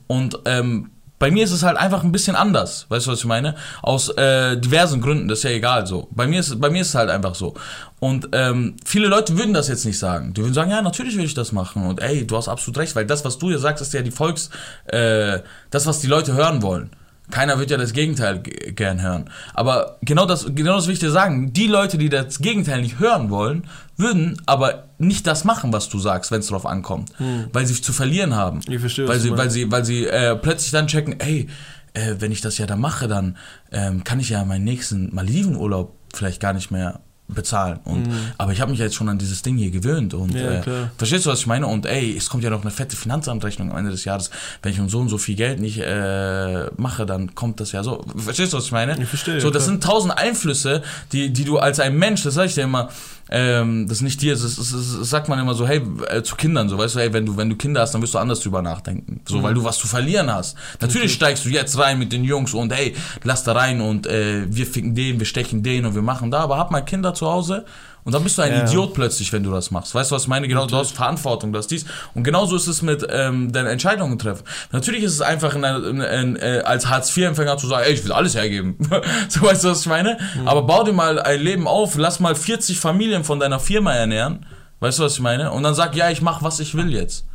Und 0.08 0.40
ähm, 0.46 0.92
bei 1.18 1.32
mir 1.32 1.44
ist 1.44 1.52
es 1.52 1.64
halt 1.64 1.78
einfach 1.78 2.04
ein 2.04 2.12
bisschen 2.12 2.36
anders, 2.36 2.86
weißt 2.90 3.08
du, 3.08 3.12
was 3.12 3.20
ich 3.20 3.26
meine? 3.26 3.56
Aus 3.82 4.10
äh, 4.10 4.58
diversen 4.58 5.02
Gründen, 5.02 5.28
das 5.28 5.40
ist 5.40 5.44
ja 5.44 5.52
egal 5.52 5.88
so. 5.88 6.08
Bei 6.12 6.28
mir 6.28 6.42
ist, 6.42 6.60
bei 6.60 6.70
mir 6.70 6.82
ist 6.82 6.90
es 6.90 6.96
halt 6.96 7.10
einfach 7.10 7.36
so. 7.36 7.54
Und 8.00 8.30
ähm, 8.34 8.76
viele 8.86 9.08
Leute 9.08 9.38
würden 9.38 9.54
das 9.54 9.68
jetzt 9.68 9.86
nicht 9.86 9.98
sagen. 9.98 10.34
Die 10.34 10.42
würden 10.42 10.54
sagen, 10.54 10.72
ja, 10.72 10.82
natürlich 10.82 11.18
will 11.18 11.26
ich 11.26 11.34
das 11.34 11.52
machen. 11.52 11.86
Und 11.86 12.02
ey, 12.02 12.28
du 12.28 12.36
hast 12.36 12.50
absolut 12.50 12.78
recht, 12.80 12.96
weil 12.96 13.06
das, 13.06 13.24
was 13.24 13.38
du 13.38 13.48
hier 13.48 13.60
sagst, 13.60 13.82
ist 13.82 13.94
ja 13.94 14.02
die 14.02 14.12
Volks, 14.12 14.50
äh, 14.88 15.40
das, 15.70 15.86
was 15.86 16.00
die 16.00 16.08
Leute 16.08 16.34
hören 16.34 16.62
wollen. 16.62 16.92
Keiner 17.32 17.60
wird 17.60 17.72
ja 17.72 17.78
das 17.78 17.94
Gegenteil 17.94 18.40
gern 18.40 19.02
hören. 19.02 19.30
Aber 19.54 19.98
genau 20.02 20.26
das, 20.26 20.46
genau 20.54 20.76
das 20.76 20.88
will 20.88 20.94
ich 20.94 21.00
dir 21.00 21.12
sagen. 21.12 21.54
Die 21.54 21.68
Leute, 21.68 21.98
die 21.98 22.10
das 22.10 22.40
Gegenteil 22.40 22.82
nicht 22.82 23.00
hören 23.00 23.30
wollen, 23.30 23.64
würden 23.98 24.42
aber 24.46 24.90
nicht 24.98 25.26
das 25.28 25.44
machen, 25.44 25.74
was 25.74 25.90
du 25.90 26.00
sagst, 26.00 26.32
wenn 26.32 26.40
es 26.40 26.48
drauf 26.48 26.66
ankommt. 26.66 27.12
Weil 27.52 27.66
sie 27.66 27.82
zu 27.82 27.94
verlieren 27.94 28.36
haben. 28.36 28.62
Ich 28.68 28.80
verstehe, 28.80 29.08
weil 29.08 29.20
sie, 29.20 29.32
weil 29.32 29.50
sie, 29.50 29.72
weil 29.72 29.86
sie 29.86 30.06
äh, 30.06 30.36
plötzlich 30.36 30.72
dann 30.72 30.88
checken, 30.88 31.20
ey, 31.20 31.48
äh, 31.94 32.16
wenn 32.20 32.32
ich 32.32 32.42
das 32.42 32.58
ja 32.58 32.66
da 32.66 32.76
mache, 32.76 33.08
dann 33.08 33.38
ähm, 33.72 34.04
kann 34.04 34.20
ich 34.20 34.30
ja 34.30 34.46
meinen 34.46 34.64
nächsten 34.64 35.14
Maledivenurlaub 35.14 35.96
vielleicht 36.14 36.42
gar 36.42 36.54
nicht 36.54 36.72
mehr 36.72 37.02
bezahlen. 37.28 37.80
Und, 37.86 38.08
Aber 38.38 38.52
ich 38.52 38.62
habe 38.62 38.70
mich 38.72 38.80
ja 38.80 38.86
jetzt 38.86 38.96
schon 38.96 39.10
an 39.10 39.18
dieses 39.18 39.42
Ding 39.42 39.58
hier 39.58 39.72
gewöhnt. 39.72 40.14
Und 40.14 40.34
Mhm. 40.34 40.40
Ja, 40.40 40.52
äh, 40.62 40.64
verstehst 40.98 41.26
du, 41.26 41.30
was 41.32 41.40
ich 41.40 41.48
meine? 41.48 41.66
Und 41.68 41.86
ey, 41.86 42.16
es 42.16 42.30
kommt 42.30 42.44
ja 42.44 42.50
noch 42.50 42.62
eine 42.62 42.72
fette 42.72 42.96
Finanzamtrechnung 42.96 43.72
am 43.72 43.78
Ende 43.78 43.92
des 43.92 44.06
Jahres. 44.06 44.30
Wenn 44.62 44.72
ich 44.74 44.80
um 44.80 44.90
so 44.90 45.00
und 45.00 45.10
so 45.10 45.18
viel 45.18 45.36
Geld 45.36 45.60
nicht 45.60 45.80
äh, 45.80 46.66
mache, 46.78 47.06
dann 47.06 47.34
kommt 47.34 47.60
das 47.60 47.72
ja 47.72 47.84
so. 47.84 48.04
Verstehst 48.16 48.54
du, 48.54 48.58
was 48.58 48.66
ich 48.66 48.72
meine? 48.72 49.02
Ich 49.02 49.10
verstehe, 49.10 49.42
So, 49.42 49.50
das 49.50 49.64
klar. 49.64 49.74
sind 49.74 49.84
tausend 49.84 50.18
Einflüsse, 50.18 50.84
die, 51.12 51.32
die 51.34 51.46
du 51.46 51.58
als 51.58 51.80
ein 51.80 51.96
Mensch, 51.98 52.24
das 52.24 52.36
sag 52.36 52.46
ich 52.46 52.54
dir 52.56 52.64
immer, 52.64 52.90
ähm, 53.32 53.88
das 53.88 53.98
ist 53.98 54.04
nicht 54.04 54.22
dir, 54.22 54.34
das, 54.34 54.44
ist, 54.44 54.60
das, 54.60 54.72
ist- 54.72 55.00
das 55.00 55.10
sagt 55.10 55.30
man 55.30 55.40
immer 55.40 55.56
so, 55.56 55.68
hey, 55.68 55.82
äh, 56.10 56.22
zu 56.22 56.36
Kindern, 56.36 56.70
so, 56.70 56.78
weißt 56.78 56.96
du, 56.96 57.00
hey, 57.00 57.12
wenn 57.14 57.26
du, 57.26 57.36
wenn 57.38 57.50
du 57.50 57.56
Kinder 57.56 57.82
hast, 57.82 57.94
dann 57.94 58.02
wirst 58.02 58.14
du 58.14 58.20
anders 58.20 58.40
drüber 58.42 58.62
nachdenken. 58.62 59.22
So, 59.28 59.42
weil 59.42 59.54
du 59.54 59.64
was 59.64 59.78
zu 59.80 59.88
verlieren 59.88 60.32
hast. 60.32 60.56
Natürlich 60.80 61.14
steigst 61.14 61.44
du 61.46 61.50
jetzt 61.50 61.78
rein 61.80 61.98
mit 62.00 62.12
den 62.14 62.24
Jungs 62.24 62.54
und 62.54 62.72
hey, 62.74 62.96
lass 63.24 63.44
da 63.44 63.54
rein 63.54 63.82
und 63.82 64.06
äh, 64.08 64.44
wir 64.48 64.68
ficken 64.68 64.94
den, 64.96 65.20
wir 65.20 65.26
stechen 65.26 65.64
den 65.64 65.86
und 65.86 65.96
wir 65.96 66.02
machen 66.04 66.30
da, 66.32 66.40
aber 66.42 66.58
hab 66.58 66.70
mal 66.72 66.82
Kinder 66.82 67.14
zu 67.14 67.26
Hause 67.28 67.66
und 68.06 68.14
dann 68.14 68.24
bist 68.24 68.38
du 68.38 68.44
ein 68.44 68.54
Ja. 68.54 68.64
Idiot 68.64 68.94
plötzlich, 68.94 69.34
wenn 69.34 69.44
du 69.44 69.52
das 69.52 69.72
machst. 69.72 69.94
Weißt 69.94 70.12
du, 70.12 70.16
was 70.16 70.22
ich 70.24 70.28
meine? 70.28 70.48
Genau, 70.48 70.68
du 70.68 70.78
hast 70.78 70.92
Verantwortung, 70.96 71.52
du 71.52 71.58
hast 71.58 71.68
dies. 71.72 71.86
Und 72.14 72.24
genauso 72.24 72.56
ist 72.56 72.68
es 72.68 72.82
mit 72.84 73.06
ähm, 73.10 73.52
deinen 73.52 73.66
Entscheidungen 73.68 74.20
treffen. 74.20 74.44
Natürlich 74.72 75.04
ist 75.04 75.14
es 75.14 75.22
einfach 75.22 75.56
in, 75.56 75.64
in, 75.64 76.02
in, 76.02 76.36
äh, 76.38 76.62
als 76.64 76.88
Hartz-IV-Empfänger 76.88 77.58
zu 77.58 77.66
sagen, 77.68 77.84
ey, 77.88 77.94
ich 77.94 78.06
will 78.06 78.12
alles 78.12 78.36
hergeben. 78.36 78.78
so 79.28 79.42
weißt 79.42 79.64
du, 79.64 79.70
was 79.70 79.82
ich 79.82 79.88
meine? 79.88 80.18
Aber 80.46 80.62
bau 80.62 80.84
dir 80.84 80.94
mal 80.94 81.20
ein 81.20 81.42
Leben 81.42 81.68
auf, 81.68 81.98
lass 81.98 82.20
mal 82.20 82.36
40 82.36 82.80
Familien 82.80 83.24
von 83.24 83.40
deiner 83.40 83.60
Firma 83.60 83.92
ernähren. 83.94 84.46
Weißt 84.82 85.00
du, 85.00 85.04
was 85.04 85.14
ich 85.16 85.22
meine? 85.22 85.52
Und 85.52 85.64
dann 85.64 85.74
sag, 85.74 85.96
ja, 85.96 86.12
ich 86.12 86.22
mach, 86.22 86.44
was 86.44 86.60
ich 86.60 86.76
will 86.76 86.94
jetzt. 86.94 87.26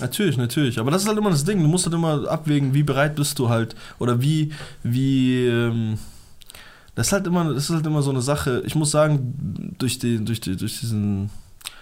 Natürlich, 0.00 0.38
natürlich. 0.38 0.78
Aber 0.78 0.90
das 0.90 1.02
ist 1.02 1.08
halt 1.08 1.18
immer 1.18 1.30
das 1.30 1.44
Ding. 1.44 1.60
Du 1.60 1.68
musst 1.68 1.84
halt 1.84 1.94
immer 1.94 2.26
abwägen, 2.26 2.72
wie 2.72 2.82
bereit 2.82 3.16
bist 3.16 3.38
du 3.38 3.50
halt 3.50 3.74
oder 3.98 4.22
wie, 4.22 4.52
wie. 4.82 5.46
Ähm, 5.46 5.98
das 6.94 7.08
ist 7.08 7.12
halt 7.12 7.26
immer, 7.26 7.52
das 7.52 7.64
ist 7.64 7.70
halt 7.70 7.86
immer 7.86 8.02
so 8.02 8.10
eine 8.10 8.22
Sache. 8.22 8.62
Ich 8.66 8.74
muss 8.74 8.90
sagen, 8.90 9.74
durch 9.78 9.98
die, 9.98 10.24
durch 10.24 10.40
die, 10.40 10.56
durch 10.56 10.80
diesen, 10.80 11.30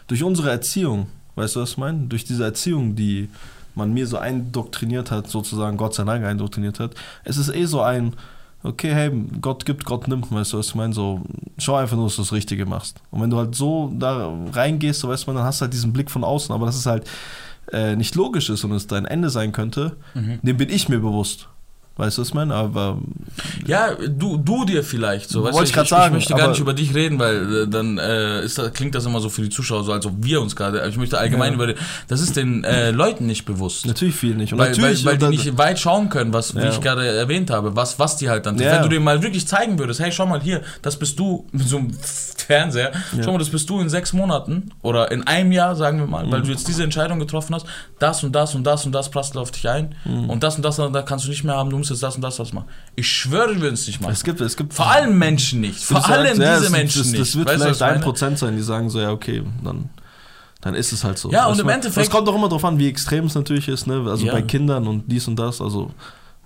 durch 0.06 0.22
unsere 0.22 0.50
Erziehung, 0.50 1.06
weißt 1.36 1.56
du, 1.56 1.60
was 1.60 1.70
ich 1.72 1.78
meine? 1.78 2.06
Durch 2.06 2.24
diese 2.24 2.44
Erziehung, 2.44 2.94
die 2.94 3.28
man 3.74 3.92
mir 3.92 4.06
so 4.06 4.18
eindoktriniert 4.18 5.10
hat, 5.10 5.28
sozusagen 5.28 5.76
Gott 5.76 5.94
sei 5.94 6.04
Dank 6.04 6.24
eindoktriniert 6.24 6.80
hat, 6.80 6.94
es 7.24 7.36
ist 7.36 7.54
eh 7.54 7.64
so 7.64 7.80
ein, 7.80 8.14
okay, 8.62 8.92
hey, 8.92 9.10
Gott 9.40 9.64
gibt, 9.64 9.84
Gott 9.84 10.08
nimmt, 10.08 10.30
weißt 10.30 10.52
du, 10.52 10.58
was 10.58 10.68
ich 10.68 10.74
meine? 10.74 10.92
So, 10.92 11.22
schau 11.58 11.76
einfach 11.76 11.96
nur, 11.96 12.06
dass 12.06 12.16
du 12.16 12.22
das 12.22 12.32
Richtige 12.32 12.66
machst. 12.66 13.00
Und 13.10 13.22
wenn 13.22 13.30
du 13.30 13.36
halt 13.38 13.54
so 13.54 13.92
da 13.96 14.32
reingehst, 14.52 15.00
so 15.00 15.08
weißt 15.08 15.26
du, 15.26 15.32
dann 15.32 15.44
hast 15.44 15.60
du 15.60 15.64
halt 15.64 15.72
diesen 15.72 15.92
Blick 15.92 16.10
von 16.10 16.24
außen, 16.24 16.54
aber 16.54 16.66
das 16.66 16.76
ist 16.76 16.86
halt 16.86 17.08
äh, 17.72 17.96
nicht 17.96 18.14
logisch 18.14 18.50
ist 18.50 18.64
und 18.64 18.72
es 18.72 18.86
dein 18.86 19.04
Ende 19.04 19.30
sein 19.30 19.52
könnte, 19.52 19.96
dem 20.42 20.56
bin 20.56 20.70
ich 20.70 20.88
mir 20.88 20.98
bewusst. 20.98 21.48
Weißt 21.98 22.16
du, 22.16 22.22
was 22.22 22.28
ich 22.28 22.34
meine? 22.34 22.54
Aber 22.54 22.96
Ja, 23.66 23.88
du, 23.94 24.36
du 24.38 24.64
dir 24.64 24.82
vielleicht 24.84 25.28
so. 25.28 25.42
Wollte 25.42 25.64
ich 25.64 25.76
ich, 25.76 25.88
sagen, 25.88 26.06
ich 26.06 26.12
möchte 26.12 26.34
gar 26.34 26.48
nicht 26.48 26.60
über 26.60 26.72
dich 26.72 26.94
reden, 26.94 27.18
weil 27.18 27.64
äh, 27.64 27.68
dann 27.68 27.98
äh, 27.98 28.42
ist 28.44 28.56
das, 28.56 28.72
klingt 28.72 28.94
das 28.94 29.04
immer 29.04 29.20
so 29.20 29.28
für 29.28 29.42
die 29.42 29.50
Zuschauer 29.50 29.82
so, 29.84 29.92
als 29.92 30.06
ob 30.06 30.14
wir 30.18 30.40
uns 30.40 30.54
gerade. 30.56 30.86
Ich 30.88 30.96
möchte 30.96 31.18
allgemein 31.18 31.58
Ja. 31.58 31.64
über. 31.64 31.74
Das 32.06 32.20
ist 32.20 32.36
den 32.36 32.62
äh, 32.64 32.92
Leuten 32.92 33.26
nicht 33.26 33.44
bewusst. 33.44 33.84
natürlich 33.86 34.14
viel 34.14 34.34
nicht. 34.36 34.52
Und 34.52 34.60
Weil, 34.60 34.70
natürlich, 34.70 35.04
weil, 35.04 35.12
weil 35.14 35.18
die 35.18 35.24
und 35.24 35.30
nicht 35.44 35.58
weit 35.58 35.78
schauen 35.78 36.08
können, 36.08 36.32
was, 36.32 36.54
wie 36.54 36.60
Ja. 36.60 36.70
ich 36.70 36.80
gerade 36.80 37.04
erwähnt 37.06 37.50
habe, 37.50 37.74
was, 37.76 37.98
was 37.98 38.16
die 38.16 38.30
halt 38.30 38.46
dann. 38.46 38.56
Ja. 38.58 38.76
Wenn 38.76 38.82
du 38.84 38.88
dir 38.88 39.00
mal 39.00 39.20
wirklich 39.22 39.46
zeigen 39.48 39.78
würdest, 39.78 39.98
hey, 40.00 40.12
schau 40.12 40.24
mal 40.26 40.40
hier, 40.40 40.62
das 40.82 40.96
bist 40.98 41.18
du 41.18 41.46
mit 41.52 41.66
so 41.68 41.78
einem 41.78 41.90
Fernseher, 42.36 42.92
schau 43.22 43.32
mal, 43.32 43.38
das 43.38 43.50
bist 43.50 43.68
du 43.68 43.80
in 43.80 43.88
sechs 43.88 44.12
Monaten 44.12 44.70
oder 44.82 45.10
in 45.10 45.26
einem 45.26 45.52
Jahr, 45.52 45.74
sagen 45.76 45.98
wir 45.98 46.06
mal, 46.06 46.26
Mhm. 46.26 46.30
weil 46.30 46.42
du 46.42 46.48
jetzt 46.50 46.68
diese 46.68 46.82
Entscheidung 46.84 47.18
getroffen 47.18 47.54
hast, 47.54 47.66
das 47.98 48.22
und 48.24 48.32
das 48.32 48.54
und 48.54 48.64
das 48.64 48.86
und 48.86 48.92
das 48.92 49.10
prasselt 49.10 49.36
auf 49.36 49.50
dich 49.50 49.68
ein 49.68 49.94
Mhm. 50.04 50.30
und 50.30 50.42
das 50.42 50.56
und 50.56 50.64
das, 50.64 50.76
da 50.76 51.02
kannst 51.02 51.24
du 51.26 51.30
nicht 51.30 51.44
mehr 51.44 51.56
haben, 51.56 51.70
du 51.70 51.76
musst 51.78 51.87
jetzt 51.90 52.02
das 52.02 52.16
und 52.16 52.22
das, 52.22 52.36
das 52.36 52.52
machen. 52.52 52.68
Ich 52.96 53.08
schwöre, 53.10 53.54
wir 53.54 53.60
würden 53.60 53.74
es 53.74 53.86
nicht 53.86 54.00
machen. 54.00 54.12
es 54.12 54.24
gibt, 54.24 54.40
es 54.40 54.56
gibt 54.56 54.74
Vor 54.74 54.90
allem 54.90 55.18
Menschen 55.18 55.60
nicht. 55.60 55.82
Vor 55.84 56.06
allem 56.08 56.40
ja, 56.40 56.54
diese 56.54 56.64
das, 56.64 56.70
Menschen 56.70 56.98
das, 57.02 57.06
nicht. 57.12 57.20
Das 57.20 57.36
wird 57.36 57.48
Weißt 57.48 57.58
was 57.60 57.76
vielleicht 57.78 57.80
ich 57.80 57.96
ein? 57.96 58.00
Prozent 58.00 58.38
sein, 58.38 58.56
die 58.56 58.62
sagen 58.62 58.90
so, 58.90 59.00
ja, 59.00 59.10
okay, 59.10 59.42
dann, 59.64 59.90
dann 60.60 60.74
ist 60.74 60.92
es 60.92 61.04
halt 61.04 61.18
so. 61.18 61.30
Ja, 61.30 61.46
und 61.46 61.58
im 61.58 61.68
Endeffekt- 61.68 62.06
Es 62.06 62.10
kommt 62.10 62.28
auch 62.28 62.34
immer 62.34 62.48
darauf 62.48 62.64
an, 62.64 62.78
wie 62.78 62.88
extrem 62.88 63.26
es 63.26 63.34
natürlich 63.34 63.68
ist, 63.68 63.86
ne? 63.86 64.04
Also 64.08 64.26
Ja. 64.26 64.32
bei 64.32 64.42
Kindern 64.42 64.86
und 64.86 65.04
dies 65.10 65.28
und 65.28 65.36
das, 65.36 65.60
also 65.60 65.92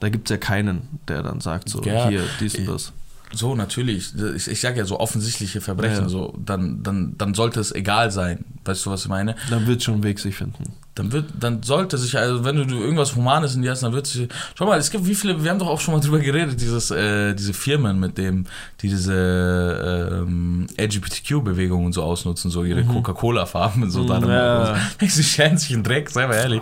da 0.01 0.09
gibt 0.09 0.29
es 0.29 0.35
ja 0.35 0.37
keinen, 0.39 1.01
der 1.09 1.23
dann 1.23 1.41
sagt 1.41 1.69
so, 1.69 1.83
Ja. 1.83 2.09
hier, 2.09 2.23
dies 2.41 2.55
und 2.57 2.67
das. 2.67 2.93
So, 3.35 3.55
natürlich. 3.55 4.13
Ich, 4.37 4.47
ich 4.47 4.61
sage 4.61 4.79
ja 4.79 4.85
so 4.85 5.01
offensichtliche 5.01 5.63
Verbrechen, 5.63 6.03
Ja. 6.03 6.09
so, 6.11 6.35
dann, 6.45 6.83
dann, 6.83 7.15
dann 7.17 7.33
sollte 7.33 7.61
es 7.61 7.73
egal 7.73 8.11
sein. 8.11 8.45
Weißt 8.67 8.85
du, 8.85 8.91
was 8.91 9.03
ich 9.05 9.09
meine? 9.09 9.37
Dann 9.49 9.67
wird 9.67 9.83
schon 9.83 9.95
ein 9.95 10.03
Weg 10.03 10.19
sich 10.19 10.37
finden. 10.37 10.65
Dann 10.95 11.11
wird, 11.11 11.27
dann 11.41 11.63
sollte 11.63 11.97
sich, 11.97 12.19
also 12.19 12.45
wenn 12.45 12.57
du 12.57 12.77
irgendwas 12.77 13.17
Humanes 13.17 13.55
in 13.55 13.63
dir 13.63 13.71
hast, 13.71 13.83
dann 13.83 13.95
wird 13.95 14.07
sich, 14.07 14.29
schau 14.55 14.67
mal, 14.67 14.79
es 14.79 14.91
gibt 14.91 15.07
wie 15.07 15.15
viele, 15.15 15.43
wir 15.43 15.51
haben 15.51 15.59
doch 15.59 15.69
auch 15.69 15.81
schon 15.81 15.95
mal 15.95 16.01
drüber 16.05 16.19
geredet, 16.19 16.61
dieses, 16.61 16.91
äh, 16.91 17.35
diese 17.35 17.55
Firmen, 17.55 17.99
mit 17.99 18.19
dem, 18.19 18.45
die 18.83 18.89
diese 18.89 20.23
ähm, 20.23 20.67
LGBTQ-Bewegung 20.79 21.87
und 21.87 21.93
so 21.95 22.03
ausnutzen, 22.03 22.51
so 22.51 22.65
ihre 22.65 22.83
mhm. 22.83 22.89
Coca-Cola-Farben 22.89 23.85
und 23.85 23.91
so. 23.91 24.03
Mhm, 24.03 24.29
ja. 24.29 24.77
Sie 25.01 25.25
schälen 25.25 25.57
sich 25.57 25.71
in 25.71 25.83
Dreck, 25.83 26.11
sei 26.11 26.27
mal 26.27 26.35
ehrlich. 26.35 26.61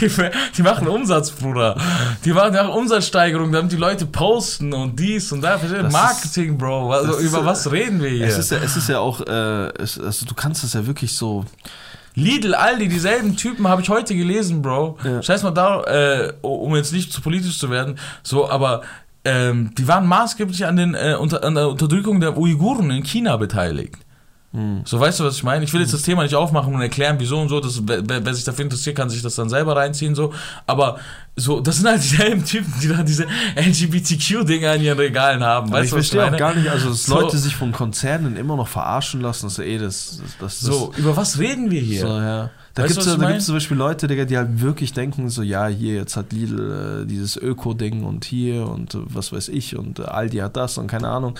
Die, 0.00 0.10
die 0.56 0.62
machen 0.62 0.86
Umsatz, 0.86 1.30
Bruder. 1.30 1.76
Die 2.24 2.32
machen 2.32 2.54
ja 2.54 2.66
Umsatzsteigerung, 2.66 3.50
damit 3.50 3.72
die 3.72 3.76
Leute 3.76 4.04
posten 4.04 4.74
und 4.74 4.98
dies 4.98 5.32
und 5.32 5.40
das. 5.40 5.62
Marketing, 5.90 6.52
ist, 6.52 6.58
Bro. 6.58 6.92
Also, 6.92 7.18
über 7.18 7.44
was 7.44 7.70
reden 7.70 8.02
wir 8.02 8.10
hier? 8.10 8.26
Es 8.26 8.38
ist 8.38 8.50
ja, 8.50 8.58
es 8.58 8.76
ist 8.76 8.88
ja 8.88 8.98
auch, 8.98 9.20
äh, 9.22 9.68
es, 9.78 9.98
also 9.98 10.26
du 10.26 10.34
kannst 10.34 10.64
es 10.64 10.74
ja 10.74 10.86
wirklich 10.86 11.14
so 11.14 11.44
Lidl, 12.20 12.54
Aldi, 12.54 12.88
dieselben 12.88 13.36
Typen 13.36 13.66
habe 13.66 13.82
ich 13.82 13.88
heute 13.88 14.14
gelesen, 14.14 14.62
Bro. 14.62 14.98
Ja. 15.04 15.22
Scheiß 15.22 15.42
mal 15.42 15.50
da, 15.50 15.82
äh, 15.84 16.32
um 16.42 16.76
jetzt 16.76 16.92
nicht 16.92 17.12
zu 17.12 17.20
politisch 17.20 17.58
zu 17.58 17.70
werden, 17.70 17.98
so, 18.22 18.48
aber 18.48 18.82
ähm, 19.24 19.72
die 19.76 19.88
waren 19.88 20.06
maßgeblich 20.06 20.66
an, 20.66 20.76
den, 20.76 20.94
äh, 20.94 21.16
unter, 21.18 21.44
an 21.44 21.54
der 21.54 21.68
Unterdrückung 21.68 22.20
der 22.20 22.36
Uiguren 22.36 22.90
in 22.90 23.02
China 23.02 23.36
beteiligt. 23.36 23.98
Hm. 24.52 24.82
So, 24.84 24.98
weißt 24.98 25.20
du, 25.20 25.24
was 25.24 25.36
ich 25.36 25.44
meine? 25.44 25.64
Ich 25.64 25.72
will 25.72 25.80
jetzt 25.80 25.94
das 25.94 26.02
Thema 26.02 26.24
nicht 26.24 26.34
aufmachen 26.34 26.74
und 26.74 26.80
erklären, 26.80 27.16
wieso 27.20 27.40
und 27.40 27.48
so. 27.48 27.60
Das, 27.60 27.80
wer, 27.86 28.24
wer, 28.24 28.34
sich 28.34 28.42
dafür 28.42 28.64
interessiert, 28.64 28.96
kann 28.96 29.08
sich 29.08 29.22
das 29.22 29.36
dann 29.36 29.48
selber 29.48 29.76
reinziehen, 29.76 30.16
so. 30.16 30.32
Aber 30.66 30.98
so, 31.36 31.60
das 31.60 31.76
sind 31.76 31.86
halt 31.86 32.02
dieselben 32.02 32.44
Typen, 32.44 32.72
die 32.82 32.88
da 32.88 33.04
diese 33.04 33.26
LGBTQ-Dinger 33.54 34.74
in 34.74 34.82
ihren 34.82 34.98
Regalen 34.98 35.44
haben. 35.44 35.70
Weißt 35.70 35.84
ich 35.84 35.90
verstehe 35.90 36.24
auch 36.24 36.36
gar 36.36 36.54
nicht, 36.54 36.68
also 36.68 36.88
dass 36.88 37.04
so. 37.04 37.20
Leute 37.20 37.38
sich 37.38 37.54
von 37.54 37.70
Konzernen 37.70 38.36
immer 38.36 38.56
noch 38.56 38.66
verarschen 38.66 39.20
lassen, 39.20 39.46
das 39.46 39.58
ist 39.58 39.64
eh 39.64 39.78
das. 39.78 40.20
das, 40.20 40.38
das 40.38 40.60
so, 40.60 40.92
über 40.96 41.16
was 41.16 41.38
reden 41.38 41.70
wir 41.70 41.80
hier? 41.80 42.00
So, 42.00 42.08
ja. 42.08 42.50
Da 42.74 42.86
gibt 42.86 42.98
es 42.98 43.04
da 43.04 43.38
zum 43.38 43.54
Beispiel 43.54 43.76
Leute, 43.76 44.08
die 44.08 44.36
halt 44.36 44.60
wirklich 44.60 44.92
denken, 44.92 45.28
so, 45.28 45.42
ja, 45.42 45.66
hier, 45.66 45.94
jetzt 45.94 46.16
hat 46.16 46.32
Lidl 46.32 47.02
äh, 47.02 47.06
dieses 47.06 47.36
Öko-Ding 47.36 48.04
und 48.04 48.24
hier 48.24 48.66
und 48.66 48.94
äh, 48.94 48.98
was 49.04 49.32
weiß 49.32 49.48
ich 49.48 49.76
und 49.76 49.98
äh, 50.00 50.04
Aldi 50.04 50.38
hat 50.38 50.56
das 50.56 50.78
und 50.78 50.88
keine 50.88 51.08
Ahnung. 51.08 51.34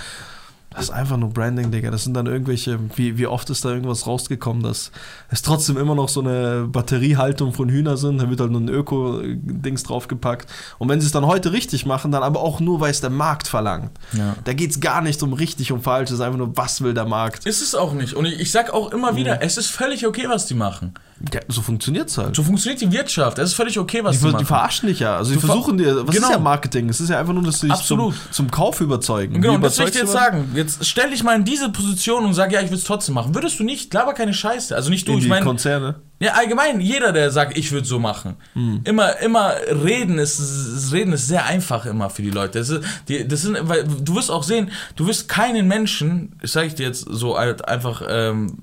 Das 0.73 0.85
ist 0.85 0.91
einfach 0.91 1.16
nur 1.16 1.31
Branding, 1.31 1.73
Digga. 1.73 1.91
Das 1.91 2.05
sind 2.05 2.14
dann 2.14 2.27
irgendwelche, 2.27 2.79
wie, 2.95 3.18
wie 3.18 3.27
oft 3.27 3.51
ist 3.51 3.64
da 3.64 3.71
irgendwas 3.71 4.07
rausgekommen, 4.07 4.62
dass 4.62 4.93
es 5.29 5.43
trotzdem 5.43 5.77
immer 5.77 5.97
noch 5.97 6.09
so 6.09 6.21
eine 6.21 6.68
Batteriehaltung 6.68 7.53
von 7.53 7.68
Hühner 7.68 7.97
sind. 7.97 8.18
Da 8.18 8.31
wird 8.31 8.39
halt 8.39 8.53
nur 8.53 8.61
ein 8.61 8.68
Öko-Dings 8.68 9.83
draufgepackt. 9.83 10.49
Und 10.79 10.89
wenn 10.89 11.01
sie 11.01 11.07
es 11.07 11.12
dann 11.12 11.27
heute 11.27 11.53
richtig 11.53 11.87
machen, 11.87 12.12
dann 12.12 12.23
aber 12.23 12.41
auch 12.41 12.61
nur, 12.61 12.81
weil 12.81 12.93
es 12.93 13.01
der 13.01 13.11
Markt 13.11 13.49
verlangt. 13.49 13.91
Ja. 14.12 14.37
Da 14.45 14.53
geht 14.53 14.71
es 14.71 14.81
gar 14.81 15.03
nicht 15.03 15.21
um 15.25 15.33
richtig 15.33 15.73
und 15.73 15.83
falsch. 15.83 16.11
Es 16.11 16.14
ist 16.14 16.21
einfach 16.21 16.39
nur, 16.39 16.57
was 16.57 16.83
will 16.83 16.95
der 16.95 17.05
Markt. 17.05 17.47
Ist 17.47 17.62
es 17.62 17.75
auch 17.75 17.93
nicht. 17.93 18.14
Und 18.14 18.27
ich, 18.27 18.39
ich 18.39 18.53
sag 18.53 18.73
auch 18.73 18.93
immer 18.93 19.16
wieder, 19.16 19.35
mhm. 19.35 19.41
es 19.43 19.57
ist 19.57 19.66
völlig 19.66 20.07
okay, 20.07 20.27
was 20.29 20.47
die 20.47 20.55
machen. 20.55 20.95
Ja, 21.33 21.41
so 21.49 21.61
funktioniert 21.61 22.09
es 22.09 22.16
halt. 22.16 22.35
So 22.35 22.43
funktioniert 22.43 22.81
die 22.81 22.91
Wirtschaft. 22.93 23.39
Es 23.39 23.51
ist 23.51 23.55
völlig 23.55 23.79
okay, 23.79 24.03
was 24.03 24.16
die, 24.16 24.25
die 24.25 24.33
machen. 24.33 24.39
Die 24.39 24.45
verarschen 24.47 24.89
dich 24.89 25.01
ja. 25.01 25.16
Also, 25.16 25.35
die 25.35 25.39
versuchen 25.39 25.77
dir. 25.77 26.07
Was 26.07 26.14
genau. 26.14 26.29
ist 26.29 26.33
ja 26.33 26.39
Marketing? 26.39 26.89
Es 26.89 27.01
ist 27.01 27.11
ja 27.11 27.21
einfach 27.21 27.35
nur, 27.35 27.43
dass 27.43 27.61
sie 27.61 27.68
dich 27.68 27.77
zum, 27.83 28.14
zum, 28.31 28.51
Kauf 28.51 28.81
überzeugen. 28.81 29.43
Genau, 29.43 29.55
und 29.55 29.62
das 29.62 29.79
will 29.79 29.87
ich 29.87 29.93
dir 29.93 30.01
jetzt 30.01 30.12
sagen. 30.12 30.53
Jetzt 30.55 30.87
stell 30.87 31.11
dich 31.11 31.23
mal 31.23 31.37
in 31.37 31.45
diese 31.45 31.68
Position 31.68 32.25
und 32.25 32.33
sag, 32.33 32.53
ja, 32.53 32.62
ich 32.62 32.71
will 32.71 32.79
es 32.79 32.85
trotzdem 32.85 33.14
machen. 33.14 33.35
Würdest 33.35 33.61
du 33.61 33.64
nicht, 33.64 33.91
glaube 33.91 34.14
keine 34.14 34.33
Scheiße. 34.33 34.75
Also 34.75 34.89
nicht 34.89 35.07
du, 35.07 35.12
in 35.12 35.18
ich 35.18 35.29
meine. 35.29 35.45
Konzerne. 35.45 35.97
Ja, 36.21 36.33
allgemein, 36.33 36.81
jeder, 36.81 37.12
der 37.12 37.31
sagt, 37.31 37.57
ich 37.57 37.73
würde 37.73 37.87
so 37.87 37.99
machen. 37.99 38.37
Hm. 38.53 38.83
Immer, 38.85 39.18
immer 39.21 39.55
reden 39.71 40.18
ist, 40.18 40.93
reden 40.93 41.14
ist 41.14 41.27
sehr 41.27 41.47
einfach 41.47 41.87
immer 41.87 42.11
für 42.11 42.21
die 42.21 42.31
Leute. 42.31 42.59
Das, 42.59 42.68
ist, 42.68 42.85
die, 43.09 43.27
das 43.27 43.43
sind, 43.43 43.57
weil 43.62 43.85
du 43.85 44.14
wirst 44.16 44.31
auch 44.31 44.43
sehen, 44.43 44.71
du 44.97 45.07
wirst 45.07 45.31
keinen 45.31 45.66
Menschen, 45.66 46.37
ich 46.43 46.53
sage 46.53 46.66
ich 46.66 46.75
dir 46.75 46.87
jetzt 46.87 47.07
so 47.09 47.37
einfach, 47.37 48.03
ähm, 48.07 48.59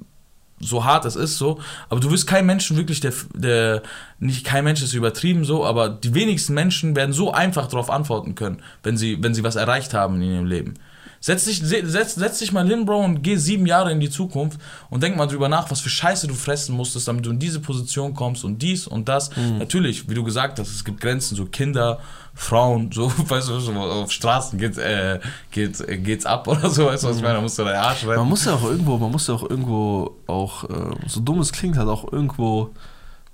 so 0.59 0.85
hart 0.85 1.05
es 1.05 1.15
ist, 1.15 1.37
so, 1.37 1.59
aber 1.89 1.99
du 1.99 2.09
wirst 2.11 2.27
kein 2.27 2.45
Menschen 2.45 2.77
wirklich, 2.77 2.99
der, 2.99 3.13
der, 3.33 3.83
nicht 4.19 4.45
kein 4.45 4.63
Mensch 4.63 4.81
ist 4.81 4.93
übertrieben 4.93 5.45
so, 5.45 5.65
aber 5.65 5.89
die 5.89 6.13
wenigsten 6.13 6.53
Menschen 6.53 6.95
werden 6.95 7.13
so 7.13 7.31
einfach 7.31 7.67
darauf 7.67 7.89
antworten 7.89 8.35
können, 8.35 8.61
wenn 8.83 8.97
sie, 8.97 9.21
wenn 9.21 9.33
sie 9.33 9.43
was 9.43 9.55
erreicht 9.55 9.93
haben 9.93 10.15
in 10.21 10.33
ihrem 10.33 10.45
Leben. 10.45 10.73
Setz 11.19 11.45
dich, 11.45 11.61
setz, 11.61 12.15
setz 12.15 12.39
dich 12.39 12.51
mal 12.51 12.67
hin, 12.67 12.85
Bro, 12.85 13.03
und 13.03 13.21
geh 13.23 13.35
sieben 13.37 13.65
Jahre 13.65 13.91
in 13.91 13.99
die 13.99 14.09
Zukunft 14.09 14.59
und 14.89 15.01
denk 15.01 15.17
mal 15.17 15.25
drüber 15.25 15.49
nach, 15.49 15.69
was 15.71 15.81
für 15.81 15.89
Scheiße 15.89 16.27
du 16.27 16.33
fressen 16.33 16.75
musstest, 16.75 17.07
damit 17.07 17.25
du 17.25 17.31
in 17.31 17.39
diese 17.39 17.59
Position 17.59 18.13
kommst 18.13 18.43
und 18.43 18.61
dies 18.61 18.87
und 18.87 19.09
das. 19.09 19.35
Mhm. 19.35 19.57
Natürlich, 19.57 20.09
wie 20.09 20.13
du 20.13 20.23
gesagt 20.23 20.59
hast, 20.59 20.69
es 20.69 20.83
gibt 20.83 21.01
Grenzen, 21.01 21.35
so 21.35 21.45
Kinder, 21.45 21.99
Frauen, 22.33 22.91
so, 22.91 23.11
weißt 23.27 23.49
du, 23.49 23.73
auf 23.73 24.11
Straßen 24.11 24.59
geht, 24.59 24.77
äh, 24.77 25.19
geht, 25.51 25.81
äh, 25.81 25.97
geht's 25.97 26.25
ab 26.25 26.47
oder 26.47 26.69
so, 26.69 26.85
weißt 26.85 27.03
du, 27.03 27.09
was 27.09 27.17
ich 27.17 27.23
meine? 27.23 27.35
Da 27.35 27.41
musst 27.41 27.57
du 27.57 27.63
deinen 27.63 27.75
Arsch 27.75 28.03
retten. 28.03 28.19
Man 28.19 28.29
muss 28.29 28.45
ja 28.45 28.53
auch 28.53 28.63
irgendwo, 28.63 28.97
man 28.97 29.11
muss 29.11 29.27
ja 29.27 29.33
auch 29.33 29.49
irgendwo 29.49 30.15
auch, 30.27 30.63
äh, 30.65 30.95
so 31.07 31.19
dumm 31.19 31.39
es 31.39 31.51
klingt, 31.51 31.77
halt 31.77 31.89
auch 31.89 32.11
irgendwo 32.11 32.71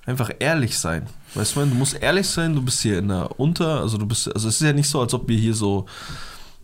einfach 0.05 0.31
ehrlich 0.39 0.77
sein. 0.77 1.07
Weißt 1.36 1.55
du, 1.55 1.61
du 1.61 1.75
musst 1.75 1.95
ehrlich 2.01 2.27
sein, 2.27 2.55
du 2.55 2.61
bist 2.61 2.81
hier 2.81 2.99
in 2.99 3.07
der 3.07 3.39
Unter, 3.39 3.81
also 3.81 3.97
du 3.97 4.05
bist, 4.05 4.34
also 4.34 4.47
es 4.47 4.55
ist 4.55 4.61
ja 4.61 4.73
nicht 4.73 4.89
so, 4.89 5.01
als 5.01 5.13
ob 5.13 5.27
wir 5.27 5.38
hier 5.38 5.53
so 5.53 5.86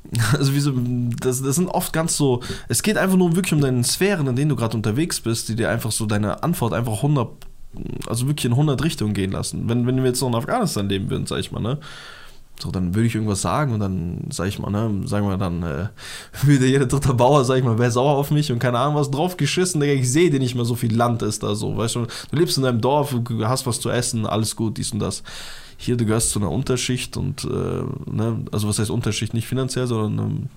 also 0.38 0.54
wie 0.54 0.60
so, 0.60 0.74
das, 1.20 1.42
das 1.42 1.56
sind 1.56 1.68
oft 1.68 1.94
ganz 1.94 2.18
so, 2.18 2.42
es 2.68 2.84
geht 2.84 2.98
einfach 2.98 3.18
nur 3.18 3.36
wirklich 3.36 3.54
um 3.54 3.62
deine 3.62 3.84
Sphären, 3.84 4.28
in 4.28 4.36
denen 4.36 4.50
du 4.50 4.56
gerade 4.56 4.76
unterwegs 4.76 5.20
bist, 5.20 5.50
die 5.50 5.56
dir 5.56 5.70
einfach 5.70 5.92
so 5.92 6.06
deine 6.06 6.44
Antwort 6.44 6.74
einfach 6.74 6.98
100, 6.98 7.30
also 8.08 8.28
wirklich 8.28 8.46
in 8.46 8.54
100 8.54 8.84
Richtungen 8.84 9.14
gehen 9.14 9.32
lassen. 9.32 9.70
Wenn, 9.70 9.86
wenn 9.86 9.98
wir 9.98 10.06
jetzt 10.06 10.22
noch 10.22 10.30
in 10.30 10.36
Afghanistan 10.36 10.90
leben 10.90 11.10
würden, 11.10 11.28
sag 11.28 11.40
ich 11.40 11.52
mal, 11.52 11.62
ne? 11.62 11.80
So, 12.62 12.72
dann 12.72 12.94
würde 12.94 13.08
ich 13.08 13.16
irgendwas 13.16 13.42
sagen 13.42 13.74
und 13.74 13.80
dann, 13.80 14.26
sag 14.32 14.50
ich 14.50 14.60
mal, 14.60 14.70
ne, 14.70 15.08
sagen 15.08 15.26
wir 15.26 15.38
dann, 15.38 15.64
äh, 15.64 15.88
würde 16.44 16.66
jeder 16.66 16.88
dritte 16.88 17.14
Bauer, 17.14 17.46
sag 17.46 17.58
ich 17.58 17.64
mal, 17.64 17.80
wäre 17.80 17.90
sauer 17.90 18.18
auf 18.18 18.32
mich 18.32 18.52
und 18.52 18.60
keine 18.60 18.80
Ahnung 18.80 18.96
was 18.96 19.10
drauf 19.10 19.38
geschissen, 19.38 19.82
ich 19.82 20.12
sehe 20.12 20.30
dir 20.30 20.40
nicht 20.40 20.56
mehr 20.56 20.66
so 20.66 20.76
viel 20.76 20.94
Land 20.94 21.22
ist 21.22 21.42
da 21.42 21.56
so, 21.56 21.78
weißt 21.78 21.96
du, 21.96 22.08
du 22.32 22.36
lebst 22.36 22.58
in 22.58 22.64
deinem 22.64 22.82
Dorf, 22.82 23.16
hast 23.44 23.66
was 23.66 23.80
zu 23.80 23.90
essen, 23.90 24.26
alles 24.26 24.58
gut, 24.58 24.78
dies 24.78 24.92
und 24.92 25.00
das 25.00 25.24
hier, 25.82 25.96
du 25.96 26.06
gehörst 26.06 26.32
zu 26.32 26.40
einer 26.40 26.52
Unterschicht 26.52 27.16
und, 27.16 27.46
äh, 27.46 27.48
ne, 27.48 28.44
also 28.52 28.68
was 28.68 28.80
heißt 28.80 28.90
Unterschicht? 28.90 29.34
Nicht 29.34 29.48
finanziell, 29.48 29.88
sondern 29.88 30.20
ähm, 30.20 30.50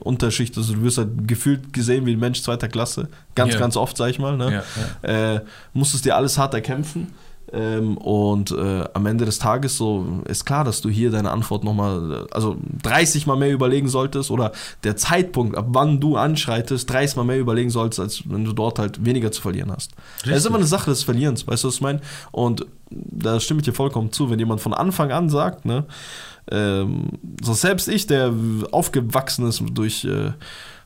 Unterschicht, 0.00 0.56
also 0.56 0.72
du 0.72 0.82
wirst 0.82 0.96
halt 0.96 1.28
gefühlt 1.28 1.74
gesehen 1.74 2.06
wie 2.06 2.14
ein 2.14 2.18
Mensch 2.18 2.40
zweiter 2.40 2.68
Klasse. 2.68 3.08
Ganz, 3.34 3.52
ja. 3.52 3.60
ganz 3.60 3.76
oft, 3.76 3.98
sag 3.98 4.08
ich 4.08 4.18
mal. 4.18 4.38
Ne? 4.38 4.62
Ja, 5.04 5.08
ja. 5.10 5.34
Äh, 5.34 5.40
musstest 5.74 6.06
dir 6.06 6.16
alles 6.16 6.38
hart 6.38 6.54
erkämpfen. 6.54 7.08
Ähm, 7.52 7.98
und 7.98 8.50
äh, 8.50 8.84
am 8.94 9.04
Ende 9.04 9.26
des 9.26 9.38
Tages 9.38 9.76
so 9.76 10.22
ist 10.26 10.46
klar, 10.46 10.64
dass 10.64 10.80
du 10.80 10.88
hier 10.88 11.10
deine 11.10 11.32
Antwort 11.32 11.64
nochmal, 11.64 12.26
also 12.30 12.56
30 12.82 13.26
Mal 13.26 13.36
mehr 13.36 13.52
überlegen 13.52 13.88
solltest 13.88 14.30
oder 14.30 14.52
der 14.84 14.96
Zeitpunkt, 14.96 15.54
ab 15.58 15.66
wann 15.68 16.00
du 16.00 16.16
anschreitest, 16.16 16.88
30 16.88 17.16
Mal 17.16 17.24
mehr 17.24 17.38
überlegen 17.38 17.68
solltest, 17.68 18.00
als 18.00 18.22
wenn 18.24 18.46
du 18.46 18.54
dort 18.54 18.78
halt 18.78 19.04
weniger 19.04 19.30
zu 19.32 19.42
verlieren 19.42 19.70
hast. 19.70 19.90
Das 20.24 20.38
ist 20.38 20.46
immer 20.46 20.56
eine 20.56 20.66
Sache 20.66 20.88
des 20.88 21.02
Verlierens, 21.02 21.46
weißt 21.46 21.64
du, 21.64 21.68
was 21.68 21.74
ich 21.74 21.82
meine? 21.82 22.00
Und 22.30 22.64
da 22.94 23.40
stimme 23.40 23.60
ich 23.60 23.64
dir 23.64 23.72
vollkommen 23.72 24.12
zu, 24.12 24.30
wenn 24.30 24.38
jemand 24.38 24.60
von 24.60 24.74
Anfang 24.74 25.12
an 25.12 25.28
sagt, 25.28 25.64
ne, 25.64 25.84
ähm, 26.50 27.08
so 27.42 27.52
selbst 27.54 27.88
ich, 27.88 28.06
der 28.06 28.32
aufgewachsen 28.72 29.46
ist 29.46 29.62
durch 29.74 30.04
äh, 30.04 30.32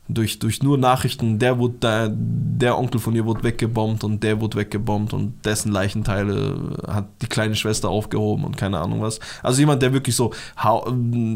durch, 0.09 0.39
durch 0.39 0.63
nur 0.63 0.77
Nachrichten, 0.77 1.37
der, 1.39 1.59
wurde 1.59 1.75
da, 1.79 2.07
der 2.09 2.77
Onkel 2.77 2.99
von 2.99 3.15
ihr 3.15 3.25
wurde 3.25 3.43
weggebombt 3.43 4.03
und 4.03 4.23
der 4.23 4.39
wurde 4.39 4.57
weggebombt 4.57 5.13
und 5.13 5.45
dessen 5.45 5.71
Leichenteile 5.71 6.77
hat 6.87 7.07
die 7.21 7.27
kleine 7.27 7.55
Schwester 7.55 7.89
aufgehoben 7.89 8.45
und 8.45 8.57
keine 8.57 8.79
Ahnung 8.79 9.01
was. 9.01 9.19
Also 9.43 9.59
jemand, 9.59 9.81
der 9.81 9.93
wirklich 9.93 10.15
so, 10.15 10.31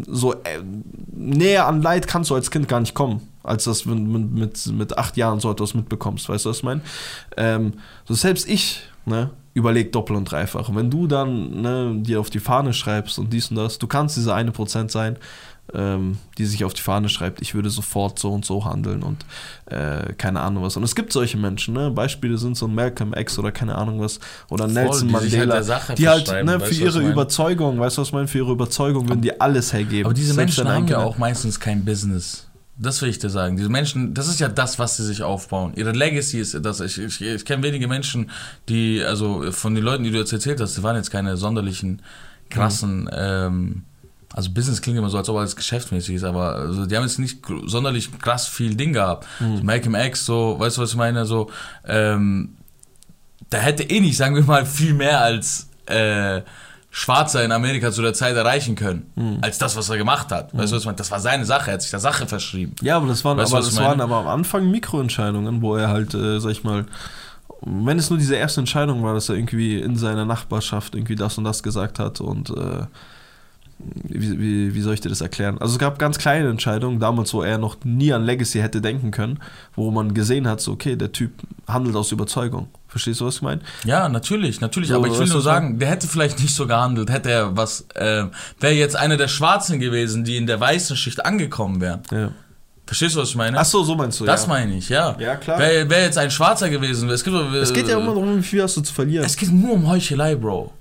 so 0.08 0.34
äh, 0.34 0.62
näher 1.12 1.68
an 1.68 1.82
Leid 1.82 2.08
kannst 2.08 2.30
du 2.30 2.36
als 2.36 2.50
Kind 2.50 2.70
gar 2.70 2.80
nicht 2.80 2.94
kommen, 2.94 3.22
als 3.44 3.66
das 3.66 3.86
mit, 3.86 4.32
mit, 4.32 4.68
mit 4.68 4.98
acht 4.98 5.18
Jahren 5.18 5.40
so 5.40 5.52
etwas 5.52 5.74
mitbekommst, 5.74 6.30
weißt 6.30 6.46
du, 6.46 6.50
was 6.50 6.58
ich 6.58 6.64
meine? 6.64 6.82
Ähm, 7.36 7.74
so 8.06 8.14
selbst 8.14 8.48
ich, 8.48 8.84
ne, 9.06 9.30
überleg 9.54 9.92
doppelt 9.92 10.18
und 10.18 10.32
dreifach. 10.32 10.70
Und 10.70 10.76
wenn 10.76 10.90
du 10.90 11.08
dann 11.08 11.62
ne, 11.62 11.96
dir 11.98 12.20
auf 12.20 12.30
die 12.30 12.40
Fahne 12.40 12.74
schreibst 12.74 13.20
und 13.20 13.32
dies 13.34 13.50
und 13.50 13.58
das, 13.58 13.78
du 13.78 13.88
kannst 13.88 14.18
diese 14.18 14.34
eine 14.34 14.52
Prozent 14.52 14.92
sein, 14.92 15.18
ähm, 15.74 16.18
die 16.38 16.46
sich 16.46 16.66
auf 16.66 16.74
die 16.74 16.82
Fahne 16.82 17.10
schreibt, 17.10 17.42
ich 17.42 17.54
würde 17.54 17.70
sofort 17.70 18.20
so 18.20 18.32
und 18.32 18.46
so 18.46 18.66
handeln 18.66 19.04
und 19.04 19.26
äh, 19.68 20.14
keine 20.14 20.42
Ahnung 20.42 20.64
was. 20.64 20.76
Und 20.76 20.84
es 20.84 20.96
gibt 20.96 21.14
solche 21.14 21.38
Menschen, 21.38 21.74
ne? 21.74 21.92
Beispiele 21.92 22.38
sind 22.38 22.58
so 22.58 22.68
ein 22.68 22.76
Malcolm 22.76 23.14
X 23.14 23.40
oder 23.40 23.52
keine 23.52 23.76
Ahnung 23.76 24.00
was 24.02 24.20
oder 24.50 24.66
Voll, 24.66 24.74
Nelson 24.74 25.08
die 25.08 25.14
halt 25.14 25.24
Mandela, 25.24 25.80
halt 25.88 25.98
die 25.98 26.10
halt 26.10 26.46
ne, 26.46 26.60
für 26.60 26.74
ihre 26.74 27.02
Überzeugung, 27.02 27.80
weißt 27.80 27.98
du 27.98 28.02
was 28.02 28.10
ich 28.10 28.14
meine, 28.14 28.28
für 28.28 28.40
ihre 28.40 28.52
Überzeugung 28.52 29.08
würden 29.08 29.22
die 29.22 29.40
alles 29.40 29.72
hergeben. 29.72 30.06
Aber 30.06 30.14
diese 30.14 30.34
Menschen 30.34 30.68
haben 30.68 30.88
ja 30.88 31.00
auch 31.00 31.18
meistens 31.18 31.60
kein 31.60 31.86
Business. 31.86 32.48
Das 32.78 33.02
will 33.02 33.10
ich 33.10 33.20
dir 33.20 33.30
sagen. 33.30 33.58
Diese 33.58 33.70
Menschen, 33.70 34.14
das 34.14 34.28
ist 34.28 34.40
ja 34.40 34.48
das, 34.48 34.80
was 34.80 34.98
sie 34.98 35.06
sich 35.06 35.24
aufbauen. 35.24 35.74
Ihre 35.76 35.92
Legacy 35.92 36.40
ist 36.40 36.58
das. 36.64 36.80
Ich, 36.80 36.98
ich, 36.98 37.22
ich 37.22 37.46
kenne 37.46 37.64
wenige 37.64 37.88
Menschen, 37.88 38.32
die, 38.70 39.04
also 39.04 39.52
von 39.52 39.76
den 39.76 39.84
Leuten, 39.84 40.04
die 40.04 40.12
du 40.12 40.18
jetzt 40.18 40.34
erzählt 40.34 40.60
hast, 40.62 40.78
die 40.78 40.84
waren 40.84 40.96
jetzt 40.96 41.12
keine 41.12 41.38
sonderlichen, 41.38 42.02
krassen, 42.52 43.04
mhm. 43.04 43.10
ähm, 43.14 43.84
also 44.34 44.52
Business 44.52 44.82
klingt 44.82 44.98
immer 44.98 45.10
so, 45.10 45.18
als 45.18 45.28
ob 45.30 45.38
alles 45.38 45.56
geschäftsmäßig 45.56 46.16
ist, 46.16 46.24
aber 46.24 46.56
also 46.56 46.86
die 46.86 46.96
haben 46.96 47.04
jetzt 47.04 47.20
nicht 47.20 47.40
sonderlich 47.66 48.18
krass 48.20 48.48
viel 48.48 48.76
Ding 48.76 48.94
gehabt. 48.94 49.28
Mhm. 49.40 49.58
So 49.58 49.64
Malcolm 49.64 49.96
X, 49.96 50.26
so, 50.26 50.58
weißt 50.58 50.78
du, 50.78 50.82
was 50.82 50.92
ich 50.92 50.96
meine? 50.96 51.26
So, 51.26 51.50
ähm, 51.86 52.56
da 53.50 53.58
hätte 53.58 53.84
eh 53.84 54.00
nicht, 54.00 54.16
sagen 54.16 54.36
wir 54.36 54.44
mal, 54.44 54.66
viel 54.66 54.94
mehr 54.94 55.22
als 55.22 55.68
äh, 55.88 56.42
Schwarzer 56.94 57.44
in 57.46 57.54
Amerika 57.54 57.90
zu 57.92 58.02
der 58.02 58.14
Zeit 58.14 58.36
erreichen 58.36 58.76
können, 58.76 59.10
mhm. 59.16 59.38
als 59.42 59.58
das, 59.58 59.78
was 59.78 59.90
er 59.90 59.98
gemacht 59.98 60.30
hat. 60.30 60.54
Mhm. 60.54 60.60
Weißt 60.60 60.72
du, 60.74 60.76
was 60.76 60.84
ich 60.84 60.86
meine? 60.86 60.98
Das 60.98 61.10
war 61.10 61.22
seine 61.22 61.46
Sache, 61.46 61.72
er 61.72 61.76
hat 61.76 61.82
sich 61.82 61.90
der 61.90 62.02
Sache 62.02 62.28
verschrieben. 62.28 62.76
Ja, 62.82 62.98
aber 62.98 63.08
das 63.08 63.24
waren, 63.24 63.38
weißt 63.38 63.54
aber, 63.54 63.64
das 63.64 63.78
waren 63.78 64.02
aber 64.02 64.18
am 64.18 64.28
Anfang 64.28 64.70
Mikroentscheidungen, 64.70 65.62
wo 65.62 65.78
er 65.78 65.88
halt, 65.88 66.14
äh, 66.14 66.40
sag 66.40 66.52
ich 66.52 66.66
mal, 66.66 66.86
wenn 67.62 67.98
es 67.98 68.10
nur 68.10 68.20
diese 68.20 68.36
erste 68.36 68.60
Entscheidung 68.60 69.04
war, 69.04 69.14
dass 69.14 69.30
er 69.30 69.36
irgendwie 69.36 69.80
in 69.80 69.96
seiner 69.96 70.26
Nachbarschaft 70.26 70.94
irgendwie 70.94 71.16
das 71.16 71.38
und 71.38 71.46
das 71.46 71.64
gesagt 71.64 71.98
hat 71.98 72.20
und 72.20 72.50
äh, 72.50 72.86
wie, 74.04 74.40
wie, 74.40 74.76
wie 74.76 74.82
soll 74.82 74.94
ich 74.94 75.02
dir 75.02 75.10
das 75.10 75.22
erklären? 75.22 75.58
Also 75.60 75.74
es 75.74 75.80
gab 75.80 75.98
ganz 75.98 76.18
kleine 76.18 76.50
Entscheidungen 76.50 77.00
damals, 77.00 77.34
wo 77.34 77.42
er 77.42 77.58
noch 77.58 77.78
nie 77.84 78.12
an 78.14 78.24
Legacy 78.24 78.60
hätte 78.60 78.82
denken 78.82 79.12
können, 79.12 79.40
wo 79.76 79.92
man 79.92 80.14
gesehen 80.14 80.48
hat, 80.48 80.60
so 80.60 80.74
okay, 80.74 80.96
der 80.96 81.12
Typ 81.14 81.32
handelt 81.68 81.96
aus 81.96 82.12
Überzeugung. 82.12 82.68
Verstehst 82.92 83.22
du, 83.22 83.26
was 83.26 83.36
ich 83.36 83.42
meine? 83.42 83.62
Ja, 83.86 84.10
natürlich, 84.10 84.60
natürlich. 84.60 84.90
So, 84.90 84.96
aber 84.98 85.08
ich 85.08 85.18
will 85.18 85.28
nur 85.28 85.42
sagen, 85.42 85.80
der 85.80 85.88
hätte 85.88 86.10
vielleicht 86.10 86.42
nicht 86.42 86.54
so 86.54 86.68
gehandelt, 86.68 87.10
hätte 87.10 87.32
er 87.32 87.56
was, 87.56 87.86
äh, 87.96 88.26
wäre 88.60 88.74
jetzt 88.74 88.98
einer 88.98 89.16
der 89.16 89.30
Schwarzen 89.30 89.80
gewesen, 89.80 90.26
die 90.26 90.36
in 90.36 90.46
der 90.46 90.60
weißen 90.60 90.98
Schicht 90.98 91.26
angekommen 91.26 91.80
wären. 91.80 92.02
Ja. 92.12 92.32
Verstehst 92.86 93.16
du, 93.16 93.22
was 93.22 93.30
ich 93.30 93.38
meine? 93.38 93.58
Ach 93.58 93.64
so, 93.64 93.82
so 93.84 93.96
meinst 93.96 94.20
du, 94.20 94.26
das 94.26 94.44
ja. 94.44 94.50
meine 94.50 94.76
ich, 94.76 94.90
ja. 94.90 95.16
Ja, 95.18 95.38
klar. 95.38 95.58
Wäre 95.58 95.90
wär 95.90 96.04
jetzt 96.04 96.18
ein 96.18 96.30
Schwarzer 96.32 96.70
gewesen, 96.70 97.10
es 97.10 97.24
geht, 97.24 97.34
Es 97.34 97.72
geht 97.72 97.88
ja 97.88 97.98
immer 97.98 98.08
darum, 98.14 98.40
wie 98.40 98.44
viel 98.44 98.62
hast 98.62 98.76
du 98.76 98.82
zu 98.82 98.94
verlieren. 98.94 99.26
Es 99.26 99.38
geht 99.38 99.54
nur 99.54 99.72
um 99.72 99.88
Heuchelei, 99.88 100.36
Bro. 100.36 100.74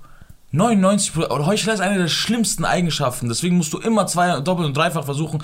99 0.51 1.15
oder 1.15 1.45
Heuchelei 1.45 1.73
ist 1.75 1.79
eine 1.79 1.97
der 1.97 2.09
schlimmsten 2.09 2.65
Eigenschaften. 2.65 3.29
Deswegen 3.29 3.55
musst 3.55 3.71
du 3.71 3.77
immer 3.77 4.05
zwei, 4.07 4.41
doppelt 4.41 4.67
und 4.67 4.75
dreifach 4.75 5.05
versuchen. 5.05 5.41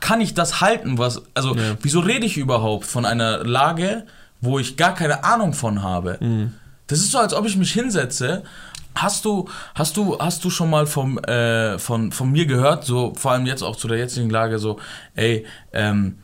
Kann 0.00 0.20
ich 0.20 0.34
das 0.34 0.60
halten? 0.60 0.98
Was? 0.98 1.22
Also 1.34 1.54
Ja. 1.54 1.76
wieso 1.82 2.00
rede 2.00 2.26
ich 2.26 2.36
überhaupt 2.36 2.84
von 2.84 3.04
einer 3.06 3.44
Lage, 3.44 4.06
wo 4.40 4.58
ich 4.58 4.76
gar 4.76 4.94
keine 4.94 5.24
Ahnung 5.24 5.52
von 5.52 5.82
habe? 5.82 6.18
Mhm. 6.20 6.54
Das 6.86 7.00
ist 7.00 7.12
so, 7.12 7.18
als 7.18 7.34
ob 7.34 7.46
ich 7.46 7.56
mich 7.56 7.72
hinsetze. 7.72 8.42
Hast 8.94 9.24
du, 9.24 9.48
hast 9.74 9.96
du, 9.96 10.18
hast 10.18 10.44
du 10.44 10.50
schon 10.50 10.70
mal 10.70 10.86
vom, 10.86 11.18
äh, 11.18 11.78
von, 11.78 12.10
von 12.10 12.32
mir 12.32 12.46
gehört, 12.46 12.84
so 12.84 13.12
vor 13.16 13.32
allem 13.32 13.46
jetzt 13.46 13.62
auch 13.62 13.76
zu 13.76 13.86
der 13.86 13.98
jetzigen 13.98 14.30
Lage, 14.30 14.58
so, 14.58 14.80
ey, 15.14 15.46
ähm, 15.72 16.18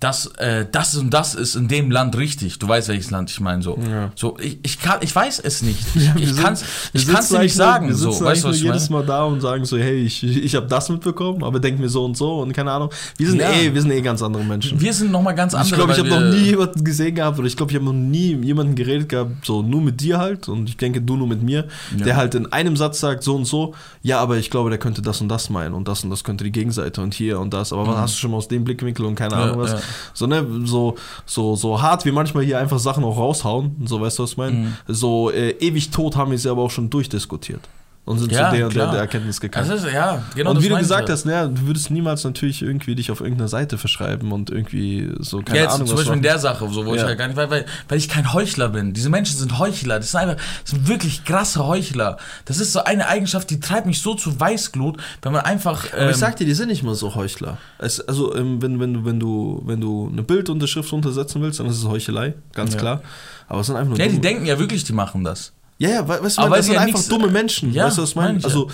das, 0.00 0.26
äh, 0.38 0.64
das 0.72 0.96
und 0.96 1.10
das 1.10 1.34
ist 1.34 1.56
in 1.56 1.68
dem 1.68 1.90
Land 1.90 2.16
richtig. 2.16 2.58
Du 2.58 2.66
weißt, 2.66 2.88
welches 2.88 3.10
Land 3.10 3.30
ich 3.30 3.38
meine. 3.38 3.62
So, 3.62 3.78
Ja. 3.86 4.10
so 4.16 4.36
ich, 4.40 4.58
ich, 4.62 4.80
kann, 4.80 4.98
ich 5.02 5.14
weiß 5.14 5.40
es 5.40 5.60
nicht. 5.60 5.78
Ich, 5.94 6.06
Ja, 6.06 6.14
ich 6.16 6.34
kann 6.36 6.54
es 6.54 7.28
dir 7.28 7.38
nicht 7.38 7.54
sagen. 7.54 7.88
Wir 7.88 7.94
So, 7.94 8.10
sitzen 8.10 8.24
weißt 8.24 8.44
du, 8.44 8.48
was 8.48 8.56
ich 8.56 8.62
nur 8.62 8.70
meine? 8.70 8.78
jedes 8.80 8.90
Mal 8.90 9.04
da 9.04 9.24
und 9.24 9.40
sagen 9.42 9.66
so, 9.66 9.76
hey, 9.76 9.98
ich, 10.02 10.24
ich 10.24 10.54
habe 10.54 10.66
das 10.66 10.88
mitbekommen, 10.88 11.44
aber 11.44 11.60
denk 11.60 11.78
mir 11.78 11.90
so 11.90 12.02
und 12.06 12.16
so 12.16 12.40
und 12.40 12.54
keine 12.54 12.72
Ahnung. 12.72 12.88
Wir 13.18 13.28
sind, 13.28 13.40
Ja. 13.40 13.50
eh, 13.52 13.74
wir 13.74 13.82
sind 13.82 13.90
eh 13.90 14.00
ganz 14.00 14.22
andere 14.22 14.42
Menschen. 14.42 14.80
Wir 14.80 14.92
sind 14.94 15.12
nochmal 15.12 15.34
ganz 15.34 15.52
andere. 15.54 15.68
ich 15.68 15.74
glaube, 15.76 15.92
ich 15.92 15.98
habe 15.98 16.08
noch 16.08 16.30
nie 16.34 16.44
jemanden 16.50 16.82
gesehen 16.82 17.14
gehabt 17.14 17.38
oder 17.38 17.46
ich 17.46 17.56
glaube, 17.58 17.70
ich 17.72 17.76
habe 17.76 17.84
noch 17.84 17.92
nie 17.92 18.34
jemanden 18.42 18.74
geredet 18.76 19.10
gehabt, 19.10 19.44
so 19.44 19.60
nur 19.60 19.82
mit 19.82 20.00
dir 20.00 20.16
halt 20.16 20.48
und 20.48 20.66
ich 20.68 20.78
denke, 20.78 21.02
du 21.02 21.16
nur 21.16 21.26
mit 21.28 21.42
mir, 21.42 21.66
Ja. 21.98 22.04
der 22.06 22.16
halt 22.16 22.34
in 22.34 22.50
einem 22.52 22.74
Satz 22.78 23.00
sagt 23.00 23.22
so 23.22 23.36
und 23.36 23.44
so, 23.44 23.74
ja, 24.02 24.18
aber 24.18 24.38
ich 24.38 24.48
glaube, 24.50 24.70
der 24.70 24.78
könnte 24.78 25.02
das 25.02 25.20
und 25.20 25.28
das 25.28 25.50
meinen 25.50 25.74
und 25.74 25.86
das 25.88 26.04
und 26.04 26.08
das 26.10 26.24
könnte 26.24 26.42
die 26.44 26.52
Gegenseite 26.52 27.02
und 27.02 27.12
hier 27.12 27.38
und 27.38 27.52
das, 27.52 27.70
aber 27.74 27.86
was 27.86 27.96
hast 27.98 28.14
du 28.14 28.18
schon 28.20 28.30
mal 28.30 28.38
aus 28.38 28.48
dem 28.48 28.64
Blickwinkel 28.64 29.04
und 29.04 29.14
keine 29.14 29.34
Mhm. 29.36 29.42
Ahnung 29.42 29.58
was. 29.58 29.76
So, 30.14 30.26
ne, 30.26 30.46
so, 30.64 30.96
so, 31.26 31.56
so 31.56 31.80
hart 31.80 32.04
wie 32.04 32.12
manchmal 32.12 32.44
hier 32.44 32.58
einfach 32.58 32.78
Sachen 32.78 33.04
auch 33.04 33.16
raushauen, 33.16 33.76
so 33.86 34.00
weißt 34.00 34.18
du, 34.18 34.22
was 34.22 34.32
ich 34.32 34.36
meine? 34.36 34.56
Mhm. 34.56 34.76
So 34.86 35.30
äh, 35.30 35.50
ewig 35.60 35.90
tot 35.90 36.16
haben 36.16 36.30
wir 36.30 36.38
sie 36.38 36.50
aber 36.50 36.62
auch 36.62 36.70
schon 36.70 36.90
durchdiskutiert 36.90 37.68
und 38.06 38.18
sind 38.18 38.32
Ja, 38.32 38.50
zu 38.50 38.56
der 38.56 38.66
und 38.66 38.74
der, 38.74 38.90
der 38.90 39.00
Erkenntnis 39.00 39.40
gekommen. 39.40 39.68
Das 39.68 39.84
ist, 39.84 39.92
ja, 39.92 40.22
genau 40.34 40.50
und 40.50 40.62
wie 40.62 40.68
du 40.68 40.74
ich 40.74 40.80
gesagt 40.80 41.08
hast, 41.08 41.26
ne, 41.26 41.48
du 41.54 41.66
würdest 41.66 41.90
niemals 41.90 42.24
natürlich 42.24 42.62
irgendwie 42.62 42.94
dich 42.94 43.10
auf 43.10 43.20
irgendeine 43.20 43.48
Seite 43.48 43.78
verschreiben 43.78 44.32
und 44.32 44.50
irgendwie 44.50 45.12
so 45.20 45.42
keine 45.42 45.58
ja, 45.58 45.64
jetzt 45.64 45.74
Ahnung 45.74 45.86
zum 45.86 45.96
Beispiel 45.96 46.16
in 46.16 46.22
der 46.22 46.38
Sache, 46.38 46.68
so, 46.70 46.86
wo 46.86 46.94
ich 46.94 47.00
Ja. 47.02 47.06
halt 47.06 47.18
gar 47.18 47.28
nicht, 47.28 47.36
weil, 47.36 47.50
weil, 47.50 47.66
weil 47.88 47.98
ich 47.98 48.08
kein 48.08 48.32
Heuchler 48.32 48.68
bin. 48.70 48.92
Diese 48.94 49.10
Menschen 49.10 49.36
sind 49.38 49.58
Heuchler. 49.58 49.98
Das 49.98 50.10
sind 50.10 50.20
einfach, 50.20 50.36
das 50.62 50.70
sind 50.70 50.88
wirklich 50.88 51.24
krasse 51.24 51.66
Heuchler. 51.66 52.16
Das 52.46 52.58
ist 52.58 52.72
so 52.72 52.82
eine 52.82 53.06
Eigenschaft, 53.06 53.48
die 53.50 53.60
treibt 53.60 53.86
mich 53.86 54.00
so 54.00 54.14
zu 54.14 54.40
Weißglut, 54.40 54.96
wenn 55.22 55.32
man 55.32 55.42
einfach. 55.42 55.84
Aber 55.92 56.02
ähm, 56.02 56.10
ich 56.10 56.16
sag 56.16 56.36
dir, 56.36 56.46
die 56.46 56.54
sind 56.54 56.68
nicht 56.68 56.82
mal 56.82 56.94
so 56.94 57.14
Heuchler. 57.14 57.58
Es, 57.78 58.00
also, 58.00 58.34
ähm, 58.34 58.60
wenn, 58.62 58.80
wenn, 58.80 59.04
wenn, 59.04 59.20
du, 59.20 59.62
wenn 59.66 59.80
du 59.80 60.08
eine 60.10 60.22
Bildunterschrift 60.22 60.92
untersetzen 60.92 61.42
willst, 61.42 61.60
dann 61.60 61.66
ist 61.66 61.76
es 61.78 61.84
Heuchelei, 61.86 62.34
ganz 62.54 62.72
Ja. 62.74 62.78
klar. 62.80 63.02
Aber 63.46 63.60
es 63.60 63.66
sind 63.66 63.76
einfach 63.76 63.90
nur 63.90 63.98
ja, 63.98 64.06
die 64.06 64.20
denken 64.20 64.46
ja 64.46 64.58
wirklich, 64.58 64.84
die 64.84 64.92
machen 64.92 65.22
das. 65.24 65.52
Ja, 65.82 65.88
ja, 65.88 66.06
we- 66.08 66.22
weißt 66.22 66.36
du, 66.36 66.42
Aber 66.42 66.50
man, 66.50 66.58
das 66.58 66.66
sind 66.66 66.74
ja 66.74 66.80
einfach 66.82 66.94
nichts- 66.98 67.08
dumme 67.08 67.28
Menschen. 67.28 67.72
Ja, 67.72 67.86
weißt 67.86 67.96
du, 67.98 68.02
was 68.02 68.10
ich 68.10 68.16
meine 68.16 68.38
ja. 68.38 68.44
Also, 68.44 68.68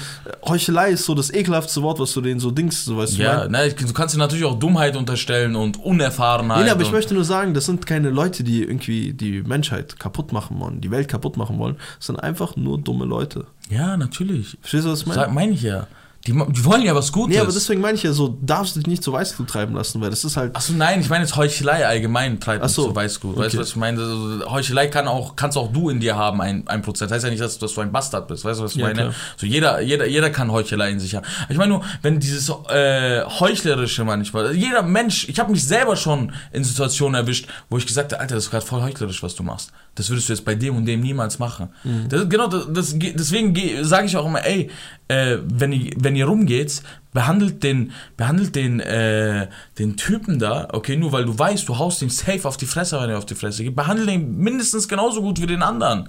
Heuchelei 0.44 0.90
ist 0.90 1.04
so 1.04 1.14
das 1.14 1.32
ekelhaftste 1.32 1.80
Wort, 1.82 2.00
was 2.00 2.12
du 2.12 2.20
denen 2.20 2.40
so 2.40 2.50
dingst, 2.50 2.84
so 2.84 2.96
weißt 2.96 3.16
du, 3.16 3.22
Ja, 3.22 3.46
mein? 3.48 3.52
ne, 3.68 3.72
du 3.72 3.92
kannst 3.92 4.14
dir 4.14 4.18
natürlich 4.18 4.44
auch 4.44 4.59
Dummheit 4.59 4.96
unterstellen 4.96 5.54
und 5.54 5.78
Unerfahrenheit. 5.82 6.64
Nee, 6.64 6.70
aber 6.70 6.82
ich 6.82 6.90
möchte 6.90 7.14
nur 7.14 7.24
sagen, 7.24 7.54
das 7.54 7.64
sind 7.66 7.86
keine 7.86 8.11
Leute, 8.11 8.42
die 8.42 8.62
irgendwie 8.62 9.12
die 9.12 9.42
Menschheit 9.42 9.98
kaputt 10.00 10.32
machen 10.32 10.59
wollen, 10.59 10.80
die 10.80 10.90
Welt 10.90 11.07
kaputt 11.07 11.36
machen 11.36 11.59
wollen. 11.61 11.76
Das 11.98 12.07
sind 12.07 12.16
einfach 12.16 12.57
nur 12.57 12.76
dumme 12.78 13.04
Leute. 13.04 13.46
Ja, 13.70 13.96
natürlich. 13.96 14.59
Verstehst 14.61 14.86
du, 14.86 14.90
was 14.90 15.00
ich 15.02 15.07
meine? 15.07 15.28
Meine 15.32 15.52
ich 15.52 15.62
ja. 15.62 15.86
Die, 16.27 16.33
die 16.33 16.64
wollen 16.64 16.83
ja 16.83 16.95
was 16.95 17.12
Gutes. 17.12 17.35
Nee, 17.37 17.41
aber 17.41 17.53
deswegen 17.53 17.81
meine 17.81 17.95
ich 17.97 18.03
ja 18.03 18.12
so, 18.12 18.37
darfst 18.41 18.74
du 18.74 18.81
dich 18.81 18.89
nicht 18.89 19.03
zu 19.05 19.12
Weißglut 19.12 19.49
treiben 19.49 19.74
lassen, 19.74 20.01
weil 20.01 20.11
das 20.11 20.24
ist 20.24 20.37
halt. 20.37 20.57
Achso, 20.57 20.72
nein, 20.72 21.01
ich 21.01 21.09
meine 21.09 21.24
jetzt 21.24 21.37
Heuchelei 21.37 21.87
allgemein 21.87 22.41
treibt 22.41 22.64
Ach 22.64 22.68
so, 22.68 22.89
zu 22.89 22.97
Weißglut. 22.97 23.37
Weißt 23.37 23.55
du, 23.55 23.59
okay. 23.59 23.62
was 23.62 23.68
ich 23.70 23.77
meine? 23.77 24.01
Also, 24.01 24.51
Heuchelei 24.51 24.89
kann 24.89 25.07
auch, 25.07 25.37
kannst 25.37 25.57
auch 25.57 25.72
du 25.72 25.89
in 25.89 26.01
dir 26.01 26.16
haben, 26.16 26.41
ein, 26.41 26.66
ein 26.66 26.83
Prozent. 26.83 27.12
Heißt 27.12 27.24
ja 27.24 27.31
nicht, 27.31 27.41
dass, 27.43 27.59
dass 27.59 27.74
du 27.74 27.81
ein 27.81 27.93
Bastard 27.93 28.27
bist. 28.27 28.45
Weißt 28.45 28.59
du, 28.59 28.64
was 28.64 28.72
ich 28.72 28.79
Ja, 28.79 28.87
meine? 28.87 29.01
klar. 29.01 29.14
So 29.37 29.47
jeder, 29.47 29.81
jeder, 29.81 30.07
jeder 30.07 30.31
kann 30.31 30.51
Heuchelei 30.51 30.91
in 30.91 30.99
sich 30.99 31.14
haben. 31.14 31.27
Ich 31.49 31.57
meine 31.57 31.72
nur, 31.72 31.85
wenn 32.03 32.18
dieses 32.18 32.49
äh, 32.68 33.22
Heuchlerische 33.24 34.05
manchmal, 34.05 34.55
jeder 34.57 34.83
Mensch, 34.83 35.29
ich 35.29 35.39
habe 35.39 35.53
mich 35.53 35.64
selber 35.64 35.97
schon 35.97 36.33
in 36.53 36.64
Situationen 36.64 37.14
erwischt, 37.14 37.47
wo 37.70 37.79
ich 37.79 37.87
gesagt 37.87 38.12
habe, 38.12 38.20
Alter, 38.20 38.35
das 38.35 38.45
ist 38.45 38.51
gerade 38.51 38.66
voll 38.66 38.83
heuchlerisch, 38.83 39.22
was 39.22 39.35
du 39.37 39.43
machst. 39.45 39.70
Das 39.95 40.11
würdest 40.11 40.29
du 40.29 40.33
jetzt 40.33 40.45
bei 40.45 40.55
dem 40.55 40.77
und 40.77 40.87
dem 40.87 41.01
niemals 41.01 41.39
machen. 41.39 41.68
Mhm. 41.85 42.09
Das, 42.09 42.29
genau, 42.29 42.49
das, 42.49 42.95
deswegen 42.99 43.55
sage 43.85 44.07
ich 44.07 44.16
auch 44.16 44.27
immer, 44.27 44.45
ey, 44.45 44.70
äh, 45.09 45.39
wenn, 45.45 45.72
ihr, 45.72 45.93
wenn 45.99 46.16
ihr 46.17 46.27
rumgeht, 46.27 46.83
behandelt 47.12 47.62
den, 47.62 47.93
behandelt 48.17 48.57
den, 48.57 48.81
äh, 48.81 49.49
den 49.79 49.97
Typen 49.97 50.39
da, 50.39 50.69
okay, 50.73 50.97
nur 50.97 51.12
weil 51.12 51.25
du 51.25 51.39
weißt, 51.39 51.69
du 51.69 51.79
haust 51.79 52.03
ihn 52.03 52.11
safe 52.11 52.47
auf 52.47 52.57
die 52.57 52.67
Fresse, 52.67 53.01
wenn 53.01 53.11
er 53.11 53.19
auf 53.19 53.27
die 53.27 53.35
Fresse 53.35 53.64
geht, 53.64 53.77
behandle 53.77 54.12
ihn 54.12 54.37
mindestens 54.37 54.89
genauso 54.89 55.23
gut 55.23 55.41
wie 55.41 55.47
den 55.47 55.62
anderen. 55.62 56.09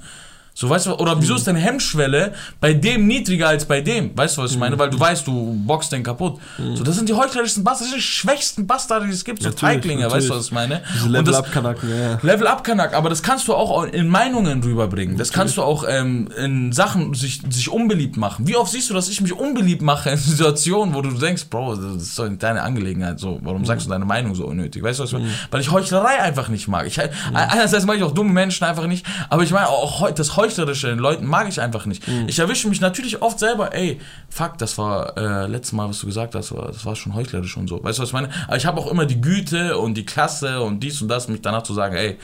So, 0.60 0.68
weißt 0.68 0.88
du, 0.88 0.96
oder 0.96 1.22
wieso 1.22 1.36
ist 1.36 1.46
deine 1.46 1.60
Hemmschwelle 1.60 2.34
bei 2.60 2.74
dem 2.74 3.06
niedriger 3.06 3.50
als 3.50 3.66
bei 3.66 3.80
dem? 3.80 4.18
Weißt 4.18 4.38
du, 4.38 4.42
was 4.42 4.54
ich 4.54 4.58
meine? 4.58 4.80
Weil 4.80 4.90
du 4.90 5.00
weißt, 5.00 5.28
du 5.28 5.54
boxst 5.54 5.92
den 5.92 6.02
kaputt. 6.02 6.40
So, 6.74 6.84
das 6.84 6.96
sind 6.96 7.08
die 7.08 7.14
heuchlerischsten 7.14 7.64
Bastarde, 7.64 7.92
das 7.92 7.92
sind 7.92 7.98
die 8.00 8.02
schwächsten 8.02 8.66
Bastarde, 8.66 9.06
die 9.06 9.12
es 9.12 9.24
gibt, 9.24 9.44
so 9.44 9.50
Natürlich, 9.50 9.76
Feiglinge, 9.76 10.06
weißt 10.06 10.14
natürlich. 10.14 10.30
du, 10.30 10.36
was 10.36 10.46
ich 10.48 10.52
meine? 10.52 10.82
Diese 10.96 11.10
Level 11.10 11.36
up 11.36 11.52
kanaken 11.52 11.90
ja. 11.92 12.18
Level 12.24 12.48
up 12.48 12.64
Kanak, 12.64 12.96
aber 12.96 13.10
das 13.10 13.22
kannst 13.22 13.48
du 13.48 13.54
auch 13.54 13.84
in 13.84 14.08
Meinungen 14.08 14.64
rüberbringen. 14.64 15.16
Das 15.16 15.32
kannst 15.32 15.58
du 15.58 15.62
auch 15.62 15.86
ähm, 15.88 16.30
in 16.36 16.72
Sachen 16.72 17.14
sich, 17.14 17.44
sich 17.52 17.70
unbeliebt 17.70 18.18
machen. 18.18 18.48
Wie 18.48 18.56
oft 18.56 18.72
siehst 18.72 18.90
du, 18.90 18.96
dass 18.96 19.10
ich 19.10 19.22
mich 19.22 19.34
unbeliebt 19.34 19.84
mache 19.84 20.10
in 20.10 20.18
Situationen, 20.18 20.96
wo 20.96 21.04
du 21.04 21.12
denkst, 21.12 21.52
Bro, 21.52 21.76
das 21.76 22.02
ist 22.02 22.18
doch 22.18 22.28
nicht 22.28 22.42
deine 22.42 22.64
Angelegenheit. 22.64 23.20
So, 23.20 23.38
warum 23.44 23.64
sagst 23.64 23.86
du 23.86 23.92
deine 23.92 24.06
Meinung 24.06 24.34
so 24.34 24.48
unnötig? 24.48 24.82
Weißt 24.82 24.98
du 24.98 25.04
was? 25.04 25.12
ich 25.12 25.20
meine? 25.20 25.30
Weil 25.52 25.62
ich 25.62 25.70
Heuchlerei 25.70 26.20
einfach 26.20 26.50
nicht 26.50 26.68
mag. 26.68 26.88
Ich, 26.88 27.00
Einerseits 27.32 27.86
mag 27.86 27.98
ich 27.98 28.04
auch 28.04 28.12
dumme 28.12 28.34
Menschen 28.34 28.64
einfach 28.64 28.88
nicht, 28.88 29.06
aber 29.30 29.44
ich 29.44 29.52
meine 29.52 29.68
auch 29.70 30.10
das 30.10 30.36
Heuchlerische 30.48 30.90
in 30.90 31.00
Leuten 31.00 31.26
mag 31.26 31.48
ich 31.48 31.62
einfach 31.62 31.86
nicht. 31.86 32.04
Ich 32.28 32.40
erwische 32.40 32.70
mich 32.70 32.82
natürlich 32.82 33.22
oft 33.22 33.40
selber, 33.40 33.74
ey, 33.74 34.00
fuck, 34.30 34.58
das 34.58 34.78
war 34.78 35.18
äh, 35.18 35.48
letztes 35.48 35.74
Mal, 35.74 35.90
was 35.90 36.00
du 36.00 36.06
gesagt 36.06 36.36
hast, 36.36 36.54
war, 36.54 36.68
das 36.68 36.86
war 36.86 36.96
schon 36.96 37.14
heuchlerisch 37.16 37.58
und 37.58 37.68
so. 37.68 37.84
Weißt 37.84 38.00
du, 38.00 38.04
was 38.04 38.10
ich 38.10 38.14
meine? 38.14 38.30
Aber 38.48 38.58
ich 38.58 38.66
habe 38.66 38.80
auch 38.80 38.90
immer 38.90 39.06
die 39.06 39.20
Güte 39.20 39.78
und 39.78 39.96
die 39.96 40.06
Klasse 40.06 40.62
und 40.62 40.82
dies 40.82 41.02
und 41.02 41.10
das, 41.10 41.28
mich 41.28 41.42
danach 41.42 41.64
zu 41.64 41.74
sagen, 41.74 41.96
ey, 41.96 42.18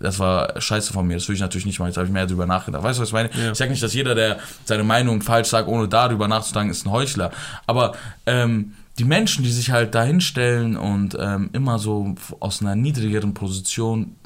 das 0.00 0.18
war 0.18 0.60
scheiße 0.60 0.92
von 0.92 1.06
mir, 1.06 1.14
das 1.14 1.28
will 1.28 1.36
ich 1.36 1.40
natürlich 1.40 1.64
nicht 1.64 1.78
machen, 1.78 1.88
jetzt 1.88 1.96
habe 1.96 2.06
ich 2.06 2.12
mehr 2.12 2.26
darüber 2.26 2.46
nachgedacht. 2.46 2.82
Weißt 2.82 2.98
du, 2.98 3.02
was 3.02 3.08
ich 3.10 3.14
meine? 3.14 3.30
Ja. 3.32 3.52
Ich 3.52 3.58
sage 3.58 3.70
nicht, 3.70 3.82
dass 3.82 3.94
jeder, 3.94 4.14
der 4.14 4.38
seine 4.64 4.84
Meinung 4.84 5.22
falsch 5.22 5.48
sagt, 5.48 5.68
ohne 5.68 5.88
darüber 5.88 6.28
nachzudenken, 6.28 6.72
ist 6.72 6.84
ein 6.84 6.90
Heuchler. 6.90 7.30
Aber 7.66 7.92
ähm, 8.26 8.72
die 8.98 9.04
Menschen, 9.04 9.44
die 9.44 9.50
sich 9.50 9.70
halt 9.70 9.94
da 9.94 10.02
hinstellen 10.02 10.76
und 10.76 11.16
ähm, 11.18 11.50
immer 11.52 11.78
so 11.78 12.14
aus 12.40 12.60
einer 12.60 12.74
niedrigeren 12.74 13.32
Position 13.32 14.16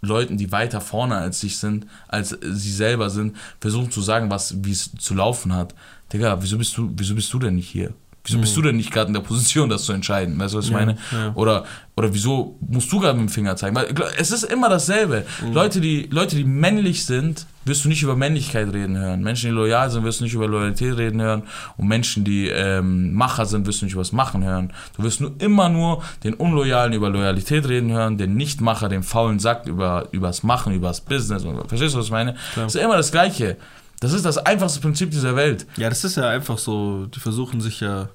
Leuten, 0.00 0.36
die 0.36 0.52
weiter 0.52 0.80
vorne 0.80 1.16
als 1.16 1.40
sich 1.40 1.58
sind, 1.58 1.86
als 2.06 2.36
sie 2.40 2.72
selber 2.72 3.10
sind, 3.10 3.36
versuchen 3.60 3.90
zu 3.90 4.00
sagen, 4.00 4.30
was, 4.30 4.64
wie 4.64 4.72
es 4.72 4.92
zu 4.98 5.14
laufen 5.14 5.52
hat. 5.54 5.74
Digga, 6.12 6.38
wieso 6.40 6.58
bist 6.58 6.76
du, 6.76 6.90
wieso 6.96 7.14
bist 7.14 7.32
du 7.32 7.38
denn 7.38 7.56
nicht 7.56 7.68
hier? 7.68 7.92
Wieso 8.24 8.38
bist 8.40 8.56
du 8.56 8.62
denn 8.62 8.76
nicht 8.76 8.90
gerade 8.92 9.08
in 9.08 9.14
der 9.14 9.20
Position, 9.22 9.70
das 9.70 9.84
zu 9.84 9.92
entscheiden? 9.92 10.38
Weißt 10.38 10.52
du, 10.52 10.58
was 10.58 10.66
ich 10.66 10.70
Ja, 10.70 10.76
meine? 10.78 10.98
ja. 11.12 11.32
Oder, 11.34 11.64
oder 11.98 12.14
wieso 12.14 12.56
musst 12.60 12.92
du 12.92 13.00
gerade 13.00 13.18
mit 13.18 13.28
dem 13.28 13.32
Finger 13.32 13.56
zeigen? 13.56 13.74
Weil 13.74 13.92
es 14.16 14.30
ist 14.30 14.44
immer 14.44 14.68
dasselbe. 14.68 15.24
Leute, 15.52 15.80
die, 15.80 16.08
Leute, 16.12 16.36
die 16.36 16.44
männlich 16.44 17.04
sind, 17.04 17.44
wirst 17.64 17.84
du 17.84 17.88
nicht 17.88 18.04
über 18.04 18.14
Männlichkeit 18.14 18.72
reden 18.72 18.96
hören. 18.96 19.20
Menschen, 19.20 19.50
die 19.50 19.56
loyal 19.56 19.90
sind, 19.90 20.04
wirst 20.04 20.20
du 20.20 20.24
nicht 20.24 20.34
über 20.34 20.46
Loyalität 20.46 20.96
reden 20.96 21.20
hören. 21.20 21.42
Und 21.76 21.88
Menschen, 21.88 22.22
die 22.22 22.50
ähm, 22.50 23.14
Macher 23.14 23.46
sind, 23.46 23.66
wirst 23.66 23.80
du 23.80 23.86
nicht 23.86 23.94
über 23.94 24.02
das 24.02 24.12
Machen 24.12 24.44
hören. 24.44 24.72
Du 24.96 25.02
wirst 25.02 25.20
nur 25.20 25.32
immer 25.40 25.68
nur 25.68 26.04
den 26.22 26.34
Unloyalen 26.34 26.92
über 26.92 27.10
Loyalität 27.10 27.68
reden 27.68 27.90
hören, 27.90 28.16
den 28.16 28.36
Nichtmacher, 28.36 28.88
den 28.88 29.02
faulen 29.02 29.40
Sack 29.40 29.66
über, 29.66 30.06
über 30.12 30.28
das 30.28 30.44
Machen, 30.44 30.72
über 30.74 30.86
das 30.86 31.00
Business. 31.00 31.42
Verstehst 31.66 31.96
du, 31.96 31.98
was 31.98 32.06
ich 32.06 32.12
meine? 32.12 32.36
Klar. 32.52 32.66
Das 32.66 32.76
ist 32.76 32.80
immer 32.80 32.96
das 32.96 33.10
Gleiche. 33.10 33.56
Das 33.98 34.12
ist 34.12 34.24
das 34.24 34.38
einfachste 34.38 34.78
Prinzip 34.78 35.10
dieser 35.10 35.34
Welt. 35.34 35.66
Ja, 35.76 35.88
das 35.88 36.04
ist 36.04 36.16
ja 36.16 36.28
einfach 36.28 36.58
so, 36.58 37.06
die 37.06 37.18
versuchen 37.18 37.60
sich 37.60 37.80
ja. 37.80 38.08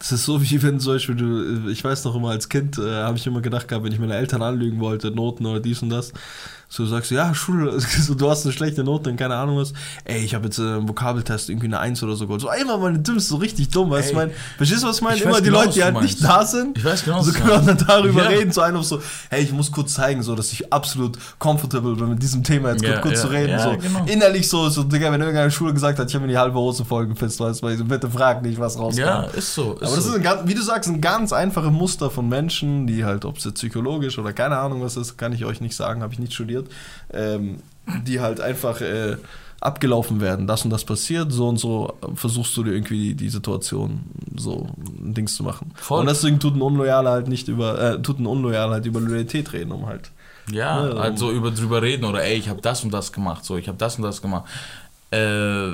Das 0.00 0.12
ist 0.12 0.24
so 0.24 0.40
wie 0.42 0.62
wenn 0.62 0.80
zum 0.80 0.94
Beispiel 0.94 1.14
du, 1.14 1.68
ich 1.68 1.84
weiß 1.84 2.04
noch 2.06 2.16
immer 2.16 2.30
als 2.30 2.48
Kind, 2.48 2.78
äh, 2.78 3.02
habe 3.02 3.18
ich 3.18 3.26
immer 3.26 3.42
gedacht 3.42 3.68
gehabt, 3.68 3.84
wenn 3.84 3.92
ich 3.92 3.98
meine 3.98 4.16
Eltern 4.16 4.40
anlügen 4.40 4.80
wollte, 4.80 5.10
Noten 5.10 5.44
oder 5.44 5.60
dies 5.60 5.82
und 5.82 5.90
das, 5.90 6.14
So 6.72 6.86
sagst 6.86 7.10
du, 7.10 7.16
ja, 7.16 7.34
Schule, 7.34 7.80
so, 7.80 8.14
du 8.14 8.30
hast 8.30 8.44
eine 8.46 8.52
schlechte 8.52 8.84
Note 8.84 9.10
und 9.10 9.16
keine 9.16 9.34
Ahnung 9.34 9.56
was. 9.58 9.72
Ey, 10.04 10.20
ich 10.24 10.36
habe 10.36 10.44
jetzt 10.44 10.58
äh, 10.60 10.76
im 10.76 10.88
Vokabeltest 10.88 11.50
irgendwie 11.50 11.66
eine 11.66 11.80
Eins 11.80 12.00
oder 12.04 12.14
so 12.14 12.26
geholt. 12.26 12.40
So 12.40 12.48
einmal 12.48 12.78
meine 12.78 13.00
dümmste, 13.00 13.28
so 13.30 13.36
richtig 13.38 13.70
dumm, 13.70 13.90
weißt 13.90 14.10
du, 14.12 14.12
Ey. 14.12 14.26
mein, 14.28 14.30
verstehst 14.56 14.84
du, 14.84 14.86
was 14.86 14.96
ich 14.98 15.02
meine? 15.02 15.16
Ich 15.16 15.22
Immer 15.24 15.38
die 15.40 15.46
genau, 15.46 15.62
Leute, 15.62 15.72
die 15.72 15.82
halt 15.82 15.94
meinst. 15.94 16.20
nicht 16.20 16.24
da 16.24 16.44
sind. 16.46 16.78
Ich 16.78 16.84
weiß 16.84 17.04
genau, 17.04 17.22
So 17.22 17.32
können 17.32 17.48
wir 17.66 17.74
dann 17.74 17.84
darüber 17.86 18.22
Ja. 18.22 18.28
reden, 18.28 18.52
so 18.52 18.60
einfach 18.60 18.84
so, 18.84 19.02
hey, 19.30 19.42
ich 19.42 19.50
muss 19.52 19.72
kurz 19.72 19.94
zeigen, 19.94 20.22
so, 20.22 20.36
dass 20.36 20.52
ich 20.52 20.72
absolut 20.72 21.18
comfortable 21.40 21.96
bin 21.96 22.08
mit 22.10 22.22
diesem 22.22 22.44
Thema 22.44 22.70
jetzt 22.70 22.84
Ja, 22.84 22.98
kurz 23.00 23.14
ja, 23.16 23.20
zu 23.22 23.26
reden. 23.32 23.50
ja, 23.50 23.58
so. 23.64 23.76
genau. 23.76 24.04
Innerlich 24.06 24.48
so, 24.48 24.68
so, 24.68 24.84
Digga, 24.84 25.10
wenn 25.10 25.20
irgendeine 25.20 25.50
Schule 25.50 25.74
gesagt 25.74 25.98
hat, 25.98 26.08
ich 26.08 26.14
habe 26.14 26.24
mir 26.24 26.30
die 26.32 26.38
halbe 26.38 26.56
Hose 26.56 26.84
voll 26.84 27.08
gepisst, 27.08 27.40
weißt 27.40 27.62
du, 27.62 27.66
weil 27.66 27.72
ich 27.72 27.78
so, 27.80 27.84
bitte 27.84 28.08
frag 28.08 28.42
nicht, 28.42 28.60
was 28.60 28.78
rauskam. 28.78 29.00
Ja, 29.00 29.22
ist 29.24 29.54
so. 29.54 29.72
Ist 29.74 29.82
Aber 29.88 29.96
das 29.96 30.04
so. 30.04 30.10
ist, 30.10 30.16
ein 30.18 30.22
ganz, 30.22 30.42
wie 30.48 30.54
du 30.54 30.62
sagst, 30.62 30.88
ein 30.88 31.00
ganz 31.00 31.32
einfaches 31.32 31.72
Muster 31.72 32.10
von 32.10 32.28
Menschen, 32.28 32.86
die 32.86 33.04
halt, 33.04 33.24
ob 33.24 33.38
es 33.38 33.44
jetzt 33.44 33.54
psychologisch 33.56 34.18
oder 34.20 34.32
keine 34.32 34.56
Ahnung 34.58 34.82
was 34.82 34.96
ist, 34.96 35.18
kann 35.18 35.32
ich 35.32 35.44
euch 35.44 35.60
nicht 35.60 35.74
sagen, 35.74 36.02
habe 36.02 36.12
ich 36.12 36.20
nicht 36.20 36.32
studiert, 36.32 36.59
ähm, 37.12 37.60
die 38.06 38.20
halt 38.20 38.40
einfach 38.40 38.80
äh, 38.80 39.16
abgelaufen 39.60 40.20
werden. 40.20 40.46
Das 40.46 40.64
und 40.64 40.70
das 40.70 40.84
passiert, 40.84 41.32
so 41.32 41.48
und 41.48 41.58
so 41.58 41.94
versuchst 42.14 42.56
du 42.56 42.64
dir 42.64 42.72
irgendwie 42.72 43.08
die, 43.08 43.14
die 43.14 43.28
Situation 43.28 44.00
so 44.36 44.68
ein 45.02 45.14
Dings 45.14 45.34
zu 45.34 45.42
machen. 45.42 45.72
Voll. 45.74 46.00
Und 46.00 46.06
deswegen 46.06 46.40
tut 46.40 46.56
ein 46.56 46.62
Unloyaler 46.62 47.10
halt 47.10 47.28
nicht 47.28 47.48
über, 47.48 47.78
äh, 47.80 48.02
tut 48.02 48.18
ein 48.18 48.26
Unloyaler 48.26 48.74
halt 48.74 48.86
über 48.86 49.00
Loyalität 49.00 49.52
reden, 49.52 49.72
um 49.72 49.86
halt. 49.86 50.10
Ja, 50.50 50.88
Ja, 50.88 50.94
also 50.94 51.30
über 51.30 51.50
drüber 51.50 51.82
reden 51.82 52.04
oder 52.04 52.24
ey, 52.24 52.36
ich 52.38 52.48
habe 52.48 52.60
das 52.62 52.82
und 52.82 52.90
das 52.90 53.12
gemacht, 53.12 53.44
so, 53.44 53.56
ich 53.56 53.68
habe 53.68 53.78
das 53.78 53.96
und 53.96 54.02
das 54.02 54.22
gemacht. 54.22 54.48
Äh, 55.10 55.72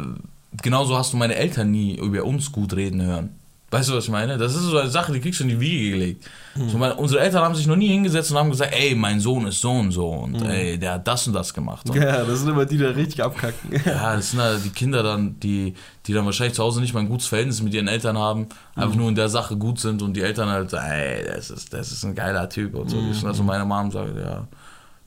genauso 0.63 0.99
hast 0.99 1.13
du 1.13 1.17
meine 1.17 1.37
Eltern 1.37 1.71
nie 1.71 1.97
über 1.97 2.25
uns 2.25 2.51
gut 2.51 2.75
reden 2.75 3.03
hören. 3.03 3.31
Weißt 3.77 3.91
du, 3.91 3.95
was 3.95 4.05
ich 4.05 4.11
meine? 4.11 4.39
Das 4.39 4.55
ist 4.55 4.63
so 4.63 4.79
eine 4.79 4.89
Sache, 4.91 5.13
die 5.13 5.21
kriegst 5.21 5.41
du 5.41 5.45
in 5.45 5.51
die 5.51 5.61
Wiege 5.61 5.91
gelegt. 5.91 6.25
So, 6.69 6.79
meine, 6.79 6.95
unsere 6.95 7.21
Eltern 7.21 7.45
haben 7.45 7.55
sich 7.55 7.67
noch 7.67 7.77
nie 7.77 7.89
hingesetzt 7.89 8.31
und 8.31 8.39
haben 8.39 8.49
gesagt, 8.49 8.75
ey, 8.75 8.95
mein 8.95 9.21
Sohn 9.21 9.47
ist 9.47 9.61
so 9.61 9.73
und 9.73 9.93
so 9.93 10.09
und 10.09 10.41
ey, 10.43 10.79
der 10.79 10.93
hat 10.95 11.07
das 11.07 11.27
und 11.27 11.35
das 11.35 11.53
gemacht. 11.53 11.89
Und, 11.91 11.97
Ja, 11.97 12.25
das 12.25 12.41
sind 12.41 12.49
immer 12.49 12.65
die, 12.65 12.79
die 12.79 12.85
da 12.85 12.91
richtig 12.91 13.23
abkacken. 13.23 13.73
ja, 13.85 14.17
das 14.17 14.31
sind 14.31 14.41
halt 14.41 14.65
die 14.65 14.71
Kinder 14.71 15.03
dann, 15.03 15.39
die, 15.41 15.75
die 16.07 16.15
dann 16.15 16.25
wahrscheinlich 16.25 16.55
zu 16.55 16.63
Hause 16.63 16.81
nicht 16.81 16.95
mal 16.95 17.01
ein 17.01 17.09
gutes 17.11 17.27
Verhältnis 17.27 17.61
mit 17.61 17.75
ihren 17.75 17.89
Eltern 17.89 18.17
haben, 18.17 18.47
einfach 18.75 18.95
nur 18.95 19.11
in 19.11 19.15
der 19.15 19.29
Sache 19.29 19.57
gut 19.57 19.79
sind 19.79 20.01
und 20.01 20.15
die 20.15 20.23
Eltern 20.23 20.49
halt, 20.49 20.73
ey, 20.73 21.27
das 21.27 21.51
ist, 21.51 21.75
das 21.75 21.93
ist 21.93 22.05
ein 22.05 22.15
geiler 22.15 22.49
Typ 22.49 22.75
und 22.75 22.89
so. 22.89 22.97
Das 23.07 23.19
ist 23.19 23.25
also 23.27 23.43
meine 23.43 23.67
Mom 23.67 23.91
sagt, 23.91 24.17
ja, 24.17 24.49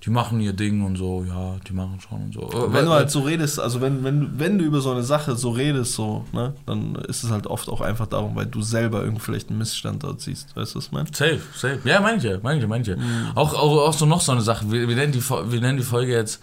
die 0.05 0.09
machen 0.11 0.39
ihr 0.39 0.53
Ding 0.53 0.85
und 0.85 0.95
so, 0.95 1.25
ja, 1.27 1.57
die 1.67 1.73
machen 1.73 1.99
schon 1.99 2.23
und 2.23 2.33
so. 2.33 2.49
Wenn 2.71 2.85
du 2.85 2.91
halt 2.91 3.11
so 3.11 3.19
redest, 3.19 3.59
also 3.59 3.81
wenn, 3.81 4.01
wenn, 4.03 4.39
wenn 4.39 4.57
du 4.57 4.63
über 4.63 4.79
so 4.79 4.91
eine 4.91 5.03
Sache 5.03 5.35
so 5.35 5.49
redest, 5.49 5.93
so, 5.93 6.25
ne, 6.31 6.53
dann 6.65 6.95
ist 6.95 7.23
es 7.23 7.31
halt 7.31 7.47
oft 7.47 7.67
auch 7.67 7.81
einfach 7.81 8.07
darum, 8.07 8.33
weil 8.35 8.45
du 8.45 8.61
selber 8.61 9.01
irgendwie 9.01 9.21
vielleicht 9.21 9.49
einen 9.49 9.57
Missstand 9.59 10.03
dort 10.03 10.21
siehst. 10.21 10.55
Weißt 10.55 10.73
du, 10.73 10.77
was 10.77 10.85
ich 10.85 10.91
meine? 10.93 11.09
Safe, 11.11 11.41
safe. 11.53 11.79
Ja, 11.83 11.99
manche, 11.99 12.39
manche, 12.41 12.67
manche. 12.67 12.97
Auch, 13.35 13.53
auch, 13.53 13.87
auch 13.87 13.93
so 13.93 14.05
noch 14.05 14.21
so 14.21 14.31
eine 14.31 14.41
Sache. 14.41 14.71
Wir, 14.71 14.87
wir, 14.87 14.95
nennen 14.95 15.11
die, 15.11 15.21
wir 15.21 15.59
nennen 15.59 15.77
die 15.77 15.83
Folge 15.83 16.13
jetzt 16.13 16.41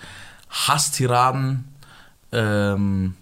Hasstiraden, 0.51 1.65
ähm, 2.33 3.15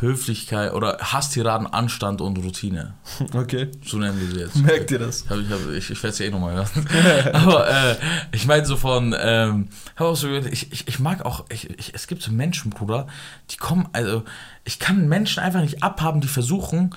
Höflichkeit 0.00 0.72
oder 0.72 0.98
Hasstiraden, 1.00 1.66
Anstand 1.66 2.20
und 2.20 2.38
Routine. 2.38 2.94
Okay. 3.34 3.70
So 3.84 3.98
nennen 3.98 4.20
wir 4.20 4.28
sie 4.28 4.40
jetzt. 4.40 4.56
Merkt 4.56 4.90
ihr 4.90 4.98
das? 4.98 5.24
Ich, 5.30 5.76
ich, 5.76 5.90
ich 5.90 6.02
werde 6.02 6.12
es 6.12 6.18
ja 6.18 6.26
eh 6.26 6.30
nochmal 6.30 6.54
hören. 6.54 6.86
Aber 7.32 7.68
äh, 7.68 7.96
ich 8.32 8.46
meine 8.46 8.64
so 8.64 8.76
von, 8.76 9.14
ähm, 9.18 9.68
auch 9.96 10.16
so, 10.16 10.28
ich, 10.32 10.72
ich, 10.72 10.88
ich 10.88 10.98
mag 10.98 11.24
auch, 11.24 11.44
ich, 11.50 11.70
ich, 11.78 11.94
es 11.94 12.06
gibt 12.06 12.22
so 12.22 12.32
Menschen, 12.32 12.70
Bruder, 12.70 13.06
die 13.50 13.56
kommen, 13.56 13.88
also 13.92 14.24
ich 14.64 14.78
kann 14.78 15.08
Menschen 15.08 15.42
einfach 15.42 15.60
nicht 15.60 15.82
abhaben, 15.82 16.20
die 16.20 16.28
versuchen 16.28 16.94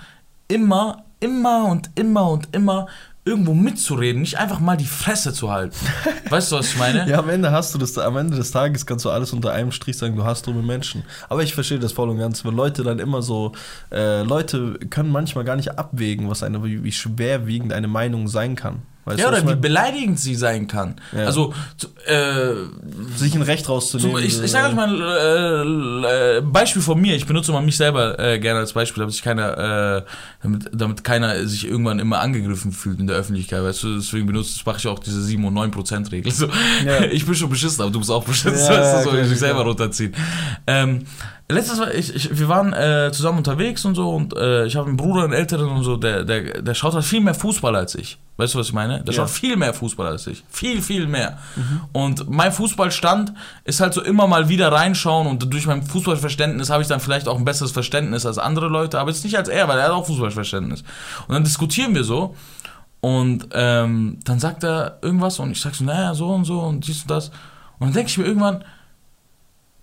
immer, 0.48 1.04
immer 1.20 1.66
und 1.66 1.90
immer 1.96 2.30
und 2.30 2.56
immer 2.56 2.88
irgendwo 3.28 3.54
mitzureden, 3.54 4.22
nicht 4.22 4.38
einfach 4.38 4.60
mal 4.60 4.78
die 4.78 4.86
Fresse 4.86 5.34
zu 5.34 5.52
halten. 5.52 5.76
Weißt 6.30 6.52
du, 6.52 6.56
was 6.58 6.70
ich 6.70 6.78
meine? 6.78 7.08
Ja, 7.10 7.20
am 7.20 7.30
Ende 7.30 7.52
hast 7.52 7.74
du 7.74 7.78
das, 7.78 7.98
am 7.98 8.18
Ende 8.18 8.36
des 8.36 8.52
Tages 8.52 8.86
kannst 8.86 9.06
du 9.06 9.10
alles 9.10 9.34
unter 9.34 9.52
einem 9.52 9.72
Strich 9.72 9.98
sagen, 9.98 10.16
du 10.16 10.24
hast 10.24 10.48
dumme 10.48 10.62
Menschen. 10.62 11.04
Aber 11.30 11.44
ich 11.44 11.54
verstehe 11.54 11.80
das 11.80 11.92
voll 11.92 12.10
und 12.10 12.18
ganz, 12.18 12.44
weil 12.46 12.54
Leute 12.54 12.84
dann 12.84 13.00
immer 13.00 13.22
so, 13.22 13.52
äh, 13.92 14.24
Leute 14.24 14.80
können 14.90 15.12
manchmal 15.12 15.44
gar 15.44 15.56
nicht 15.56 15.78
abwägen, 15.78 16.30
was 16.30 16.44
eine, 16.44 16.64
wie, 16.64 16.84
wie 16.84 16.92
schwerwiegend 16.92 17.74
eine 17.74 17.88
Meinung 17.88 18.28
sein 18.28 18.56
kann. 18.56 18.82
Weißt 19.08 19.20
ja, 19.20 19.30
oder 19.30 19.48
wie 19.48 19.56
beleidigend 19.56 20.20
sie 20.20 20.36
sein 20.36 20.68
kann. 20.68 20.96
Ja. 21.16 21.28
Also, 21.28 21.54
äh, 22.08 22.52
sich 23.16 23.34
ein 23.36 23.42
Recht 23.42 23.70
rauszunehmen. 23.70 24.22
ich, 24.22 24.44
ich 24.44 24.52
sage 24.52 24.68
euch 24.68 24.76
mal 24.76 25.02
äh, 25.02 26.38
äh, 26.38 26.42
Beispiel 26.42 26.82
von 26.82 27.00
mir. 27.00 27.16
Ich 27.16 27.26
benutze 27.26 27.54
mal 27.54 27.62
mich 27.62 27.78
selber 27.78 28.20
äh, 28.20 28.38
gerne 28.38 28.60
als 28.60 28.74
Beispiel, 28.74 29.00
damit 29.00 29.14
sich 29.14 29.24
keiner, 29.24 30.04
äh, 30.04 30.04
damit, 30.44 30.70
damit 30.74 31.04
keiner 31.06 31.48
sich 31.48 31.66
irgendwann 31.66 32.00
immer 32.00 32.20
angegriffen 32.20 32.74
fühlt 32.74 33.00
in 33.00 33.08
der 33.08 33.16
Öffentlichkeit. 33.16 33.64
Weißt 33.64 33.84
du, 33.84 33.96
deswegen 33.96 34.28
benutze 34.28 34.60
mache 34.66 34.80
ich 34.80 34.88
auch 34.88 35.00
diese 35.00 35.24
7 35.24 35.46
und 35.46 35.54
9 35.54 35.72
Prozent 35.72 36.12
Regel. 36.12 36.32
So, 36.32 36.48
Ja. 36.86 37.04
Ich 37.18 37.26
bin 37.26 37.34
schon 37.34 37.50
beschissen, 37.50 37.82
aber 37.82 37.92
du 37.92 38.00
bist 38.00 38.12
auch 38.12 38.26
beschissen. 38.26 38.60
Ja, 38.60 38.82
weißt 38.82 39.06
du, 39.06 39.12
so, 39.12 39.18
ich 39.18 39.30
mich 39.30 39.40
selber 39.40 39.64
runterziehen. 39.64 40.14
Ähm, 40.68 41.06
letztes 41.50 41.80
Mal, 41.80 41.96
ich, 41.96 42.14
ich, 42.14 42.38
wir 42.38 42.50
waren 42.50 42.74
äh, 42.74 43.10
zusammen 43.14 43.38
unterwegs 43.38 43.86
und 43.86 43.96
so 43.96 44.10
und 44.10 44.36
äh, 44.36 44.66
ich 44.66 44.76
habe 44.76 44.88
einen 44.88 44.98
Bruder, 44.98 45.24
einen 45.24 45.34
älteren 45.34 45.70
und 45.70 45.84
so, 45.84 45.96
der, 45.98 46.24
der, 46.24 46.62
der 46.62 46.74
schaut 46.74 46.94
halt 46.94 47.06
viel 47.06 47.22
mehr 47.22 47.34
Fußball 47.34 47.76
als 47.76 47.96
ich. 47.96 48.18
Weißt 48.38 48.54
du, 48.54 48.60
was 48.60 48.68
ich 48.68 48.74
meine? 48.74 49.04
Der 49.04 49.14
Ja. 49.14 49.22
schaut 49.22 49.30
viel 49.32 49.56
mehr 49.56 49.74
Fußball 49.74 50.08
als 50.08 50.28
ich. 50.28 50.44
Viel, 50.50 50.82
viel 50.82 51.08
mehr. 51.08 51.40
Und 51.94 52.30
mein 52.30 52.52
Fußballstand 52.52 53.34
ist 53.64 53.80
halt 53.80 53.94
so 53.94 54.04
immer 54.04 54.28
mal 54.28 54.48
wieder 54.50 54.72
reinschauen 54.72 55.26
und 55.26 55.52
durch 55.52 55.66
mein 55.66 55.82
Fußballverständnis 55.84 56.70
habe 56.70 56.82
ich 56.84 56.88
dann 56.88 57.00
vielleicht 57.00 57.28
auch 57.28 57.38
ein 57.38 57.46
besseres 57.46 57.72
Verständnis 57.72 58.26
als 58.26 58.38
andere 58.38 58.68
Leute, 58.68 59.00
aber 59.00 59.10
jetzt 59.10 59.24
nicht 59.24 59.38
als 59.38 59.48
er, 59.50 59.68
weil 59.68 59.80
er 59.80 59.86
hat 59.86 59.92
auch 59.92 60.06
Fußballverständnis. 60.06 60.82
Und 61.28 61.34
dann 61.34 61.44
diskutieren 61.44 61.96
wir 61.96 62.04
so 62.04 62.36
und 63.00 63.48
ähm, 63.54 64.20
dann 64.24 64.40
sagt 64.40 64.64
er 64.64 65.00
irgendwas 65.02 65.40
und 65.40 65.52
ich 65.52 65.62
sag 65.62 65.74
so, 65.76 65.84
naja, 65.86 66.14
so 66.14 66.28
und 66.30 66.46
so 66.46 66.60
und 66.60 66.86
dies 66.88 67.04
und 67.04 67.12
das. 67.12 67.30
Und 67.80 67.88
dann 67.88 67.94
denke 67.94 68.10
ich 68.10 68.18
mir 68.18 68.26
irgendwann, 68.26 68.64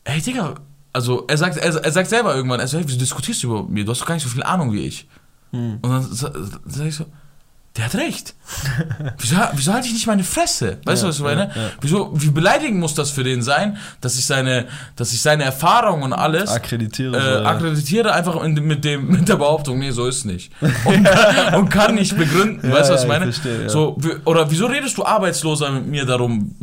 ey 0.05 0.21
Digga, 0.21 0.55
also 0.95 1.25
er 1.29 1.37
sagt, 1.37 1.59
er, 1.59 1.75
er 1.85 1.93
sagt 1.93 2.09
selber 2.09 2.35
irgendwann, 2.35 2.61
er 2.61 2.67
sagt, 2.69 2.83
hey, 2.83 2.89
wieso 2.89 2.99
diskutierst 2.99 3.43
du 3.43 3.49
über 3.49 3.63
mir? 3.65 3.85
Du 3.85 3.91
hast 3.91 4.01
doch 4.01 4.07
gar 4.07 4.15
nicht 4.15 4.25
so 4.25 4.31
viel 4.31 4.43
Ahnung 4.43 4.73
wie 4.73 4.87
ich. 4.87 5.07
Hm. 5.51 5.79
Und 5.83 5.91
dann 5.91 6.03
sa- 6.11 6.33
sag 6.65 6.87
ich 6.87 6.95
so, 6.97 7.05
der 7.77 7.87
hat 7.87 7.95
recht. 7.97 8.35
wieso, 9.19 9.37
wieso 9.55 9.73
halte 9.73 9.87
ich 9.89 9.95
nicht 9.95 10.07
meine 10.07 10.23
Fresse? 10.23 10.77
Weißt 10.85 11.03
Ja, 11.03 11.07
du, 11.07 11.09
was 11.09 11.17
ich 11.17 11.23
meine? 11.23 11.51
ja, 11.55 11.63
ja. 11.63 11.71
Wieso, 11.81 12.11
wie 12.15 12.29
beleidigend 12.31 12.79
muss 12.79 12.95
das 12.95 13.11
für 13.11 13.25
den 13.25 13.41
sein, 13.43 13.79
dass 14.03 14.19
ich 14.19 14.27
seine, 14.27 14.67
dass 14.97 15.13
ich 15.15 15.23
seine 15.23 15.45
Erfahrung 15.45 16.03
und 16.03 16.13
alles 16.13 16.51
akkreditiere. 16.51 17.17
äh, 17.43 17.45
akkreditiere 17.47 18.13
einfach 18.13 18.43
in, 18.45 18.53
mit, 18.67 18.85
dem, 18.85 19.09
mit 19.11 19.29
der 19.31 19.37
Behauptung, 19.37 19.79
nee, 19.79 19.91
so 19.93 20.07
ist 20.07 20.25
nicht. 20.27 20.53
Und, 20.85 21.05
kann- 21.05 21.55
und 21.55 21.69
kann 21.71 21.95
nicht 21.95 22.17
begründen, 22.17 22.71
weißt 22.71 22.91
du, 22.91 22.95
was 22.95 23.03
ich 23.03 23.09
meine? 23.09 23.29
ich 23.29 23.37
verstehe, 23.37 23.69
so, 23.71 23.97
wie- 23.99 24.15
oder 24.25 24.51
wieso 24.51 24.67
redest 24.67 24.99
du 24.99 25.05
Arbeitsloser 25.05 25.71
mit 25.71 25.87
mir 25.87 26.05
darum, 26.05 26.55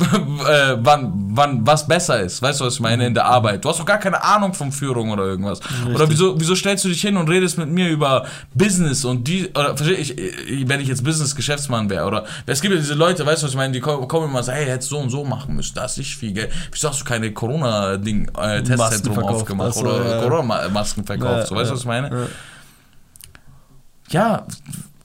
äh, 0.47 0.76
wann, 0.80 1.12
wann 1.32 1.66
was 1.66 1.88
besser 1.88 2.20
ist? 2.22 2.41
Weißt 2.41 2.62
du, 2.62 2.66
was 2.66 2.76
ich 2.76 2.80
meine? 2.80 3.07
In 3.07 3.14
der 3.16 3.26
Arbeit. 3.26 3.66
Du 3.66 3.70
hast 3.70 3.80
doch 3.80 3.86
gar 3.86 3.97
keine 3.97 4.24
Ahnung 4.24 4.53
von 4.53 4.72
Führung 4.72 5.09
oder 5.09 5.24
irgendwas. 5.26 5.59
Oder 5.93 6.09
wieso, 6.09 6.39
wieso 6.39 6.55
stellst 6.55 6.86
du 6.86 6.89
dich 6.89 7.01
hin 7.01 7.18
und 7.18 7.28
redest 7.30 7.57
mit 7.57 7.70
mir 7.70 7.89
über 7.89 8.26
Business 8.53 9.03
und 9.03 9.28
die, 9.28 9.47
oder 9.49 9.76
versteh 9.76 9.95
ich, 9.95 10.18
ich- 10.18 10.70
wenn 10.70 10.80
ich 10.80 10.88
jetzt 10.88 11.01
Business-Geschäftsmann 11.04 11.89
wäre, 11.89 12.06
oder 12.06 12.26
es 12.45 12.62
gibt 12.62 12.74
ja 12.74 12.80
diese 12.80 12.93
Leute, 12.93 13.26
weißt 13.26 13.41
du, 13.41 13.45
was 13.45 13.52
ich 13.52 13.58
meine, 13.58 13.74
die 13.74 13.80
kommen 13.80 14.04
immer 14.10 14.39
und 14.39 14.43
sagen, 14.43 14.58
hey, 14.58 14.68
hättest 14.68 14.89
so 14.89 14.99
und 14.99 15.10
so 15.10 15.24
machen 15.24 15.56
müssen, 15.56 15.74
da 15.76 15.86
ist 15.86 15.97
nicht 15.97 16.16
viel 16.16 16.34
Geld. 16.34 16.52
Wieso 16.72 16.89
hast 16.89 17.02
du 17.02 17.06
keine 17.06 17.32
Corona-Ding, 17.32 18.32
äh, 18.38 18.64
aufgemacht 18.78 19.74
so, 19.74 19.82
oder 19.82 20.18
ja. 20.18 20.22
Corona-Masken 20.22 21.04
verkauft? 21.04 21.32
Ja, 21.32 21.45
so, 21.45 21.56
weißt 21.56 21.70
du, 21.70 21.74
ja, 21.74 21.74
was 21.74 21.80
ich 21.82 21.86
meine? 21.86 22.28
ja. 24.10 24.45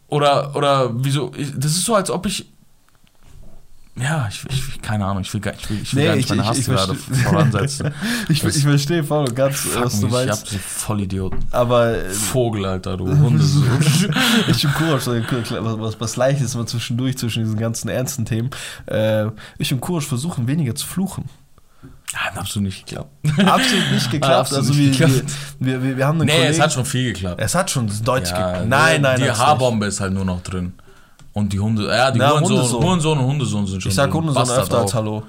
Oder, 0.09 0.55
oder 0.55 0.90
wieso, 0.94 1.32
das 1.57 1.72
ist 1.72 1.84
so, 1.84 1.94
als 1.94 2.11
ob 2.11 2.26
ich, 2.26 2.47
ja, 3.99 4.28
ich, 4.30 4.44
ich 4.51 4.82
keine 4.82 5.05
Ahnung, 5.07 5.22
ich 5.22 5.32
will 5.32 5.40
gar, 5.40 5.55
ich 5.55 5.70
will, 5.70 5.78
ich 5.82 5.94
will 5.94 6.03
Nee, 6.03 6.09
gar 6.09 6.16
nicht 6.16 6.24
ich- 6.24 6.36
meine 6.36 6.47
Hasstirade 6.47 6.92
verste- 6.92 7.14
voransetzen. 7.24 7.94
Ich, 8.28 8.44
ich 8.44 8.62
verstehe 8.62 9.03
voll 9.05 9.26
und 9.28 9.34
ganz, 9.36 9.57
Fuck 9.61 9.84
was 9.84 10.01
du 10.01 10.07
mich, 10.09 10.14
ich 10.14 10.20
hab 10.20 10.26
meinst. 10.26 10.49
Vollidioten. 10.57 11.38
Aber 11.51 11.94
Vogel, 12.11 12.66
Alter, 12.66 12.97
du 12.97 13.07
Hundesohn. 13.18 13.64
ich 14.49 14.64
und 14.66 14.74
Kurosch, 14.74 15.03
so, 15.05 15.12
was, 15.14 15.51
was, 15.80 16.01
was 16.01 16.16
Leichtes 16.16 16.55
mal 16.55 16.66
zwischendurch, 16.66 17.16
zwischen 17.16 17.44
diesen 17.44 17.59
ganzen 17.59 17.88
ernsten 17.88 18.24
Themen. 18.26 18.51
Äh, 18.86 19.26
ich 19.59 19.72
und 19.72 19.80
Kurosch 19.80 20.07
versuchen 20.07 20.47
weniger 20.47 20.74
zu 20.74 20.86
fluchen. 20.86 21.24
Hat 22.14 22.38
absolut 22.38 22.66
nicht 22.68 22.86
geklappt. 22.86 23.11
Absolut 23.44 23.90
nicht 23.92 24.11
geklappt. 24.11 24.34
Absolut 24.53 24.66
also 24.68 24.74
nicht 24.80 24.99
wir, 25.01 25.07
geklappt. 25.09 25.32
Wir, 25.59 25.82
wir, 25.82 25.97
wir 25.97 26.07
haben 26.07 26.20
einen 26.20 26.26
Nee, 26.28 26.32
Kollegen. 26.34 26.53
es 26.53 26.61
hat 26.61 26.72
schon 26.72 26.84
viel 26.84 27.12
geklappt. 27.12 27.40
es 27.42 27.55
hat 27.55 27.70
schon 27.70 27.90
deutlich 28.05 28.30
Ja, 28.30 28.47
geklappt. 28.51 28.68
Nein, 28.68 29.03
nein, 29.03 29.20
Die 29.20 29.30
Haarbombe 29.30 29.86
ist 29.86 30.01
halt 30.01 30.12
nur 30.12 30.24
noch 30.24 30.40
drin. 30.42 30.74
Und 31.37 31.53
die 31.53 31.61
Hunde, 31.61 31.87
ja, 31.87 32.11
die 32.11 32.18
Na, 32.18 32.30
Hurensohn, 32.30 32.57
Hundesohn. 32.57 32.82
Hurensohn 32.82 33.18
und 33.18 33.26
Hundesohn 33.26 33.66
sind 33.66 33.82
schon 33.82 33.91
Ich 33.91 33.95
sag. 33.95 34.11
Hundesohn 34.11 34.49
öfter 34.49 34.78
als. 34.78 34.95
Hallo. 34.95 35.22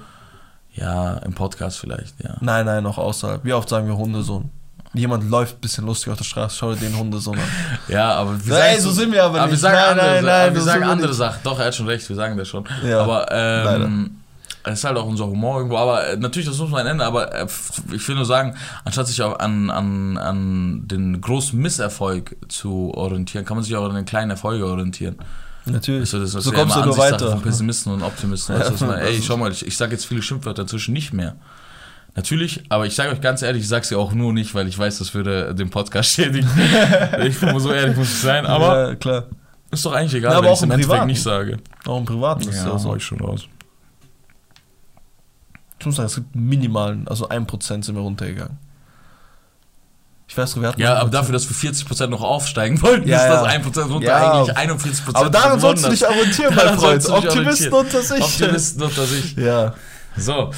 Ja, 0.72 1.18
im 1.18 1.34
Podcast 1.34 1.80
vielleicht, 1.80 2.14
ja. 2.24 2.34
Nein, 2.40 2.64
nein, 2.64 2.82
noch 2.82 2.96
außerhalb. 2.96 3.44
Wie 3.44 3.52
oft 3.52 3.68
sagen 3.68 3.86
wir 3.86 3.94
Hundesohn? 3.94 4.48
Jemand 4.94 5.28
läuft 5.28 5.56
ein 5.56 5.60
bisschen 5.60 5.84
lustig 5.84 6.10
auf 6.10 6.16
der 6.16 6.24
Straße, 6.24 6.56
schau 6.56 6.72
dir 6.72 6.88
den 6.88 6.96
Hundesohn 6.96 7.34
an. 7.34 7.44
Ja, 7.88 8.14
aber 8.14 8.42
wir 8.42 8.54
Nein, 8.54 8.80
so 8.80 8.90
sind 8.90 9.12
wir 9.12 9.22
aber 9.22 9.38
aber 9.38 9.48
nicht. 9.48 9.56
Wir 9.56 9.58
sagen 9.58 9.76
Nein, 9.76 9.90
andere, 9.90 10.06
nein, 10.06 10.24
nein, 10.24 10.46
aber 10.46 10.54
wir 10.54 10.62
sagen 10.62 10.84
andere. 10.84 11.12
Sachen. 11.12 11.40
Doch, 11.44 11.58
er 11.58 11.66
hat 11.66 11.74
schon 11.74 11.86
recht, 11.86 12.08
wir 12.08 12.16
sagen 12.16 12.38
das 12.38 12.48
schon. 12.48 12.64
Ja, 12.86 13.02
aber 13.02 13.30
ähm, 13.30 14.16
es 14.64 14.78
ist 14.78 14.84
halt 14.84 14.96
auch 14.96 15.04
unser 15.04 15.26
Humor 15.26 15.58
irgendwo. 15.58 15.76
Aber 15.76 16.08
äh, 16.08 16.16
natürlich, 16.16 16.48
das 16.48 16.56
muss 16.56 16.70
man 16.70 16.86
ändern. 16.86 17.06
Aber 17.06 17.34
äh, 17.34 17.46
ich 17.92 18.08
will 18.08 18.14
nur 18.14 18.24
sagen, 18.24 18.56
anstatt 18.86 19.08
sich 19.08 19.20
auch 19.20 19.38
an, 19.38 19.68
an, 19.68 20.16
an 20.16 20.88
den 20.88 21.20
großen 21.20 21.60
Misserfolg 21.60 22.34
zu 22.48 22.94
orientieren, 22.94 23.44
kann 23.44 23.58
man 23.58 23.64
sich 23.64 23.76
auch 23.76 23.86
an 23.86 23.94
den 23.94 24.06
kleinen 24.06 24.30
Erfolgen 24.30 24.64
orientieren. 24.64 25.16
Natürlich. 25.72 26.10
Du, 26.10 26.18
das 26.20 26.34
ist 26.34 26.44
so 26.44 26.50
ja 26.52 26.58
kommst 26.58 26.74
du 26.76 26.80
immer 26.80 26.86
nur 26.88 26.98
weiter. 26.98 27.30
Von 27.32 27.42
Pessimisten 27.42 27.92
und 27.92 28.02
Optimisten. 28.02 28.54
Du, 28.54 28.60
meine? 28.86 29.00
das 29.00 29.08
Ey, 29.10 29.16
ist- 29.18 29.24
schau 29.26 29.36
mal, 29.36 29.50
ich, 29.52 29.66
ich 29.66 29.76
sage 29.76 29.92
jetzt 29.92 30.06
viele 30.06 30.22
Schimpfwörter 30.22 30.62
inzwischen 30.62 30.92
nicht 30.92 31.12
mehr. 31.12 31.36
Natürlich, 32.16 32.64
aber 32.68 32.86
ich 32.86 32.94
sage 32.96 33.10
euch 33.12 33.20
ganz 33.20 33.42
ehrlich, 33.42 33.62
ich 33.62 33.68
sage 33.68 33.86
sie 33.86 33.94
auch 33.94 34.12
nur 34.12 34.32
nicht, 34.32 34.54
weil 34.54 34.66
ich 34.66 34.76
weiß, 34.76 34.98
das 34.98 35.14
würde 35.14 35.54
den 35.54 35.70
Podcast 35.70 36.10
schädigen. 36.14 36.48
ich 37.24 37.38
bin 37.38 37.58
so 37.60 37.72
ehrlich, 37.72 37.96
muss 37.96 38.08
ich 38.08 38.18
sein. 38.20 38.44
Aber 38.46 38.88
ja, 38.88 38.94
klar. 38.96 39.24
ist 39.70 39.84
doch 39.84 39.92
eigentlich 39.92 40.14
egal, 40.14 40.32
Ja, 40.32 40.38
aber 40.38 40.46
wenn 40.46 40.52
ich 40.52 40.58
es 40.58 40.62
im 40.62 40.70
im 40.72 40.80
Endeffekt 40.80 41.06
nicht 41.06 41.22
sage. 41.22 41.58
Auch 41.86 41.98
im 41.98 42.04
Privaten 42.06 42.40
ist 42.42 42.48
es 42.48 42.56
ja 42.64 42.76
so. 42.78 42.88
hau 42.88 42.96
ich 42.96 43.04
schon 43.04 43.20
raus. 43.20 43.46
Ich 45.78 45.86
muss 45.86 45.94
sagen, 45.96 46.06
es 46.06 46.14
gibt 46.16 46.34
minimalen, 46.34 47.06
also 47.06 47.28
1% 47.28 47.84
sind 47.84 47.94
wir 47.94 48.00
runtergegangen. 48.02 48.58
Ich 50.30 50.36
weiß 50.36 50.56
noch, 50.56 50.62
wir 50.62 50.68
hatten 50.68 50.80
Ja, 50.80 50.94
aber 50.96 51.08
dafür, 51.10 51.32
dass 51.32 51.48
wir 51.48 51.70
40% 51.72 52.08
noch 52.08 52.20
aufsteigen 52.22 52.80
wollten, 52.82 53.08
Ja, 53.08 53.16
ist 53.16 53.28
das 53.28 53.46
ja. 53.46 53.60
1% 53.60 53.90
runter 53.92 54.06
Ja. 54.06 54.32
eigentlich 54.42 54.56
41%. 54.58 55.14
Aber 55.14 55.30
daran 55.30 55.58
sollst 55.58 55.86
du 55.86 55.88
dich 55.88 56.06
orientieren, 56.06 56.54
mein 56.56 56.78
Freund. 56.78 57.08
Optimisten 57.08 57.72
unter 57.72 58.02
sich. 58.02 58.22
Optimisten 58.22 58.82
unter 58.82 59.04
sich. 59.06 59.34
Ja, 59.36 59.74
So. 60.16 60.50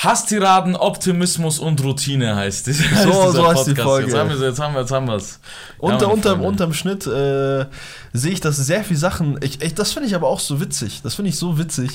Hasstiraden, 0.00 0.76
Optimismus 0.76 1.58
und 1.58 1.82
Routine 1.82 2.36
heißt, 2.36 2.66
heißt 2.68 3.02
So- 3.02 3.32
so 3.32 3.48
heißt 3.48 3.66
die 3.66 3.74
Folge. 3.74 4.06
Jetzt 4.08 4.16
haben 4.16 4.30
wir 4.30 4.46
jetzt 4.48 4.60
haben 4.60 4.74
wir 4.74 4.80
jetzt 4.82 4.92
haben 4.92 5.06
wir's. 5.08 5.40
Unter, 5.78 6.06
Ja, 6.06 6.12
unterm, 6.12 6.40
Schnitt 6.72 7.06
äh, 7.06 7.66
sehe 8.12 8.32
ich, 8.32 8.40
dass 8.40 8.56
sehr 8.58 8.84
viele 8.84 8.98
Sachen. 8.98 9.38
Ich, 9.42 9.60
ich, 9.60 9.74
das 9.74 9.92
finde 9.92 10.08
ich 10.08 10.14
aber 10.14 10.28
auch 10.28 10.40
so 10.40 10.60
witzig. 10.60 11.00
Das 11.02 11.14
finde 11.16 11.30
ich 11.30 11.36
so 11.38 11.58
witzig. 11.58 11.90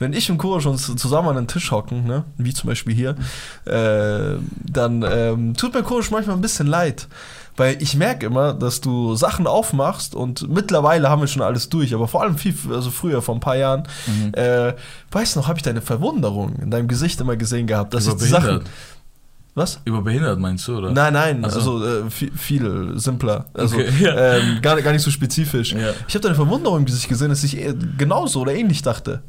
Wenn 0.00 0.12
ich 0.14 0.30
und 0.30 0.38
schon 0.60 0.76
z- 0.78 0.98
zusammen 0.98 1.28
an 1.28 1.36
einen 1.38 1.48
Tisch 1.48 1.70
hocken, 1.70 2.04
ne, 2.04 2.24
wie 2.38 2.52
zum 2.52 2.68
Beispiel 2.68 2.94
hier, 2.94 3.10
äh, 3.66 4.36
dann 4.64 5.04
ähm, 5.08 5.54
tut 5.56 5.74
mir 5.74 5.82
Kuro 5.84 6.02
manchmal 6.10 6.36
ein 6.36 6.42
bisschen 6.42 6.66
leid. 6.66 7.06
Weil 7.56 7.80
ich 7.80 7.94
merke 7.96 8.26
immer, 8.26 8.52
dass 8.52 8.80
du 8.80 9.14
Sachen 9.14 9.46
aufmachst 9.46 10.14
und 10.16 10.48
mittlerweile 10.48 11.08
haben 11.08 11.20
wir 11.22 11.28
schon 11.28 11.42
alles 11.42 11.68
durch, 11.68 11.94
aber 11.94 12.08
vor 12.08 12.22
allem 12.22 12.36
viel, 12.36 12.54
also 12.72 12.90
früher, 12.90 13.22
vor 13.22 13.34
ein 13.36 13.40
paar 13.40 13.56
Jahren, 13.56 13.84
Mhm. 14.06 14.32
äh, 14.34 14.74
weißt 15.12 15.36
du 15.36 15.40
noch, 15.40 15.46
habe 15.48 15.58
ich 15.58 15.62
deine 15.62 15.80
Verwunderung 15.80 16.56
in 16.56 16.70
deinem 16.72 16.88
Gesicht 16.88 17.20
immer 17.20 17.36
gesehen 17.36 17.66
gehabt, 17.68 17.94
dass 17.94 18.06
ich 18.08 18.14
die 18.14 18.24
Sachen. 18.24 18.62
Was? 19.56 19.78
Über 19.84 20.02
behindert 20.02 20.40
meinst 20.40 20.66
du, 20.66 20.78
oder? 20.78 20.90
Nein, 20.90 21.12
nein, 21.12 21.44
Ach 21.44 21.50
so. 21.50 21.58
also 21.76 21.86
äh, 22.06 22.10
viel, 22.10 22.32
viel 22.32 22.92
simpler. 22.98 23.44
Also 23.54 23.76
Okay, 23.76 23.88
ja. 24.00 24.34
ähm, 24.38 24.58
gar, 24.60 24.82
gar 24.82 24.90
nicht 24.90 25.02
so 25.02 25.12
spezifisch. 25.12 25.74
Ja. 25.74 25.90
Ich 26.08 26.14
habe 26.16 26.22
deine 26.22 26.34
Verwunderung 26.34 26.78
im 26.78 26.84
Gesicht 26.86 27.08
gesehen, 27.08 27.28
dass 27.28 27.44
ich 27.44 27.56
eher 27.56 27.72
genauso 27.96 28.40
oder 28.40 28.52
ähnlich 28.52 28.82
dachte. 28.82 29.22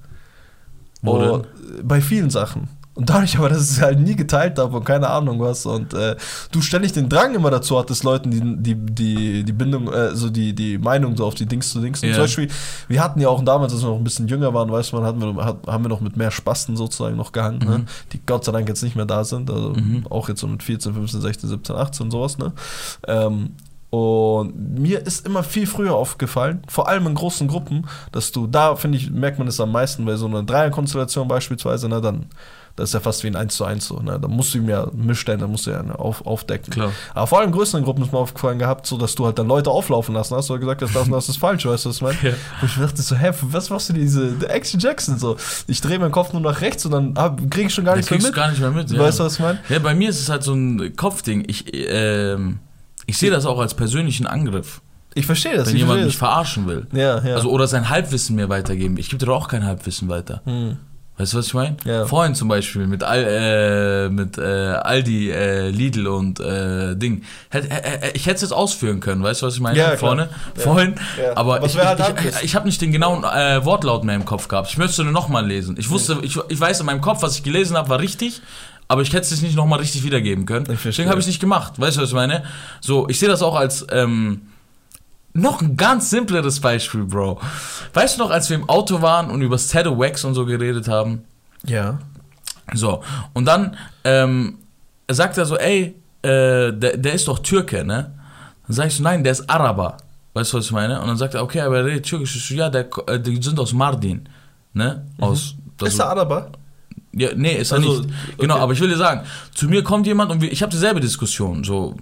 Wo 1.03 1.11
Oh, 1.19 1.41
bei 1.83 2.01
vielen 2.01 2.31
Sachen. 2.31 2.69
Und 2.95 3.09
dadurch 3.09 3.37
aber, 3.37 3.49
dass 3.49 3.69
ich 3.69 3.77
es 3.77 3.81
halt 3.81 3.99
nie 3.99 4.15
geteilt 4.15 4.57
habe 4.57 4.77
und 4.77 4.85
keine 4.85 5.09
Ahnung 5.09 5.39
was. 5.41 5.65
Und 5.65 5.93
äh, 5.93 6.15
du 6.51 6.61
ständig 6.61 6.93
den 6.93 7.09
Drang 7.09 7.35
immer 7.35 7.51
dazu 7.51 7.77
hattest, 7.77 8.05
Leuten 8.05 8.31
die, 8.31 8.39
die, 8.41 8.75
die, 8.75 9.43
die 9.43 9.51
Bindung, 9.51 9.91
äh, 9.91 10.15
so 10.15 10.29
die, 10.29 10.53
die 10.55 10.77
Meinung 10.77 11.17
so 11.17 11.25
auf 11.25 11.35
die 11.35 11.45
Dings 11.45 11.71
zu 11.71 11.81
Dings. 11.81 12.01
Und 12.01 12.07
Ja. 12.09 12.15
Zum 12.15 12.23
Beispiel, 12.23 12.47
wir 12.87 13.03
hatten 13.03 13.19
ja 13.19 13.27
auch 13.27 13.43
damals, 13.43 13.73
als 13.73 13.83
wir 13.83 13.89
noch 13.89 13.97
ein 13.97 14.03
bisschen 14.05 14.29
jünger 14.29 14.53
waren, 14.53 14.71
weißt 14.71 14.93
du, 14.93 14.95
man, 14.95 15.05
hatten 15.05 15.19
wir, 15.19 15.43
hat, 15.43 15.57
haben 15.67 15.83
wir 15.83 15.89
noch 15.89 15.99
mit 15.99 16.15
mehr 16.15 16.31
Spasten 16.31 16.77
sozusagen 16.77 17.17
noch 17.17 17.33
gehangen, 17.33 17.59
ne? 17.59 17.79
Mhm. 17.79 17.85
die 18.13 18.21
Gott 18.25 18.45
sei 18.45 18.53
Dank 18.53 18.67
jetzt 18.69 18.81
nicht 18.81 18.95
mehr 18.95 19.05
da 19.05 19.25
sind. 19.25 19.49
Also 19.51 19.71
Mhm. 19.71 20.05
auch 20.09 20.29
jetzt 20.29 20.39
so 20.39 20.47
mit 20.47 20.63
14, 20.63 20.93
15, 20.93 21.19
16, 21.19 21.49
17, 21.49 21.75
18 21.75 22.11
sowas, 22.11 22.37
ne? 22.37 22.53
Ähm, 23.07 23.51
und 23.95 24.79
mir 24.79 25.05
ist 25.05 25.25
immer 25.25 25.41
viel 25.43 25.67
früher 25.67 25.95
aufgefallen, 25.95 26.63
vor 26.67 26.89
allem 26.89 27.07
in 27.07 27.15
großen 27.15 27.47
Gruppen, 27.47 27.87
dass 28.11 28.31
du, 28.33 28.45
da 28.45 28.75
finde 28.75 28.97
ich, 28.97 29.09
merkt 29.09 29.39
man 29.39 29.47
es 29.47 29.59
am 29.59 29.71
meisten 29.71 30.03
bei 30.03 30.17
so 30.17 30.25
einer 30.25 30.43
Dreierkonstellation 30.43 31.29
beispielsweise, 31.29 31.87
ne, 31.87 32.01
dann, 32.01 32.25
das 32.75 32.89
ist 32.89 32.93
ja 32.93 32.99
fast 32.99 33.23
wie 33.23 33.27
ein 33.27 33.37
1 33.37 33.55
zu 33.55 33.63
1 33.63 33.85
so, 33.85 33.99
ne, 33.99 34.19
da 34.19 34.27
musst 34.27 34.53
du 34.53 34.57
ihm 34.57 34.67
ja 34.67 34.87
Mischstellen, 34.91 35.39
da 35.39 35.47
musst 35.47 35.65
du 35.65 35.71
ja 35.71 35.81
auf, 35.95 36.25
aufdecken. 36.25 36.73
Klar. 36.73 36.91
Aber 37.13 37.27
vor 37.27 37.39
allem 37.39 37.49
in 37.49 37.55
größeren 37.55 37.85
Gruppen 37.85 38.03
ist 38.03 38.11
mir 38.11 38.19
aufgefallen 38.19 38.59
gehabt, 38.59 38.85
so, 38.85 38.97
dass 38.97 39.15
du 39.15 39.25
halt 39.25 39.39
dann 39.39 39.47
Leute 39.47 39.69
auflaufen 39.69 40.13
lassen 40.13 40.35
hast, 40.35 40.51
oder 40.51 40.59
gesagt 40.59 40.81
hast, 40.81 40.93
das 40.93 41.07
das 41.07 41.29
ist 41.29 41.37
falsch, 41.37 41.65
weißt 41.65 41.85
du, 41.85 41.89
was 41.89 41.95
ich 41.95 42.01
meine? 42.01 42.17
Ja. 42.23 42.31
Und 42.61 42.69
ich 42.69 42.75
dachte 42.75 43.01
so, 43.01 43.15
hä, 43.15 43.31
was 43.43 43.69
machst 43.69 43.89
du 43.89 43.93
diese 43.93 44.35
Action 44.49 44.79
Jackson 44.79 45.17
so? 45.17 45.37
Ich 45.67 45.79
drehe 45.79 45.99
meinen 45.99 46.11
Kopf 46.11 46.33
nur 46.33 46.41
nach 46.41 46.61
rechts 46.61 46.85
und 46.85 46.91
dann 46.91 47.13
hab, 47.15 47.49
krieg 47.51 47.67
ich 47.67 47.73
schon 47.73 47.85
gar 47.85 47.95
nichts 47.95 48.09
mehr 48.09 48.19
mit. 48.19 48.29
du 48.29 48.33
gar 48.33 48.49
nicht 48.49 48.59
mehr 48.59 48.71
mit. 48.71 48.89
ja. 48.89 48.99
Weißt 48.99 49.19
du, 49.19 49.23
was 49.23 49.35
ich 49.35 49.39
meine? 49.39 49.59
Ja, 49.69 49.79
bei 49.79 49.93
mir 49.93 50.09
ist 50.09 50.19
es 50.19 50.27
halt 50.29 50.43
so 50.43 50.53
ein 50.53 50.95
Kopfding. 50.95 51.43
Ich, 51.47 51.65
ähm, 51.73 52.59
ich 53.05 53.17
sehe 53.17 53.31
das 53.31 53.45
auch 53.45 53.59
als 53.59 53.73
persönlichen 53.73 54.25
Angriff, 54.27 54.81
Ich 55.13 55.25
verstehe 55.25 55.55
das. 55.57 55.69
wenn 55.69 55.77
jemand 55.77 56.03
mich 56.03 56.17
verarschen 56.17 56.67
will. 56.67 56.87
Ja, 56.91 57.23
ja. 57.23 57.35
Also, 57.35 57.49
oder 57.49 57.67
sein 57.67 57.89
Halbwissen 57.89 58.35
mir 58.35 58.49
weitergeben. 58.49 58.97
Ich 58.97 59.09
gebe 59.09 59.23
dir 59.25 59.31
auch 59.31 59.47
kein 59.47 59.65
Halbwissen 59.65 60.09
weiter. 60.09 60.41
Hm. 60.45 60.77
Weißt 61.17 61.31
du, 61.31 61.37
was 61.37 61.47
ich 61.47 61.53
meine? 61.53 61.77
Ja. 61.85 62.05
Vorhin 62.05 62.35
zum 62.35 62.49
Beispiel 62.49 62.87
mit, 62.87 63.01
Al, 63.01 63.23
äh, 63.25 64.09
mit 64.09 64.37
äh, 64.37 64.41
Aldi, 64.41 65.31
äh, 65.31 65.69
Lidl 65.69 66.07
und 66.07 66.41
äh, 66.41 66.93
Ding. 66.97 67.23
Äh, 67.51 68.11
ich 68.13 68.25
hätte 68.25 68.35
es 68.35 68.41
jetzt 68.41 68.51
ausführen 68.51 68.99
können, 68.99 69.23
weißt 69.23 69.41
du, 69.41 69.45
was 69.45 69.53
ich 69.53 69.61
meine? 69.61 69.77
Ja. 69.79 69.95
Vorne, 69.95 70.27
Ja. 70.57 70.61
vorhin. 70.63 70.95
Ja. 71.17 71.37
Aber 71.37 71.61
Was 71.61 71.73
ich, 71.73 71.79
halt 71.81 72.01
ich, 72.19 72.25
ich, 72.35 72.43
ich 72.43 72.55
habe 72.57 72.65
nicht 72.65 72.81
den 72.81 72.91
genauen 72.91 73.23
äh, 73.23 73.63
Wortlaut 73.63 74.03
mehr 74.03 74.15
im 74.15 74.25
Kopf 74.25 74.49
gehabt. 74.49 74.67
Ich 74.69 74.77
möchte 74.77 75.05
nur 75.05 75.13
nochmal 75.13 75.47
lesen. 75.47 75.77
Ich 75.79 75.89
wusste, 75.89 76.17
ich, 76.21 76.37
ich 76.49 76.59
weiß 76.59 76.81
in 76.81 76.85
meinem 76.85 76.99
Kopf, 76.99 77.21
was 77.21 77.37
ich 77.37 77.43
gelesen 77.43 77.77
habe, 77.77 77.87
war 77.87 77.99
richtig. 78.01 78.41
Aber 78.87 79.01
ich 79.01 79.13
hätte 79.13 79.33
es 79.33 79.41
nicht 79.41 79.55
nochmal 79.55 79.79
richtig 79.79 80.03
wiedergeben 80.03 80.45
können. 80.45 80.65
Deswegen 80.65 81.09
habe 81.09 81.19
ich 81.19 81.25
es 81.25 81.27
nicht 81.27 81.39
gemacht. 81.39 81.79
Weißt 81.79 81.97
du, 81.97 82.01
was 82.01 82.09
ich 82.09 82.15
meine? 82.15 82.43
So, 82.81 83.07
ich 83.09 83.19
sehe 83.19 83.29
das 83.29 83.41
auch 83.41 83.55
als 83.55 83.85
ähm, 83.91 84.41
noch 85.33 85.61
ein 85.61 85.75
ganz 85.75 86.09
simpleres 86.09 86.59
Beispiel, 86.59 87.03
Bro. 87.03 87.41
Weißt 87.93 88.17
du 88.17 88.23
noch, 88.23 88.31
als 88.31 88.49
wir 88.49 88.57
im 88.57 88.69
Auto 88.69 89.01
waren 89.01 89.29
und 89.29 89.41
über 89.41 89.57
Shadow 89.57 89.97
Wax 89.99 90.23
und 90.23 90.33
so 90.33 90.45
geredet 90.45 90.87
haben? 90.87 91.23
Ja. 91.65 91.99
So, 92.73 93.03
und 93.33 93.45
dann 93.45 93.75
ähm, 94.03 94.59
sagt 95.09 95.37
er 95.37 95.45
so, 95.45 95.57
ey, 95.57 95.95
äh, 96.21 96.71
der, 96.71 96.97
der 96.97 97.13
ist 97.13 97.27
doch 97.27 97.39
Türke, 97.39 97.83
ne? 97.85 98.13
Dann 98.67 98.75
sag 98.75 98.87
ich 98.87 98.95
so, 98.95 99.03
nein, 99.03 99.23
der 99.23 99.33
ist 99.33 99.47
Araber. 99.49 99.97
Weißt 100.33 100.53
du, 100.53 100.57
was 100.57 100.65
ich 100.65 100.71
meine? 100.71 100.99
Und 100.99 101.07
dann 101.07 101.17
sagt 101.17 101.33
er, 101.33 101.43
okay, 101.43 101.61
aber 101.61 101.77
er 101.77 101.85
redet 101.85 102.05
Türkisch. 102.05 102.35
Ich 102.35 102.47
so, 102.47 102.55
ja, 102.55 102.69
der, 102.69 102.87
äh, 103.07 103.19
die 103.19 103.41
sind 103.41 103.59
aus 103.59 103.73
Mardin, 103.73 104.27
ne? 104.73 105.05
Aus, 105.19 105.55
das 105.77 105.89
ist 105.89 105.99
der 105.99 106.09
Araber? 106.09 106.51
Ja, 107.15 107.29
nee, 107.35 107.53
ist 107.55 107.71
er 107.71 107.77
Also, 107.77 108.01
nicht. 108.01 108.09
Genau, 108.37 108.55
okay. 108.55 108.63
aber 108.63 108.73
ich 108.73 108.79
will 108.81 108.89
dir 108.89 108.97
sagen, 108.97 109.21
zu 109.53 109.67
mir 109.67 109.83
kommt 109.83 110.05
jemand 110.07 110.31
und 110.31 110.43
ich 110.43 110.61
habe 110.61 110.71
dieselbe 110.71 110.99
Diskussion, 110.99 111.63
so 111.63 111.95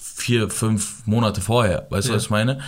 vier, 0.00 0.50
fünf 0.50 1.06
Monate 1.06 1.40
vorher, 1.40 1.86
weißt 1.90 2.08
du, 2.08 2.12
Ja. 2.12 2.16
was 2.16 2.24
ich 2.24 2.30
meine? 2.30 2.58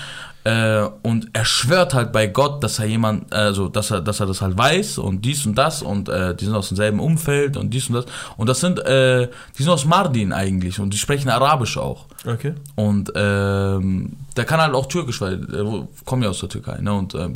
Äh, 0.43 0.89
und 1.03 1.29
er 1.35 1.45
schwört 1.45 1.93
halt 1.93 2.13
bei 2.13 2.27
Gott, 2.27 2.65
dass 2.65 2.79
er 2.79 2.87
jemand, 2.87 3.31
also 3.31 3.69
dass 3.69 3.91
er, 3.91 4.01
dass 4.01 4.21
er 4.21 4.27
das 4.27 4.41
halt 4.41 4.57
weiß 4.57 4.97
und 4.97 5.23
dies 5.23 5.45
und 5.45 5.55
das 5.59 5.83
und 5.83 6.09
äh, 6.09 6.35
die 6.35 6.47
sind 6.47 6.55
aus 6.55 6.69
demselben 6.69 6.99
Umfeld 6.99 7.59
und 7.59 7.69
dies 7.75 7.89
und 7.89 7.97
das. 7.97 8.07
Und 8.39 8.49
das 8.49 8.61
sind, 8.61 8.79
äh, 8.79 9.29
die 9.59 9.63
sind 9.63 9.71
aus 9.71 9.85
Mardin 9.85 10.33
eigentlich 10.33 10.81
und 10.81 10.95
die 10.95 10.99
sprechen 10.99 11.29
Arabisch 11.29 11.77
auch. 11.77 12.07
Okay. 12.27 12.55
Und 12.75 13.13
ähm, 13.15 14.17
der 14.35 14.45
kann 14.47 14.63
halt 14.63 14.73
auch 14.73 14.87
Türkisch, 14.87 15.21
weil 15.21 15.47
er 15.55 15.87
kommt 16.07 16.25
ja 16.25 16.31
aus 16.31 16.41
der 16.41 16.49
Türkei, 16.49 16.79
ne? 16.81 16.95
Und 16.95 17.15
ähm, 17.15 17.35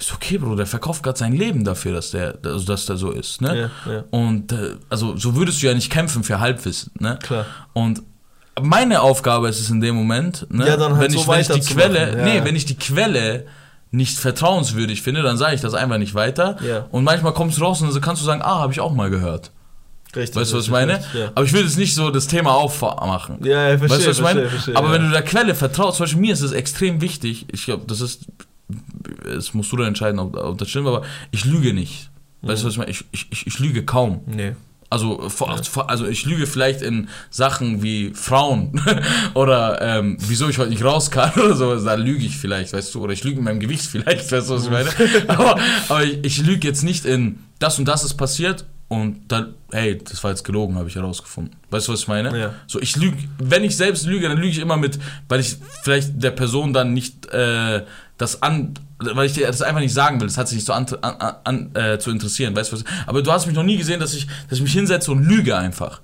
ist 0.00 0.12
okay, 0.12 0.38
Bro, 0.38 0.56
der 0.56 0.66
verkauft 0.66 1.02
gerade 1.02 1.18
sein 1.18 1.32
Leben 1.32 1.62
dafür, 1.64 1.92
dass 1.92 2.10
der, 2.10 2.38
also 2.44 2.64
dass 2.66 2.86
der 2.86 2.96
so 2.96 3.10
ist, 3.10 3.40
ne? 3.42 3.70
Ja, 3.86 3.92
ja. 3.92 4.04
Und 4.10 4.52
äh, 4.52 4.76
also 4.88 5.16
so 5.16 5.36
würdest 5.36 5.62
du 5.62 5.66
ja 5.66 5.74
nicht 5.74 5.90
kämpfen 5.90 6.24
für 6.24 6.40
Halbwissen, 6.40 6.92
ne? 6.98 7.18
Klar. 7.22 7.46
Und 7.74 8.02
meine 8.60 9.02
Aufgabe 9.02 9.48
ist 9.48 9.60
es 9.60 9.70
in 9.70 9.80
dem 9.80 9.94
Moment, 9.94 10.46
ne? 10.50 10.66
Ja, 10.66 10.76
dann 10.76 10.92
halt 10.92 11.02
wenn 11.02 11.10
so 11.10 11.20
ich, 11.20 11.28
wenn 11.28 11.40
ich 11.40 11.48
die 11.48 11.74
Quelle, 11.74 12.16
ja, 12.16 12.24
nee, 12.24 12.44
wenn 12.44 12.56
ich 12.56 12.64
die 12.64 12.76
Quelle 12.76 13.46
nicht 13.90 14.18
vertrauenswürdig 14.18 15.02
finde, 15.02 15.22
dann 15.22 15.36
sage 15.36 15.54
ich 15.54 15.60
das 15.60 15.74
einfach 15.74 15.98
nicht 15.98 16.14
weiter. 16.14 16.56
Ja. 16.66 16.86
Und 16.90 17.04
manchmal 17.04 17.34
kommst 17.34 17.58
du 17.58 17.64
raus 17.64 17.82
und 17.82 17.92
dann 17.92 18.00
kannst 18.00 18.22
du 18.22 18.26
sagen, 18.26 18.40
ah, 18.42 18.60
habe 18.60 18.72
ich 18.72 18.80
auch 18.80 18.92
mal 18.92 19.10
gehört. 19.10 19.50
Richtig. 20.16 20.40
Weißt 20.40 20.52
du, 20.52 20.56
was 20.56 20.64
ich 20.64 20.70
meine? 20.70 21.00
Ja, 21.14 21.30
Aber 21.34 21.44
ich 21.44 21.52
will 21.52 21.62
jetzt 21.62 21.76
nicht 21.78 21.94
so 21.94 22.10
das 22.10 22.26
Thema 22.26 22.52
aufmachen. 22.54 23.44
ja, 23.44 23.68
ja 23.70 23.78
verstehe, 23.78 23.90
Weißt 23.90 24.06
du, 24.06 24.10
was 24.10 24.16
ich 24.16 24.22
meine? 24.22 24.40
verstehe, 24.40 24.74
verstehe, 24.74 24.76
Aber 24.76 24.92
wenn 24.92 25.02
du 25.02 25.10
der 25.10 25.22
Quelle 25.22 25.54
vertraust, 25.54 25.98
zum 25.98 26.04
Beispiel 26.04 26.20
mir 26.20 26.32
ist 26.32 26.40
es 26.40 26.52
extrem 26.52 27.00
wichtig, 27.00 27.46
ich 27.52 27.64
glaube, 27.64 27.84
das 27.86 28.00
ist, 28.00 28.26
es 29.26 29.54
musst 29.54 29.72
du 29.72 29.76
dann 29.76 29.88
entscheiden, 29.88 30.18
ob, 30.18 30.36
ob 30.36 30.58
das 30.58 30.68
stimmt, 30.68 30.86
aber 30.86 31.02
ich 31.30 31.44
lüge 31.44 31.72
nicht. 31.72 32.10
Weißt 32.42 32.62
du, 32.62 32.66
was 32.66 32.72
ich 32.74 32.78
meine? 32.78 32.90
Ich, 32.90 33.04
ich, 33.12 33.26
ich, 33.30 33.46
ich 33.46 33.58
lüge 33.58 33.84
kaum. 33.84 34.22
Nee. 34.26 34.54
Also, 34.92 35.30
also 35.86 36.06
ich 36.06 36.26
lüge 36.26 36.48
vielleicht 36.48 36.82
in 36.82 37.08
Sachen 37.30 37.80
wie 37.80 38.10
Frauen 38.12 38.82
oder 39.34 39.80
ähm, 39.80 40.16
wieso 40.18 40.48
ich 40.48 40.58
heute 40.58 40.70
nicht 40.70 40.82
raus 40.82 41.12
kann 41.12 41.32
oder 41.36 41.54
sowas, 41.54 41.84
da 41.84 41.94
lüge 41.94 42.24
ich 42.26 42.36
vielleicht, 42.36 42.72
weißt 42.72 42.92
du, 42.94 43.04
oder 43.04 43.12
ich 43.12 43.22
lüge 43.22 43.38
in 43.38 43.44
meinem 43.44 43.60
Gewicht 43.60 43.86
vielleicht, 43.86 44.32
weißt 44.32 44.50
du, 44.50 44.54
was 44.54 44.64
ich 44.64 44.70
meine? 44.70 44.90
aber 45.28 45.60
aber 45.88 46.02
ich, 46.02 46.18
ich 46.24 46.38
lüge 46.44 46.66
jetzt 46.66 46.82
nicht 46.82 47.04
in 47.04 47.38
das 47.60 47.78
und 47.78 47.84
das 47.84 48.02
ist 48.02 48.14
passiert 48.14 48.64
und 48.88 49.30
dann, 49.30 49.54
hey, 49.70 49.96
das 49.96 50.24
war 50.24 50.32
jetzt 50.32 50.42
gelogen, 50.42 50.74
habe 50.74 50.88
ich 50.88 50.96
herausgefunden. 50.96 51.54
Weißt 51.70 51.86
du, 51.86 51.92
was 51.92 52.00
ich 52.00 52.08
meine? 52.08 52.36
Ja. 52.36 52.54
So, 52.66 52.80
ich 52.80 52.96
lüge, 52.96 53.16
wenn 53.38 53.62
ich 53.62 53.76
selbst 53.76 54.04
lüge, 54.04 54.28
dann 54.28 54.38
lüge 54.38 54.48
ich 54.48 54.58
immer 54.58 54.76
mit, 54.76 54.98
weil 55.28 55.38
ich 55.38 55.56
vielleicht 55.84 56.20
der 56.20 56.32
Person 56.32 56.72
dann 56.72 56.92
nicht 56.92 57.32
äh, 57.32 57.84
das 58.20 58.42
an, 58.42 58.74
weil 58.98 59.26
ich 59.26 59.32
dir 59.32 59.46
das 59.46 59.62
einfach 59.62 59.80
nicht 59.80 59.94
sagen 59.94 60.20
will, 60.20 60.28
das 60.28 60.36
hat 60.36 60.46
sich 60.46 60.56
nicht 60.56 60.66
so 60.66 60.74
an, 60.74 60.84
an, 61.00 61.34
an 61.42 61.74
äh, 61.74 61.98
zu 61.98 62.10
interessieren, 62.10 62.54
weißt 62.54 62.70
du 62.70 62.76
was? 62.76 62.84
Aber 63.06 63.22
du 63.22 63.32
hast 63.32 63.46
mich 63.46 63.56
noch 63.56 63.62
nie 63.62 63.78
gesehen, 63.78 63.98
dass 63.98 64.12
ich, 64.12 64.26
dass 64.48 64.58
ich 64.58 64.62
mich 64.62 64.74
hinsetze 64.74 65.10
und 65.10 65.24
lüge 65.24 65.56
einfach. 65.56 66.02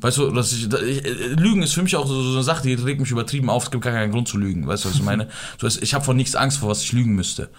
Weißt 0.00 0.16
du, 0.16 0.30
dass 0.30 0.50
ich, 0.52 0.66
dass 0.70 0.80
ich, 0.80 1.04
äh, 1.04 1.10
Lügen 1.34 1.62
ist 1.62 1.74
für 1.74 1.82
mich 1.82 1.94
auch 1.94 2.06
so, 2.06 2.22
so 2.22 2.32
eine 2.36 2.42
Sache, 2.42 2.62
die 2.62 2.72
regt 2.72 3.00
mich 3.00 3.10
übertrieben 3.10 3.50
auf, 3.50 3.64
es 3.64 3.70
gibt 3.70 3.84
gar 3.84 3.92
keinen 3.92 4.10
Grund 4.10 4.28
zu 4.28 4.38
lügen, 4.38 4.66
weißt 4.66 4.86
du, 4.86 4.88
was 4.88 4.96
ich 4.96 5.02
meine? 5.02 5.28
So, 5.60 5.66
ich 5.66 5.92
habe 5.92 6.02
vor 6.02 6.14
nichts 6.14 6.34
Angst, 6.34 6.58
vor 6.58 6.70
was 6.70 6.82
ich 6.82 6.92
lügen 6.92 7.14
müsste. 7.14 7.50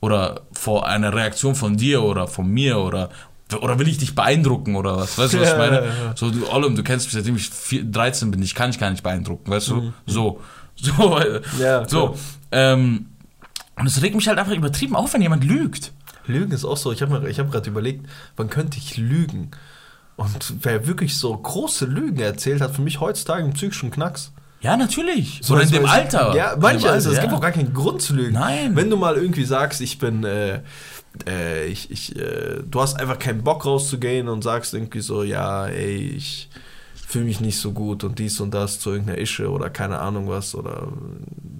Oder 0.00 0.42
vor 0.52 0.86
einer 0.86 1.12
Reaktion 1.12 1.56
von 1.56 1.76
dir 1.76 2.04
oder 2.04 2.28
von 2.28 2.48
mir 2.48 2.78
oder 2.78 3.10
oder 3.60 3.78
will 3.78 3.88
ich 3.88 3.96
dich 3.98 4.14
beeindrucken 4.14 4.76
oder 4.76 4.98
was? 4.98 5.18
Weißt 5.18 5.32
du, 5.34 5.40
was 5.40 5.50
ich 5.52 5.58
meine? 5.58 5.82
So, 6.14 6.30
du, 6.30 6.46
Ollem, 6.48 6.76
du 6.76 6.82
kennst 6.84 7.06
mich, 7.06 7.14
seitdem 7.14 7.34
ich 7.34 7.48
vier, 7.48 7.82
13 7.82 8.30
bin, 8.30 8.42
ich 8.42 8.54
kann 8.54 8.70
dich 8.70 8.78
gar 8.78 8.90
nicht 8.90 9.02
beeindrucken, 9.02 9.50
weißt 9.50 9.68
du? 9.70 9.92
So, 10.06 10.40
so, 10.76 11.18
äh, 11.18 11.40
Ja, 11.58 11.88
so. 11.88 12.14
Ähm, 12.52 13.06
Und 13.78 13.86
es 13.86 14.02
regt 14.02 14.14
mich 14.16 14.28
halt 14.28 14.38
einfach 14.38 14.54
übertrieben 14.54 14.96
auf, 14.96 15.14
wenn 15.14 15.22
jemand 15.22 15.44
lügt. 15.44 15.92
Lügen 16.26 16.52
ist 16.52 16.64
auch 16.64 16.76
so. 16.76 16.92
Ich 16.92 17.02
habe 17.02 17.14
hab 17.14 17.50
gerade 17.50 17.70
überlegt, 17.70 18.06
wann 18.36 18.50
könnte 18.50 18.78
ich 18.78 18.96
lügen? 18.96 19.50
Und 20.16 20.64
wer 20.64 20.86
wirklich 20.86 21.16
so 21.16 21.36
große 21.36 21.86
Lügen 21.86 22.18
erzählt, 22.18 22.60
hat 22.60 22.74
für 22.74 22.82
mich 22.82 23.00
heutzutage 23.00 23.44
einen 23.44 23.52
psychischen 23.52 23.90
Knacks. 23.90 24.32
Ja, 24.60 24.76
natürlich. 24.76 25.40
So, 25.42 25.54
Oder 25.54 25.62
in 25.62 25.70
dem 25.70 25.86
Alter. 25.86 26.34
Ja, 26.34 26.56
manche, 26.60 26.90
also 26.90 27.10
es 27.10 27.16
Alter, 27.16 27.20
gibt 27.22 27.32
ja. 27.32 27.38
auch 27.38 27.42
gar 27.42 27.52
keinen 27.52 27.72
Grund 27.72 28.02
zu 28.02 28.14
lügen. 28.14 28.32
Nein. 28.32 28.74
Wenn 28.74 28.90
du 28.90 28.96
mal 28.96 29.14
irgendwie 29.14 29.44
sagst, 29.44 29.80
ich 29.80 29.98
bin, 29.98 30.24
äh, 30.24 30.62
äh, 31.28 31.66
ich, 31.66 31.90
ich, 31.92 32.16
äh, 32.16 32.62
du 32.68 32.80
hast 32.80 32.98
einfach 32.98 33.20
keinen 33.20 33.44
Bock 33.44 33.64
rauszugehen 33.64 34.28
und 34.28 34.42
sagst 34.42 34.74
irgendwie 34.74 35.00
so, 35.00 35.22
ja, 35.22 35.66
ey, 35.68 36.14
ich 36.16 36.48
fühle 37.08 37.24
mich 37.24 37.40
nicht 37.40 37.58
so 37.58 37.72
gut 37.72 38.04
und 38.04 38.18
dies 38.18 38.38
und 38.38 38.52
das 38.52 38.80
zu 38.80 38.90
irgendeiner 38.90 39.16
Ische 39.16 39.50
oder 39.50 39.70
keine 39.70 39.98
Ahnung 39.98 40.28
was 40.28 40.54
oder 40.54 40.88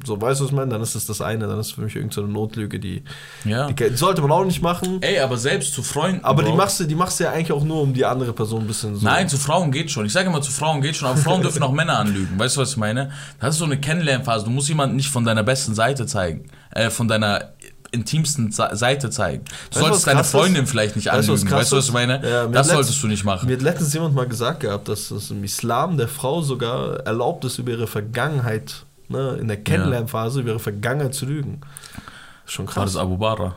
so, 0.04 0.20
weißt 0.20 0.40
du, 0.40 0.44
was 0.44 0.50
ich 0.50 0.56
meine? 0.56 0.70
Dann 0.70 0.82
ist 0.82 0.94
das 0.94 1.06
das 1.06 1.22
eine, 1.22 1.46
dann 1.46 1.58
ist 1.58 1.72
für 1.72 1.80
mich 1.80 1.96
irgendeine 1.96 2.26
so 2.26 2.32
Notlüge, 2.32 2.78
die, 2.78 3.02
Ja. 3.46 3.70
die, 3.72 3.96
sollte 3.96 4.20
man 4.20 4.30
auch 4.30 4.44
nicht 4.44 4.60
machen. 4.60 4.98
Ey, 5.00 5.20
aber 5.20 5.38
selbst 5.38 5.72
zu 5.72 5.82
Freunden. 5.82 6.22
Aber 6.22 6.42
die 6.42 6.52
machst, 6.52 6.80
du, 6.80 6.84
die 6.84 6.94
machst 6.94 7.18
du 7.18 7.24
ja 7.24 7.32
eigentlich 7.32 7.52
auch 7.52 7.64
nur, 7.64 7.80
um 7.80 7.94
die 7.94 8.04
andere 8.04 8.34
Person 8.34 8.62
ein 8.62 8.66
bisschen 8.66 8.94
so. 8.94 9.06
Nein, 9.06 9.26
zu 9.26 9.38
Frauen 9.38 9.72
geht 9.72 9.90
schon. 9.90 10.04
Ich 10.04 10.12
sage 10.12 10.28
immer, 10.28 10.42
zu 10.42 10.52
Frauen 10.52 10.82
geht 10.82 10.96
schon, 10.96 11.08
aber 11.08 11.16
Frauen 11.16 11.40
dürfen 11.40 11.62
auch 11.62 11.72
Männer 11.72 11.98
anlügen. 11.98 12.38
Weißt 12.38 12.56
du, 12.56 12.60
was 12.60 12.72
ich 12.72 12.76
meine? 12.76 13.10
Das 13.40 13.54
ist 13.54 13.58
so 13.58 13.64
eine 13.64 13.80
Kennenlernphase. 13.80 14.44
Du 14.44 14.50
musst 14.50 14.68
jemanden 14.68 14.96
nicht 14.96 15.08
von 15.08 15.24
deiner 15.24 15.42
besten 15.44 15.74
Seite 15.74 16.06
zeigen. 16.06 16.50
Äh, 16.70 16.90
von 16.90 17.08
deiner 17.08 17.52
intimsten 17.90 18.50
Seite 18.52 19.10
zeigen. 19.10 19.44
Du 19.44 19.76
Weißt 19.76 19.80
solltest 19.80 20.06
deine 20.06 20.16
krass 20.18 20.26
ist? 20.26 20.32
Freundin 20.32 20.66
vielleicht 20.66 20.96
nicht 20.96 21.06
Weißt 21.06 21.28
anlügen. 21.28 21.48
krass 21.48 21.60
Weißt 21.60 21.72
du, 21.72 21.76
was 21.76 21.86
ich 21.86 21.92
meine? 21.92 22.28
Ja, 22.28 22.46
das 22.46 22.68
solltest 22.68 23.02
du 23.02 23.06
nicht 23.06 23.24
machen. 23.24 23.46
Mir 23.46 23.56
hat 23.56 23.62
letztens 23.62 23.94
jemand 23.94 24.14
mal 24.14 24.26
gesagt 24.26 24.60
gehabt, 24.60 24.88
dass 24.88 25.10
es 25.10 25.30
im 25.30 25.42
Islam 25.44 25.96
der 25.96 26.08
Frau 26.08 26.42
sogar 26.42 27.00
erlaubt 27.00 27.44
ist, 27.44 27.58
über 27.58 27.70
ihre 27.72 27.86
Vergangenheit, 27.86 28.84
ne, 29.08 29.36
in 29.40 29.48
der 29.48 29.56
Kennenlernphase, 29.58 30.40
über 30.40 30.50
ihre 30.50 30.60
Vergangenheit 30.60 31.14
zu 31.14 31.26
lügen. 31.26 31.60
Schon 32.46 32.66
War 32.66 32.84
das 32.84 32.94
krass. 32.94 33.02
Abu 33.02 33.16
Bara? 33.16 33.54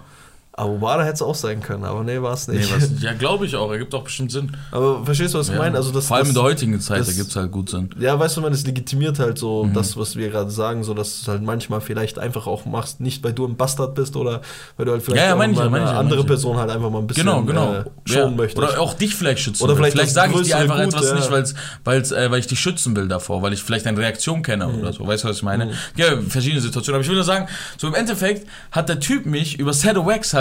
Abu 0.54 0.78
Bakr 0.80 1.04
hätte 1.06 1.14
es 1.14 1.22
auch 1.22 1.34
sein 1.34 1.62
können, 1.62 1.86
aber 1.86 2.04
nee, 2.04 2.22
war 2.22 2.34
es 2.34 2.48
Nee, 2.48 2.58
nicht. 2.58 2.76
was, 2.76 2.90
ja, 3.02 3.14
glaube 3.14 3.46
ich 3.46 3.56
auch. 3.56 3.72
Ergibt 3.72 3.96
auch 3.96 4.04
bestimmt 4.04 4.32
Sinn. 4.34 4.52
aber 4.72 5.04
verstehst 5.06 5.34
du, 5.34 5.40
was 5.40 5.48
ich 5.48 5.54
Ja. 5.54 5.60
meine? 5.60 5.78
Also 5.78 5.92
das, 5.92 6.08
Vor 6.08 6.18
allem 6.18 6.24
das, 6.26 6.30
in 6.30 6.36
der 6.36 6.44
heutigen 6.44 6.80
Zeit 6.82 7.08
ergibt 7.08 7.30
es 7.30 7.36
halt 7.38 7.52
gut 7.52 7.70
Sinn. 7.70 7.90
Ja, 7.98 8.20
weißt 8.20 8.36
du, 8.36 8.42
man, 8.42 8.52
es 8.52 8.66
legitimiert 8.66 9.18
halt 9.18 9.38
so 9.38 9.64
Mhm. 9.64 9.74
das, 9.74 9.96
was 9.96 10.18
wir 10.18 10.30
gerade 10.30 10.52
sagen, 10.52 10.84
so 10.84 10.94
dass 10.94 11.16
du 11.16 11.22
es 11.24 11.28
halt 11.30 11.42
manchmal 11.42 11.80
vielleicht 11.80 12.20
einfach 12.20 12.48
auch 12.48 12.66
machst, 12.66 13.00
nicht 13.00 13.24
weil 13.24 13.32
du 13.32 13.48
ein 13.48 13.56
Bastard 13.56 13.96
bist 13.96 14.18
oder 14.18 14.42
weil 14.76 14.86
du 14.86 14.92
halt 14.92 15.02
vielleicht 15.04 15.24
Ja, 15.24 15.30
ja, 15.30 15.36
meine 15.38 15.60
eine 15.62 15.78
ja, 15.78 15.98
andere 15.98 16.20
ja. 16.20 16.26
Person 16.26 16.58
halt 16.58 16.70
einfach 16.70 16.90
mal 16.90 17.00
ein 17.00 17.08
bisschen 17.08 17.26
Genau, 17.26 17.44
genau. 17.44 17.74
äh, 17.74 17.84
schonen 18.06 18.36
möchtest. 18.36 18.58
Oder 18.58 18.82
auch 18.82 18.94
dich 18.94 19.16
vielleicht 19.16 19.40
schützen 19.40 19.64
Oder 19.64 19.78
vielleicht 19.78 19.94
Vielleicht 19.94 20.14
sage 20.14 20.34
ich 20.36 20.48
dir 20.48 20.58
einfach 20.58 20.84
Gut, 20.84 20.94
etwas 20.94 21.14
nicht, 21.14 21.32
weil's, 21.32 21.54
weil's, 21.86 22.12
äh, 22.12 22.30
weil 22.30 22.40
ich 22.40 22.48
dich 22.48 22.60
schützen 22.60 22.94
will 22.98 23.08
davor, 23.08 23.42
weil 23.42 23.54
ich 23.54 23.64
vielleicht 23.64 23.88
eine 23.88 23.98
Reaktion 23.98 24.44
kenne 24.44 24.68
Mhm. 24.68 24.80
oder 24.82 24.92
so. 24.92 25.08
Weißt 25.08 25.24
du, 25.24 25.30
was 25.30 25.38
ich 25.38 25.44
meine? 25.44 25.72
Ja, 25.96 26.08
verschiedene 26.28 26.60
Situationen. 26.62 26.96
Aber 26.98 27.04
ich 27.04 27.08
will 27.08 27.16
nur 27.16 27.24
sagen, 27.24 27.48
so 27.78 27.88
im 27.88 27.96
Endeffekt 27.96 28.46
hat 28.72 28.90
der 28.90 29.00
Typ 29.00 29.26
mich 29.26 29.58
über 29.58 29.72
of 29.72 30.06
Wax 30.06 30.34
halt, 30.34 30.41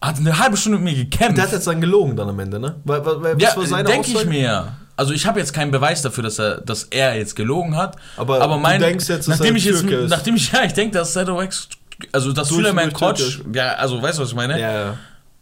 hat 0.00 0.18
eine 0.18 0.38
halbe 0.38 0.56
Stunde 0.56 0.78
mit 0.78 0.92
mir 0.94 1.04
gekämpft. 1.04 1.36
Der 1.36 1.44
hat 1.44 1.52
jetzt 1.52 1.66
dann 1.66 1.80
gelogen 1.80 2.16
dann 2.16 2.28
am 2.28 2.38
Ende, 2.38 2.58
ne? 2.58 2.76
Weil, 2.84 3.04
weil, 3.04 3.40
ja, 3.40 3.82
denke 3.82 4.10
ich 4.10 4.24
mir. 4.26 4.76
Also 4.98 5.12
ich 5.12 5.26
habe 5.26 5.38
jetzt 5.38 5.52
keinen 5.52 5.70
Beweis 5.70 6.00
dafür, 6.02 6.24
dass 6.24 6.38
er, 6.38 6.60
dass 6.62 6.84
er 6.84 7.16
jetzt 7.16 7.36
gelogen 7.36 7.76
hat. 7.76 7.96
Aber 8.16 8.38
du 8.38 8.56
mein, 8.58 8.80
denkst 8.80 9.08
jetzt, 9.08 9.28
dass 9.28 9.38
nachdem 9.38 9.54
er 9.54 9.58
ich 9.58 9.64
jetzt, 9.66 9.82
ist. 9.84 10.08
nachdem 10.10 10.36
ich 10.36 10.50
ja, 10.52 10.64
ich 10.64 10.72
denke, 10.72 10.96
dass 10.96 11.12
Set 11.12 11.28
of 11.28 11.38
Wax, 11.38 11.68
also 12.12 12.32
dass 12.32 12.48
Suleiman 12.48 12.92
Türkisch. 12.92 13.42
ja, 13.52 13.74
also 13.74 14.00
weißt 14.00 14.18
du, 14.18 14.22
was 14.22 14.30
ich 14.30 14.34
meine? 14.34 14.58
Ja, 14.58 14.72
ja. 14.72 14.98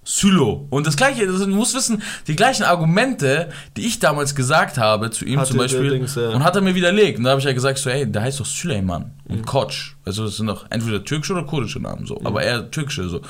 Sylo. 0.07 0.67
Und 0.71 0.87
das 0.87 0.97
gleiche, 0.97 1.27
das, 1.27 1.39
du 1.41 1.47
musst 1.47 1.75
wissen, 1.75 2.03
die 2.27 2.37
gleichen 2.37 2.65
Argumente, 2.65 3.49
die 3.77 3.87
ich 3.87 4.01
damals 4.01 4.35
gesagt 4.35 4.77
habe 4.77 5.11
zu 5.11 5.25
ihm 5.25 5.41
Hat 5.41 5.47
zum 5.47 5.57
Beispiel, 5.57 5.89
Dings, 5.89 6.15
ja. 6.17 6.29
und 6.31 6.45
hat 6.45 6.55
er 6.57 6.61
mir 6.63 6.75
widerlegt. 6.75 7.19
Und 7.19 7.25
da 7.25 7.31
habe 7.31 7.41
ich 7.41 7.47
ja 7.47 7.53
gesagt, 7.55 7.79
so, 7.79 7.89
ey, 7.89 8.11
der 8.11 8.23
heißt 8.23 8.39
doch 8.41 8.47
Süleyman 8.47 9.13
und 9.29 9.39
Mhm. 9.39 9.45
Koch. 9.47 9.73
Also 10.05 10.25
das 10.27 10.37
sind 10.37 10.47
doch 10.49 10.67
entweder 10.69 11.03
türkische 11.05 11.33
oder 11.33 11.45
kurdische 11.45 11.81
Namen, 11.81 12.07
so. 12.07 12.21
Aber 12.25 12.43
eher 12.43 12.71
türkische, 12.71 13.09
so. 13.09 13.23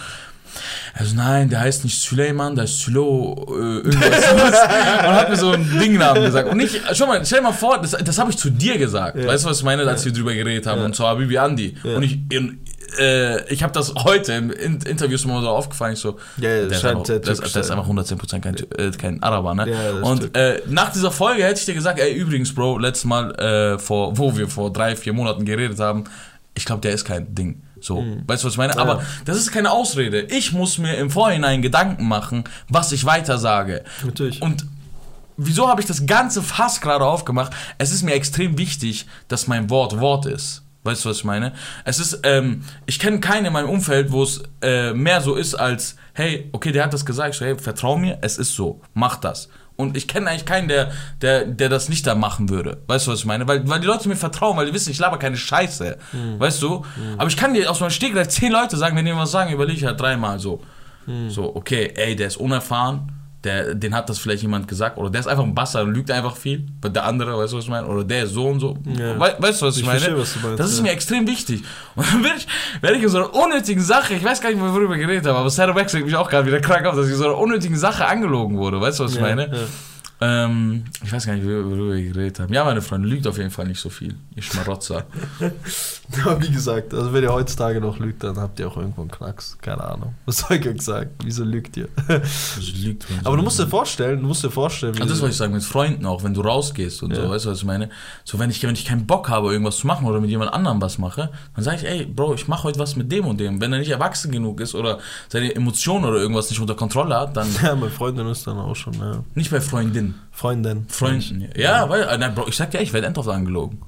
Also 0.94 1.14
nein, 1.14 1.48
der 1.48 1.60
heißt 1.60 1.84
nicht 1.84 2.00
Süleyman, 2.00 2.54
der 2.54 2.64
ist 2.64 2.80
Sylo, 2.80 3.46
äh, 3.48 3.78
irgendwas. 3.78 4.30
und 4.30 5.14
hat 5.14 5.30
mir 5.30 5.36
so 5.36 5.50
einen 5.50 5.78
Dingnamen 5.78 6.24
gesagt. 6.24 6.50
Und 6.50 6.60
ich, 6.60 6.80
schau 6.92 7.06
mal, 7.06 7.24
stell 7.24 7.38
dir 7.38 7.44
mal 7.44 7.52
vor, 7.52 7.80
das, 7.80 7.92
das 7.92 8.18
habe 8.18 8.30
ich 8.30 8.36
zu 8.36 8.50
dir 8.50 8.78
gesagt. 8.78 9.16
Ja. 9.16 9.26
Weißt 9.26 9.44
du, 9.44 9.50
was 9.50 9.58
ich 9.58 9.64
meine, 9.64 9.86
als 9.86 10.04
wir 10.04 10.12
drüber 10.12 10.34
geredet 10.34 10.66
haben? 10.66 10.82
Und 10.82 10.94
zwar 10.94 11.10
Habibi 11.10 11.38
Andi. 11.38 11.76
Und 11.84 12.02
ich, 12.02 12.18
in, 12.30 12.60
äh, 12.98 13.52
ich 13.52 13.62
habe 13.62 13.72
das 13.72 13.94
heute 13.94 14.32
in, 14.32 14.50
in 14.50 14.78
Interviews 14.80 15.24
mal 15.24 15.42
so 15.42 15.48
aufgefallen. 15.48 15.94
Ich 15.94 16.00
so, 16.00 16.18
Ja, 16.36 16.48
ja, 16.48 16.56
der, 16.56 16.66
ist 16.66 16.80
scheint 16.80 16.94
einfach, 16.94 17.06
sehr 17.06 17.18
der, 17.20 17.32
ist, 17.32 17.54
der 17.54 17.62
ist 17.62 17.70
einfach 17.70 17.88
110% 17.88 18.40
kein, 18.40 18.54
äh, 18.78 18.90
kein 18.92 19.22
Araber, 19.22 19.54
ne? 19.54 19.70
Ja, 19.70 20.08
und 20.08 20.36
äh, 20.36 20.62
nach 20.68 20.92
dieser 20.92 21.10
Folge 21.10 21.44
hätte 21.44 21.60
ich 21.60 21.66
dir 21.66 21.74
gesagt, 21.74 21.98
ey, 21.98 22.12
übrigens, 22.12 22.54
Bro, 22.54 22.78
letztes 22.78 23.04
Mal, 23.04 23.34
äh, 23.34 23.78
vor, 23.78 24.16
wo 24.16 24.36
wir 24.36 24.48
vor 24.48 24.72
drei, 24.72 24.96
vier 24.96 25.12
Monaten 25.12 25.44
geredet 25.44 25.78
haben, 25.78 26.04
ich 26.54 26.64
glaube, 26.64 26.82
der 26.82 26.92
ist 26.92 27.04
kein 27.04 27.34
Ding. 27.34 27.62
So, 27.84 28.02
weißt 28.26 28.42
du, 28.42 28.46
was 28.46 28.54
ich 28.54 28.58
meine? 28.58 28.78
Aber 28.78 29.02
das 29.26 29.36
ist 29.36 29.52
keine 29.52 29.70
Ausrede. 29.70 30.22
Ich 30.22 30.52
muss 30.52 30.78
mir 30.78 30.96
im 30.96 31.10
Vorhinein 31.10 31.60
Gedanken 31.60 32.08
machen, 32.08 32.44
was 32.68 32.92
ich 32.92 33.04
weiter 33.04 33.36
sage. 33.36 33.84
Natürlich. 34.02 34.40
Und 34.40 34.64
wieso 35.36 35.68
habe 35.68 35.82
ich 35.82 35.86
das 35.86 36.06
ganze 36.06 36.42
Fass 36.42 36.80
gerade 36.80 37.04
aufgemacht? 37.04 37.52
Es 37.76 37.92
ist 37.92 38.02
mir 38.02 38.14
extrem 38.14 38.56
wichtig, 38.56 39.06
dass 39.28 39.48
mein 39.48 39.68
Wort 39.68 40.00
Wort 40.00 40.24
ist. 40.24 40.62
Weißt 40.84 41.04
du, 41.04 41.10
was 41.10 41.18
ich 41.18 41.24
meine? 41.24 41.52
Es 41.84 41.98
ist, 41.98 42.20
ähm, 42.22 42.64
ich 42.86 42.98
kenne 42.98 43.20
keinen 43.20 43.46
in 43.46 43.52
meinem 43.52 43.68
Umfeld, 43.68 44.12
wo 44.12 44.22
es 44.22 44.42
äh, 44.62 44.94
mehr 44.94 45.20
so 45.20 45.34
ist 45.34 45.54
als, 45.54 45.96
hey, 46.14 46.48
okay, 46.52 46.72
der 46.72 46.84
hat 46.84 46.92
das 46.94 47.04
gesagt, 47.04 47.34
so, 47.34 47.44
hey, 47.44 47.58
vertrau 47.58 47.96
mir, 47.96 48.18
es 48.22 48.38
ist 48.38 48.54
so, 48.54 48.80
mach 48.94 49.16
das. 49.16 49.48
Und 49.76 49.96
ich 49.96 50.06
kenne 50.06 50.30
eigentlich 50.30 50.44
keinen, 50.44 50.68
der, 50.68 50.92
der, 51.20 51.46
der 51.46 51.68
das 51.68 51.88
nicht 51.88 52.06
da 52.06 52.14
machen 52.14 52.48
würde. 52.48 52.78
Weißt 52.86 53.06
du, 53.06 53.10
was 53.12 53.20
ich 53.20 53.24
meine? 53.26 53.48
Weil, 53.48 53.68
weil 53.68 53.80
die 53.80 53.86
Leute 53.88 54.08
mir 54.08 54.14
vertrauen, 54.16 54.56
weil 54.56 54.66
die 54.66 54.72
wissen, 54.72 54.90
ich 54.92 54.98
laber 54.98 55.18
keine 55.18 55.36
Scheiße. 55.36 55.96
Weißt 56.38 56.62
du? 56.62 56.84
Aber 57.18 57.28
ich 57.28 57.36
kann 57.36 57.54
dir 57.54 57.68
aus 57.68 57.80
meinem 57.80 57.90
Stegreif 57.90 58.28
zehn 58.28 58.52
Leute 58.52 58.76
sagen, 58.76 58.96
wenn 58.96 59.04
die 59.04 59.12
mir 59.12 59.18
was 59.18 59.32
sagen, 59.32 59.52
überlege 59.52 59.78
ich 59.78 59.84
halt 59.84 60.00
dreimal 60.00 60.38
so. 60.38 60.62
So, 61.28 61.54
okay, 61.56 61.92
ey, 61.96 62.14
der 62.16 62.28
ist 62.28 62.36
unerfahren, 62.36 63.12
der, 63.44 63.74
den 63.74 63.94
hat 63.94 64.08
das 64.08 64.18
vielleicht 64.18 64.42
jemand 64.42 64.66
gesagt, 64.66 64.96
oder 64.98 65.10
der 65.10 65.20
ist 65.20 65.26
einfach 65.26 65.44
ein 65.44 65.54
Bastard 65.54 65.84
und 65.84 65.94
lügt 65.94 66.10
einfach 66.10 66.36
viel, 66.36 66.66
der 66.82 67.04
andere, 67.04 67.36
weißt 67.38 67.52
du, 67.52 67.56
was 67.58 67.64
ich 67.64 67.70
meine? 67.70 67.86
Oder 67.86 68.02
der 68.04 68.24
ist 68.24 68.32
so 68.32 68.46
und 68.48 68.60
so. 68.60 68.76
Ja. 68.98 69.18
We 69.20 69.34
weißt 69.38 69.62
du, 69.62 69.66
was 69.66 69.76
ich, 69.76 69.82
Ich 69.82 69.86
meine? 69.86 70.00
verstehe, 70.00 70.18
was 70.20 70.32
du 70.32 70.38
meinst, 70.40 70.60
das 70.60 70.72
ist 70.72 70.82
mir 70.82 70.90
extrem 70.92 71.26
wichtig. 71.26 71.62
Und 71.94 72.06
dann 72.12 72.24
werde 72.24 72.38
ich, 72.38 72.46
werd 72.80 72.96
ich 72.96 73.02
in 73.02 73.08
so 73.08 73.18
einer 73.18 73.34
unnötigen 73.34 73.82
Sache, 73.82 74.14
ich 74.14 74.24
weiß 74.24 74.40
gar 74.40 74.48
nicht 74.50 74.60
mehr, 74.60 74.72
worüber 74.72 74.94
wir 74.94 74.98
geredet 75.06 75.26
haben, 75.26 75.36
aber 75.36 75.50
Sarah 75.50 75.72
regt 75.72 75.92
mich 75.94 76.16
auch 76.16 76.28
gerade 76.28 76.46
wieder 76.46 76.60
krank 76.60 76.86
auf, 76.86 76.96
dass 76.96 77.06
ich 77.06 77.12
in 77.12 77.18
so 77.18 77.24
einer 77.24 77.38
unnötigen 77.38 77.76
Sache 77.76 78.06
angelogen 78.06 78.56
wurde, 78.58 78.80
weißt 78.80 78.98
du, 79.00 79.04
was 79.04 79.12
ich 79.12 79.18
Ja, 79.18 79.22
meine? 79.22 79.42
ja. 79.48 79.62
Ähm, 80.20 80.84
ich 81.02 81.12
weiß 81.12 81.26
gar 81.26 81.34
nicht, 81.34 81.44
worüber 81.44 81.94
wir 81.94 82.02
geredet 82.12 82.40
haben. 82.40 82.52
Ja, 82.52 82.64
meine 82.64 82.80
Freundin 82.80 83.10
lügt 83.10 83.26
auf 83.26 83.36
jeden 83.36 83.50
Fall 83.50 83.66
nicht 83.66 83.80
so 83.80 83.90
viel. 83.90 84.14
Ich 84.36 84.46
Schmarotzer. 84.46 85.04
Ja, 86.18 86.40
wie 86.40 86.50
gesagt, 86.50 86.92
also 86.92 87.12
wenn 87.14 87.22
ihr 87.22 87.32
heutzutage 87.32 87.80
noch 87.80 87.98
lügt, 87.98 88.22
dann 88.22 88.36
habt 88.36 88.60
ihr 88.60 88.68
auch 88.68 88.76
irgendwo 88.76 89.00
einen 89.00 89.10
Knacks. 89.10 89.56
Keine 89.62 89.82
Ahnung. 89.82 90.14
Was 90.26 90.38
soll 90.38 90.58
ich 90.58 90.68
euch 90.68 90.82
sagen? 90.82 91.10
Wieso 91.24 91.44
lügt 91.44 91.78
ihr? 91.78 91.88
Also 92.06 92.20
lügt 92.76 93.08
man 93.08 93.20
so. 93.22 93.26
Aber 93.26 93.36
du 93.38 93.42
musst 93.42 93.58
dir 93.58 93.66
vorstellen, 93.66 94.20
du 94.20 94.28
musst 94.28 94.44
dir 94.44 94.50
vorstellen, 94.50 94.96
wie 94.96 95.00
Und 95.00 95.10
das 95.10 95.20
wollte 95.20 95.32
ich 95.32 95.38
sagen, 95.38 95.54
mit 95.54 95.62
Freunden 95.62 96.04
auch, 96.04 96.22
wenn 96.22 96.34
du 96.34 96.42
rausgehst 96.42 97.02
und 97.02 97.12
Ja. 97.12 97.22
so, 97.22 97.30
weißt 97.30 97.46
du, 97.46 97.50
was 97.50 97.58
ich 97.58 97.64
meine? 97.64 97.88
So, 98.24 98.38
wenn 98.38 98.50
ich, 98.50 98.62
wenn 98.62 98.74
ich 98.74 98.84
keinen 98.84 99.06
Bock 99.06 99.30
habe, 99.30 99.50
irgendwas 99.50 99.78
zu 99.78 99.86
machen 99.86 100.06
oder 100.06 100.20
mit 100.20 100.28
jemand 100.28 100.52
anderem 100.52 100.80
was 100.82 100.98
mache, 100.98 101.30
dann 101.54 101.64
sage 101.64 101.78
ich, 101.78 101.86
ey, 101.86 102.04
Bro, 102.04 102.34
ich 102.34 102.48
mache 102.48 102.64
heute 102.64 102.78
was 102.78 102.96
mit 102.96 103.10
dem 103.10 103.26
und 103.26 103.40
dem. 103.40 103.60
Wenn 103.62 103.72
er 103.72 103.78
nicht 103.78 103.90
erwachsen 103.90 104.30
genug 104.30 104.60
ist 104.60 104.74
oder 104.74 104.98
seine 105.30 105.54
Emotionen 105.54 106.04
oder 106.04 106.18
irgendwas 106.18 106.50
nicht 106.50 106.60
unter 106.60 106.74
Kontrolle 106.74 107.18
hat, 107.18 107.34
dann 107.36 107.48
ja, 107.62 107.74
meine 107.74 107.90
Freundin 107.90 108.26
ist 108.28 108.46
dann 108.46 108.58
auch 108.58 108.76
schon, 108.76 108.92
ja. 108.94 109.24
nicht 109.34 109.50
bei 109.50 109.60
Freundin. 110.32 110.86
Freundin. 110.88 111.22
Freunden. 111.40 111.48
Ja, 111.60 111.88
weil, 111.88 112.02
äh, 112.02 112.18
nein, 112.18 112.34
Bro, 112.34 112.48
ich 112.48 112.56
sag 112.56 112.70
dir, 112.70 112.80
ich 112.80 112.92
werde 112.92 113.06
endlich 113.06 113.26
angelogen. 113.28 113.80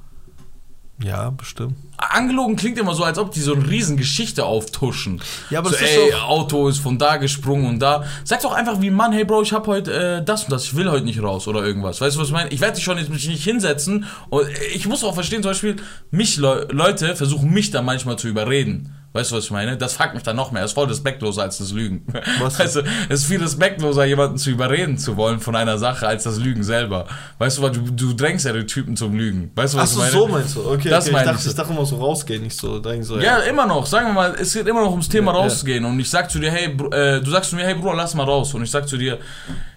Ja, 1.03 1.29
bestimmt. 1.29 1.75
Angelogen 1.99 2.57
klingt 2.57 2.79
immer 2.79 2.95
so, 2.95 3.05
als 3.05 3.19
ob 3.19 3.31
die 3.31 3.41
so 3.41 3.53
eine 3.55 3.69
riesen 3.69 3.99
Geschichte 3.99 4.47
auftuschen. 4.47 5.21
Ja, 5.51 5.59
aber 5.59 5.69
so, 5.69 5.75
das 5.75 5.83
ist 5.83 5.97
ey, 5.97 6.11
doch- 6.11 6.23
Auto 6.29 6.69
ist 6.69 6.79
von 6.79 6.99
da 6.99 7.19
gesprungen 7.19 7.67
und 7.69 7.81
da. 7.81 8.05
Sag 8.25 8.41
doch 8.41 8.55
einfach 8.55 8.81
wie 8.81 8.87
ein 8.89 8.95
Mann, 8.95 9.13
hey 9.13 9.25
Bro, 9.27 9.43
ich 9.43 9.53
hab 9.53 9.67
heute 9.67 9.93
äh, 9.93 10.25
das 10.25 10.45
und 10.45 10.53
das, 10.53 10.65
ich 10.65 10.75
will 10.75 10.91
heute 10.91 11.05
nicht 11.05 11.23
raus 11.23 11.49
oder 11.49 11.63
irgendwas. 11.63 12.01
Weißt 12.01 12.17
du, 12.17 12.21
was 12.21 12.29
ich 12.29 12.33
meine? 12.33 12.49
Ich 12.51 12.61
werde 12.63 12.77
dich 12.77 12.85
schon 12.85 12.97
jetzt 12.97 13.11
mich 13.11 13.29
nicht 13.29 13.45
hinsetzen 13.45 14.07
und 14.31 14.47
ich 14.75 14.89
muss 14.89 15.05
auch 15.05 15.13
verstehen, 15.15 15.43
zum 15.43 15.51
Beispiel, 15.51 15.77
mich 16.11 16.39
Le 16.39 16.67
Leute 16.71 17.15
versuchen 17.15 17.51
mich 17.51 17.71
da 17.71 17.83
manchmal 17.83 18.17
zu 18.17 18.29
überreden. 18.29 18.95
Weißt 19.17 19.33
du, 19.33 19.37
was 19.37 19.45
ich 19.45 19.51
meine? 19.51 19.77
Das 19.77 19.95
fuckt 19.95 20.15
mich 20.15 20.23
dann 20.23 20.37
noch 20.37 20.53
mehr. 20.53 20.63
Es 20.63 20.71
ist 20.71 20.75
voll 20.75 20.87
respektloser 20.87 21.43
als 21.43 21.59
das 21.59 21.73
Lügen. 21.73 22.07
Was? 22.41 22.59
Weißt 22.59 22.77
du, 22.77 22.83
es 23.09 23.21
ist 23.23 23.27
viel 23.27 23.43
respektloser, 23.43 24.05
jemanden 24.05 24.39
zu 24.39 24.51
überreden 24.51 24.99
zu 24.99 25.17
wollen 25.17 25.41
von 25.41 25.57
einer 25.57 25.79
Sache, 25.79 26.07
als 26.07 26.25
das 26.25 26.39
Lügen 26.39 26.63
selber. 26.63 27.07
Weißt 27.39 27.59
du, 27.59 27.63
weil 27.63 27.71
du, 27.73 27.81
du 27.91 28.13
drängst 28.15 28.45
ja 28.45 28.53
den 28.53 28.67
Typen 28.67 28.97
zum 28.97 29.15
Lügen. 29.17 29.51
Weißt 29.55 29.75
du, 29.75 29.79
was 29.79 29.91
Achso, 29.99 30.05
ich 30.07 30.13
meine? 30.13 30.13
so 30.13 30.29
meinst 30.29 30.57
du? 30.57 30.71
Okay, 30.71 30.89
Das 30.91 31.09
okay. 31.09 31.17
Ich, 31.19 31.25
dachte, 31.25 31.39
ich 31.41 31.47
ich 31.47 31.51
so. 31.53 31.57
dachte 31.57 31.73
immer 31.73 31.87
so 31.87 31.97
rausgehen, 31.97 32.43
nicht 32.43 32.57
so. 32.57 32.79
Denk 32.79 33.05
so 33.05 33.19
Ja, 33.19 33.39
immer 33.39 33.67
noch. 33.67 33.87
Sagen 33.87 34.09
wir 34.09 34.13
mal, 34.15 34.35
es 34.39 34.53
geht 34.53 34.67
immer 34.67 34.83
noch 34.83 34.91
ums 34.91 35.09
Thema 35.09 35.33
Ja, 35.33 35.39
ja. 35.39 35.45
rauszugehen. 35.45 35.85
Und 35.85 35.99
ich 35.99 36.11
sag 36.11 36.31
zu 36.31 36.39
dir, 36.39 36.51
hey, 36.51 36.67
äh, 36.93 37.21
du 37.21 37.31
sagst 37.31 37.51
zu 37.51 37.57
mir, 37.57 37.65
hey 37.65 37.75
Bruder, 37.75 37.95
lass 37.97 38.15
mal 38.15 38.25
raus. 38.25 38.53
Und 38.55 38.63
ich 38.63 38.71
sag 38.71 38.87
zu 38.89 38.97
dir, 38.97 39.19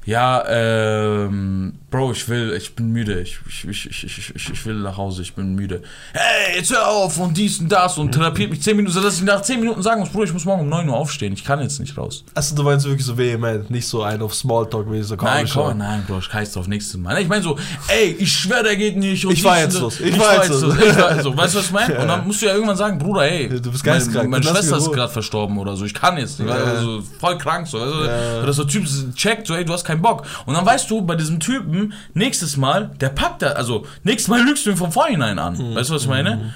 ja, 0.05 0.43
ähm, 0.47 1.73
Bro, 1.91 2.11
ich 2.11 2.29
will, 2.29 2.53
ich 2.55 2.75
bin 2.75 2.91
müde, 2.91 3.19
ich, 3.21 3.39
ich, 3.47 3.67
ich, 3.67 4.03
ich, 4.03 4.35
ich, 4.35 4.49
ich, 4.51 4.65
will 4.65 4.75
nach 4.75 4.95
Hause, 4.95 5.23
ich 5.23 5.33
bin 5.33 5.55
müde. 5.55 5.81
Hey, 6.13 6.57
jetzt 6.57 6.71
hör 6.71 6.87
auf 6.87 7.17
und 7.17 7.35
dies 7.35 7.59
und 7.59 7.69
das 7.69 7.97
und 7.97 8.11
therapiert 8.11 8.51
mich 8.51 8.61
10 8.61 8.75
Minuten, 8.75 8.93
sodass 8.93 9.17
ich 9.17 9.23
nach 9.23 9.41
10 9.41 9.59
Minuten 9.59 9.81
sagen 9.81 9.99
muss, 10.01 10.09
Bro, 10.09 10.25
ich 10.25 10.33
muss 10.33 10.45
morgen 10.45 10.61
um 10.61 10.69
9 10.69 10.87
Uhr 10.87 10.95
aufstehen, 10.95 11.33
ich 11.33 11.43
kann 11.43 11.59
jetzt 11.61 11.79
nicht 11.79 11.97
raus. 11.97 12.23
Also 12.35 12.55
du 12.55 12.61
meinst 12.61 12.85
wirklich 12.85 13.05
so 13.05 13.17
vehement, 13.17 13.71
nicht 13.71 13.87
so 13.87 14.03
ein 14.03 14.21
auf 14.21 14.35
Smalltalk, 14.35 14.91
wie 14.91 15.01
so 15.01 15.15
Nein, 15.15 15.47
komm, 15.51 15.79
nein, 15.79 16.03
Bro, 16.07 16.19
ich 16.19 16.25
scheiß 16.25 16.53
drauf 16.53 16.67
nächstes 16.67 16.97
Mal. 16.97 17.19
Ich 17.21 17.27
meine 17.27 17.41
so, 17.41 17.57
ey, 17.87 18.15
ich 18.19 18.31
schwör, 18.31 18.61
der 18.61 18.75
geht 18.75 18.97
nicht. 18.97 19.25
Und 19.25 19.33
Ich 19.33 19.41
dies 19.41 19.51
jetzt 19.57 19.79
los, 19.79 19.99
ich 19.99 20.15
fahr 20.15 20.43
jetzt 20.43 20.61
los. 20.61 20.75
Ich 20.77 20.93
fahr 20.93 21.15
jetzt 21.15 21.25
los. 21.25 21.37
Weißt 21.37 21.55
du, 21.55 21.59
was 21.59 21.65
ich 21.65 21.71
meine? 21.71 21.99
Und 21.99 22.07
dann 22.07 22.27
musst 22.27 22.41
du 22.41 22.45
ja 22.45 22.53
irgendwann 22.53 22.77
sagen, 22.77 22.99
Bruder, 22.99 23.23
ey, 23.23 23.49
Du 23.49 23.71
bist 23.71 23.83
meine, 23.85 23.97
geisteskrank, 23.97 24.29
meine 24.29 24.43
Schwester 24.43 24.77
ist 24.77 24.91
gerade 24.91 25.11
verstorben 25.11 25.57
oder 25.57 25.75
so, 25.75 25.85
ich 25.85 25.93
kann 25.93 26.17
jetzt 26.17 26.39
nicht. 26.39 26.51
Also, 26.51 27.01
voll 27.19 27.37
krank 27.39 27.67
so. 27.67 27.79
Also, 27.79 28.05
Ja. 28.05 28.45
Dass 28.45 28.57
der 28.57 28.67
Typ 28.67 28.85
checkt, 29.15 29.47
so, 29.47 29.55
ey, 29.55 29.65
du 29.65 29.73
hast 29.73 29.83
keinen 29.89 30.01
Bock. 30.01 30.25
Und 30.45 30.53
dann 30.55 30.65
weißt 30.65 30.89
du, 30.89 31.01
bei 31.01 31.15
diesem 31.15 31.39
Typen, 31.39 31.93
nächstes 32.13 32.57
Mal, 32.57 32.91
der 33.01 33.09
packt 33.09 33.41
da, 33.41 33.47
also, 33.49 33.85
nächstes 34.03 34.27
Mal 34.29 34.41
lügst 34.41 34.65
du 34.65 34.69
ihn 34.71 34.77
von 34.77 34.91
vornhinein 34.91 35.39
an. 35.39 35.53
Mhm. 35.57 35.75
Weißt 35.75 35.89
du, 35.89 35.95
was 35.95 36.03
ich 36.03 36.07
meine? 36.07 36.53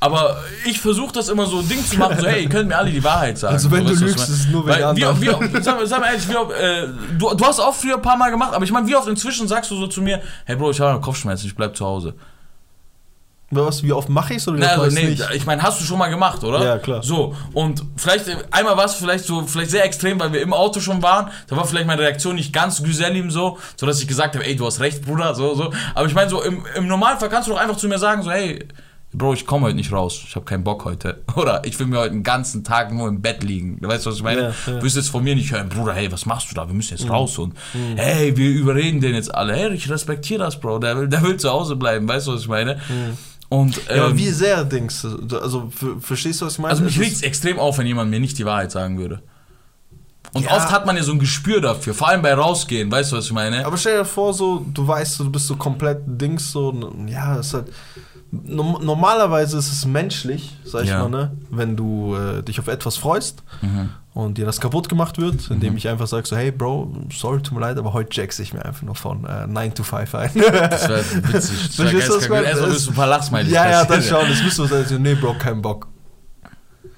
Aber 0.00 0.36
ich 0.64 0.80
versuche 0.80 1.12
das 1.12 1.28
immer 1.28 1.46
so 1.46 1.60
ein 1.60 1.68
Ding 1.68 1.78
zu 1.86 1.96
machen, 1.96 2.18
so, 2.18 2.26
hey, 2.26 2.42
ihr 2.42 2.48
könnt 2.48 2.68
mir 2.68 2.76
alle 2.76 2.90
die 2.90 3.04
Wahrheit 3.04 3.38
sagen. 3.38 3.54
Also 3.54 3.70
wenn 3.70 3.86
so, 3.86 3.94
du 3.94 4.00
lügst, 4.00 4.18
ist 4.18 4.28
es 4.30 4.48
nur 4.48 4.66
wegen 4.66 4.78
wie, 4.78 5.04
anderen. 5.04 5.20
wie, 5.22 5.30
oft- 5.30 5.62
sag, 5.62 5.78
sag 5.84 6.00
mal 6.00 6.08
ehrlich, 6.08 6.28
wie 6.28 6.32
äh, 6.32 6.88
du, 7.16 7.32
du 7.34 7.44
hast 7.44 7.60
auch 7.60 7.72
früher 7.72 7.94
ein 7.94 8.02
paar 8.02 8.16
Mal 8.16 8.30
gemacht, 8.30 8.52
aber 8.52 8.64
ich 8.64 8.72
meine, 8.72 8.88
wie 8.88 8.96
oft 8.96 9.06
inzwischen 9.06 9.46
sagst 9.46 9.70
du 9.70 9.76
so 9.76 9.86
zu 9.86 10.02
mir, 10.02 10.20
hey 10.44 10.56
Bro, 10.56 10.72
ich 10.72 10.80
habe 10.80 11.00
Kopfschmerzen, 11.00 11.46
ich 11.46 11.54
bleib 11.54 11.76
zu 11.76 11.86
Hause. 11.86 12.14
Was, 13.54 13.82
wie 13.82 13.92
oft 13.92 14.08
mache 14.08 14.32
ich 14.32 14.38
es 14.38 14.48
oder 14.48 14.58
Na, 14.58 14.68
also, 14.68 14.94
nee, 14.94 15.10
nicht? 15.10 15.22
ich 15.34 15.44
meine, 15.44 15.62
hast 15.62 15.78
du 15.78 15.84
schon 15.84 15.98
mal 15.98 16.08
gemacht, 16.08 16.42
oder? 16.42 16.64
Ja, 16.64 16.78
klar. 16.78 17.02
So, 17.02 17.36
und 17.52 17.84
vielleicht, 17.96 18.24
einmal 18.50 18.78
war 18.78 18.86
es 18.86 18.94
vielleicht 18.94 19.26
so, 19.26 19.42
vielleicht 19.46 19.70
sehr 19.70 19.84
extrem, 19.84 20.18
weil 20.18 20.32
wir 20.32 20.40
im 20.40 20.54
Auto 20.54 20.80
schon 20.80 21.02
waren, 21.02 21.30
da 21.48 21.56
war 21.56 21.66
vielleicht 21.66 21.86
meine 21.86 22.00
Reaktion 22.00 22.36
nicht 22.36 22.52
ganz 22.52 22.82
Güselim 22.82 23.30
so, 23.30 23.58
so 23.76 23.84
dass 23.84 24.00
ich 24.00 24.08
gesagt 24.08 24.34
habe, 24.34 24.46
ey, 24.46 24.56
du 24.56 24.64
hast 24.64 24.80
recht, 24.80 25.04
Bruder, 25.04 25.34
so, 25.34 25.54
so. 25.54 25.70
Aber 25.94 26.06
ich 26.06 26.14
meine, 26.14 26.30
so, 26.30 26.42
im, 26.42 26.64
im 26.76 26.86
Normalfall 26.86 27.28
kannst 27.28 27.48
du 27.48 27.52
doch 27.52 27.60
einfach 27.60 27.76
zu 27.76 27.88
mir 27.88 27.98
sagen, 27.98 28.22
so, 28.22 28.30
hey, 28.30 28.66
Bro, 29.14 29.34
ich 29.34 29.44
komme 29.44 29.66
heute 29.66 29.76
nicht 29.76 29.92
raus, 29.92 30.22
ich 30.26 30.34
habe 30.36 30.46
keinen 30.46 30.64
Bock 30.64 30.86
heute. 30.86 31.22
Oder 31.36 31.66
ich 31.66 31.78
will 31.78 31.86
mir 31.86 31.98
heute 31.98 32.12
den 32.12 32.22
ganzen 32.22 32.64
Tag 32.64 32.90
nur 32.92 33.08
im 33.08 33.20
Bett 33.20 33.42
liegen. 33.42 33.78
Du 33.78 33.88
weißt, 33.88 34.06
was 34.06 34.16
ich 34.16 34.22
meine? 34.22 34.40
Ja, 34.40 34.54
ja. 34.66 34.78
Du 34.78 34.82
wirst 34.82 34.96
jetzt 34.96 35.10
von 35.10 35.22
mir 35.22 35.34
nicht 35.34 35.52
hören, 35.52 35.68
Bruder, 35.68 35.92
hey, 35.92 36.10
was 36.10 36.24
machst 36.24 36.50
du 36.50 36.54
da? 36.54 36.66
Wir 36.66 36.74
müssen 36.74 36.96
jetzt 36.96 37.10
raus 37.10 37.36
und 37.36 37.54
hey, 37.96 38.34
wir 38.34 38.48
überreden 38.48 39.02
den 39.02 39.14
jetzt 39.14 39.34
alle. 39.34 39.54
Hey, 39.54 39.70
ich 39.74 39.90
respektiere 39.90 40.44
das, 40.44 40.58
Bro. 40.58 40.78
Der 40.78 40.96
will, 40.96 41.08
der 41.08 41.22
will 41.22 41.36
zu 41.36 41.50
Hause 41.50 41.76
bleiben, 41.76 42.08
weißt 42.08 42.26
du, 42.26 42.32
was 42.32 42.40
ich 42.40 42.48
meine? 42.48 42.80
Und, 43.52 43.76
Ja, 43.88 44.04
aber 44.04 44.10
ähm, 44.12 44.16
wie 44.18 44.30
sehr 44.30 44.64
denkst 44.64 45.02
du? 45.02 45.36
Also 45.38 45.68
ver- 45.68 46.00
verstehst 46.00 46.40
du, 46.40 46.46
was 46.46 46.54
ich 46.54 46.58
meine? 46.58 46.70
also 46.70 46.82
mich 46.84 46.98
regt 46.98 47.16
es 47.16 47.22
extrem 47.22 47.58
auf, 47.58 47.76
wenn 47.76 47.86
jemand 47.86 48.10
mir 48.10 48.18
nicht 48.18 48.38
die 48.38 48.46
Wahrheit 48.46 48.72
sagen 48.72 48.96
würde. 48.98 49.20
Und 50.32 50.46
Ja. 50.46 50.56
oft 50.56 50.70
hat 50.70 50.86
man 50.86 50.96
ja 50.96 51.02
so 51.02 51.12
ein 51.12 51.18
Gespür 51.18 51.60
dafür, 51.60 51.92
vor 51.92 52.08
allem 52.08 52.22
bei 52.22 52.32
rausgehen, 52.32 52.90
weißt 52.90 53.12
du, 53.12 53.16
was 53.16 53.26
ich 53.26 53.32
meine? 53.32 53.66
Aber 53.66 53.76
stell 53.76 53.98
dir 53.98 54.04
vor, 54.06 54.32
so, 54.32 54.64
du 54.72 54.86
weißt, 54.88 55.20
du 55.20 55.30
bist 55.30 55.46
so 55.48 55.56
komplett 55.56 55.98
Dings, 56.06 56.50
so, 56.50 56.72
ja, 57.06 57.38
es 57.38 57.48
ist 57.48 57.54
halt. 57.54 57.66
No- 58.32 58.78
Normalerweise 58.82 59.58
ist 59.58 59.70
es 59.70 59.84
menschlich, 59.86 60.56
sag 60.64 60.84
ich 60.84 60.88
Ja. 60.90 61.00
mal, 61.06 61.10
ne? 61.10 61.32
Wenn 61.50 61.76
du 61.76 62.16
äh, 62.16 62.42
dich 62.42 62.58
auf 62.58 62.66
etwas 62.68 62.96
freust 62.96 63.42
Mhm. 63.60 63.90
und 64.14 64.38
dir 64.38 64.46
das 64.46 64.60
kaputt 64.60 64.88
gemacht 64.88 65.18
wird, 65.18 65.50
indem 65.50 65.76
ich 65.76 65.86
einfach 65.88 66.06
sage, 66.06 66.26
so, 66.26 66.36
hey 66.36 66.50
Bro, 66.50 66.92
sorry, 67.12 67.40
tut 67.42 67.52
mir 67.54 67.60
leid, 67.60 67.76
aber 67.78 67.92
heute 67.92 68.08
jackse 68.12 68.42
ich 68.42 68.52
mir 68.54 68.64
einfach 68.64 68.82
nur 68.82 68.94
von 68.94 69.24
äh, 69.26 69.46
9 69.46 69.74
to 69.74 69.82
5 69.84 70.14
ein. 70.14 70.30
Das 70.34 70.88
wäre 70.88 71.04
witzig. 71.32 71.76
Das 71.76 71.78
wär 71.78 72.08
was 72.08 72.22
ich 72.24 72.28
meine? 72.30 72.46
Erstmal 72.46 72.68
Das- 72.70 72.78
müssen 72.78 72.92
ein 72.92 72.96
paar 72.96 73.06
Lachsmilies 73.06 73.52
ja, 73.52 73.70
ja, 73.70 73.84
das 73.84 73.96
passieren. 73.96 74.20
schon. 74.22 74.30
Das 74.30 74.42
müsste 74.42 74.60
man 74.62 74.70
sagen, 74.70 75.02
nee, 75.02 75.14
Bro, 75.14 75.34
kein 75.38 75.60
Bock. 75.62 75.88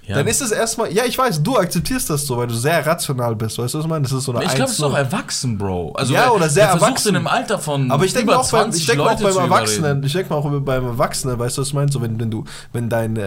Ja. 0.07 0.17
Dann 0.17 0.27
ist 0.27 0.43
es 0.43 0.51
erstmal, 0.51 0.93
ja, 0.93 1.05
ich 1.07 1.17
weiß, 1.17 1.43
du 1.43 1.57
akzeptierst 1.57 2.11
das 2.11 2.27
so, 2.27 2.37
weil 2.37 2.47
du 2.47 2.55
sehr 2.55 2.85
rational 2.87 3.35
bist, 3.35 3.57
weißt 3.59 3.73
du, 3.73 3.79
was 3.79 3.85
ich 3.87 3.89
meine? 3.91 4.03
Das 4.03 4.13
ist 4.13 4.25
so 4.25 4.33
eine 4.35 4.45
ich 4.45 4.55
glaube, 4.55 4.71
es 4.71 4.79
ist 4.79 4.85
1-0. 4.85 4.91
auch 4.91 4.97
erwachsen, 4.99 5.57
Bro. 5.57 5.93
Also, 5.95 6.13
Ja, 6.13 6.31
oder 6.31 6.49
sehr 6.51 6.67
erwachsen. 6.69 7.09
in 7.09 7.17
einem 7.17 7.27
Alter 7.27 7.59
von 7.59 7.91
Aber 7.91 8.05
ich 8.05 8.13
denke 8.13 8.37
auch, 8.37 8.43
beim, 8.51 8.65
20 8.71 8.81
ich 8.83 8.87
denk 8.87 9.01
auch 9.01 9.15
beim 9.19 9.37
Erwachsenen, 9.37 9.81
überreden. 9.85 10.05
ich 10.05 10.13
denke 10.13 10.29
mal 10.31 10.37
auch 10.37 10.61
beim 10.61 10.85
Erwachsenen, 10.85 11.39
weißt 11.39 11.57
du, 11.57 11.63
was 11.63 11.69
ich 11.69 11.75
meine? 11.75 11.91
So, 11.91 12.03
wenn, 12.03 12.21
wenn 12.21 12.31
du, 12.31 12.45
wenn 12.75 12.91
deine 12.91 13.21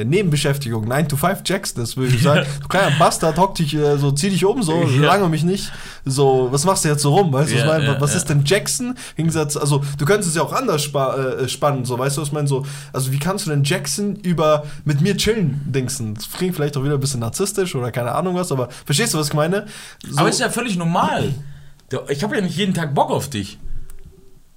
äh, 0.00 0.04
Nebenbeschäftigung 0.04 0.86
9 0.86 1.08
to 1.08 1.16
5 1.16 1.42
checkst, 1.42 1.76
das 1.78 1.96
würde 1.96 2.14
ich 2.14 2.22
sagen, 2.22 2.46
du 2.62 2.68
kleiner 2.68 2.96
Bastard, 2.96 3.36
hock 3.36 3.56
dich, 3.56 3.74
äh, 3.74 3.96
so, 3.98 4.12
zieh 4.12 4.30
dich 4.30 4.44
um, 4.44 4.62
so, 4.62 4.82
Ja. 4.84 5.06
lange 5.06 5.28
mich 5.28 5.42
nicht, 5.42 5.72
so, 6.04 6.46
was 6.52 6.64
machst 6.64 6.84
du 6.84 6.88
jetzt 6.90 7.02
so 7.02 7.12
rum, 7.12 7.32
weißt 7.32 7.50
du, 7.50 7.54
was 7.56 7.60
ich 7.62 7.66
Ja, 7.66 7.72
meine? 7.72 7.84
ja, 7.94 8.00
was 8.00 8.12
ja. 8.12 8.18
ist 8.18 8.30
denn 8.30 8.42
Jackson? 8.44 8.90
Im 9.16 9.24
Gegensatz, 9.24 9.56
also, 9.56 9.82
du 9.98 10.04
könntest 10.04 10.30
es 10.30 10.36
ja 10.36 10.42
auch 10.42 10.52
anders 10.52 10.84
spa 10.84 11.16
äh, 11.16 11.48
spannen, 11.48 11.84
so, 11.84 11.98
weißt 11.98 12.16
du, 12.16 12.20
was 12.20 12.28
ich 12.28 12.32
meine? 12.34 12.46
So, 12.46 12.64
also, 12.92 13.10
wie 13.10 13.18
kannst 13.18 13.46
du 13.46 13.50
denn 13.50 13.64
Jackson 13.64 14.14
über 14.14 14.62
mit 14.84 15.00
mir 15.00 15.16
chillen, 15.16 15.60
dingsen? 15.66 16.16
Klingt 16.36 16.54
vielleicht 16.56 16.76
auch 16.76 16.84
wieder 16.84 16.94
ein 16.94 17.00
bisschen 17.00 17.20
narzisstisch 17.20 17.74
oder 17.74 17.90
keine 17.92 18.12
Ahnung 18.12 18.34
was, 18.34 18.50
aber 18.52 18.68
verstehst 18.84 19.14
du, 19.14 19.18
was 19.18 19.28
ich 19.28 19.34
meine? 19.34 19.66
So, 20.08 20.18
Aber 20.18 20.28
ist 20.28 20.40
ja 20.40 20.48
völlig 20.50 20.76
normal. 20.76 21.34
Ich 22.08 22.22
habe 22.22 22.36
ja 22.36 22.42
nicht 22.42 22.56
jeden 22.56 22.74
Tag 22.74 22.94
Bock 22.94 23.10
auf 23.10 23.28
dich. 23.30 23.58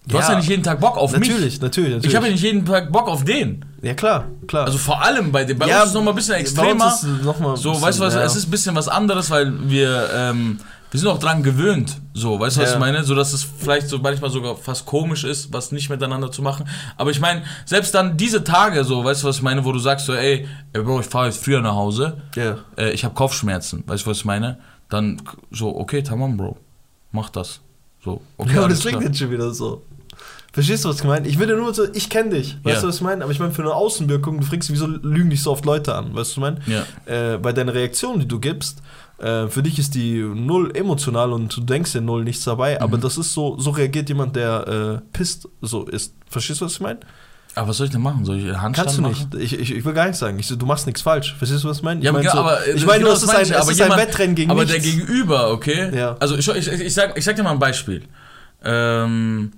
Du 0.06 0.16
Ja. 0.18 0.22
hast 0.22 0.30
ja 0.30 0.36
nicht 0.38 0.50
jeden 0.50 0.64
Tag 0.64 0.80
Bock 0.82 0.98
auf 0.98 1.18
mich. 1.18 1.30
natürlich, 1.30 1.62
natürlich, 1.62 1.90
natürlich. 1.92 2.06
Ich 2.12 2.16
habe 2.16 2.26
ja 2.28 2.32
nicht 2.34 2.44
jeden 2.44 2.66
Tag 2.66 2.92
Bock 2.92 3.08
auf 3.08 3.24
den. 3.24 3.64
ja, 3.82 3.94
klar, 3.94 4.26
klar. 4.48 4.66
Also 4.66 4.78
vor 4.78 5.02
allem 5.02 5.32
bei 5.32 5.46
dem. 5.46 5.58
Bei 5.58 5.68
Ja, 5.68 5.76
uns 5.78 5.84
ist 5.86 5.90
es 5.90 5.96
nochmal 5.96 6.14
ein 6.14 6.16
bisschen 6.18 6.34
bei 6.34 6.40
uns 6.42 6.50
extremer. 6.52 6.88
ist 6.94 7.04
noch 7.24 7.40
mal 7.40 7.52
ein 7.52 7.56
so, 7.58 7.70
bisschen, 7.72 7.84
weißt 7.88 8.00
du 8.00 8.04
was, 8.04 8.14
ja. 8.16 8.24
es 8.24 8.36
ist 8.36 8.48
ein 8.48 8.52
bisschen 8.52 8.76
was 8.76 8.88
anderes, 8.90 9.30
weil 9.30 9.70
wir, 9.70 10.10
ähm, 10.14 10.60
wir 10.94 11.00
sind 11.00 11.10
auch 11.10 11.18
dran 11.18 11.42
gewöhnt. 11.42 11.98
So, 12.14 12.40
weißt 12.40 12.58
du, 12.58 12.62
was 12.62 12.70
Ja. 12.70 12.76
ich 12.76 12.80
meine? 12.80 13.04
So, 13.04 13.16
dass 13.16 13.34
es 13.34 13.44
vielleicht 13.44 13.90
so 13.90 13.98
manchmal 13.98 14.30
sogar 14.30 14.56
fast 14.56 14.86
komisch 14.86 15.24
ist, 15.24 15.52
was 15.52 15.72
nicht 15.72 15.90
miteinander 15.90 16.32
zu 16.32 16.44
machen. 16.44 16.70
Aber 16.98 17.10
ich 17.10 17.20
meine, 17.20 17.42
selbst 17.66 17.96
dann 17.96 18.16
diese 18.16 18.44
Tage, 18.44 18.84
so, 18.84 19.04
weißt 19.04 19.24
du, 19.24 19.28
was 19.28 19.38
ich 19.38 19.42
meine, 19.42 19.66
wo 19.66 19.72
du 19.72 19.80
sagst 19.80 20.06
so, 20.06 20.14
ey, 20.14 20.48
ey 20.72 20.82
Bro, 20.84 21.00
ich 21.00 21.08
fahre 21.08 21.26
jetzt 21.26 21.44
früher 21.44 21.62
nach 21.62 21.74
Hause, 21.74 22.22
Ja. 22.36 22.58
äh, 22.78 22.92
ich 22.92 23.04
habe 23.04 23.16
Kopfschmerzen, 23.16 23.84
weißt 23.88 24.06
du, 24.06 24.12
was 24.12 24.18
ich 24.18 24.26
meine? 24.26 24.60
Dann 24.90 25.20
so, 25.50 25.76
okay, 25.76 26.04
tamam, 26.04 26.38
Bro, 26.38 26.58
mach 27.12 27.30
das. 27.32 27.60
So, 28.06 28.22
okay, 28.38 28.54
ja, 28.54 28.60
aber 28.60 28.70
das 28.70 28.82
klingt 28.82 29.00
klar. 29.00 29.10
jetzt 29.10 29.18
schon 29.18 29.32
wieder 29.32 29.52
so. 29.52 29.82
Verstehst 30.52 30.86
du, 30.86 30.90
was 30.90 30.98
ich 30.98 31.04
meine? 31.06 31.28
Ich 31.28 31.40
will 31.40 31.48
dir 31.48 31.56
nur 31.56 31.74
so, 31.74 31.92
ich 31.96 32.12
kenne 32.12 32.30
dich. 32.36 32.58
Weißt 32.64 32.76
Ja. 32.76 32.82
du, 32.84 32.88
was 32.90 32.98
ich 32.98 33.02
meine? 33.02 33.24
Aber 33.24 33.32
ich 33.32 33.40
meine, 33.40 33.52
für 33.52 33.64
eine 33.64 33.74
Außenwirkung, 33.74 34.40
du 34.40 34.46
fragst, 34.46 34.70
wieso 34.72 34.86
lügen 34.86 35.32
dich 35.32 35.42
so 35.42 35.50
oft 35.52 35.66
Leute 35.66 35.96
an? 35.96 36.14
Weißt 36.14 36.14
du, 36.14 36.20
was 36.20 36.30
ich 36.32 36.38
meine? 36.38 36.60
Ja. 36.68 37.34
Äh, 37.34 37.38
bei 37.40 37.52
deiner 37.54 37.74
Reaktion, 37.74 38.20
die 38.20 38.28
du 38.28 38.40
gibst, 38.40 38.84
äh, 39.24 39.48
für 39.48 39.64
dich 39.64 39.80
ist 39.80 39.96
die 39.96 40.22
null 40.22 40.72
emotional 40.76 41.32
und 41.32 41.56
du 41.56 41.62
denkst 41.62 41.96
in 41.96 42.06
null 42.06 42.24
nichts 42.24 42.44
dabei, 42.44 42.82
aber 42.82 42.98
Mhm. 42.98 43.02
das 43.02 43.18
ist 43.18 43.34
so, 43.34 43.58
so 43.60 43.70
reagiert 43.72 44.10
jemand, 44.10 44.36
der 44.36 44.68
äh, 45.02 45.10
pisst 45.18 45.48
so 45.62 45.86
ist. 45.86 46.14
Verstehst 46.30 46.62
du, 46.62 46.66
was 46.66 46.74
ich 46.74 46.80
meine? 46.82 47.00
Aber 47.56 47.68
was 47.68 47.78
soll 47.78 47.86
ich 47.86 47.92
denn 47.94 48.02
machen? 48.02 48.26
Soll 48.26 48.38
ich 48.40 48.46
Handstand 48.48 48.76
Kannst 48.76 48.98
du 48.98 49.02
machen? 49.04 49.30
nicht. 49.40 49.54
Ich, 49.54 49.60
ich, 49.60 49.76
ich 49.78 49.86
will 49.86 49.94
gar 49.94 50.06
nichts 50.06 50.18
sagen. 50.20 50.40
Ich 50.40 50.48
du 50.48 50.66
machst 50.66 50.88
nichts 50.88 51.04
falsch. 51.04 51.36
Verstehst 51.38 51.64
du, 51.64 51.70
was 51.70 51.78
ich 51.78 51.84
meine? 51.84 52.02
Ja, 52.04 52.10
ich 52.10 52.18
aber, 52.18 52.24
mein 52.24 52.32
so, 52.32 52.38
aber 52.40 52.68
äh, 52.68 52.72
ich 52.74 52.86
meine, 52.88 53.00
genau 53.00 53.12
das 53.12 53.22
ist 53.22 53.28
meine 53.28 53.40
ein, 53.40 53.46
ich, 53.46 53.56
aber 53.56 53.72
ist 53.72 53.80
ein 53.82 53.86
jemand- 53.90 54.02
Wettrennen 54.02 54.36
gegen 54.36 54.50
Aber 54.52 54.66
nichts. 54.66 54.82
der 54.82 54.92
Gegenüber, 54.92 55.52
okay? 55.52 55.96
Ja. 55.96 56.16
Also 56.20 56.36
ich, 56.36 56.48
ich, 56.50 56.68
ich, 56.68 56.94
sag, 56.94 57.16
ich 57.18 57.24
sag 57.24 57.36
dir 57.36 57.44
mal 57.44 57.52
ein 57.52 57.60
Beispiel. 57.60 58.04
Ähm, 58.64 59.52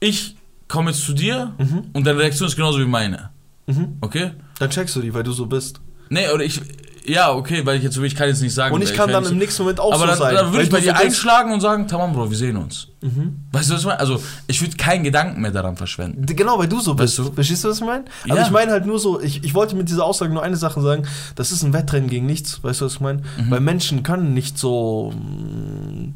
ich 0.00 0.36
komme 0.66 0.90
jetzt 0.90 1.02
zu 1.04 1.12
dir 1.12 1.54
Mhm. 1.58 1.84
und 1.92 2.04
deine 2.06 2.18
Reaktion 2.18 2.48
ist 2.48 2.56
genauso 2.56 2.78
wie 2.80 2.84
meine. 2.86 3.30
Mhm. 3.66 3.98
Okay? 4.00 4.32
Dann 4.58 4.70
checkst 4.70 4.96
du 4.96 5.00
die, 5.00 5.14
weil 5.14 5.22
du 5.22 5.32
so 5.32 5.46
bist. 5.46 5.80
Nee, 6.08 6.28
oder 6.34 6.42
ich. 6.44 6.60
Ja, 7.08 7.32
okay, 7.32 7.64
weil 7.66 7.78
ich 7.78 7.82
jetzt 7.82 7.94
so 7.94 8.02
ich 8.02 8.14
kann 8.14 8.28
jetzt 8.28 8.40
nicht 8.42 8.54
sagen. 8.54 8.74
Und 8.74 8.82
ich 8.82 8.90
kann 8.94 9.08
werd 9.08 9.16
dann 9.16 9.24
im 9.24 9.30
so- 9.30 9.34
nächsten 9.34 9.62
Moment 9.62 9.80
auch 9.80 9.92
Aber 9.92 10.00
so 10.02 10.06
dann, 10.06 10.18
sein. 10.18 10.34
dann 10.34 10.52
würde 10.52 10.64
ich 10.64 10.70
bei 10.70 10.80
dir 10.80 10.94
so 10.96 11.02
einschlagen 11.02 11.52
und 11.52 11.60
sagen, 11.60 11.88
tamam, 11.88 12.12
Bro, 12.12 12.30
wir 12.30 12.36
sehen 12.36 12.56
uns. 12.56 12.88
Mhm. 13.00 13.44
Weißt 13.52 13.70
du, 13.70 13.74
was 13.74 13.80
ich 13.80 13.86
meine? 13.86 14.00
Also, 14.00 14.22
ich 14.46 14.60
würde 14.60 14.76
keinen 14.76 15.04
Gedanken 15.04 15.40
mehr 15.40 15.50
daran 15.50 15.76
verschwenden. 15.76 16.26
Genau, 16.26 16.58
weil 16.58 16.68
du 16.68 16.80
so 16.80 16.94
bist. 16.94 17.18
Weißt 17.18 17.28
du? 17.28 17.32
Verstehst 17.32 17.64
du, 17.64 17.68
was 17.70 17.78
ich 17.78 17.84
meine? 17.84 18.04
Aber 18.28 18.36
Ja. 18.40 18.42
ich 18.44 18.50
meine 18.50 18.72
halt 18.72 18.86
nur 18.86 18.98
so, 18.98 19.20
ich, 19.20 19.42
ich 19.44 19.54
wollte 19.54 19.74
mit 19.76 19.88
dieser 19.88 20.04
Aussage 20.04 20.32
nur 20.32 20.42
eine 20.42 20.56
Sache 20.56 20.80
sagen, 20.80 21.06
das 21.34 21.50
ist 21.52 21.62
ein 21.62 21.72
Wettrennen 21.72 22.08
gegen 22.10 22.26
nichts, 22.26 22.62
weißt 22.62 22.80
du, 22.80 22.84
was 22.86 22.94
ich 22.94 23.00
meine? 23.00 23.22
Mhm. 23.38 23.50
Weil 23.50 23.60
Menschen 23.60 24.02
können 24.02 24.34
nicht 24.34 24.58
so 24.58 25.12
mm, 25.14 26.12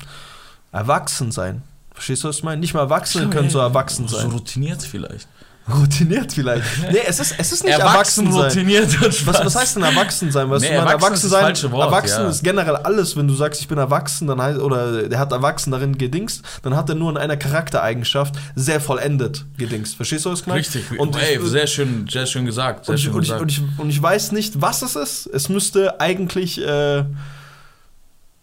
erwachsen 0.72 1.32
sein. 1.32 1.62
Verstehst 1.94 2.24
du, 2.24 2.28
was 2.28 2.38
ich 2.38 2.42
meine? 2.44 2.60
Nicht 2.60 2.74
mal 2.74 2.80
Erwachsene 2.80 3.28
können 3.28 3.50
so 3.50 3.58
erwachsen 3.58 4.08
So 4.08 4.16
sein. 4.16 4.30
routiniert 4.30 4.82
vielleicht. 4.82 5.28
Routiniert 5.70 6.32
vielleicht. 6.32 6.64
Nee, 6.90 6.98
es 7.06 7.20
ist, 7.20 7.36
es 7.38 7.52
ist 7.52 7.62
nicht 7.64 7.72
Erwachsen, 7.78 8.26
erwachsen, 8.26 8.32
sein. 8.32 8.42
routiniert. 8.42 9.26
Was, 9.26 9.44
was 9.44 9.54
heißt 9.54 9.76
denn 9.76 9.84
erwachsen 9.84 10.32
sein? 10.32 10.50
Weißt 10.50 10.62
Nee, 10.62 10.70
du, 10.70 10.74
erwachsen 10.74 10.92
erwachsen 10.98 11.14
ist 11.14 11.22
das 11.24 11.30
sein, 11.30 11.42
falsche 11.44 11.70
Wort, 11.70 11.86
erwachsen 11.86 12.22
ja. 12.22 12.28
ist 12.30 12.42
generell 12.42 12.76
alles, 12.76 13.16
wenn 13.16 13.28
du 13.28 13.34
sagst, 13.34 13.60
ich 13.60 13.68
bin 13.68 13.78
erwachsen, 13.78 14.26
dann 14.26 14.42
heißt, 14.42 14.58
oder 14.58 15.08
der 15.08 15.18
hat 15.20 15.30
erwachsen 15.30 15.70
darin 15.70 15.96
gedingst, 15.96 16.42
dann 16.62 16.74
hat 16.76 16.88
er 16.88 16.96
nur 16.96 17.10
in 17.10 17.16
einer 17.16 17.36
Charaktereigenschaft 17.36 18.34
sehr 18.56 18.80
vollendet 18.80 19.44
gedingst. 19.56 19.94
Verstehst 19.94 20.24
du, 20.24 20.32
was 20.32 20.40
ich 20.40 20.46
meine? 20.48 20.58
Richtig. 20.60 20.98
Und 20.98 21.14
ey, 21.16 21.36
ich- 21.38 21.48
sehr 21.48 21.68
schön, 21.68 22.08
sehr 22.10 22.26
schön 22.26 22.44
gesagt. 22.44 22.86
Sehr 22.86 22.92
Und 22.94 22.98
ich, 22.98 23.04
schön 23.04 23.12
und, 23.14 23.22
ich, 23.22 23.28
gesagt. 23.28 23.42
und, 23.42 23.50
ich, 23.52 23.62
und 23.78 23.90
ich 23.90 24.02
weiß 24.02 24.32
nicht, 24.32 24.60
was 24.60 24.82
es 24.82 24.96
ist. 24.96 25.26
Es 25.26 25.48
müsste 25.48 26.00
eigentlich, 26.00 26.60
äh, 26.60 27.04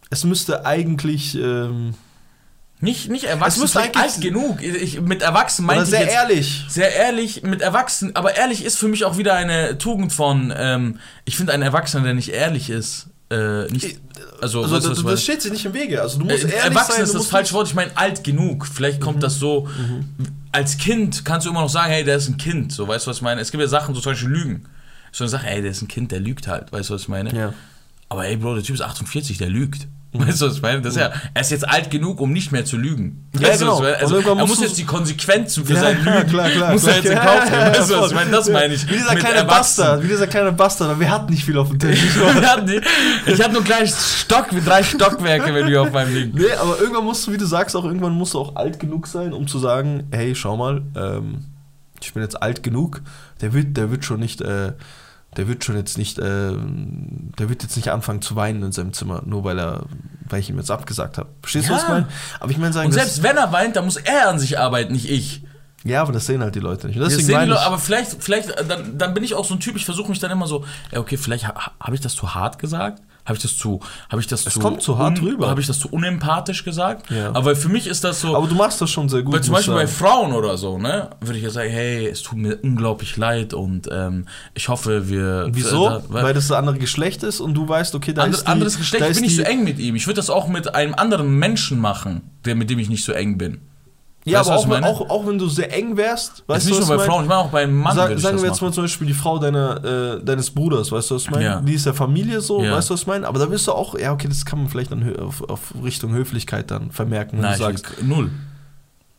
es 0.09 0.23
müsste 0.23 0.65
eigentlich, 0.65 1.35
ähm, 1.35 1.95
Nicht, 2.81 3.09
nicht 3.09 3.25
erwachsen, 3.25 3.67
vielleicht 3.67 3.95
eigentlich- 3.97 4.13
alt 4.13 4.21
genug. 4.21 4.61
Ich, 4.63 5.01
mit 5.01 5.21
erwachsen 5.21 5.65
oder 5.65 5.75
meinte 5.75 5.83
ich 5.85 5.89
sehr 5.89 6.01
jetzt 6.01 6.13
ehrlich. 6.13 6.65
sehr 6.69 6.93
ehrlich, 6.95 7.43
mit 7.43 7.61
erwachsen, 7.61 8.15
aber 8.15 8.37
ehrlich 8.37 8.63
ist 8.63 8.77
für 8.77 8.87
mich 8.87 9.03
auch 9.03 9.17
wieder 9.17 9.33
eine 9.33 9.77
Tugend 9.77 10.13
von, 10.13 10.53
ähm, 10.55 10.99
ich 11.25 11.35
finde 11.35 11.51
einen 11.53 11.63
Erwachsenen, 11.63 12.05
der 12.05 12.13
nicht 12.13 12.29
ehrlich 12.29 12.69
ist, 12.69 13.07
äh, 13.31 13.65
nicht, 13.65 13.99
also, 14.41 14.63
Also 14.63 14.79
das, 14.79 15.03
das 15.03 15.23
steht 15.23 15.41
sich 15.41 15.51
nicht 15.51 15.65
im 15.65 15.73
Wege. 15.73 16.01
Also 16.01 16.19
du 16.19 16.25
meine? 16.25 16.39
musst 16.39 16.45
Äh, 16.45 16.55
ehrlich 16.55 16.65
Erwachsen 16.71 16.91
sein. 16.93 17.03
ist 17.03 17.15
das 17.15 17.27
falsche 17.27 17.53
Wort, 17.53 17.67
ich 17.67 17.75
meine 17.75 17.91
alt 17.97 18.23
genug. 18.23 18.65
Vielleicht 18.65 19.01
kommt 19.01 19.21
das 19.23 19.35
so, 19.39 19.67
als 20.53 20.77
Kind 20.77 21.25
kannst 21.25 21.45
du 21.45 21.51
immer 21.51 21.61
noch 21.61 21.69
sagen, 21.69 21.91
hey, 21.91 22.03
der 22.05 22.15
ist 22.15 22.29
ein 22.29 22.37
Kind, 22.37 22.71
so, 22.71 22.87
weißt 22.87 23.05
du, 23.05 23.09
was 23.11 23.17
ich 23.17 23.21
meine? 23.23 23.41
Es 23.41 23.51
gibt 23.51 23.61
ja 23.61 23.67
Sachen, 23.67 23.93
so 23.93 23.99
zum 24.01 24.13
Beispiel 24.13 24.29
Lügen. 24.29 24.65
So 25.11 25.25
eine 25.25 25.29
Sache, 25.29 25.47
ey, 25.47 25.61
der 25.61 25.71
ist 25.71 25.81
ein 25.81 25.87
Kind, 25.89 26.11
der 26.13 26.21
lügt 26.21 26.47
halt, 26.47 26.71
weißt 26.71 26.89
du, 26.89 26.93
was 26.93 27.01
ich 27.03 27.07
meine? 27.09 27.35
Ja. 27.35 27.53
Aber 28.07 28.25
ey, 28.25 28.37
Bro, 28.37 28.55
der 28.55 28.63
Typ 28.63 28.75
ist 28.75 28.81
48, 28.81 29.37
der 29.37 29.49
lügt. 29.49 29.87
Weißt 30.13 30.41
du, 30.41 30.47
was 30.47 30.55
ich 30.55 30.61
meine? 30.63 30.81
Das 30.81 30.93
ist 30.95 30.99
ja, 30.99 31.11
er 31.35 31.41
ist 31.41 31.51
jetzt 31.51 31.69
alt 31.69 31.91
genug, 31.91 32.19
um 32.19 32.33
nicht 32.33 32.51
mehr 32.51 32.65
zu 32.65 32.77
lügen. 32.77 33.29
Ja, 33.39 33.49
weißt 33.49 33.59
genau. 33.59 33.77
Also, 33.79 34.17
er 34.17 34.35
muss 34.47 34.59
jetzt 34.59 34.79
die 34.79 34.85
Konsequenzen 34.85 35.63
für 35.65 35.73
Ja, 35.73 35.81
sein 35.81 36.03
Lügen, 36.03 36.27
klar, 36.27 36.49
klar, 36.49 36.71
muss 36.71 36.87
er 36.87 36.93
klar. 36.93 37.03
jetzt 37.03 37.11
in 37.11 37.19
Kauf 37.19 37.51
nehmen. 37.51 37.75
Weißt 37.75 37.91
du, 37.91 37.95
was 37.99 38.09
ich 38.09 38.15
meine? 38.15 38.31
Das 38.31 38.49
meine 38.49 38.73
ich. 38.73 38.89
Wie 38.89 38.93
dieser 38.93 39.13
mit 39.13 39.23
kleine. 39.23 39.45
Bastard, 39.45 40.01
wie 40.01 40.07
dieser 40.07 40.25
kleine 40.25 40.51
Bastard, 40.51 40.99
wir 40.99 41.11
hatten 41.11 41.31
nicht 41.31 41.45
viel 41.45 41.57
auf 41.59 41.69
dem 41.69 41.77
Tisch. 41.77 41.99
Wir 42.19 42.81
ich 43.27 43.41
hatte 43.41 43.53
nur 43.53 43.63
gleich 43.63 43.91
Stock 43.93 44.51
mit 44.51 44.65
drei 44.65 44.81
Stockwerke, 44.81 45.53
wenn 45.53 45.67
du 45.67 45.81
auf 45.81 45.91
meinem 45.91 46.13
Ding. 46.13 46.31
Nee, 46.33 46.51
aber 46.59 46.79
irgendwann 46.79 47.05
musst 47.05 47.27
du, 47.27 47.31
wie 47.31 47.37
du 47.37 47.45
sagst, 47.45 47.75
auch 47.75 47.85
irgendwann 47.85 48.13
musst 48.13 48.33
du 48.33 48.39
auch 48.39 48.55
alt 48.55 48.79
genug 48.79 49.05
sein, 49.05 49.31
um 49.33 49.47
zu 49.47 49.59
sagen, 49.59 50.07
hey, 50.11 50.33
schau 50.33 50.57
mal, 50.57 50.81
ähm, 50.95 51.45
ich 52.01 52.13
bin 52.13 52.23
jetzt 52.23 52.41
alt 52.41 52.63
genug, 52.63 53.01
der 53.41 53.53
wird, 53.53 53.77
der 53.77 53.91
wird 53.91 54.05
schon 54.05 54.19
nicht, 54.19 54.41
äh, 54.41 54.73
der 55.37 55.47
wird 55.47 55.63
schon 55.63 55.75
jetzt 55.75 55.97
nicht, 55.97 56.17
äh, 56.19 56.53
der 56.53 57.49
wird 57.49 57.63
jetzt 57.63 57.75
nicht 57.75 57.89
anfangen 57.91 58.21
zu 58.21 58.35
weinen 58.35 58.63
in 58.63 58.71
seinem 58.71 58.93
Zimmer, 58.93 59.21
nur 59.25 59.43
weil 59.43 59.59
er, 59.59 59.83
weil 60.27 60.39
ich 60.39 60.49
ihm 60.49 60.57
jetzt 60.57 60.71
abgesagt 60.71 61.17
habe. 61.17 61.29
Verstehst 61.41 61.69
du, 61.69 61.73
was 61.73 61.83
ich 61.83 61.87
Ja. 61.87 61.93
meine? 61.95 62.07
Aber 62.39 62.51
ich 62.51 62.57
meine 62.57 62.73
sagen, 62.73 62.87
Und 62.87 62.93
selbst 62.93 63.21
wenn 63.23 63.37
er 63.37 63.51
weint, 63.51 63.75
dann 63.75 63.85
muss 63.85 63.97
er 63.97 64.29
an 64.29 64.39
sich 64.39 64.57
arbeiten, 64.59 64.93
nicht 64.93 65.09
ich. 65.09 65.43
ja, 65.83 66.01
aber 66.01 66.11
das 66.11 66.25
sehen 66.25 66.41
halt 66.41 66.55
die 66.55 66.59
Leute 66.59 66.87
nicht. 66.87 66.99
Das 66.99 67.13
sehen 67.13 67.27
die 67.41 67.45
Leute, 67.47 67.61
aber 67.61 67.77
vielleicht, 67.79 68.21
vielleicht, 68.23 68.49
äh, 68.49 68.65
dann, 68.65 68.97
dann 68.97 69.13
bin 69.13 69.23
ich 69.23 69.33
auch 69.35 69.45
so 69.45 69.53
ein 69.53 69.59
Typ, 69.59 69.75
ich 69.75 69.85
versuche 69.85 70.09
mich 70.09 70.19
dann 70.19 70.31
immer 70.31 70.47
so, 70.47 70.65
ja, 70.91 70.99
okay, 70.99 71.15
vielleicht 71.17 71.47
ha, 71.47 71.71
habe 71.79 71.95
ich 71.95 72.01
das 72.01 72.15
zu 72.15 72.33
hart 72.33 72.57
gesagt? 72.59 73.01
Habe 73.29 73.37
ich 73.37 73.41
das 73.43 73.57
zu, 73.57 73.79
habe 74.09 74.21
ich 74.21 74.27
das 74.27 74.45
Es 74.45 74.53
zu, 74.55 74.59
kommt 74.59 74.81
zu 74.81 74.97
hart 74.97 75.21
rüber. 75.21 75.49
Habe 75.49 75.61
ich 75.61 75.67
das 75.67 75.79
zu 75.79 75.87
unempathisch 75.89 76.65
gesagt? 76.65 77.09
Ja. 77.09 77.33
Aber 77.33 77.55
für 77.55 77.69
mich 77.69 77.87
ist 77.87 78.03
das 78.03 78.19
so, 78.19 78.35
aber 78.35 78.47
du 78.47 78.55
machst 78.55 78.81
das 78.81 78.89
schon 78.89 79.07
sehr 79.07 79.21
gut. 79.21 79.33
weil 79.33 79.41
zum 79.41 79.53
ich 79.53 79.57
Beispiel 79.59 79.75
bei 79.75 79.85
sagen. 79.85 79.97
Frauen 79.97 80.33
oder 80.33 80.57
so, 80.57 80.77
ne, 80.77 81.11
würde 81.21 81.37
ich 81.37 81.43
ja 81.43 81.49
sagen, 81.51 81.69
hey, 81.69 82.07
es 82.07 82.21
tut 82.23 82.37
mir 82.39 82.57
unglaublich 82.61 83.15
leid 83.15 83.53
und 83.53 83.87
ähm, 83.91 84.25
ich 84.53 84.67
hoffe, 84.67 85.07
wir. 85.09 85.47
Wieso? 85.51 85.87
Äh, 85.87 85.89
da- 85.89 86.03
weil 86.09 86.33
das 86.33 86.47
das 86.49 86.57
andere 86.57 86.79
Geschlecht 86.79 87.23
ist 87.23 87.39
und 87.39 87.53
du 87.53 87.67
weißt, 87.69 87.93
okay, 87.95 88.11
da 88.13 88.23
Ander, 88.23 88.35
ist 88.37 88.43
die, 88.43 88.51
anderes 88.51 88.73
da 88.73 88.79
Geschlecht, 88.79 89.03
ich 89.05 89.09
ist 89.11 89.15
bin 89.17 89.23
nicht 89.23 89.37
die, 89.37 89.43
so 89.43 89.49
eng 89.49 89.63
mit 89.63 89.77
ihm. 89.79 89.95
Ich 89.95 90.07
würde 90.07 90.15
das 90.17 90.29
auch 90.29 90.47
mit 90.47 90.73
einem 90.73 90.95
anderen 90.95 91.29
Menschen 91.37 91.79
machen, 91.79 92.21
der, 92.45 92.55
mit 92.55 92.69
dem 92.71 92.79
ich 92.79 92.89
nicht 92.89 93.03
so 93.05 93.11
eng 93.11 93.37
bin. 93.37 93.61
Ja, 94.29 94.39
Weißt 94.39 94.49
aber 94.49 94.59
auch, 94.59 94.67
meine? 94.67 94.85
auch, 94.87 95.09
auch 95.09 95.27
wenn 95.27 95.37
du 95.37 95.47
sehr 95.49 95.71
eng 95.75 95.97
wärst, 95.97 96.43
weißt 96.47 96.65
du, 96.65 96.69
nicht 96.75 96.87
nur 96.87 96.97
bei? 96.97 97.05
Frauen, 97.05 97.23
ich 97.23 97.29
meine 97.29 97.41
auch 97.41 97.49
beim 97.49 97.75
Mann. 97.75 97.95
Sag, 97.95 98.09
würde 98.09 98.15
ich 98.15 98.21
sagen 98.21 98.37
wir 98.41 98.47
jetzt 98.47 98.61
mal 98.61 98.71
zum 98.71 98.83
Beispiel 98.83 99.07
die 99.07 99.13
Frau 99.13 99.39
deiner, 99.39 99.83
äh, 99.83 100.23
deines 100.23 100.51
Bruders, 100.51 100.91
weißt 100.91 101.11
du, 101.11 101.15
was 101.15 101.23
ich 101.23 101.31
meine? 101.31 101.43
Ja. 101.45 101.61
Die 101.61 101.73
ist 101.73 101.85
ja 101.85 101.93
Familie 101.93 102.41
so, 102.41 102.63
Ja. 102.63 102.73
weißt 102.75 102.89
du, 102.89 102.93
was 102.93 103.01
ich 103.01 103.07
meine? 103.07 103.27
Aber 103.27 103.39
da 103.39 103.49
wirst 103.51 103.67
du 103.67 103.71
auch, 103.73 103.97
ja, 103.97 104.13
okay, 104.13 104.27
das 104.27 104.45
kann 104.45 104.59
man 104.59 104.69
vielleicht 104.69 104.91
dann 104.91 105.15
auf, 105.17 105.41
auf 105.49 105.73
Richtung 105.83 106.13
Höflichkeit 106.13 106.69
dann 106.71 106.91
vermerken, 106.91 107.33
wenn 107.37 107.41
Nein, 107.43 107.57
du 107.57 107.63
sagst. 107.63 107.97
will, 107.97 108.05
null. 108.07 108.31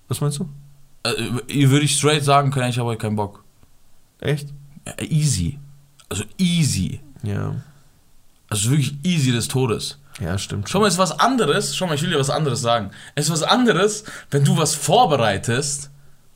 Was 0.09 0.21
meinst 0.21 0.39
du? 0.39 0.49
Äh, 1.05 1.13
ihr 1.49 1.71
würde 1.71 1.85
ich 1.85 1.97
straight 1.97 2.25
sagen 2.25 2.51
können, 2.51 2.71
ich 2.71 2.79
habe 2.79 2.89
heute 2.89 2.99
keinen 2.99 3.17
Bock. 3.17 3.43
Echt? 4.21 4.49
Ja, 4.87 4.95
easy. 5.09 5.59
Also 6.09 6.25
easy. 6.39 7.01
Ja. 7.23 7.55
Also 8.49 8.71
wirklich 8.71 8.97
easy 9.05 9.31
des 9.33 9.47
Todes. 9.49 9.99
Ja, 10.19 10.37
stimmt. 10.39 10.69
Schau 10.69 10.81
mal, 10.81 10.87
es 10.87 10.95
ist 10.95 10.99
was 10.99 11.19
anderes. 11.21 11.77
Schau 11.77 11.87
mal, 11.87 11.95
ich 11.95 12.03
will 12.03 12.11
dir 12.11 12.19
was 12.19 12.31
anderes 12.31 12.61
sagen. 12.61 12.91
Es 13.15 13.27
ist 13.27 13.33
was 13.33 13.43
anderes, 13.43 14.05
wenn 14.31 14.45
du 14.45 14.57
was 14.57 14.75
vorbereitest 14.75 15.91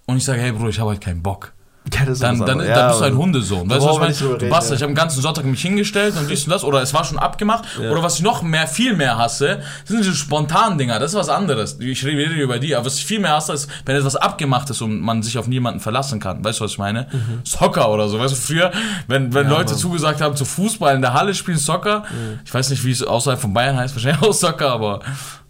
und 0.07 0.19
ich 0.19 0.25
sage, 0.25 0.41
hey 0.41 0.53
Bro, 0.53 0.69
ich 0.69 0.79
habe 0.79 0.91
heute 0.91 1.01
keinen 1.01 1.23
Bock. 1.23 1.54
Ja, 1.93 2.01
das 2.07 2.15
ist 2.15 2.23
Dann, 2.23 2.39
dann, 2.41 2.61
anderes. 2.61 2.75
dann 2.75 2.89
bist 2.89 2.99
du 3.01 3.05
Ja, 3.05 3.11
ein 3.11 3.17
Hundesohn. 3.19 3.69
Weißt 3.71 3.81
du, 3.83 3.87
was 3.87 3.93
ich 3.95 4.01
meine? 4.01 4.15
Du 4.15 4.33
reden, 4.45 4.51
Bastard, 4.51 4.71
ja. 4.71 4.77
ich 4.77 4.83
habe 4.83 4.93
den 4.93 4.97
ganzen 4.97 5.21
Sonntag 5.21 5.45
mich 5.45 5.61
hingestellt 5.61 6.15
und 6.17 6.31
dies 6.31 6.45
und 6.45 6.51
das. 6.51 6.65
Oder 6.65 6.81
es 6.81 6.95
war 6.95 7.05
schon 7.05 7.19
abgemacht. 7.19 7.65
Ja. 7.81 7.91
Oder 7.91 8.03
was 8.03 8.17
ich 8.17 8.23
noch 8.23 8.43
mehr, 8.43 8.67
viel 8.67 8.97
mehr 8.97 9.19
hasse, 9.19 9.61
sind 9.85 9.99
diese 9.99 10.15
spontanen 10.15 10.79
Dinger. 10.79 10.99
Das 10.99 11.11
ist 11.13 11.19
was 11.19 11.29
anderes. 11.29 11.79
Ich 11.81 12.03
rede 12.07 12.33
über 12.35 12.59
die. 12.59 12.75
Aber 12.75 12.87
was 12.87 12.97
ich 12.97 13.05
viel 13.05 13.21
mehr 13.21 13.33
hasse, 13.33 13.53
ist, 13.53 13.69
wenn 13.85 13.97
etwas 13.97 14.17
abgemacht 14.17 14.71
ist 14.71 14.81
und 14.81 14.99
man 15.01 15.23
sich 15.23 15.37
auf 15.37 15.47
niemanden 15.47 15.81
verlassen 15.81 16.21
kann. 16.21 16.43
Weißt 16.43 16.61
du, 16.61 16.65
was 16.65 16.73
ich 16.73 16.79
meine? 16.79 17.07
Soccer 17.45 17.91
oder 17.91 18.09
so. 18.09 18.19
Weißt 18.19 18.33
du, 18.33 18.39
früher, 18.39 18.73
wenn, 19.07 19.35
wenn 19.35 19.45
Mhm. 19.47 19.53
Ja, 19.53 19.59
Leute 19.59 19.73
Mann. 19.73 19.79
zugesagt 19.81 20.21
haben, 20.23 20.37
zu 20.37 20.47
Fußball 20.47 20.95
in 20.97 21.03
der 21.03 21.13
Halle 21.13 21.35
spielen 21.35 21.59
Soccer. 21.59 22.05
Ich 22.47 22.55
weiß 22.55 22.71
nicht, 22.71 22.83
wie 22.85 22.93
es 22.93 23.03
außerhalb 23.03 23.39
von 23.39 23.53
Bayern 23.53 23.77
heißt. 23.77 23.95
Wahrscheinlich 23.95 24.23
auch 24.23 24.33
Soccer, 24.33 24.71
aber 24.73 25.01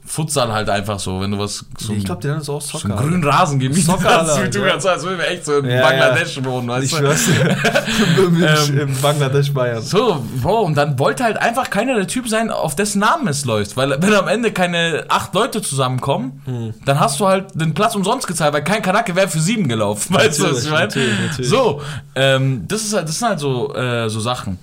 Futsal 0.06 0.52
halt 0.52 0.68
einfach 0.68 0.98
so. 0.98 1.20
Wenn 1.20 1.30
du 1.30 1.38
was... 1.38 1.64
So 1.78 1.94
Ich 1.94 2.04
glaube, 2.04 2.20
die 2.20 2.28
haben 2.28 2.38
das 2.38 2.48
auch 2.50 2.60
so 2.60 2.78
Soccer. 2.78 2.98
einen 2.98 3.08
grünen 3.08 3.24
Rasen 3.24 3.58
gemietet 3.58 3.86
Soccer, 3.86 4.20
hast, 4.26 4.42
wie 4.44 4.50
du 4.50 4.60
ganz, 4.62 4.84
als 4.84 5.02
würden 5.02 5.18
wir 5.18 5.28
echt 5.28 5.46
so 5.46 5.56
in 5.58 5.64
Ja, 5.70 5.80
Bangladesch 5.80 6.44
wohnen, 6.44 6.68
weißt 6.68 6.84
ich 6.84 6.92
du? 6.92 7.00
dir. 7.00 7.56
Ähm, 8.18 8.78
in 8.78 9.00
Bangladesch, 9.00 9.52
Bayern. 9.52 9.82
So, 9.82 10.24
Bro, 10.42 10.62
und 10.62 10.74
dann 10.76 10.98
wollte 10.98 11.24
halt 11.24 11.36
einfach 11.38 11.70
keiner 11.70 11.94
der 11.94 12.06
Typ 12.06 12.28
sein, 12.28 12.50
auf 12.50 12.74
dessen 12.76 12.98
Namen 13.00 13.28
es 13.28 13.44
läuft. 13.44 13.76
Weil 13.76 14.00
wenn 14.02 14.12
am 14.14 14.28
Ende 14.28 14.52
keine 14.52 15.04
acht 15.08 15.34
Leute 15.34 15.62
zusammenkommen, 15.62 16.42
Hm. 16.44 16.74
dann 16.84 17.00
hast 17.00 17.18
du 17.20 17.26
halt 17.26 17.46
den 17.54 17.74
Platz 17.74 17.94
umsonst 17.94 18.26
gezahlt, 18.26 18.52
weil 18.52 18.64
kein 18.64 18.82
Kanake 18.82 19.16
wäre 19.16 19.28
für 19.28 19.40
sieben 19.40 19.68
gelaufen. 19.68 20.14
Weißt 20.14 20.40
du, 20.40 20.50
was 20.50 20.64
ich 20.64 20.70
meine? 20.70 20.84
natürlich, 20.86 21.18
natürlich. 21.30 21.50
So, 21.50 21.80
ähm, 22.14 22.64
das, 22.68 22.82
ist 22.82 22.94
halt, 22.94 23.08
das 23.08 23.18
sind 23.18 23.28
halt 23.28 23.40
so, 23.40 23.74
äh, 23.74 24.08
so 24.10 24.20
Sachen. 24.20 24.58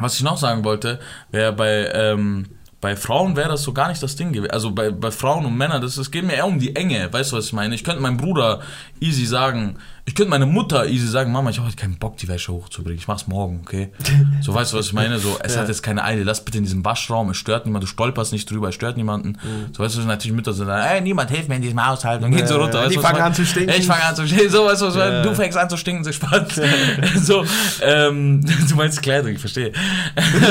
Was 0.00 0.14
ich 0.14 0.22
noch 0.22 0.36
sagen 0.38 0.64
wollte, 0.64 1.00
wäre 1.30 1.52
bei, 1.52 1.90
ähm, 1.92 2.46
bei 2.82 2.96
Frauen 2.96 3.36
wäre 3.36 3.48
das 3.48 3.62
so 3.62 3.72
gar 3.72 3.88
nicht 3.88 4.02
das 4.02 4.16
Ding 4.16 4.32
gewesen. 4.32 4.50
Also 4.50 4.72
bei, 4.72 4.90
bei 4.90 5.12
Frauen 5.12 5.46
und 5.46 5.56
Männern, 5.56 5.80
das, 5.80 5.96
es 5.96 6.10
geht 6.10 6.24
mir 6.24 6.34
eher 6.34 6.46
um 6.46 6.58
die 6.58 6.74
Enge. 6.74 7.10
Weißt 7.12 7.30
du, 7.30 7.36
was 7.36 7.46
ich 7.46 7.52
meine? 7.52 7.76
Ich 7.76 7.84
könnte 7.84 8.02
meinem 8.02 8.16
Bruder 8.16 8.60
easy 9.00 9.24
sagen, 9.24 9.78
ich 10.04 10.16
könnte 10.16 10.30
meine 10.30 10.46
Mutter 10.46 10.86
easy 10.88 11.06
sagen, 11.06 11.30
Mama, 11.30 11.50
ich 11.50 11.58
habe 11.58 11.68
heute 11.68 11.76
keinen 11.76 11.96
Bock, 11.96 12.16
die 12.16 12.26
Wäsche 12.26 12.52
hochzubringen. 12.52 12.98
Ich 12.98 13.06
mach's 13.06 13.28
morgen, 13.28 13.60
okay? 13.62 13.92
So, 14.40 14.52
weißt 14.52 14.72
du, 14.72 14.78
was 14.78 14.86
ich 14.86 14.92
meine? 14.92 15.20
So, 15.20 15.38
es 15.40 15.54
Ja. 15.54 15.60
hat 15.60 15.68
jetzt 15.68 15.82
keine 15.84 16.02
Eile. 16.02 16.24
Lass 16.24 16.44
bitte 16.44 16.58
in 16.58 16.64
diesem 16.64 16.84
Waschraum, 16.84 17.30
es 17.30 17.36
stört 17.36 17.66
niemand, 17.66 17.84
du 17.84 17.86
stolperst 17.86 18.32
nicht 18.32 18.50
drüber, 18.50 18.70
es 18.70 18.74
stört 18.74 18.96
niemanden. 18.96 19.38
So, 19.70 19.84
weißt 19.84 19.96
du, 19.96 20.00
natürlich 20.00 20.34
Mütter 20.34 20.52
sind 20.52 20.66
dann, 20.66 20.80
ey, 20.84 21.00
niemand 21.00 21.30
hilft 21.30 21.48
mir 21.48 21.54
in 21.54 21.62
diesem 21.62 21.86
Haushalt 21.86 22.20
und 22.24 22.32
geht 22.32 22.48
so 22.48 22.54
Ja, 22.56 22.62
runter. 22.62 22.78
ja, 22.80 22.86
weißt 22.86 22.96
die 22.96 23.00
fangen 23.00 23.20
an 23.20 23.32
zu 23.32 23.46
stinken. 23.46 23.74
Ich 23.78 23.86
fange 23.86 24.02
an 24.02 24.16
zu 24.16 24.26
stinken. 24.26 24.50
So, 24.50 24.64
weißt 24.66 24.82
du, 24.82 24.86
was? 24.86 24.96
Ja. 24.96 25.22
Du 25.22 25.34
fängst 25.36 25.56
an 25.56 25.70
zu 25.70 25.76
stinken, 25.76 26.02
so 26.02 26.10
Spaß. 26.10 26.60
so, 27.22 27.44
ähm, 27.80 28.40
du 28.68 28.74
meinst 28.74 29.00
Kleidung, 29.02 29.30
ich 29.30 29.38
verstehe. 29.38 29.72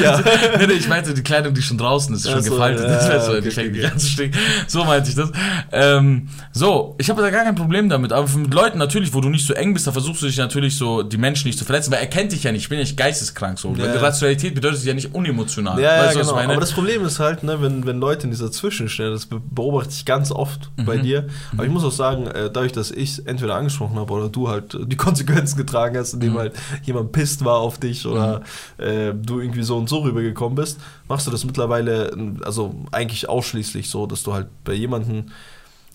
Ja. 0.02 0.22
nee, 0.60 0.68
nee, 0.68 0.74
ich 0.74 0.88
meinte 0.88 1.14
die 1.14 1.24
Kleidung, 1.24 1.54
die 1.54 1.62
schon 1.62 1.78
draußen 1.78 2.16
ist, 2.16 2.26
die 2.26 2.32
schon 2.32 2.42
so, 2.42 2.52
gefaltet 2.52 2.88
ja, 2.88 2.96
ist. 2.98 3.10
Weißt 3.10 3.28
du, 3.28 3.32
okay, 3.34 3.42
die 3.42 3.52
fängt 3.52 3.76
okay, 3.76 3.86
an 3.86 4.00
zu 4.00 4.08
stinken. 4.08 4.40
So 4.68 4.86
meinte 4.86 5.10
ich 5.10 5.16
das. 5.16 5.30
Ähm, 5.74 6.30
so, 6.54 6.96
ich 6.98 7.10
habe 7.10 7.22
da 7.22 7.30
gar 7.30 7.44
kein 7.44 7.56
Problem 7.56 7.90
damit. 7.90 8.14
Aber 8.14 8.30
mit 8.38 8.54
Leuten 8.54 8.78
natürlich, 8.78 9.14
wo 9.14 9.20
du 9.20 9.28
nicht 9.30 9.41
so 9.46 9.54
eng 9.54 9.74
bist, 9.74 9.88
da 9.88 9.92
versuchst 9.92 10.22
du 10.22 10.26
dich 10.28 10.38
natürlich 10.38 10.76
so, 10.78 11.04
die 11.04 11.18
Menschen 11.18 11.48
nicht 11.48 11.58
zu 11.60 11.66
verletzen, 11.66 11.92
weil 11.92 12.00
er 12.00 12.08
kennt 12.08 12.32
dich 12.32 12.44
ja 12.44 12.52
nicht. 12.52 12.64
Ich 12.64 12.70
bin 12.70 12.78
ja 12.78 12.84
nicht 12.84 12.98
geisteskrank 12.98 13.58
so. 13.60 13.74
Ja. 13.76 13.92
Rationalität 14.00 14.56
bedeutet 14.56 14.84
ja 14.84 14.94
nicht 14.94 15.14
unemotional. 15.14 15.80
Ja, 15.80 15.96
ja 15.98 16.04
weißt 16.08 16.20
was 16.20 16.28
genau. 16.30 16.40
Aber 16.40 16.60
das 16.60 16.72
Problem 16.74 17.06
ist 17.06 17.20
halt, 17.20 17.44
ne, 17.44 17.62
wenn, 17.62 17.86
wenn 17.86 18.00
Leute 18.00 18.24
in 18.26 18.32
dieser 18.32 18.52
Zwischenstelle, 18.52 19.12
das 19.12 19.26
be- 19.26 19.42
beobachte 19.50 19.92
ich 19.92 20.06
ganz 20.06 20.32
oft 20.32 20.70
bei 20.86 20.98
Mhm. 20.98 21.04
dir, 21.04 21.28
aber 21.54 21.66
ich 21.66 21.72
muss 21.72 21.84
auch 21.84 21.92
sagen, 21.92 22.28
äh, 22.28 22.50
dadurch, 22.52 22.72
dass 22.72 22.92
ich 22.92 23.26
entweder 23.28 23.56
angesprochen 23.56 23.98
habe 23.98 24.12
oder 24.14 24.30
du 24.30 24.48
halt 24.50 24.74
äh, 24.74 24.86
die 24.86 24.98
Konsequenzen 24.98 25.58
getragen 25.58 25.98
hast, 25.98 26.14
indem 26.14 26.34
Mhm. 26.34 26.38
halt 26.38 26.54
jemand 26.84 27.12
pisst 27.12 27.44
war 27.46 27.58
auf 27.58 27.78
dich 27.80 28.06
oder 28.06 28.42
äh, 28.78 29.14
du 29.14 29.40
irgendwie 29.40 29.64
so 29.64 29.78
und 29.78 29.90
so 29.90 30.00
rübergekommen 30.00 30.56
bist, 30.56 30.80
machst 31.08 31.28
du 31.28 31.32
das 31.32 31.44
mittlerweile, 31.46 32.12
also 32.44 32.76
eigentlich 32.92 33.28
ausschließlich 33.30 33.90
so, 33.90 34.06
dass 34.06 34.24
du 34.24 34.34
halt 34.34 34.48
bei 34.64 34.74
jemandem 34.74 35.26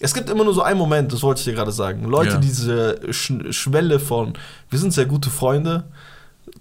es 0.00 0.12
gibt 0.14 0.28
immer 0.30 0.44
nur 0.44 0.54
so 0.54 0.62
einen 0.62 0.78
Moment, 0.78 1.12
das 1.12 1.22
wollte 1.22 1.38
ich 1.40 1.44
dir 1.46 1.54
gerade 1.54 1.72
sagen. 1.72 2.04
Leute, 2.04 2.32
Ja. 2.32 2.38
die 2.38 2.46
diese 2.48 3.00
Sch 3.12 3.32
Schwelle 3.50 3.98
von, 3.98 4.34
wir 4.70 4.78
sind 4.78 4.92
sehr 4.92 5.06
gute 5.06 5.30
Freunde, 5.30 5.84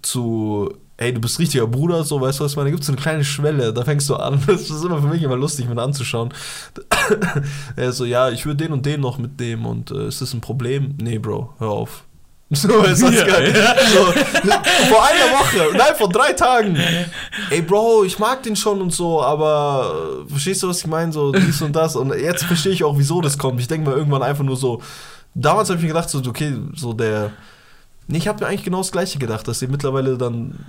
zu, 0.02 0.72
ey, 0.96 1.12
du 1.12 1.20
bist 1.20 1.38
richtiger 1.38 1.66
Bruder, 1.66 2.02
so, 2.04 2.20
weißt 2.20 2.40
du, 2.40 2.44
was 2.44 2.52
ich 2.52 2.56
meine? 2.56 2.68
Da 2.68 2.70
gibt 2.72 2.80
es 2.80 2.86
so 2.86 2.92
eine 2.92 3.00
kleine 3.00 3.24
Schwelle, 3.24 3.72
da 3.72 3.84
fängst 3.84 4.08
du 4.08 4.16
an. 4.16 4.42
Das 4.46 4.62
ist 4.70 4.84
immer 4.84 5.00
für 5.00 5.08
mich 5.08 5.22
immer 5.22 5.36
lustig, 5.36 5.68
mir 5.68 5.80
anzuschauen. 5.80 6.32
er 7.76 7.88
ist 7.90 7.98
so, 7.98 8.04
ja, 8.04 8.30
ich 8.30 8.46
würde 8.46 8.64
den 8.64 8.72
und 8.72 8.84
den 8.86 9.00
noch 9.00 9.18
mitnehmen 9.18 9.66
und 9.66 9.90
äh, 9.90 10.08
ist 10.08 10.20
das 10.22 10.32
ein 10.34 10.40
Problem? 10.40 10.94
Nee, 11.00 11.18
Bro, 11.18 11.54
hör 11.58 11.70
auf. 11.70 12.04
So, 12.50 12.68
was 12.68 13.00
Ja, 13.00 13.10
geil? 13.24 13.52
so, 13.92 14.04
vor 14.04 15.04
einer 15.04 15.32
Woche, 15.36 15.76
nein, 15.76 15.94
vor 15.98 16.08
drei 16.08 16.32
Tagen. 16.32 16.76
Ey, 17.50 17.60
Bro, 17.60 18.04
ich 18.04 18.20
mag 18.20 18.40
den 18.44 18.54
schon 18.54 18.80
und 18.80 18.92
so, 18.92 19.20
aber 19.20 20.22
äh, 20.26 20.30
verstehst 20.30 20.62
du, 20.62 20.68
was 20.68 20.78
ich 20.78 20.86
meine? 20.86 21.12
So 21.12 21.32
dies 21.32 21.60
und 21.60 21.74
das. 21.74 21.96
Und 21.96 22.14
jetzt 22.14 22.44
verstehe 22.44 22.70
ich 22.72 22.84
auch, 22.84 22.96
wieso 22.98 23.20
das 23.20 23.36
kommt. 23.36 23.60
Ich 23.60 23.66
denke 23.66 23.90
mal 23.90 23.96
irgendwann 23.96 24.22
einfach 24.22 24.44
nur 24.44 24.56
so. 24.56 24.80
Damals 25.34 25.68
habe 25.70 25.78
ich 25.78 25.82
mir 25.82 25.88
gedacht, 25.88 26.08
so, 26.08 26.18
okay, 26.20 26.56
so 26.74 26.92
der. 26.92 27.32
Nee, 28.06 28.18
ich 28.18 28.28
habe 28.28 28.44
mir 28.44 28.48
eigentlich 28.48 28.62
genau 28.64 28.78
das 28.78 28.92
Gleiche 28.92 29.18
gedacht, 29.18 29.48
dass 29.48 29.60
ihr 29.60 29.68
mittlerweile 29.68 30.16
dann 30.16 30.64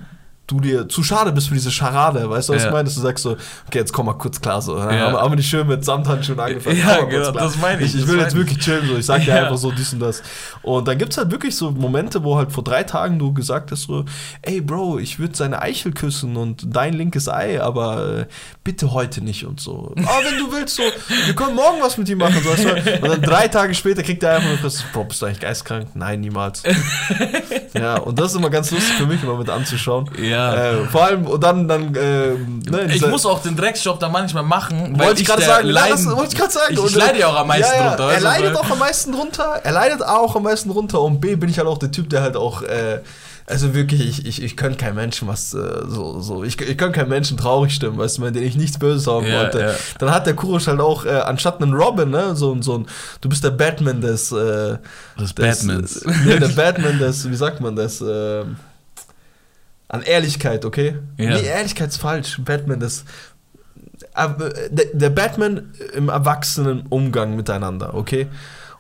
du 0.48 0.60
dir 0.62 0.88
zu 0.88 1.04
schade 1.04 1.32
bist 1.34 1.50
für 1.50 1.54
diese 1.56 1.72
Scharade, 1.72 2.30
weißt 2.30 2.50
du, 2.50 2.54
was 2.54 2.62
Ja. 2.64 2.68
ich 2.70 2.74
meine? 2.74 2.86
Dass 2.86 2.96
du 2.96 3.02
sagst 3.02 3.24
so, 3.24 3.32
okay, 3.68 3.80
jetzt 3.80 3.92
komm 3.92 4.06
mal 4.06 4.14
kurz 4.14 4.40
klar, 4.40 4.62
so, 4.62 4.78
Ja. 4.78 4.84
haben, 4.86 5.18
haben 5.18 5.32
wir 5.32 5.36
nicht 5.36 5.50
schön 5.50 5.68
mit 5.68 5.84
Samthandschuhen 5.84 6.40
angefangen. 6.40 6.78
Ja, 6.78 7.04
genau, 7.04 7.32
das 7.32 7.58
meine 7.58 7.82
ich, 7.84 7.94
Ich, 7.94 8.08
will 8.08 8.18
jetzt 8.18 8.32
ich. 8.34 8.38
wirklich 8.40 8.58
chillen, 8.60 8.88
so, 8.88 8.96
ich 8.96 9.06
sag 9.06 9.26
dir 9.26 9.36
Ja. 9.36 9.44
einfach 9.44 9.58
so 9.58 9.72
dies 9.72 9.92
und 9.94 10.00
das. 10.00 10.24
Und 10.62 10.88
dann 10.88 10.98
gibt's 10.98 11.18
halt 11.18 11.32
wirklich 11.32 11.56
so 11.56 11.72
Momente, 11.72 12.24
wo 12.24 12.38
halt 12.38 12.52
vor 12.52 12.64
drei 12.64 12.84
Tagen 12.84 13.20
du 13.20 13.34
gesagt 13.34 13.72
hast 13.72 13.84
so, 13.84 14.06
ey 14.42 14.62
Bro, 14.62 15.00
ich 15.00 15.20
würde 15.20 15.36
seine 15.36 15.62
Eichel 15.62 15.92
küssen 15.92 16.38
und 16.38 16.64
dein 16.76 16.94
linkes 16.94 17.28
Ei, 17.28 17.62
aber 17.62 18.20
äh, 18.20 18.26
bitte 18.64 18.94
heute 18.94 19.22
nicht 19.22 19.46
und 19.46 19.60
so. 19.60 19.94
Aber 19.98 20.24
wenn 20.30 20.38
du 20.40 20.52
willst, 20.52 20.76
so, 20.78 20.84
wir 21.26 21.36
können 21.36 21.56
morgen 21.56 21.82
was 21.82 21.98
mit 21.98 22.08
ihm 22.08 22.20
machen, 22.20 22.42
so, 22.42 22.50
weißt 22.52 22.64
du? 22.66 23.02
Und 23.04 23.10
dann 23.12 23.22
drei 23.22 23.48
Tage 23.50 23.74
später 23.76 24.02
kriegt 24.02 24.24
er 24.24 24.36
einfach 24.38 24.48
nur 24.50 24.58
das, 24.64 24.82
Bro, 24.94 25.04
bist 25.06 25.22
du 25.22 25.26
eigentlich 25.26 25.42
geistkrank? 25.42 25.90
Nein, 25.94 26.22
niemals. 26.22 26.64
ja, 27.74 27.98
und 27.98 28.18
das 28.18 28.32
ist 28.32 28.38
immer 28.38 28.50
ganz 28.50 28.72
lustig 28.72 28.94
für 28.96 29.06
mich, 29.06 29.22
immer 29.24 29.36
mit 29.38 29.50
anzuschauen. 29.50 30.10
Ja. 30.22 30.37
Äh, 30.38 30.86
vor 30.92 31.04
allem, 31.06 31.26
und 31.26 31.44
dann, 31.44 31.68
dann, 31.68 31.96
ähm, 31.96 32.60
ne, 32.70 32.94
ich 32.94 33.06
muss 33.08 33.26
auch 33.26 33.42
den 33.42 33.56
Drecksjob 33.56 34.00
da 34.00 34.10
manchmal 34.10 34.44
machen, 34.44 34.94
weil 34.98 35.08
wollte 35.08 35.22
ich 35.22 35.28
gerade 35.28 35.42
sagen, 35.44 35.68
ja, 35.68 35.74
Leiden, 35.74 36.06
das 36.06 36.16
wollte 36.16 36.32
ich 36.34 36.40
gerade 36.40 36.52
sagen. 36.54 36.74
Ich, 36.74 36.84
ich 36.86 36.96
leide 36.96 37.20
ja 37.20 37.28
auch 37.28 37.36
am 37.40 37.48
meisten 37.48 37.74
ja, 37.76 37.84
ja, 37.84 37.96
drunter. 37.96 38.12
Er 38.14 38.22
leidet 38.22 38.56
auch 38.58 38.70
am 38.70 38.80
meisten 38.80 39.12
drunter. 39.12 39.62
Er 39.64 39.72
leidet 39.72 40.04
auch 40.04 40.36
am 40.36 40.44
meisten 40.44 40.70
drunter. 40.70 41.02
Und 41.02 41.20
B 41.22 41.36
bin 41.36 41.50
ich 41.50 41.58
halt 41.58 41.68
auch 41.68 41.78
der 41.78 41.92
Typ, 41.92 42.10
der 42.10 42.22
halt 42.22 42.36
auch, 42.36 42.62
äh, 42.64 43.00
Also 43.50 43.74
wirklich, 43.74 44.02
ich, 44.06 44.26
ich, 44.26 44.44
ich 44.44 44.58
könnte 44.58 44.78
keinen 44.78 44.96
Menschen 44.96 45.26
was 45.30 45.54
äh, 45.54 45.58
so, 45.88 46.20
so, 46.20 46.44
ich, 46.44 46.60
ich 46.60 46.78
könnte 46.78 47.00
keinen 47.00 47.08
Menschen 47.08 47.38
traurig 47.38 47.74
stimmen, 47.74 47.98
weißt 47.98 48.18
du, 48.18 48.24
mit 48.24 48.36
dem 48.36 48.44
ich 48.44 48.58
nichts 48.58 48.78
Böses 48.78 49.08
haben 49.08 49.26
Ja, 49.26 49.40
wollte. 49.40 49.60
ja. 49.62 49.72
Dann 50.00 50.12
hat 50.12 50.26
der 50.28 50.34
Kurosch 50.36 50.68
halt 50.68 50.82
auch, 50.82 51.06
äh, 51.06 51.12
anstatt 51.12 51.62
einen 51.62 51.74
Robin, 51.74 52.10
ne, 52.10 52.36
so, 52.36 52.52
ein- 52.54 52.62
so 52.62 52.80
ein, 52.80 52.88
du 53.22 53.30
bist 53.30 53.46
der 53.46 53.52
Batman 53.52 54.02
des, 54.02 54.34
äh, 54.34 54.36
Des 55.18 55.34
des 55.34 55.34
Batmans. 55.34 56.02
Äh, 56.02 56.12
nee, 56.26 56.40
der 56.40 56.50
Batman 56.50 57.00
des, 57.00 57.30
wie 57.32 57.36
sagt 57.38 57.62
man 57.62 57.74
das, 57.78 58.02
äh, 58.02 58.44
an 59.88 60.02
Ehrlichkeit, 60.02 60.66
okay? 60.66 60.98
Ja. 61.18 61.30
Nee, 61.32 61.46
Ehrlichkeit 61.46 61.90
ist 61.90 61.98
falsch. 61.98 62.42
Batman 62.44 62.82
aber, 64.14 64.56
äh, 64.56 64.70
der 64.94 65.10
Batman 65.10 65.74
im 65.94 66.10
erwachsenen 66.10 66.88
Umgang 66.88 67.36
miteinander, 67.36 67.94
okay? 67.94 68.28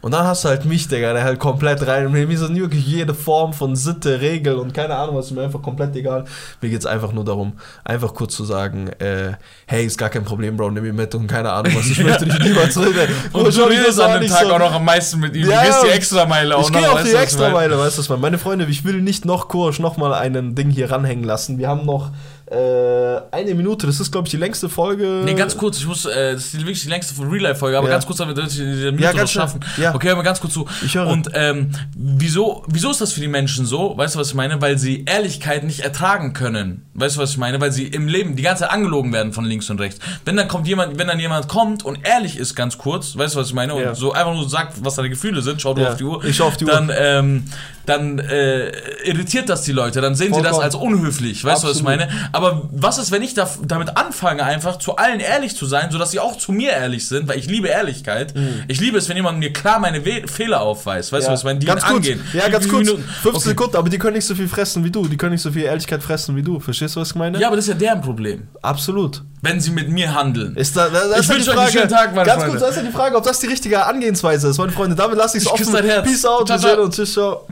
Und 0.01 0.11
dann 0.13 0.25
hast 0.25 0.43
du 0.45 0.49
halt 0.49 0.65
mich, 0.65 0.87
Digga, 0.87 1.13
der 1.13 1.23
halt 1.23 1.39
komplett 1.39 1.85
rein. 1.87 2.11
Mir 2.11 2.29
ist 2.29 2.55
wirklich 2.55 2.85
jede 2.85 3.13
Form 3.13 3.53
von 3.53 3.75
Sitte, 3.75 4.21
Regel 4.21 4.55
und 4.55 4.73
keine 4.73 4.95
Ahnung, 4.95 5.15
was 5.15 5.25
ist 5.27 5.31
mir 5.31 5.41
einfach 5.43 5.61
komplett 5.61 5.95
egal. 5.95 6.25
Mir 6.61 6.69
geht's 6.69 6.85
einfach 6.85 7.11
nur 7.11 7.25
darum, 7.25 7.53
einfach 7.83 8.13
kurz 8.13 8.35
zu 8.35 8.45
sagen, 8.45 8.89
äh, 8.99 9.33
hey, 9.65 9.85
ist 9.85 9.97
gar 9.97 10.09
kein 10.09 10.23
Problem, 10.23 10.55
Bro, 10.55 10.71
nimm 10.71 10.85
ihn 10.85 10.95
mit 10.95 11.13
und 11.15 11.27
keine 11.27 11.51
Ahnung 11.51 11.73
was. 11.75 11.87
Ich 11.87 12.03
möchte 12.03 12.25
dich 12.25 12.39
niemals 12.43 12.77
reden. 12.79 13.13
Und 13.33 13.55
du 13.55 13.63
redest 13.63 13.99
an 13.99 14.21
dem 14.21 14.29
Tag 14.29 14.45
auch 14.45 14.59
noch 14.59 14.73
am 14.73 14.85
meisten 14.85 15.19
mit 15.19 15.35
ihm. 15.35 15.43
du 15.43 15.49
gehst 15.49 15.83
die 15.83 15.87
und 15.87 15.93
Extrameile 15.93 16.55
auch 16.55 16.61
Ich 16.61 16.71
noch. 16.71 16.79
gehe 16.79 16.91
auf 16.91 17.03
die 17.03 17.09
ich? 17.09 17.17
Extrameile, 17.19 17.77
weißt 17.77 17.97
du 17.97 18.01
was, 18.01 18.09
man. 18.09 18.21
Meine 18.21 18.37
Freunde, 18.37 18.65
ich 18.65 18.85
will 18.85 19.01
nicht 19.01 19.25
noch 19.25 19.47
Kursch 19.47 19.79
noch 19.79 19.97
mal 19.97 20.13
einen 20.13 20.55
Ding 20.55 20.69
hier 20.69 20.91
ranhängen 20.91 21.23
lassen. 21.23 21.57
Wir 21.57 21.67
haben 21.69 21.85
noch 21.85 22.11
eine 22.51 23.53
Minute, 23.55 23.87
das 23.87 23.99
ist, 23.99 24.11
glaube 24.11 24.27
ich, 24.27 24.31
die 24.31 24.37
längste 24.37 24.69
Folge. 24.69 25.21
Nee, 25.25 25.33
ganz 25.33 25.57
kurz, 25.57 25.77
ich 25.79 25.85
muss, 25.87 26.05
äh, 26.05 26.33
das 26.33 26.45
ist 26.45 26.57
wirklich 26.57 26.81
die 26.81 26.87
längste 26.89 27.13
von 27.13 27.29
Real-Life-Folge, 27.29 27.77
aber 27.77 27.87
Ja. 27.87 27.93
ganz 27.93 28.05
kurz, 28.05 28.19
damit 28.19 28.37
wir 28.37 28.43
diese 28.43 28.63
Minute 28.91 29.03
Ja, 29.03 29.13
noch 29.13 29.27
schaffen. 29.27 29.59
Ja. 29.77 29.93
Okay, 29.93 30.09
aber 30.11 30.23
ganz 30.23 30.39
kurz 30.39 30.53
zu. 30.53 30.65
Ich 30.85 30.95
höre. 30.95 31.07
Und 31.07 31.29
ähm, 31.33 31.71
wieso, 31.95 32.63
wieso 32.67 32.89
ist 32.91 33.01
das 33.01 33.11
für 33.13 33.19
die 33.19 33.27
Menschen 33.27 33.65
so? 33.65 33.97
Weißt 33.97 34.15
du, 34.15 34.19
was 34.19 34.29
ich 34.29 34.33
meine? 34.33 34.61
Weil 34.61 34.77
sie 34.77 35.03
Ehrlichkeit 35.05 35.63
nicht 35.63 35.81
ertragen 35.81 36.33
können. 36.33 36.85
Weißt 36.93 37.17
du, 37.17 37.21
was 37.21 37.31
ich 37.31 37.37
meine? 37.37 37.59
Weil 37.59 37.71
sie 37.71 37.85
im 37.87 38.07
Leben 38.07 38.35
die 38.35 38.43
ganze 38.43 38.63
Zeit 38.63 38.71
angelogen 38.71 39.11
werden 39.11 39.33
von 39.33 39.43
links 39.45 39.69
und 39.69 39.79
rechts. 39.81 39.99
Wenn 40.25 40.37
dann 40.37 40.47
kommt 40.47 40.67
jemand, 40.67 40.97
wenn 40.97 41.07
dann 41.07 41.19
jemand 41.19 41.47
kommt 41.47 41.83
und 41.83 41.99
ehrlich 42.07 42.37
ist, 42.37 42.55
ganz 42.55 42.77
kurz, 42.77 43.17
weißt 43.17 43.35
du, 43.35 43.39
was 43.39 43.47
ich 43.47 43.53
meine? 43.53 43.73
Und 43.73 43.81
Ja. 43.83 43.95
so 43.95 44.13
einfach 44.13 44.33
nur 44.33 44.49
sagt, 44.49 44.83
was 44.85 44.95
seine 44.95 45.09
Gefühle 45.09 45.41
sind, 45.41 45.61
schau 45.61 45.73
du 45.73 45.81
Ja, 45.81 45.89
auf 45.89 45.97
die 45.97 46.03
Uhr. 46.05 46.23
ich 46.23 46.35
schau 46.37 46.47
auf 46.47 46.57
die 46.57 46.65
Uhr. 46.65 46.71
dann, 46.71 46.91
Ähm, 46.97 47.43
dann 47.87 48.19
äh, 48.19 48.69
irritiert 49.03 49.49
das 49.49 49.63
die 49.63 49.71
Leute, 49.71 50.01
dann 50.01 50.13
sehen 50.13 50.33
sie 50.33 50.41
das 50.41 50.57
Vollkommen. 50.57 50.63
als 50.63 50.75
unhöflich, 50.75 51.43
weißt 51.43 51.63
du, 51.63 51.67
was 51.69 51.77
ich 51.79 51.83
Absolut. 51.85 52.07
meine? 52.09 52.29
Aber 52.33 52.69
was 52.71 52.97
ist, 52.97 53.11
wenn 53.11 53.23
ich 53.23 53.33
da, 53.33 53.49
damit 53.65 53.97
anfange, 53.97 54.43
einfach 54.43 54.77
zu 54.77 54.97
allen 54.97 55.19
ehrlich 55.19 55.55
zu 55.55 55.65
sein, 55.65 55.89
sodass 55.89 56.11
sie 56.11 56.19
auch 56.19 56.37
zu 56.37 56.51
mir 56.51 56.71
ehrlich 56.71 57.07
sind, 57.07 57.27
weil 57.27 57.39
ich 57.39 57.47
liebe 57.47 57.67
Ehrlichkeit. 57.69 58.33
Ich 58.67 58.79
liebe 58.79 58.97
es, 58.97 59.09
wenn 59.09 59.15
jemand 59.17 59.39
mir 59.39 59.53
klar 59.53 59.79
meine 59.79 60.05
We 60.05 60.27
Fehler 60.27 60.61
aufweist, 60.61 61.11
weißt 61.11 61.27
du, 61.27 61.31
was 61.31 61.39
ich 61.39 61.45
meine? 61.45 61.59
Die 61.59 61.65
ganz 61.65 61.83
angehen. 61.83 62.21
Ja, 62.33 62.47
ganz 62.49 62.67
kurz. 62.67 62.85
Minuten? 62.85 63.03
15 63.03 63.29
Okay. 63.37 63.39
Sekunden, 63.49 63.77
aber 63.77 63.89
die 63.89 63.97
können 63.97 64.15
nicht 64.17 64.25
so 64.27 64.35
viel 64.35 64.47
fressen 64.49 64.83
wie 64.83 64.91
du. 64.91 65.07
Die 65.07 65.15
können 65.17 65.31
nicht 65.31 65.41
so 65.41 65.51
viel 65.51 65.63
Ehrlichkeit 65.63 66.03
fressen 66.03 66.35
wie 66.35 66.43
du. 66.43 66.59
Verstehst 66.59 66.95
du, 66.95 66.99
was 66.99 67.09
ich 67.11 67.15
meine? 67.15 67.39
Ja, 67.39 67.47
aber 67.47 67.55
das 67.55 67.65
ist 67.65 67.69
ja 67.73 67.75
deren 67.79 68.01
Problem, 68.01 68.47
Absolut. 68.61 69.23
wenn 69.41 69.59
sie 69.61 69.71
mit 69.71 69.89
mir 69.89 70.13
handeln. 70.13 70.55
Ist 70.57 70.75
da, 70.75 70.89
da, 70.89 71.07
das 71.07 71.21
Ich 71.21 71.27
ja 71.29 71.35
wünsche 71.35 71.51
euch 71.51 71.57
einen 71.59 71.71
schönen 71.71 71.89
Tag, 71.89 72.13
meine 72.13 72.25
Ganz 72.27 72.43
kurz, 72.43 72.59
das 72.59 72.71
ist 72.71 72.77
ja 72.77 72.83
die 72.83 72.91
Frage, 72.91 73.15
ob 73.15 73.23
das 73.23 73.39
die 73.39 73.47
richtige 73.47 73.85
Angehensweise 73.85 74.49
ist. 74.49 74.57
Meine 74.57 74.71
Freunde, 74.73 74.95
damit 74.95 75.17
lasse 75.17 75.37
ich 75.37 75.43
es 75.45 75.49
offen. 75.49 75.71
dein 75.71 75.85
Herz. 75.85 76.05
Peace 76.05 76.25
out, 76.25 76.47
Ciao, 76.47 76.61
wir 76.61 76.69
sehen 76.69 76.79
uns. 76.79 76.95
Tschüss, 76.95 77.13
ciao. 77.13 77.47